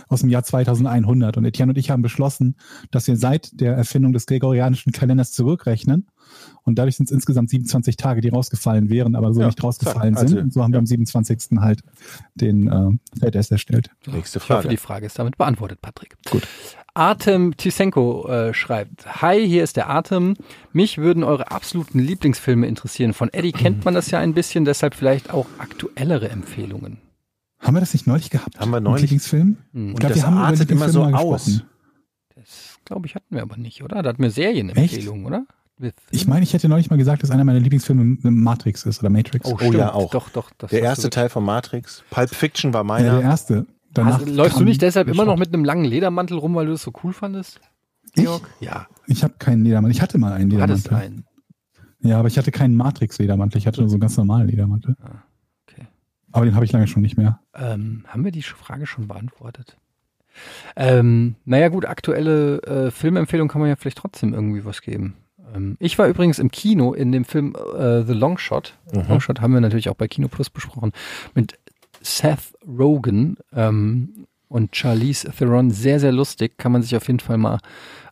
aus 0.07 0.21
dem 0.21 0.29
Jahr 0.31 0.43
2100. 0.43 1.37
Und 1.37 1.45
Etienne 1.45 1.69
und 1.71 1.77
ich 1.77 1.91
haben 1.91 2.01
beschlossen, 2.01 2.55
dass 2.89 3.05
wir 3.05 3.17
seit 3.17 3.61
der 3.61 3.73
Erfindung 3.75 4.13
des 4.13 4.25
gregorianischen 4.25 4.91
Kalenders 4.93 5.31
zurückrechnen. 5.31 6.07
Und 6.63 6.79
dadurch 6.79 6.95
sind 6.97 7.05
es 7.05 7.11
insgesamt 7.11 7.51
27 7.51 7.97
Tage, 7.97 8.21
die 8.21 8.29
rausgefallen 8.29 8.89
wären, 8.89 9.15
aber 9.15 9.31
so 9.31 9.41
Ja, 9.41 9.45
nicht 9.47 9.63
rausgefallen 9.63 10.15
zack, 10.15 10.23
also, 10.23 10.35
sind. 10.37 10.43
Und 10.45 10.53
so 10.53 10.63
haben 10.63 10.71
wir 10.73 10.79
am 10.79 10.87
27. 10.87 11.59
halt 11.59 11.81
den 12.33 12.67
äh, 12.67 13.19
Feldest 13.19 13.51
erstellt. 13.51 13.91
Nächste 14.07 14.39
Ich 14.39 14.43
hoffe, 14.45 14.53
Frage. 14.53 14.69
die 14.69 14.77
Frage 14.77 15.05
ist 15.05 15.19
damit 15.19 15.37
beantwortet, 15.37 15.81
Patrick. 15.83 16.15
Gut. 16.31 16.47
Artem 16.93 17.55
Tysenko 17.55 18.27
äh, 18.27 18.53
schreibt, 18.53 19.21
Hi, 19.21 19.47
hier 19.47 19.63
ist 19.63 19.77
der 19.77 19.87
Artem. 19.87 20.35
Mich 20.73 20.97
würden 20.97 21.23
eure 21.23 21.51
absoluten 21.51 21.99
Lieblingsfilme 21.99 22.67
interessieren. 22.67 23.13
Von 23.13 23.31
Eddie 23.31 23.53
kennt 23.53 23.85
man 23.85 23.93
das 23.93 24.11
ja 24.11 24.19
ein 24.19 24.33
bisschen, 24.33 24.65
deshalb 24.65 24.95
vielleicht 24.95 25.31
auch 25.33 25.47
aktuellere 25.57 26.29
Empfehlungen. 26.29 26.97
Haben 27.59 27.75
wir 27.75 27.79
das 27.79 27.93
nicht 27.93 28.07
neulich 28.07 28.29
gehabt? 28.29 28.59
Haben 28.59 28.71
wir 28.71 28.81
neulich. 28.81 29.03
Lieblingsfilm? 29.03 29.57
Hm. 29.73 29.87
Ich 29.87 29.93
Und 29.93 29.99
glaub, 29.99 30.09
das 30.13 30.17
wir 30.21 30.25
haben 30.27 30.33
über 30.37 30.45
artet 30.47 30.71
immer 30.71 30.89
so 30.89 31.03
aus. 31.03 31.45
gesprochen. 31.45 31.69
Das, 32.35 32.79
glaube 32.85 33.07
ich, 33.07 33.15
hatten 33.15 33.35
wir 33.35 33.41
aber 33.43 33.57
nicht, 33.57 33.83
oder? 33.83 34.01
Da 34.01 34.09
hatten 34.09 34.23
wir 34.23 34.31
Serienempfehlungen, 34.31 35.25
oder? 35.25 35.45
Ich 36.11 36.27
meine, 36.27 36.43
ich 36.43 36.53
hätte 36.53 36.69
neulich 36.69 36.89
mal 36.89 36.97
gesagt, 36.97 37.23
dass 37.23 37.31
einer 37.31 37.43
meiner 37.43 37.59
Lieblingsfilme 37.59 38.17
Matrix 38.21 38.85
ist 38.85 38.99
oder 38.99 39.09
Matrix. 39.09 39.47
oh, 39.47 39.57
Oh 39.59 39.71
ja, 39.71 39.93
auch. 39.93 40.11
Doch, 40.11 40.29
doch. 40.29 40.51
Das 40.57 40.69
Der 40.69 40.81
erste 40.81 41.09
Teil 41.09 41.29
von 41.29 41.43
Matrix. 41.43 42.03
Pulp 42.11 42.29
Fiction 42.29 42.73
war 42.73 42.81
ja, 42.81 42.83
meiner. 42.85 43.11
der 43.19 43.21
erste. 43.21 43.65
Danach 43.93 44.19
Also, 44.19 44.33
läufst 44.33 44.59
du 44.59 44.63
nicht 44.63 44.81
deshalb 44.81 45.07
immer 45.07 45.25
noch 45.25 45.37
mit 45.37 45.53
einem 45.53 45.65
langen 45.65 45.85
Ledermantel 45.85 46.37
rum, 46.37 46.55
weil 46.55 46.65
du 46.67 46.71
das 46.71 46.81
so 46.81 46.93
cool 47.03 47.13
fandest? 47.13 47.59
Ich? 48.15 48.23
Georg? 48.23 48.49
Ja, 48.59 48.87
Ich 49.07 49.23
habe 49.23 49.33
keinen 49.39 49.63
Ledermantel. 49.63 49.95
Ich 49.95 50.01
hatte 50.01 50.17
mal 50.17 50.33
einen 50.33 50.49
du 50.49 50.61
hattest 50.61 50.85
Ledermantel. 50.85 51.11
einen. 51.13 51.25
Ja, 52.03 52.17
aber 52.19 52.27
ich 52.27 52.37
hatte 52.37 52.51
keinen 52.51 52.75
Matrix-Ledermantel. 52.75 53.57
Ich 53.59 53.67
hatte 53.67 53.81
nur 53.81 53.89
so 53.89 53.95
einen 53.95 54.01
ganz 54.01 54.17
normalen 54.17 54.47
Ledermantel. 54.47 54.95
Ah, 55.03 55.21
okay. 55.69 55.85
Aber 56.31 56.45
den 56.45 56.55
habe 56.55 56.65
ich 56.65 56.71
lange 56.71 56.87
schon 56.87 57.01
nicht 57.03 57.15
mehr. 57.17 57.39
Ähm, 57.53 58.03
haben 58.07 58.23
wir 58.23 58.31
die 58.31 58.41
Frage 58.41 58.87
schon 58.87 59.07
beantwortet? 59.07 59.77
Ähm, 60.75 61.35
naja 61.45 61.67
gut, 61.69 61.85
aktuelle 61.85 62.61
äh, 62.63 62.91
Filmempfehlung 62.91 63.47
kann 63.49 63.61
man 63.61 63.69
ja 63.69 63.75
vielleicht 63.75 63.97
trotzdem 63.97 64.33
irgendwie 64.33 64.65
was 64.65 64.81
geben. 64.81 65.15
Ähm, 65.53 65.75
ich 65.79 65.99
war 65.99 66.07
übrigens 66.07 66.39
im 66.39 66.49
Kino 66.51 66.93
in 66.93 67.11
dem 67.11 67.25
Film 67.25 67.55
äh, 67.77 68.03
The 68.03 68.13
Long 68.13 68.37
Shot. 68.37 68.77
Mhm. 68.93 69.03
Long 69.09 69.19
Shot 69.21 69.41
haben 69.41 69.53
wir 69.53 69.61
natürlich 69.61 69.89
auch 69.89 69.95
bei 69.95 70.07
Kino 70.07 70.27
Plus 70.27 70.49
besprochen. 70.49 70.93
Mit 71.35 71.59
Seth 72.01 72.53
Rogen 72.67 73.37
ähm, 73.53 74.27
und 74.47 74.75
Charlize 74.75 75.31
Theron. 75.31 75.71
Sehr, 75.71 75.99
sehr 75.99 76.11
lustig. 76.11 76.57
Kann 76.57 76.71
man 76.71 76.81
sich 76.81 76.95
auf 76.95 77.07
jeden 77.07 77.19
Fall 77.19 77.37
mal 77.37 77.59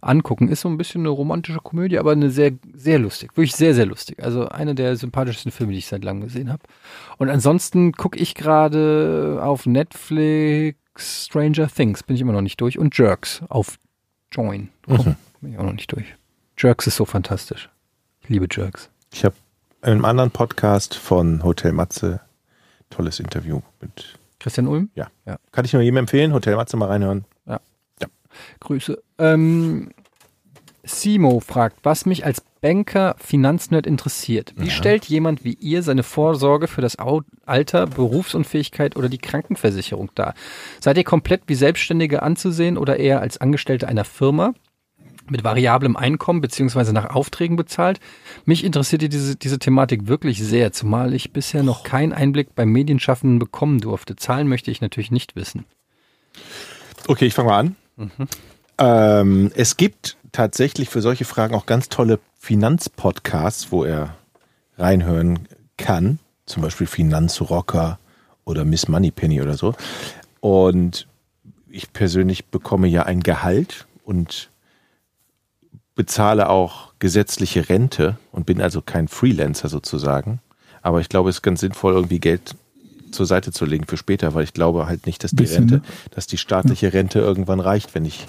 angucken. 0.02 0.48
Ist 0.48 0.62
so 0.62 0.70
ein 0.70 0.78
bisschen 0.78 1.02
eine 1.02 1.10
romantische 1.10 1.60
Komödie, 1.60 2.00
aber 2.00 2.12
eine 2.12 2.30
sehr, 2.30 2.54
sehr 2.74 3.00
lustig. 3.00 3.32
Wirklich 3.36 3.56
sehr, 3.56 3.76
sehr 3.76 3.86
lustig. 3.86 4.24
Also 4.24 4.48
eine 4.48 4.76
der 4.76 4.96
sympathischsten 4.96 5.52
Filme, 5.52 5.74
die 5.74 5.80
ich 5.80 5.88
seit 5.88 6.04
langem 6.04 6.24
gesehen 6.24 6.52
habe. 6.52 6.64
Und 7.18 7.30
ansonsten 7.30 7.92
gucke 7.92 8.18
ich 8.18 8.36
gerade 8.36 9.40
auf 9.42 9.66
Netflix 9.66 11.26
Stranger 11.26 11.68
Things. 11.68 12.04
Bin 12.04 12.16
ich 12.16 12.22
immer 12.22 12.34
noch 12.34 12.42
nicht 12.42 12.60
durch. 12.62 12.78
Und 12.78 12.98
Jerks 12.98 13.42
auf 13.50 13.78
Join. 14.32 14.70
Mhm. 14.88 15.16
Bin 15.42 15.54
ich 15.54 15.58
auch 15.58 15.64
noch 15.64 15.74
nicht 15.74 15.92
durch. 15.92 16.16
Jerks 16.58 16.88
ist 16.88 16.96
so 16.96 17.06
fantastisch. 17.06 17.70
Ich 18.22 18.30
liebe 18.30 18.48
Jerks. 18.50 18.90
Ich 19.12 19.26
habe 19.26 19.36
in 19.82 19.92
einem 19.92 20.06
anderen 20.06 20.32
Podcast 20.32 20.96
von 20.96 21.44
Hotel 21.44 21.72
Matze 21.72 22.22
tolles 22.90 23.20
Interview 23.20 23.62
mit. 23.82 24.18
Christian 24.40 24.68
Ulm? 24.68 24.90
Kann 25.52 25.66
ich 25.66 25.74
nur 25.74 25.82
jedem 25.82 25.98
empfehlen, 25.98 26.34
Hotel 26.34 26.56
Matze 26.56 26.78
mal 26.78 26.88
reinhören. 26.88 27.26
Grüße. 28.62 29.02
Ähm, 29.18 29.90
Simo 30.84 31.40
fragt, 31.40 31.80
was 31.84 32.06
mich 32.06 32.26
als 32.26 32.42
Banker 32.62 33.16
Finanznerd 33.20 33.86
interessiert. 33.88 34.54
Wie 34.56 34.68
Ja. 34.68 34.72
stellt 34.72 35.06
jemand 35.06 35.44
wie 35.44 35.54
ihr 35.54 35.82
seine 35.84 36.04
Vorsorge 36.04 36.68
für 36.68 36.82
das 36.82 36.98
Alter, 37.46 37.88
Berufsunfähigkeit 37.88 38.96
oder 38.96 39.10
die 39.10 39.18
Krankenversicherung 39.18 40.12
dar? 40.16 40.34
Seid 40.80 40.98
ihr 40.98 41.04
komplett 41.04 41.44
wie 41.48 41.56
Selbstständige 41.56 42.22
anzusehen 42.24 42.78
oder 42.78 42.98
eher 42.98 43.20
als 43.22 43.40
Angestellte 43.40 43.88
einer 43.88 44.06
Firma? 44.06 44.54
Mit 45.32 45.44
variablem 45.44 45.96
Einkommen 45.96 46.42
beziehungsweise 46.42 46.94
nach 46.94 47.10
Aufträgen 47.10 47.56
bezahlt. 47.56 48.00
Mich 48.46 48.64
interessiert 48.64 49.02
diese, 49.02 49.36
diese 49.36 49.60
Thematik 49.60 50.08
wirklich 50.08 50.44
sehr, 50.44 50.72
zumal 50.72 51.14
ich 51.14 51.32
bisher 51.32 51.64
noch 51.64 51.84
keinen 51.84 52.14
Einblick 52.14 52.56
beim 52.56 52.70
Medienschaffenden 52.70 53.40
bekommen 53.40 53.80
durfte. 53.80 54.16
Zahlen 54.16 54.48
möchte 54.48 54.72
ich 54.72 54.82
natürlich 54.82 55.12
nicht 55.12 55.36
wissen. 55.36 55.66
Okay, 57.08 57.26
ich 57.26 57.34
fange 57.34 57.50
mal 57.50 57.60
an. 57.60 57.76
Ähm, 58.78 59.52
es 59.56 59.78
gibt 59.78 60.18
tatsächlich 60.32 60.90
für 60.90 61.02
solche 61.02 61.26
Fragen 61.26 61.56
auch 61.56 61.66
ganz 61.66 61.90
tolle 61.90 62.20
Finanzpodcasts, 62.40 63.72
wo 63.72 63.84
er 63.84 64.16
reinhören 64.78 65.48
kann. 65.78 66.20
Zum 66.46 66.64
Beispiel 66.64 66.88
Finanzrocker 66.88 68.00
oder 68.46 68.66
Miss 68.66 68.88
Moneypenny 68.88 69.42
oder 69.42 69.58
so. 69.58 69.76
Und 70.40 71.08
ich 71.70 71.94
persönlich 71.94 72.46
bekomme 72.46 72.88
ja 72.88 73.04
ein 73.04 73.22
Gehalt 73.22 73.86
und 74.04 74.50
bezahle 76.00 76.48
auch 76.48 76.94
gesetzliche 77.00 77.68
Rente 77.68 78.18
und 78.32 78.46
bin 78.46 78.62
also 78.62 78.82
kein 78.82 79.10
Freelancer 79.10 79.68
sozusagen. 79.68 80.40
Aber 80.82 81.02
ich 81.02 81.10
glaube, 81.10 81.30
es 81.30 81.36
ist 81.36 81.42
ganz 81.42 81.60
sinnvoll, 81.60 81.92
irgendwie 81.92 82.22
Geld 82.22 82.56
zur 83.12 83.26
Seite 83.26 83.52
zu 83.52 83.66
legen 83.66 83.86
für 83.86 83.98
später, 83.98 84.34
weil 84.34 84.46
ich 84.46 84.54
glaube 84.54 84.88
halt 84.88 85.06
nicht, 85.06 85.26
dass 85.26 85.32
die 85.32 85.36
Bisschen, 85.36 85.70
Rente, 85.70 85.76
ne? 85.76 85.82
dass 86.12 86.26
die 86.26 86.38
staatliche 86.38 86.94
Rente 86.94 87.20
irgendwann 87.20 87.60
reicht, 87.60 87.96
wenn 87.96 88.06
ich 88.06 88.28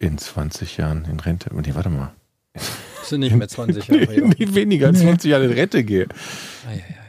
in 0.00 0.18
20 0.18 0.76
Jahren 0.78 1.04
in 1.04 1.20
Rente, 1.20 1.50
nee, 1.54 1.72
warte 1.74 1.88
mal, 1.88 2.12
Das 2.52 3.10
sind 3.10 3.20
nicht 3.20 3.36
mehr 3.36 3.46
20 3.46 3.88
nee, 3.88 4.54
weniger 4.54 4.88
als 4.88 4.98
Nee. 4.98 5.04
20 5.04 5.30
Jahre 5.30 5.44
in 5.44 5.52
Rente 5.52 5.84
gehe. 5.84 6.08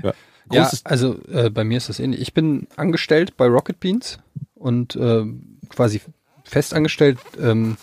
Ja. 0.04 0.14
Ja, 0.52 0.64
Großes, 0.64 0.86
also 0.86 1.18
äh, 1.32 1.50
bei 1.50 1.64
mir 1.64 1.78
ist 1.78 1.90
das 1.90 2.00
ähnlich. 2.00 2.22
Ich 2.22 2.36
bin 2.36 2.68
angestellt 2.76 3.38
bei 3.38 3.48
Rocket 3.48 3.80
Beans 3.80 4.20
und 4.54 4.96
äh, 4.96 5.24
quasi 5.70 6.02
festangestellt, 6.44 7.18
ähm, 7.40 7.78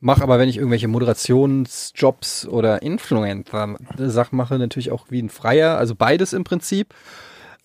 mache 0.00 0.22
aber, 0.22 0.38
wenn 0.38 0.48
ich 0.48 0.58
irgendwelche 0.58 0.88
Moderationsjobs 0.88 2.46
oder 2.46 2.82
Influencer-Sachen 2.82 4.36
mache, 4.36 4.58
natürlich 4.58 4.90
auch 4.90 5.06
wie 5.10 5.22
ein 5.22 5.30
Freier, 5.30 5.78
also 5.78 5.94
beides 5.94 6.32
im 6.32 6.42
Prinzip. 6.44 6.94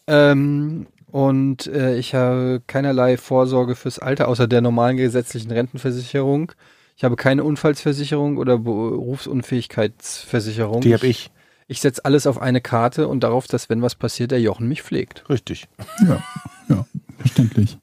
Ähm, 0.08 0.88
und 1.12 1.68
äh, 1.68 1.98
ich 1.98 2.16
habe 2.16 2.62
keinerlei 2.68 3.18
Vorsorge 3.18 3.76
fürs 3.76 4.00
Alter, 4.00 4.30
außer 4.30 4.48
der 4.48 4.62
normalen 4.62 4.98
gesetzlichen 4.98 5.52
Rentenversicherung, 5.52 6.54
Ich 6.98 7.04
habe 7.04 7.16
keine 7.16 7.44
Unfallsversicherung 7.44 8.38
oder 8.38 8.58
Berufsunfähigkeitsversicherung. 8.58 10.82
Die 10.82 10.94
habe 10.94 11.08
ich. 11.08 11.32
Ich 11.68 11.82
setze 11.82 12.04
alles 12.04 12.26
auf 12.28 12.42
eine 12.42 12.60
Karte 12.60 13.08
und 13.08 13.24
darauf, 13.24 13.48
dass 13.48 13.70
wenn 13.70 13.82
was 13.82 13.96
passiert, 13.96 14.32
der 14.32 14.42
Jochen 14.42 14.68
mich 14.68 14.84
pflegt. 14.84 15.24
Richtig. 15.30 15.70
Ja, 16.06 16.22
ja, 16.68 16.86
verständlich. 17.18 17.78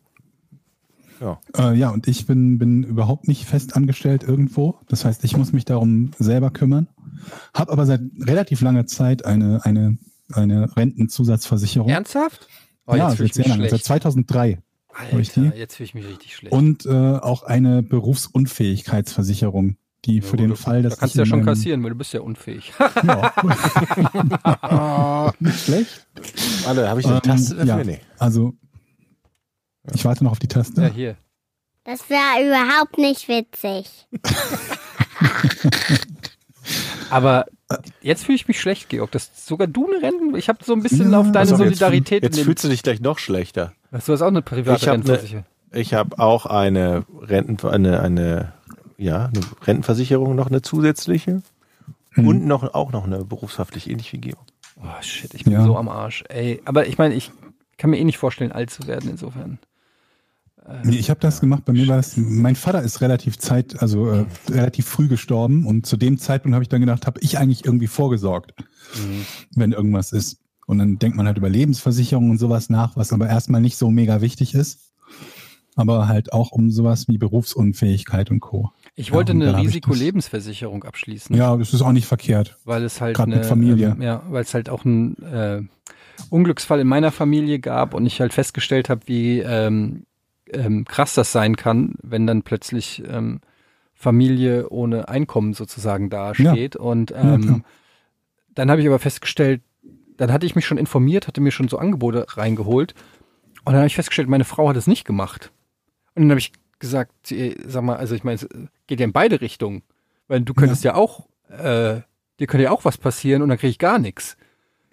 Ja. 1.21 1.41
Äh, 1.57 1.75
ja, 1.77 1.91
und 1.91 2.07
ich 2.09 2.27
bin, 2.27 2.59
bin 2.59 2.83
überhaupt 2.85 3.29
nicht 3.29 3.45
fest 3.45 3.77
angestellt 3.77 4.23
irgendwo. 4.23 4.79
Das 4.89 5.05
heißt, 5.05 5.25
ich 5.25 5.37
muss 5.37 5.53
mich 5.53 5.65
darum 5.65 6.11
selber 6.19 6.51
kümmern. 6.51 6.89
Hab 7.55 7.71
aber 7.71 7.87
seit 7.87 8.01
relativ 8.21 8.61
langer 8.61 8.87
Zeit 8.87 9.25
eine, 9.25 9.65
eine, 9.65 9.99
eine 10.33 10.77
Rentenzusatzversicherung. 10.77 11.89
Ernsthaft? 11.89 12.47
Oh, 12.87 12.95
ja, 12.95 13.11
seit 13.11 13.21
ich 13.21 13.35
sehr 13.35 13.43
mich 13.45 13.49
lange, 13.49 13.63
seit 13.65 13.71
schlecht. 13.71 13.85
2003. 13.87 14.59
hab 14.95 15.13
ich 15.19 15.37
Alter, 15.37 15.51
die. 15.51 15.59
jetzt 15.59 15.77
fühle 15.77 15.85
ich 15.87 15.95
mich 15.95 16.07
richtig 16.07 16.35
schlecht. 16.37 16.53
Und 16.53 16.87
äh, 16.87 16.91
auch 16.91 17.43
eine 17.43 17.83
Berufsunfähigkeitsversicherung, 17.83 19.77
die 20.05 20.21
für 20.21 20.37
den 20.37 20.55
Fall, 20.57 20.83
dass 20.83 20.95
da 20.95 21.01
kannst 21.01 21.15
ich 21.15 21.19
du 21.19 21.23
ja 21.23 21.27
schon 21.27 21.45
kassieren, 21.45 21.83
weil 21.83 21.91
du 21.91 21.97
bist 21.97 22.13
ja 22.13 22.21
unfähig. 22.21 22.73
Ja. 23.05 23.33
Nicht 25.41 25.61
schlecht. 25.61 26.07
Alle, 26.67 26.89
habe 26.89 27.01
ich 27.01 27.07
eine 27.07 27.17
Ähm, 27.17 27.23
Taste 27.23 27.55
dafür? 27.57 27.67
ja. 27.79 27.85
Nee. 27.85 28.01
Also, 28.19 28.55
ich 29.95 30.05
warte 30.05 30.25
noch 30.25 30.33
auf 30.33 30.39
die 30.39 30.49
Taste. 30.49 30.83
ja, 30.83 30.89
hier. 30.89 31.17
Das 31.85 32.09
wäre 32.11 32.47
überhaupt 32.47 32.99
nicht 32.99 33.29
witzig. 33.29 34.07
Aber 37.11 37.47
jetzt 38.03 38.25
fühle 38.27 38.37
ich 38.37 38.47
mich 38.49 38.61
schlecht, 38.61 38.89
Georg. 38.91 39.11
Dass 39.13 39.47
sogar 39.47 39.67
du 39.67 39.87
eine 39.91 40.03
Renten. 40.03 40.35
Ich 40.37 40.49
habe 40.49 40.63
so 40.63 40.75
ein 40.75 40.83
bisschen 40.83 41.13
Ja, 41.13 41.21
auf 41.21 41.33
deine 41.33 41.49
jetzt- 41.49 41.59
Solidarität 41.59 42.23
Jetzt 42.23 42.39
in 42.39 42.45
fühlst 42.45 42.65
du 42.65 42.69
dich 42.69 42.83
gleich 42.83 43.01
noch 43.01 43.19
schlechter. 43.19 43.73
dem. 43.93 44.01
Du 44.05 44.13
hast 44.13 44.23
auch 44.23 44.27
eine 44.27 44.43
private 44.43 44.77
Ich 44.77 44.83
eine- 44.85 44.93
Rentenversicherung. 44.99 45.47
Ich 45.73 45.95
habe 45.95 46.19
auch 46.19 46.47
eine 46.47 47.05
Renten, 47.21 47.67
eine, 47.67 48.01
eine, 48.01 48.53
ja, 48.97 49.27
eine 49.27 49.41
Rentenversicherung 49.67 50.35
noch 50.35 50.47
eine 50.49 50.63
zusätzliche 50.63 51.43
Mhm. 52.15 52.27
und 52.27 52.47
noch 52.47 52.75
auch 52.75 52.91
noch 52.93 53.05
eine 53.05 53.25
berufshaftlich, 53.25 53.89
ähnlich 53.89 54.13
wie 54.13 54.19
Geo. 54.19 54.37
Oh 54.81 55.03
shit, 55.03 55.33
ich 55.35 55.45
bin 55.45 55.53
Ja. 55.55 55.65
so 55.65 55.77
am 55.77 55.89
Arsch. 55.89 56.25
Ey, 56.29 56.61
aber 56.65 56.87
ich 56.87 56.97
meine, 56.99 57.15
ich 57.15 57.33
kann 57.77 57.91
mir 57.91 57.99
eh 57.99 58.05
nicht 58.05 58.19
vorstellen, 58.19 58.53
alt 58.53 58.71
zu 58.71 58.87
werden 58.87 59.11
insofern. 59.11 59.59
Ich 60.91 61.11
habe 61.11 61.21
das 61.21 61.41
gemacht. 61.41 61.65
Bei 61.65 61.73
mir 61.73 61.87
war 61.89 61.97
das. 61.97 62.17
Mein 62.17 62.57
Vater 62.57 62.83
ist 62.83 63.01
relativ 63.01 63.39
zeit, 63.39 63.81
also 63.81 64.09
äh, 64.11 64.27
relativ 64.49 64.87
früh 64.87 65.09
gestorben 65.09 65.67
und 65.67 65.87
zu 65.87 65.97
dem 65.97 66.19
Zeitpunkt 66.19 66.55
habe 66.55 66.63
ich 66.63 66.69
dann 66.69 66.81
gedacht, 66.81 67.07
habe 67.07 67.21
ich 67.21 67.39
eigentlich 67.39 67.65
irgendwie 67.65 67.87
vorgesorgt, 67.87 68.55
wenn 69.55 69.73
irgendwas 69.73 70.13
ist. 70.13 70.39
Und 70.67 70.79
dann 70.79 70.99
denkt 70.99 71.17
man 71.17 71.27
halt 71.27 71.39
über 71.39 71.49
Lebensversicherung 71.49 72.31
und 72.31 72.39
sowas 72.39 72.69
nach, 72.69 72.97
was 72.97 73.13
aber 73.13 73.27
erstmal 73.27 73.61
nicht 73.63 73.79
so 73.79 73.91
mega 73.91 74.21
wichtig 74.21 74.55
ist. 74.55 74.93
Aber 75.77 76.09
halt 76.09 76.33
auch 76.33 76.51
um 76.51 76.71
sowas 76.71 77.07
wie 77.09 77.19
Berufsunfähigkeit 77.19 78.31
und 78.31 78.41
Co. 78.41 78.73
Ich 78.97 79.09
Ja, 79.09 79.15
wollte 79.15 79.33
und 79.33 79.43
eine 79.43 79.57
Risikolebensversicherung 79.59 80.83
abschließen. 80.85 81.35
Ja, 81.37 81.57
das 81.57 81.73
ist 81.73 81.83
auch 81.83 81.93
nicht 81.93 82.07
verkehrt. 82.07 82.59
weil 82.65 82.83
es 82.83 83.01
halt 83.01 83.17
Gerade 83.17 83.31
eine, 83.31 83.41
mit 83.41 83.47
Familie. 83.47 83.91
Ähm, 83.97 84.03
ja, 84.03 84.23
weil 84.29 84.43
es 84.43 84.53
halt 84.55 84.69
auch 84.69 84.85
einen 84.85 85.17
äh, 85.23 85.63
Unglücksfall 86.31 86.81
in 86.81 86.89
meiner 86.89 87.13
Familie 87.13 87.61
gab 87.61 87.95
und 87.95 88.05
ich 88.07 88.21
halt 88.21 88.35
festgestellt 88.35 88.91
habe, 88.91 89.03
wie 89.07 89.39
ähm, 89.39 90.03
ähm, 90.53 90.85
krass 90.85 91.15
das 91.15 91.33
sein 91.33 91.57
kann, 91.57 91.95
wenn 92.03 92.27
dann 92.27 92.43
plötzlich 92.43 93.03
ähm, 93.09 93.41
Familie 93.95 94.69
ohne 94.71 95.09
Einkommen 95.09 95.55
sozusagen 95.55 96.11
dasteht. 96.11 96.77
Und 96.77 97.11
Ja, 97.11 97.35
ähm, 97.35 97.43
klar. 97.43 97.61
dann 98.55 98.71
habe 98.71 98.81
ich 98.81 98.87
aber 98.87 98.99
festgestellt, 98.99 99.63
dann 100.17 100.33
hatte 100.33 100.47
ich 100.47 100.57
mich 100.57 100.67
schon 100.67 100.79
informiert, 100.79 101.27
hatte 101.27 101.41
mir 101.41 101.51
schon 101.51 101.69
so 101.69 101.79
Angebote 101.79 102.27
reingeholt 102.37 102.95
und 103.65 103.73
dann 103.73 103.81
habe 103.81 103.87
ich 103.87 103.97
festgestellt, 103.97 104.29
meine 104.29 104.45
Frau 104.45 104.69
hat 104.69 104.77
es 104.77 104.87
nicht 104.87 105.05
gemacht. 105.05 105.53
Und 106.15 106.23
dann 106.23 106.31
habe 106.31 106.41
ich 106.41 106.53
gesagt, 106.79 107.13
sag 107.67 107.83
mal, 107.83 107.97
also 107.97 108.15
ich 108.15 108.25
meine, 108.25 108.37
es 108.37 108.49
geht 108.87 109.01
ja 109.01 109.05
in 109.05 109.13
beide 109.13 109.41
Richtungen. 109.41 109.83
Weil 110.27 110.43
du 110.43 110.55
könntest 110.55 110.85
ja, 110.85 110.95
auch, 110.95 111.27
äh, 111.49 112.01
dir 112.39 112.47
könnte 112.47 112.65
ja 112.65 112.71
auch 112.71 112.85
was 112.85 112.99
passieren 112.99 113.43
und 113.43 113.49
dann 113.49 113.59
kriege 113.59 113.71
ich 113.71 113.79
gar 113.79 113.99
nichts. 113.99 114.37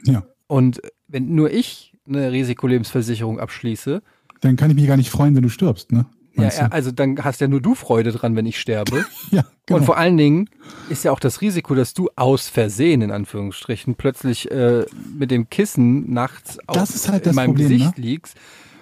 Ja. 0.03 0.25
Und 0.47 0.81
wenn 1.07 1.35
nur 1.35 1.51
ich 1.51 1.93
eine 2.07 2.31
Risikolebensversicherung 2.31 3.39
abschließe, 3.39 4.01
Dann 4.45 4.55
kann 4.57 4.69
ich 4.69 4.75
mich 4.75 4.87
gar 4.87 4.97
nicht 4.97 5.09
freuen, 5.09 5.35
wenn 5.35 5.41
du 5.43 5.49
stirbst, 5.49 5.91
ne? 5.91 6.05
ja, 6.37 6.49
ja, 6.49 6.67
also 6.67 6.91
dann 6.91 7.23
hast 7.23 7.39
ja 7.41 7.47
nur 7.47 7.61
du 7.61 7.75
Freude 7.75 8.11
dran, 8.11 8.35
wenn 8.35 8.45
ich 8.45 8.59
sterbe. 8.59 9.05
ja 9.31 9.43
genau. 9.65 9.79
Und 9.79 9.85
vor 9.85 9.97
allen 9.97 10.17
Dingen 10.17 10.49
ist 10.89 11.03
ja 11.05 11.11
auch 11.11 11.19
das 11.19 11.41
Risiko, 11.41 11.75
dass 11.75 11.93
du 11.93 12.09
aus 12.15 12.47
Versehen, 12.49 13.01
in 13.01 13.11
Anführungsstrichen, 13.11 13.95
plötzlich 13.95 14.51
äh, 14.51 14.85
mit 15.17 15.31
dem 15.31 15.49
Kissen 15.49 16.13
nachts 16.13 16.57
Das 16.67 16.89
auf, 16.89 16.95
ist 16.95 17.09
halt 17.09 17.23
in 17.23 17.29
das 17.29 17.35
meinem 17.35 17.55
Problem, 17.55 17.69
Gesicht 17.69 17.97
ne? 17.97 18.03
liegst. 18.03 18.35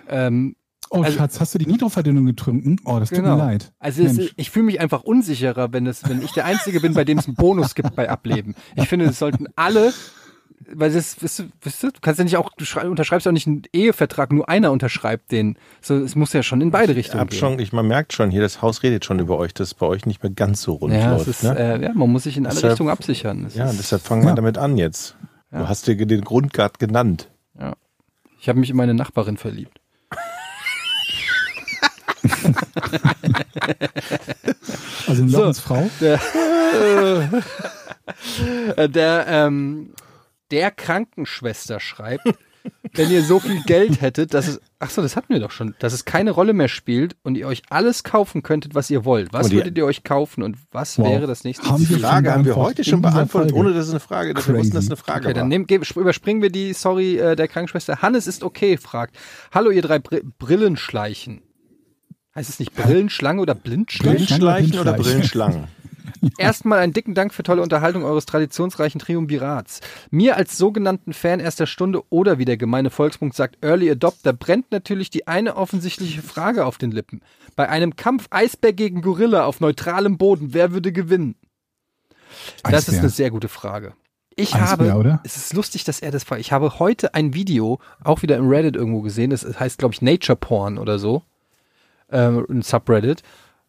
Ähm, 0.09 0.55
oh, 0.89 1.01
also- 1.03 1.17
Schatz, 1.17 1.39
hast 1.39 1.53
du 1.53 1.59
die 1.59 1.67
Nitroverdünnung 1.67 2.25
getrunken? 2.25 2.77
Oh, 2.85 2.99
das 2.99 3.09
tut 3.09 3.19
Genau. 3.19 3.37
mir 3.37 3.43
leid. 3.43 3.71
Also 3.79 4.03
es, 4.03 4.31
ich 4.35 4.49
fühle 4.49 4.65
mich 4.65 4.81
einfach 4.81 5.03
unsicherer, 5.03 5.71
wenn 5.71 5.85
es, 5.87 6.07
wenn 6.09 6.21
ich 6.23 6.31
der 6.31 6.45
Einzige 6.45 6.79
bin, 6.81 6.93
bei 6.95 7.03
dem 7.05 7.19
es 7.19 7.27
einen 7.27 7.35
Bonus 7.35 7.75
gibt 7.75 7.95
bei 7.95 8.09
Ableben. 8.09 8.55
Ich 8.75 8.89
finde, 8.89 9.05
es 9.05 9.19
sollten 9.19 9.45
alle, 9.55 9.93
weil 10.71 10.91
das, 10.91 11.21
weißt 11.23 11.39
du, 11.39 11.43
weißt 11.63 11.83
du, 11.83 11.87
du 11.91 11.99
kannst 12.01 12.19
ja 12.19 12.23
nicht 12.23 12.37
auch, 12.37 12.49
du 12.57 12.65
schrei- 12.65 12.87
unterschreibst 12.87 13.25
ja 13.25 13.29
auch 13.31 13.33
nicht 13.33 13.47
einen 13.47 13.63
Ehevertrag, 13.73 14.31
nur 14.31 14.47
einer 14.49 14.71
unterschreibt 14.71 15.31
den. 15.31 15.57
So, 15.81 15.95
es 15.97 16.15
muss 16.15 16.33
ja 16.33 16.43
schon 16.43 16.61
in 16.61 16.71
beide 16.71 16.95
Richtungen 16.95 17.21
Hab 17.21 17.29
gehen. 17.29 17.39
schon, 17.39 17.59
ich, 17.59 17.73
man 17.73 17.87
merkt 17.87 18.13
schon, 18.13 18.31
hier 18.31 18.41
das 18.41 18.61
Haus 18.61 18.83
redet 18.83 19.05
schon 19.05 19.19
über 19.19 19.37
euch, 19.37 19.53
dass 19.53 19.69
es 19.69 19.73
bei 19.73 19.85
euch 19.85 20.05
nicht 20.05 20.23
mehr 20.23 20.31
ganz 20.31 20.61
so 20.61 20.73
rund 20.73 20.93
ja, 20.93 21.11
läuft. 21.11 21.21
es 21.27 21.27
ist, 21.27 21.43
ne? 21.43 21.57
äh, 21.57 21.81
ja, 21.83 21.91
man 21.93 22.09
muss 22.11 22.23
sich 22.23 22.37
in 22.37 22.45
alle 22.45 22.55
Deshalb- 22.55 22.71
Richtungen 22.73 22.89
absichern. 22.89 23.45
Es 23.45 23.55
ja, 23.55 23.69
ist, 23.69 23.79
deshalb 23.79 24.01
fangen 24.01 24.23
wir 24.23 24.29
Ja. 24.29 24.35
damit 24.35 24.57
an 24.57 24.77
jetzt. 24.77 25.15
Ja. 25.51 25.59
Du 25.59 25.67
hast 25.69 25.87
dir 25.87 25.95
den 25.95 26.21
Grund 26.21 26.53
gerade 26.53 26.73
genannt. 26.79 27.29
ich 28.39 28.49
habe 28.49 28.59
mich 28.59 28.69
in 28.69 28.75
meine 28.75 28.93
Nachbarin 28.93 29.37
verliebt. 29.37 29.79
Also 35.07 35.27
So. 35.27 35.39
Lochens 35.39 35.59
Frau. 35.59 35.89
Der, 36.01 36.19
Äh, 38.75 38.89
der, 38.89 39.25
ähm, 39.29 39.91
der 40.53 40.71
Krankenschwester 40.71 41.79
schreibt, 41.79 42.23
wenn 42.93 43.11
ihr 43.11 43.23
so 43.23 43.39
viel 43.41 43.61
Geld 43.63 43.99
hättet, 44.01 44.33
dass 44.33 44.47
es, 44.47 44.61
ach 44.79 44.89
so, 44.89 45.01
das 45.01 45.15
hatten 45.17 45.33
wir 45.33 45.41
doch 45.41 45.51
schon, 45.51 45.75
dass 45.79 45.91
es 45.91 46.05
keine 46.05 46.31
Rolle 46.31 46.53
mehr 46.53 46.69
spielt 46.69 47.17
und 47.23 47.35
ihr 47.35 47.45
euch 47.47 47.61
alles 47.69 48.03
kaufen 48.05 48.41
könntet, 48.43 48.73
was 48.75 48.89
ihr 48.89 49.03
wollt. 49.03 49.33
Was 49.33 49.49
die- 49.49 49.55
würdet 49.57 49.77
ihr 49.77 49.85
euch 49.85 50.03
kaufen 50.05 50.43
und 50.43 50.57
was 50.71 50.97
Wow. 50.97 51.09
wäre 51.09 51.27
das 51.27 51.43
nächste 51.43 51.67
Haben 51.69 51.85
Die 51.85 51.95
Frage 51.95 52.31
haben 52.31 52.45
wir 52.45 52.55
heute 52.55 52.83
schon 52.85 53.01
beantwortet, 53.01 53.51
Folge. 53.51 53.55
ohne 53.55 53.73
dass 53.73 53.87
es 53.87 53.91
eine 53.91 53.99
Frage, 53.99 54.33
dass 54.33 54.47
wir 54.47 54.55
wussten, 54.55 54.73
dass 54.75 54.85
es 54.85 54.89
eine 54.91 54.95
Frage 54.97 55.25
Okay, 55.25 55.33
dann 55.33 55.41
war. 55.41 55.47
nehmen, 55.49 55.67
ge- 55.67 55.81
überspringen 55.95 56.41
wir 56.41 56.51
die 56.51 56.71
Sorry 56.73 57.17
äh, 57.17 57.35
der 57.35 57.47
Krankenschwester. 57.49 58.01
Hannes 58.01 58.27
ist 58.27 58.43
okay, 58.43 58.77
fragt. 58.77 59.17
Hallo, 59.51 59.69
ihr 59.71 59.81
drei 59.81 59.99
Br 59.99 60.19
Brillenschleichen. 60.37 61.41
Heißt 62.35 62.49
es 62.49 62.59
nicht 62.59 62.73
Brillenschlange 62.75 63.41
oder 63.41 63.55
Blindschleichen? 63.55 64.25
Blindschleichen 64.25 64.79
oder. 64.79 64.93
Brillenschlangen? 64.93 65.65
Erstmal 66.37 66.79
einen 66.79 66.93
dicken 66.93 67.13
Dank 67.13 67.33
für 67.33 67.43
tolle 67.43 67.61
Unterhaltung 67.61 68.03
eures 68.03 68.25
traditionsreichen 68.25 68.99
Triumvirats. 68.99 69.81
Mir 70.09 70.37
als 70.37 70.57
sogenannten 70.57 71.13
Fan 71.13 71.39
erster 71.39 71.67
Stunde 71.67 72.03
oder 72.09 72.37
wie 72.37 72.45
der 72.45 72.57
gemeine 72.57 72.89
Volksmund 72.89 73.33
sagt, 73.33 73.63
Early 73.63 73.89
Adopter, 73.91 74.33
brennt 74.33 74.71
natürlich 74.71 75.09
die 75.09 75.27
eine 75.27 75.55
offensichtliche 75.55 76.21
Frage 76.21 76.65
auf 76.65 76.77
den 76.77 76.91
Lippen. 76.91 77.21
Bei 77.55 77.69
einem 77.69 77.95
Kampf 77.95 78.27
Eisbär 78.29 78.73
gegen 78.73 79.01
Gorilla 79.01 79.45
auf 79.45 79.59
neutralem 79.59 80.17
Boden, 80.17 80.53
wer 80.53 80.71
würde 80.71 80.91
gewinnen? 80.91 81.35
Das 82.63 82.83
ist 82.83 82.89
Eisbär. 82.89 82.99
eine 82.99 83.09
sehr 83.09 83.31
gute 83.31 83.47
Frage. 83.47 83.93
Ich 84.35 84.55
Eisbär, 84.55 84.93
habe, 84.93 84.99
oder? 84.99 85.19
es 85.23 85.37
ist 85.37 85.53
lustig, 85.53 85.83
dass 85.83 85.99
er 85.99 86.11
das 86.11 86.23
fragt. 86.23 86.41
Ich 86.41 86.51
habe 86.51 86.79
heute 86.79 87.13
ein 87.13 87.33
Video, 87.33 87.79
auch 88.03 88.21
wieder 88.23 88.37
im 88.37 88.49
Reddit 88.49 88.75
irgendwo 88.75 89.01
gesehen, 89.01 89.29
das 89.29 89.43
heißt, 89.59 89.77
glaube 89.77 89.93
ich, 89.93 90.01
Nature 90.01 90.35
Porn 90.35 90.77
oder 90.79 90.97
so, 90.97 91.23
ähm, 92.11 92.45
ein 92.49 92.61
Subreddit. 92.61 93.21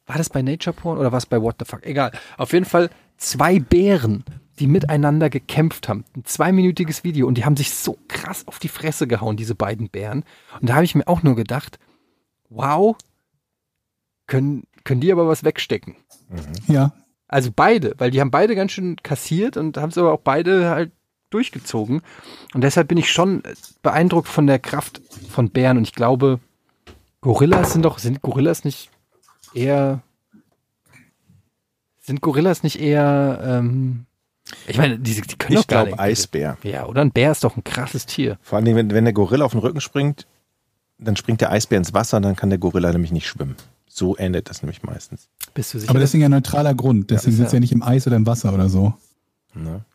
War 0.06 0.18
das 0.18 0.28
bei 0.28 0.42
Nature 0.42 0.74
Porn 0.74 0.98
oder 0.98 1.12
war 1.12 1.18
es 1.18 1.26
bei 1.26 1.40
What 1.40 1.56
the 1.58 1.64
Fuck? 1.64 1.86
Egal. 1.86 2.12
Auf 2.36 2.52
jeden 2.52 2.66
Fall 2.66 2.90
zwei 3.16 3.58
Bären, 3.58 4.24
die 4.58 4.66
miteinander 4.66 5.30
gekämpft 5.30 5.88
haben. 5.88 6.04
Ein 6.14 6.24
zweiminütiges 6.24 7.04
Video 7.04 7.26
und 7.26 7.38
die 7.38 7.44
haben 7.44 7.56
sich 7.56 7.72
so 7.72 7.98
krass 8.08 8.46
auf 8.46 8.58
die 8.58 8.68
Fresse 8.68 9.06
gehauen, 9.06 9.36
diese 9.36 9.54
beiden 9.54 9.88
Bären. 9.88 10.24
Und 10.60 10.68
da 10.68 10.74
habe 10.74 10.84
ich 10.84 10.94
mir 10.94 11.08
auch 11.08 11.22
nur 11.22 11.36
gedacht, 11.36 11.78
wow, 12.50 12.96
können, 14.26 14.64
können 14.84 15.00
die 15.00 15.12
aber 15.12 15.26
was 15.26 15.44
wegstecken. 15.44 15.96
Ja, 16.66 16.92
Also 17.28 17.50
beide, 17.54 17.94
weil 17.98 18.10
die 18.10 18.20
haben 18.20 18.30
beide 18.30 18.54
ganz 18.54 18.72
schön 18.72 18.96
kassiert 19.02 19.56
und 19.56 19.76
haben 19.76 19.90
es 19.90 19.98
aber 19.98 20.12
auch 20.12 20.20
beide 20.20 20.70
halt 20.70 20.92
durchgezogen. 21.30 22.02
Und 22.54 22.60
deshalb 22.60 22.88
bin 22.88 22.98
ich 22.98 23.10
schon 23.10 23.42
beeindruckt 23.82 24.28
von 24.28 24.46
der 24.46 24.58
Kraft 24.58 25.00
von 25.30 25.50
Bären. 25.50 25.78
Und 25.78 25.84
ich 25.84 25.94
glaube, 25.94 26.38
Gorillas 27.22 27.72
sind 27.72 27.84
doch, 27.84 27.98
sind 27.98 28.22
Gorillas 28.22 28.64
nicht 28.64 28.90
eher, 29.54 30.02
sind 32.00 32.20
Gorillas 32.20 32.62
nicht 32.62 32.80
eher, 32.80 33.40
ähm, 33.44 34.06
ich 34.66 34.76
meine, 34.76 34.98
die, 34.98 35.14
die 35.20 35.36
können 35.36 35.54
Ich 35.54 35.60
doch 35.60 35.66
gar 35.66 35.84
glaube 35.84 35.90
nicht. 35.92 36.00
Eisbär. 36.00 36.58
Ja, 36.62 36.86
oder 36.86 37.00
ein 37.00 37.10
Bär 37.12 37.32
ist 37.32 37.44
doch 37.44 37.56
ein 37.56 37.64
krasses 37.64 38.04
Tier. 38.06 38.38
Vor 38.42 38.58
allem, 38.58 38.76
wenn, 38.76 38.90
wenn 38.90 39.04
der 39.04 39.14
Gorilla 39.14 39.44
auf 39.44 39.52
den 39.52 39.60
Rücken 39.60 39.80
springt, 39.80 40.26
dann 40.98 41.16
springt 41.16 41.40
der 41.40 41.50
Eisbär 41.50 41.78
ins 41.78 41.94
Wasser, 41.94 42.20
dann 42.20 42.36
kann 42.36 42.50
der 42.50 42.58
Gorilla 42.58 42.92
nämlich 42.92 43.10
nicht 43.12 43.26
schwimmen. 43.26 43.56
So 43.88 44.16
endet 44.16 44.50
das 44.50 44.62
nämlich 44.62 44.82
meistens. 44.82 45.28
Bist 45.54 45.72
du 45.72 45.78
sicher? 45.78 45.90
aber 45.90 45.98
das 46.00 46.12
ist 46.12 46.20
ja 46.20 46.26
ein 46.26 46.30
neutraler 46.32 46.74
Grund. 46.74 47.10
Deswegen 47.10 47.32
ist 47.32 47.38
sitzt 47.38 47.52
ja- 47.52 47.56
ja 47.56 47.60
nicht 47.60 47.72
im 47.72 47.82
Eis 47.82 48.06
oder 48.06 48.16
im 48.16 48.26
Wasser 48.26 48.52
oder 48.52 48.68
so. 48.68 48.92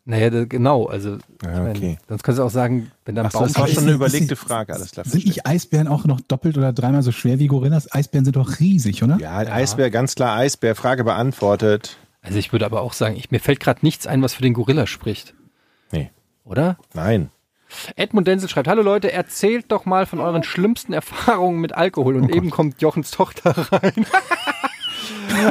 Naja, 0.05 0.29
da, 0.29 0.45
genau. 0.45 0.85
Also, 0.85 1.17
Ja, 1.43 1.69
okay. 1.69 1.97
sonst 2.07 2.23
kannst 2.23 2.39
du 2.39 2.43
auch 2.43 2.49
sagen, 2.49 2.91
wenn 3.05 3.15
da 3.15 3.21
ein 3.23 3.25
Achso, 3.27 3.39
Baum 3.39 3.47
das 3.47 3.57
war 3.57 3.67
schon 3.67 3.83
eine 3.83 3.91
überlegte 3.93 4.35
Frage, 4.35 4.73
alles 4.73 4.91
klar. 4.91 5.05
Sind 5.05 5.25
nicht 5.25 5.45
Eisbären 5.45 5.87
auch 5.87 6.05
noch 6.05 6.21
doppelt 6.21 6.57
oder 6.57 6.71
dreimal 6.73 7.03
so 7.03 7.11
schwer 7.11 7.39
wie 7.39 7.47
Gorillas? 7.47 7.91
Eisbären 7.93 8.25
sind 8.25 8.35
doch 8.37 8.59
riesig, 8.59 9.03
oder? 9.03 9.17
Ja, 9.19 9.37
Eisbär, 9.37 9.91
ganz 9.91 10.15
klar 10.15 10.37
Eisbär, 10.37 10.75
Frage 10.75 11.03
beantwortet. 11.03 11.97
Also 12.21 12.37
ich 12.37 12.51
würde 12.51 12.65
aber 12.65 12.81
auch 12.81 12.93
sagen, 12.93 13.15
ich, 13.15 13.31
mir 13.31 13.39
fällt 13.39 13.59
gerade 13.59 13.79
nichts 13.83 14.07
ein, 14.07 14.21
was 14.21 14.33
für 14.33 14.41
den 14.41 14.53
Gorilla 14.53 14.87
spricht. 14.87 15.33
Nee, 15.91 16.11
Oder? 16.43 16.77
nein. 16.93 17.29
Edmund 17.95 18.27
Denzel 18.27 18.49
schreibt, 18.49 18.67
hallo 18.67 18.81
Leute, 18.81 19.11
erzählt 19.11 19.65
doch 19.71 19.85
mal 19.85 20.05
von 20.05 20.19
euren 20.19 20.43
schlimmsten 20.43 20.91
Erfahrungen 20.91 21.61
mit 21.61 21.73
Alkohol. 21.73 22.15
Und 22.15 22.33
eben 22.35 22.49
kommt 22.49 22.81
Jochens 22.81 23.11
Tochter 23.11 23.53
rein. 23.71 23.93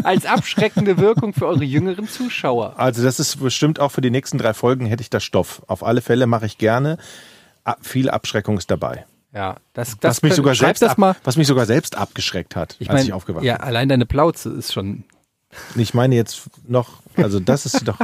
Als 0.04 0.26
abschreckende 0.26 0.98
Wirkung 0.98 1.32
für 1.32 1.46
eure 1.46 1.64
jüngeren 1.64 2.08
Zuschauer. 2.08 2.74
Also 2.78 3.02
das 3.02 3.18
ist 3.20 3.40
bestimmt 3.40 3.80
auch 3.80 3.90
für 3.90 4.00
die 4.00 4.10
nächsten 4.10 4.38
drei 4.38 4.54
Folgen 4.54 4.86
hätte 4.86 5.02
ich 5.02 5.10
da 5.10 5.20
Stoff. 5.20 5.62
Auf 5.66 5.82
alle 5.84 6.00
Fälle 6.00 6.26
mache 6.26 6.46
ich 6.46 6.58
gerne. 6.58 6.98
Viel 7.82 8.08
Abschreckung 8.10 8.56
ist 8.58 8.70
dabei. 8.70 9.04
Ja, 9.34 9.56
das, 9.74 9.96
das 10.00 10.16
was 10.16 10.22
mich 10.22 10.30
könnt- 10.30 10.36
sogar 10.36 10.54
selbst 10.54 10.80
das 10.82 10.92
ab, 10.92 10.98
mal. 10.98 11.16
was 11.24 11.36
mich 11.36 11.46
sogar 11.46 11.66
selbst 11.66 11.96
abgeschreckt 11.96 12.56
hat, 12.56 12.76
Ich 12.78 12.90
als 12.90 13.04
ich 13.04 13.12
aufgewacht 13.12 13.44
ja, 13.44 13.56
bin. 13.56 13.64
allein 13.66 13.88
deine 13.88 14.06
Plauze 14.06 14.48
ist 14.50 14.72
schon. 14.72 15.04
Ich 15.76 15.92
meine 15.94 16.14
jetzt 16.14 16.44
noch, 16.66 17.00
also 17.16 17.38
das 17.40 17.66
ist 17.66 17.86
doch 17.86 17.98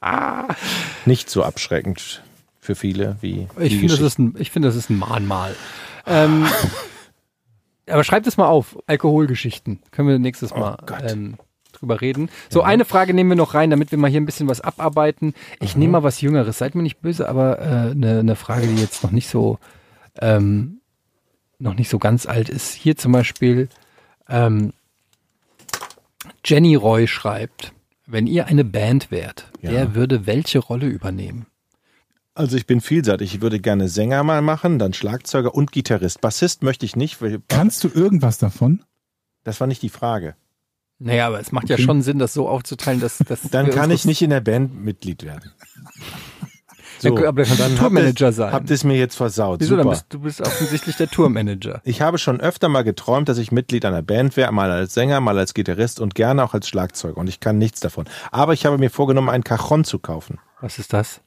nicht 1.06 1.28
so 1.30 1.42
abschreckend 1.42 2.22
für 2.60 2.74
viele 2.74 3.16
wie 3.20 3.48
Ich 3.58 3.76
finde, 3.76 3.88
das 3.96 3.98
Geschichte. 4.00 4.04
ist 4.06 4.18
ein, 4.18 4.34
ich 4.38 4.50
finde, 4.50 4.68
das 4.68 4.76
ist 4.76 4.90
ein 4.90 4.98
Mahnmal. 4.98 5.54
Ähm, 6.06 6.46
aber 7.88 8.04
schreibt 8.04 8.26
es 8.26 8.36
mal 8.36 8.46
auf. 8.46 8.78
Alkoholgeschichten. 8.86 9.80
Können 9.90 10.08
wir 10.08 10.18
nächstes 10.18 10.50
Mal 10.54 10.76
Gott. 10.86 11.02
ähm, 11.10 11.36
drüber 11.72 12.00
reden. 12.00 12.30
So, 12.50 12.62
eine 12.62 12.84
Frage 12.84 13.14
nehmen 13.14 13.30
wir 13.30 13.36
noch 13.36 13.54
rein, 13.54 13.70
damit 13.70 13.90
wir 13.90 13.98
mal 13.98 14.10
hier 14.10 14.20
ein 14.20 14.26
bisschen 14.26 14.48
was 14.48 14.60
abarbeiten. 14.60 15.34
Ich 15.60 15.76
nehme 15.76 15.92
mal 15.92 16.02
was 16.02 16.20
Jüngeres. 16.20 16.58
Seid 16.58 16.74
mir 16.74 16.82
nicht 16.82 17.00
böse, 17.00 17.28
aber 17.28 17.58
eine 17.58 18.20
äh, 18.20 18.22
ne 18.22 18.36
Frage, 18.36 18.66
die 18.66 18.76
jetzt 18.80 19.02
noch 19.02 19.10
nicht 19.10 19.28
so 19.28 19.58
ähm, 20.20 20.80
noch 21.58 21.74
nicht 21.74 21.88
so 21.88 21.98
ganz 21.98 22.26
alt 22.26 22.48
ist. 22.48 22.72
Hier 22.74 22.96
zum 22.96 23.12
Beispiel 23.12 23.68
ähm, 24.28 24.72
Jenny 26.44 26.74
Roy 26.74 27.06
schreibt, 27.06 27.72
wenn 28.06 28.26
ihr 28.26 28.46
eine 28.46 28.64
Band 28.64 29.10
wärt, 29.10 29.50
Ja. 29.60 29.70
wer 29.72 29.94
würde 29.94 30.26
welche 30.26 30.58
Rolle 30.58 30.86
übernehmen? 30.86 31.46
Also 32.34 32.56
ich 32.56 32.66
bin 32.66 32.80
vielseitig. 32.80 33.34
Ich 33.34 33.40
würde 33.40 33.60
gerne 33.60 33.88
Sänger 33.88 34.22
mal 34.24 34.42
machen, 34.42 34.78
dann 34.78 34.92
Schlagzeuger 34.92 35.54
und 35.54 35.70
Gitarrist. 35.72 36.20
Bassist 36.20 36.62
möchte 36.62 36.84
ich 36.84 36.96
nicht, 36.96 37.22
weil 37.22 37.40
Kannst 37.48 37.84
du 37.84 37.88
irgendwas 37.88 38.38
davon? 38.38 38.82
das 39.44 39.60
war 39.60 39.66
nicht 39.66 39.82
die 39.82 39.88
Frage. 39.90 40.34
Naja, 40.98 41.26
aber 41.26 41.38
es 41.38 41.52
macht 41.52 41.68
ja 41.68 41.74
Okay. 41.74 41.82
schon 41.84 42.02
Sinn, 42.02 42.18
das 42.18 42.32
so 42.34 42.48
aufzuteilen, 42.48 43.00
dass, 43.00 43.18
dass 43.18 43.42
Dann 43.50 43.70
kann 43.70 43.90
ich 43.90 44.04
nicht 44.04 44.22
in 44.22 44.30
der 44.30 44.40
Band 44.40 44.74
Mitglied 44.84 45.22
werden. 45.22 45.52
Ja, 47.00 47.10
gut, 47.10 47.24
aber 47.24 47.42
dann 47.42 47.56
kannst 47.58 47.72
du 47.72 47.76
Tourmanager 47.80 48.32
sein. 48.32 48.52
Habt 48.52 48.70
ihr 48.70 48.74
es 48.74 48.84
mir 48.84 48.96
jetzt 48.96 49.16
versaut. 49.16 49.60
Wieso? 49.60 49.76
Dann 49.76 49.84
Super. 49.84 49.90
bist 49.96 50.06
du 50.10 50.20
bist 50.20 50.40
offensichtlich 50.40 50.96
der 50.96 51.10
Tourmanager. 51.10 51.82
Ich 51.84 52.00
habe 52.00 52.18
schon 52.18 52.40
öfter 52.40 52.68
mal 52.68 52.82
geträumt, 52.82 53.28
dass 53.28 53.36
ich 53.36 53.52
Mitglied 53.52 53.84
einer 53.84 54.00
Band 54.00 54.36
wäre, 54.36 54.52
mal 54.52 54.70
als 54.70 54.94
Sänger, 54.94 55.20
mal 55.20 55.36
als 55.36 55.52
Gitarrist 55.54 56.00
und 56.00 56.14
gerne 56.14 56.42
auch 56.44 56.54
als 56.54 56.68
Schlagzeuger. 56.68 57.18
Und 57.18 57.28
ich 57.28 57.40
kann 57.40 57.58
nichts 57.58 57.80
davon. 57.80 58.06
Aber 58.30 58.54
ich 58.54 58.64
habe 58.64 58.78
mir 58.78 58.90
vorgenommen, 58.90 59.28
einen 59.28 59.44
Cajon 59.44 59.84
zu 59.84 59.98
kaufen. 59.98 60.38
Was 60.60 60.78
ist 60.78 60.92
das? 60.92 61.20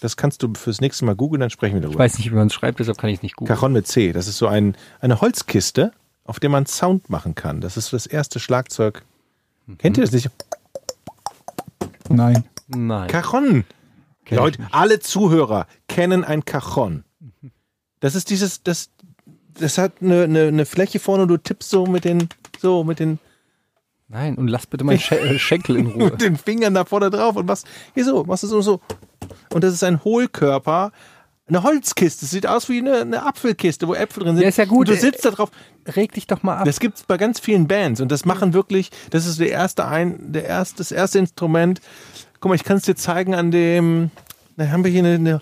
Das 0.00 0.16
kannst 0.16 0.42
du 0.42 0.52
fürs 0.54 0.80
nächste 0.80 1.04
Mal 1.04 1.16
googeln, 1.16 1.40
dann 1.40 1.50
sprechen 1.50 1.74
wir 1.74 1.80
Ich 1.80 1.84
darüber. 1.86 1.98
weiß 2.04 2.18
nicht, 2.18 2.30
wie 2.30 2.34
man 2.34 2.46
es 2.48 2.54
schreibt, 2.54 2.78
deshalb 2.78 2.98
kann 2.98 3.10
ich 3.10 3.16
es 3.16 3.22
nicht 3.22 3.36
googeln. 3.36 3.54
Cajon 3.56 3.72
mit 3.72 3.86
C. 3.86 4.12
Das 4.12 4.28
ist 4.28 4.38
so 4.38 4.46
ein, 4.46 4.76
eine 5.00 5.20
Holzkiste, 5.20 5.92
auf 6.24 6.40
der 6.40 6.50
man 6.50 6.66
Sound 6.66 7.10
machen 7.10 7.34
kann. 7.34 7.60
Das 7.60 7.76
ist 7.76 7.86
so 7.86 7.96
das 7.96 8.06
erste 8.06 8.38
Schlagzeug. 8.40 9.04
Kennt 9.78 9.96
ihr 9.98 10.04
das 10.04 10.12
nicht? 10.12 10.30
Nein. 12.08 12.44
Nein. 12.68 13.08
Cajon. 13.08 13.64
Kenn 14.24 14.36
ich 14.36 14.36
Leute, 14.36 14.68
alle 14.72 15.00
Zuhörer 15.00 15.66
kennen 15.88 16.24
ein 16.24 16.44
Cajon. 16.44 17.04
Das 18.00 18.14
ist 18.14 18.30
dieses, 18.30 18.62
das, 18.62 18.90
das 19.54 19.78
hat 19.78 19.94
eine, 20.00 20.24
eine, 20.24 20.42
eine 20.48 20.66
Fläche 20.66 20.98
vorne 21.00 21.22
und 21.22 21.28
du 21.28 21.36
tippst 21.38 21.70
so 21.70 21.86
mit 21.86 22.04
den, 22.04 22.28
so 22.60 22.84
mit 22.84 22.98
den, 23.00 23.18
Nein, 24.08 24.36
und 24.36 24.48
lass 24.48 24.66
bitte 24.66 24.84
meinen 24.84 25.00
äh, 25.00 25.38
Schenkel 25.38 25.76
in 25.76 25.86
Ruhe. 25.92 26.04
mit 26.10 26.22
den 26.22 26.36
Fingern 26.36 26.74
da 26.74 26.84
vorne 26.84 27.10
drauf 27.10 27.36
und 27.36 27.46
machst, 27.46 27.66
hier 27.94 28.04
so, 28.04 28.24
machst 28.24 28.42
du 28.42 28.46
so, 28.46 28.60
so. 28.62 28.80
Und 29.52 29.62
das 29.64 29.74
ist 29.74 29.84
ein 29.84 30.02
Hohlkörper, 30.02 30.92
eine 31.46 31.62
Holzkiste. 31.62 32.22
Das 32.22 32.30
sieht 32.30 32.46
aus 32.46 32.68
wie 32.68 32.78
eine, 32.78 33.00
eine 33.02 33.26
Apfelkiste, 33.26 33.86
wo 33.86 33.94
Äpfel 33.94 34.22
drin 34.24 34.36
sind. 34.36 34.42
Ja, 34.42 34.48
ist 34.48 34.56
ja 34.58 34.64
gut. 34.64 34.88
Und 34.88 34.96
du 34.96 35.00
sitzt 35.00 35.24
da 35.24 35.30
drauf. 35.30 35.50
Reg 35.86 36.12
dich 36.12 36.26
doch 36.26 36.42
mal 36.42 36.56
ab. 36.56 36.64
Das 36.64 36.80
gibt's 36.80 37.02
bei 37.02 37.16
ganz 37.18 37.38
vielen 37.40 37.68
Bands 37.68 38.00
und 38.00 38.10
das 38.10 38.24
machen 38.24 38.52
wirklich, 38.54 38.90
das 39.10 39.26
ist 39.26 39.40
der 39.40 39.50
erste 39.50 39.86
ein, 39.86 40.32
der 40.32 40.44
erste, 40.44 40.78
das 40.78 40.90
erste 40.92 41.18
Instrument. 41.18 41.80
Guck 42.40 42.48
mal, 42.50 42.54
ich 42.54 42.64
kann 42.64 42.76
es 42.78 42.84
dir 42.84 42.94
zeigen 42.96 43.34
an 43.34 43.50
dem, 43.50 44.10
da 44.56 44.68
haben 44.68 44.84
wir 44.84 44.90
hier 44.90 45.00
eine, 45.04 45.14
eine 45.14 45.40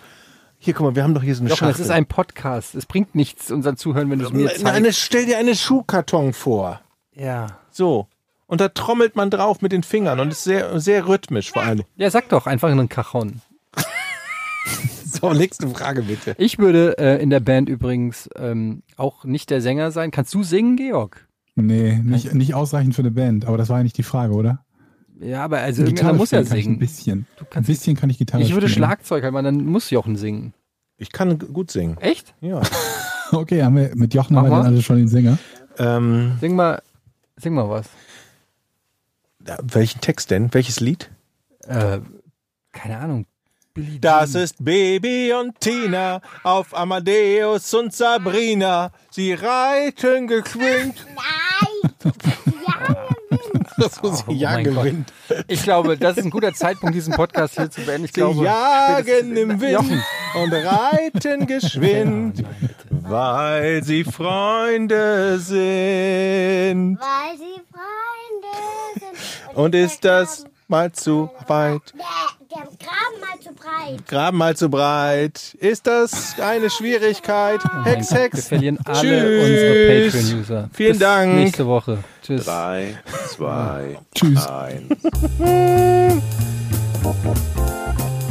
hier, 0.58 0.74
guck 0.74 0.86
mal, 0.86 0.94
wir 0.96 1.02
haben 1.04 1.14
doch 1.14 1.22
hier 1.22 1.34
so 1.34 1.40
eine 1.42 1.50
das 1.50 1.58
Schachtel. 1.58 1.84
ist 1.84 1.90
ein 1.90 2.06
Podcast. 2.06 2.74
Es 2.74 2.86
bringt 2.86 3.14
nichts, 3.14 3.50
unseren 3.50 3.76
Zuhören, 3.76 4.10
wenn 4.10 4.18
du 4.18 4.24
es 4.26 4.32
mir 4.32 4.48
zeigst. 4.48 4.64
eine, 4.66 4.92
stell 4.92 5.26
dir 5.26 5.38
eine 5.38 5.54
Schuhkarton 5.54 6.32
vor. 6.32 6.80
ja. 7.12 7.46
So. 7.70 8.08
Und 8.46 8.60
da 8.60 8.68
trommelt 8.68 9.16
man 9.16 9.30
drauf 9.30 9.60
mit 9.60 9.72
den 9.72 9.82
Fingern 9.82 10.20
und 10.20 10.28
ist 10.30 10.44
sehr, 10.44 10.78
sehr 10.80 11.08
rhythmisch 11.08 11.50
vor 11.52 11.62
allem. 11.62 11.82
ja, 11.96 12.10
sag 12.10 12.28
doch 12.28 12.46
einfach 12.46 12.70
einen 12.70 12.88
Cajon. 12.88 13.40
So, 15.04 15.32
nächste 15.32 15.68
Frage 15.68 16.02
bitte. 16.02 16.34
Ich 16.38 16.58
würde 16.58 16.98
äh, 16.98 17.22
in 17.22 17.30
der 17.30 17.40
Band 17.40 17.68
übrigens 17.68 18.28
ähm, 18.36 18.82
auch 18.96 19.24
nicht 19.24 19.48
der 19.48 19.62
Sänger 19.62 19.90
sein. 19.90 20.10
Kannst 20.10 20.34
du 20.34 20.42
singen, 20.42 20.76
Georg? 20.76 21.26
Nee, 21.54 22.00
nicht, 22.04 22.34
nicht 22.34 22.54
ausreichend 22.54 22.94
für 22.94 23.00
eine 23.02 23.12
Band, 23.12 23.46
aber 23.46 23.56
das 23.56 23.68
war 23.70 23.78
ja 23.78 23.82
nicht 23.84 23.96
die 23.96 24.02
Frage, 24.02 24.34
oder? 24.34 24.64
Ja, 25.18 25.42
aber 25.44 25.58
also 25.60 25.82
irgendeiner 25.84 26.12
muss 26.12 26.32
ja 26.32 26.42
ich 26.42 26.50
ein 26.50 26.62
singen. 26.62 26.78
bisschen. 26.78 27.26
Du 27.38 27.46
Ein 27.54 27.62
bisschen 27.64 27.96
kann 27.96 28.10
ich 28.10 28.18
Gitarre 28.18 28.42
ich 28.42 28.52
würde 28.52 28.68
spielen. 28.68 28.84
Schlagzeug 28.84 29.24
haben, 29.24 29.42
dann 29.42 29.64
muss 29.64 29.88
Jochen 29.90 30.16
singen. 30.16 30.52
Ich 30.98 31.12
kann 31.12 31.38
gut 31.38 31.70
singen. 31.70 31.96
Echt? 32.00 32.34
Ja. 32.40 32.60
Okay, 33.32 33.60
haben 33.64 33.74
wir 33.74 33.90
mit 33.96 34.14
Jochen 34.14 34.34
Mach 34.34 34.42
haben 34.42 34.50
wir 34.50 34.56
mal. 34.56 34.62
dann 34.62 34.66
alle 34.74 34.82
schon 34.82 34.98
den 34.98 35.08
Sänger. 35.08 35.36
ähm, 35.78 36.34
Sing 36.40 36.54
mal, 36.54 36.80
sing 37.36 37.54
mal 37.54 37.68
was. 37.68 37.88
Welchen 39.62 40.00
Text 40.00 40.30
denn? 40.30 40.52
Welches 40.52 40.80
Lied? 40.80 41.10
Äh, 41.66 42.00
keine 42.72 42.98
Ahnung. 42.98 43.26
Billie 43.74 44.00
Das 44.00 44.32
Jean. 44.32 44.42
ist 44.42 44.64
Baby 44.64 45.32
und 45.34 45.60
Tina 45.60 46.20
auf 46.42 46.74
Amadeus 46.74 47.72
und 47.74 47.92
Sabrina. 47.92 48.90
Sie 49.10 49.34
reiten 49.34 50.26
gequinkt. 50.26 51.06
Nein! 51.14 52.12
Das 53.82 54.02
muss 54.02 54.24
Oh 54.26 54.32
ich 54.32 54.40
ja 54.40 54.52
mein 54.52 54.64
Gott. 54.64 54.74
gewinnt. 54.84 55.12
Ich 55.48 55.62
glaube, 55.62 55.96
das 55.96 56.16
ist 56.16 56.24
ein 56.24 56.30
guter 56.30 56.52
Zeitpunkt, 56.54 56.94
diesen 56.94 57.12
Podcast 57.14 57.56
hier 57.56 57.70
zu 57.70 57.82
beenden. 57.82 58.04
Ich 58.06 58.12
Sie 58.12 58.20
glaube, 58.20 58.44
jagen 58.44 59.36
im 59.36 59.60
Wind 59.60 59.72
Jochen. 59.72 60.02
und 60.42 60.52
reiten 60.52 61.46
geschwind, 61.46 62.42
weil 62.90 63.82
sie 63.84 64.04
Freunde 64.04 65.38
sind. 65.38 66.98
weil 66.98 67.36
sie 67.38 67.60
Freunde 67.70 69.14
sind. 69.14 69.56
Und 69.56 69.74
ist 69.74 70.04
das 70.04 70.44
mal 70.68 70.90
zu 70.92 71.30
weit? 71.46 71.80
Der, 71.94 72.04
Graben 72.56 73.20
mal 73.20 73.38
zu 73.40 73.52
breit. 73.54 74.06
Graben 74.08 74.38
mal 74.38 74.56
zu 74.56 74.68
breit. 74.70 75.54
Ist 75.60 75.86
das 75.86 76.36
eine 76.40 76.70
Schwierigkeit? 76.70 77.60
Hex, 77.84 78.10
Wir 78.12 78.18
Hex. 78.20 78.48
verlieren 78.48 78.78
alle 78.84 79.00
Tschüss. 79.00 79.44
unsere 79.44 80.10
Patreon-User. 80.10 80.70
Vielen 80.72 80.90
Bis 80.92 80.98
Dank. 80.98 81.34
Nächste 81.34 81.66
Woche. 81.66 81.98
Tschüss. 82.26 82.44
Drei, 82.44 82.94
zwei, 83.28 83.98
Tschüss. 84.14 84.46
eins. 84.48 84.82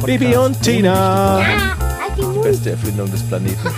Bibi 0.04 0.36
und 0.36 0.60
Tina. 0.62 1.38
Ah, 1.38 1.42
halt 1.42 2.18
die. 2.18 2.38
Beste 2.42 2.70
Erfindung 2.72 3.10
des 3.10 3.22
Planeten. 3.22 3.56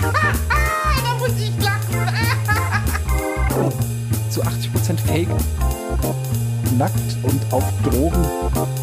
Da 1.03 1.15
muss 1.17 1.31
ich 1.39 1.53
lachen. 1.63 2.05
Zu 4.29 4.41
80% 4.41 4.97
Fake. 5.07 5.29
Nackt 6.77 6.93
und 7.23 7.41
auf 7.51 7.63
Drogen. 7.83 8.25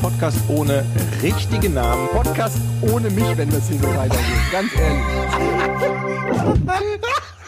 Podcast 0.03 0.39
ohne 0.49 0.85
richtigen 1.23 1.75
Namen. 1.75 2.09
Podcast 2.09 2.57
ohne 2.81 3.11
mich, 3.11 3.37
wenn 3.37 3.51
das 3.51 3.69
hier 3.69 3.79
so 3.79 3.89
weitergeht. 3.89 4.53
Ganz 4.53 4.71
ehrlich. 4.75 5.05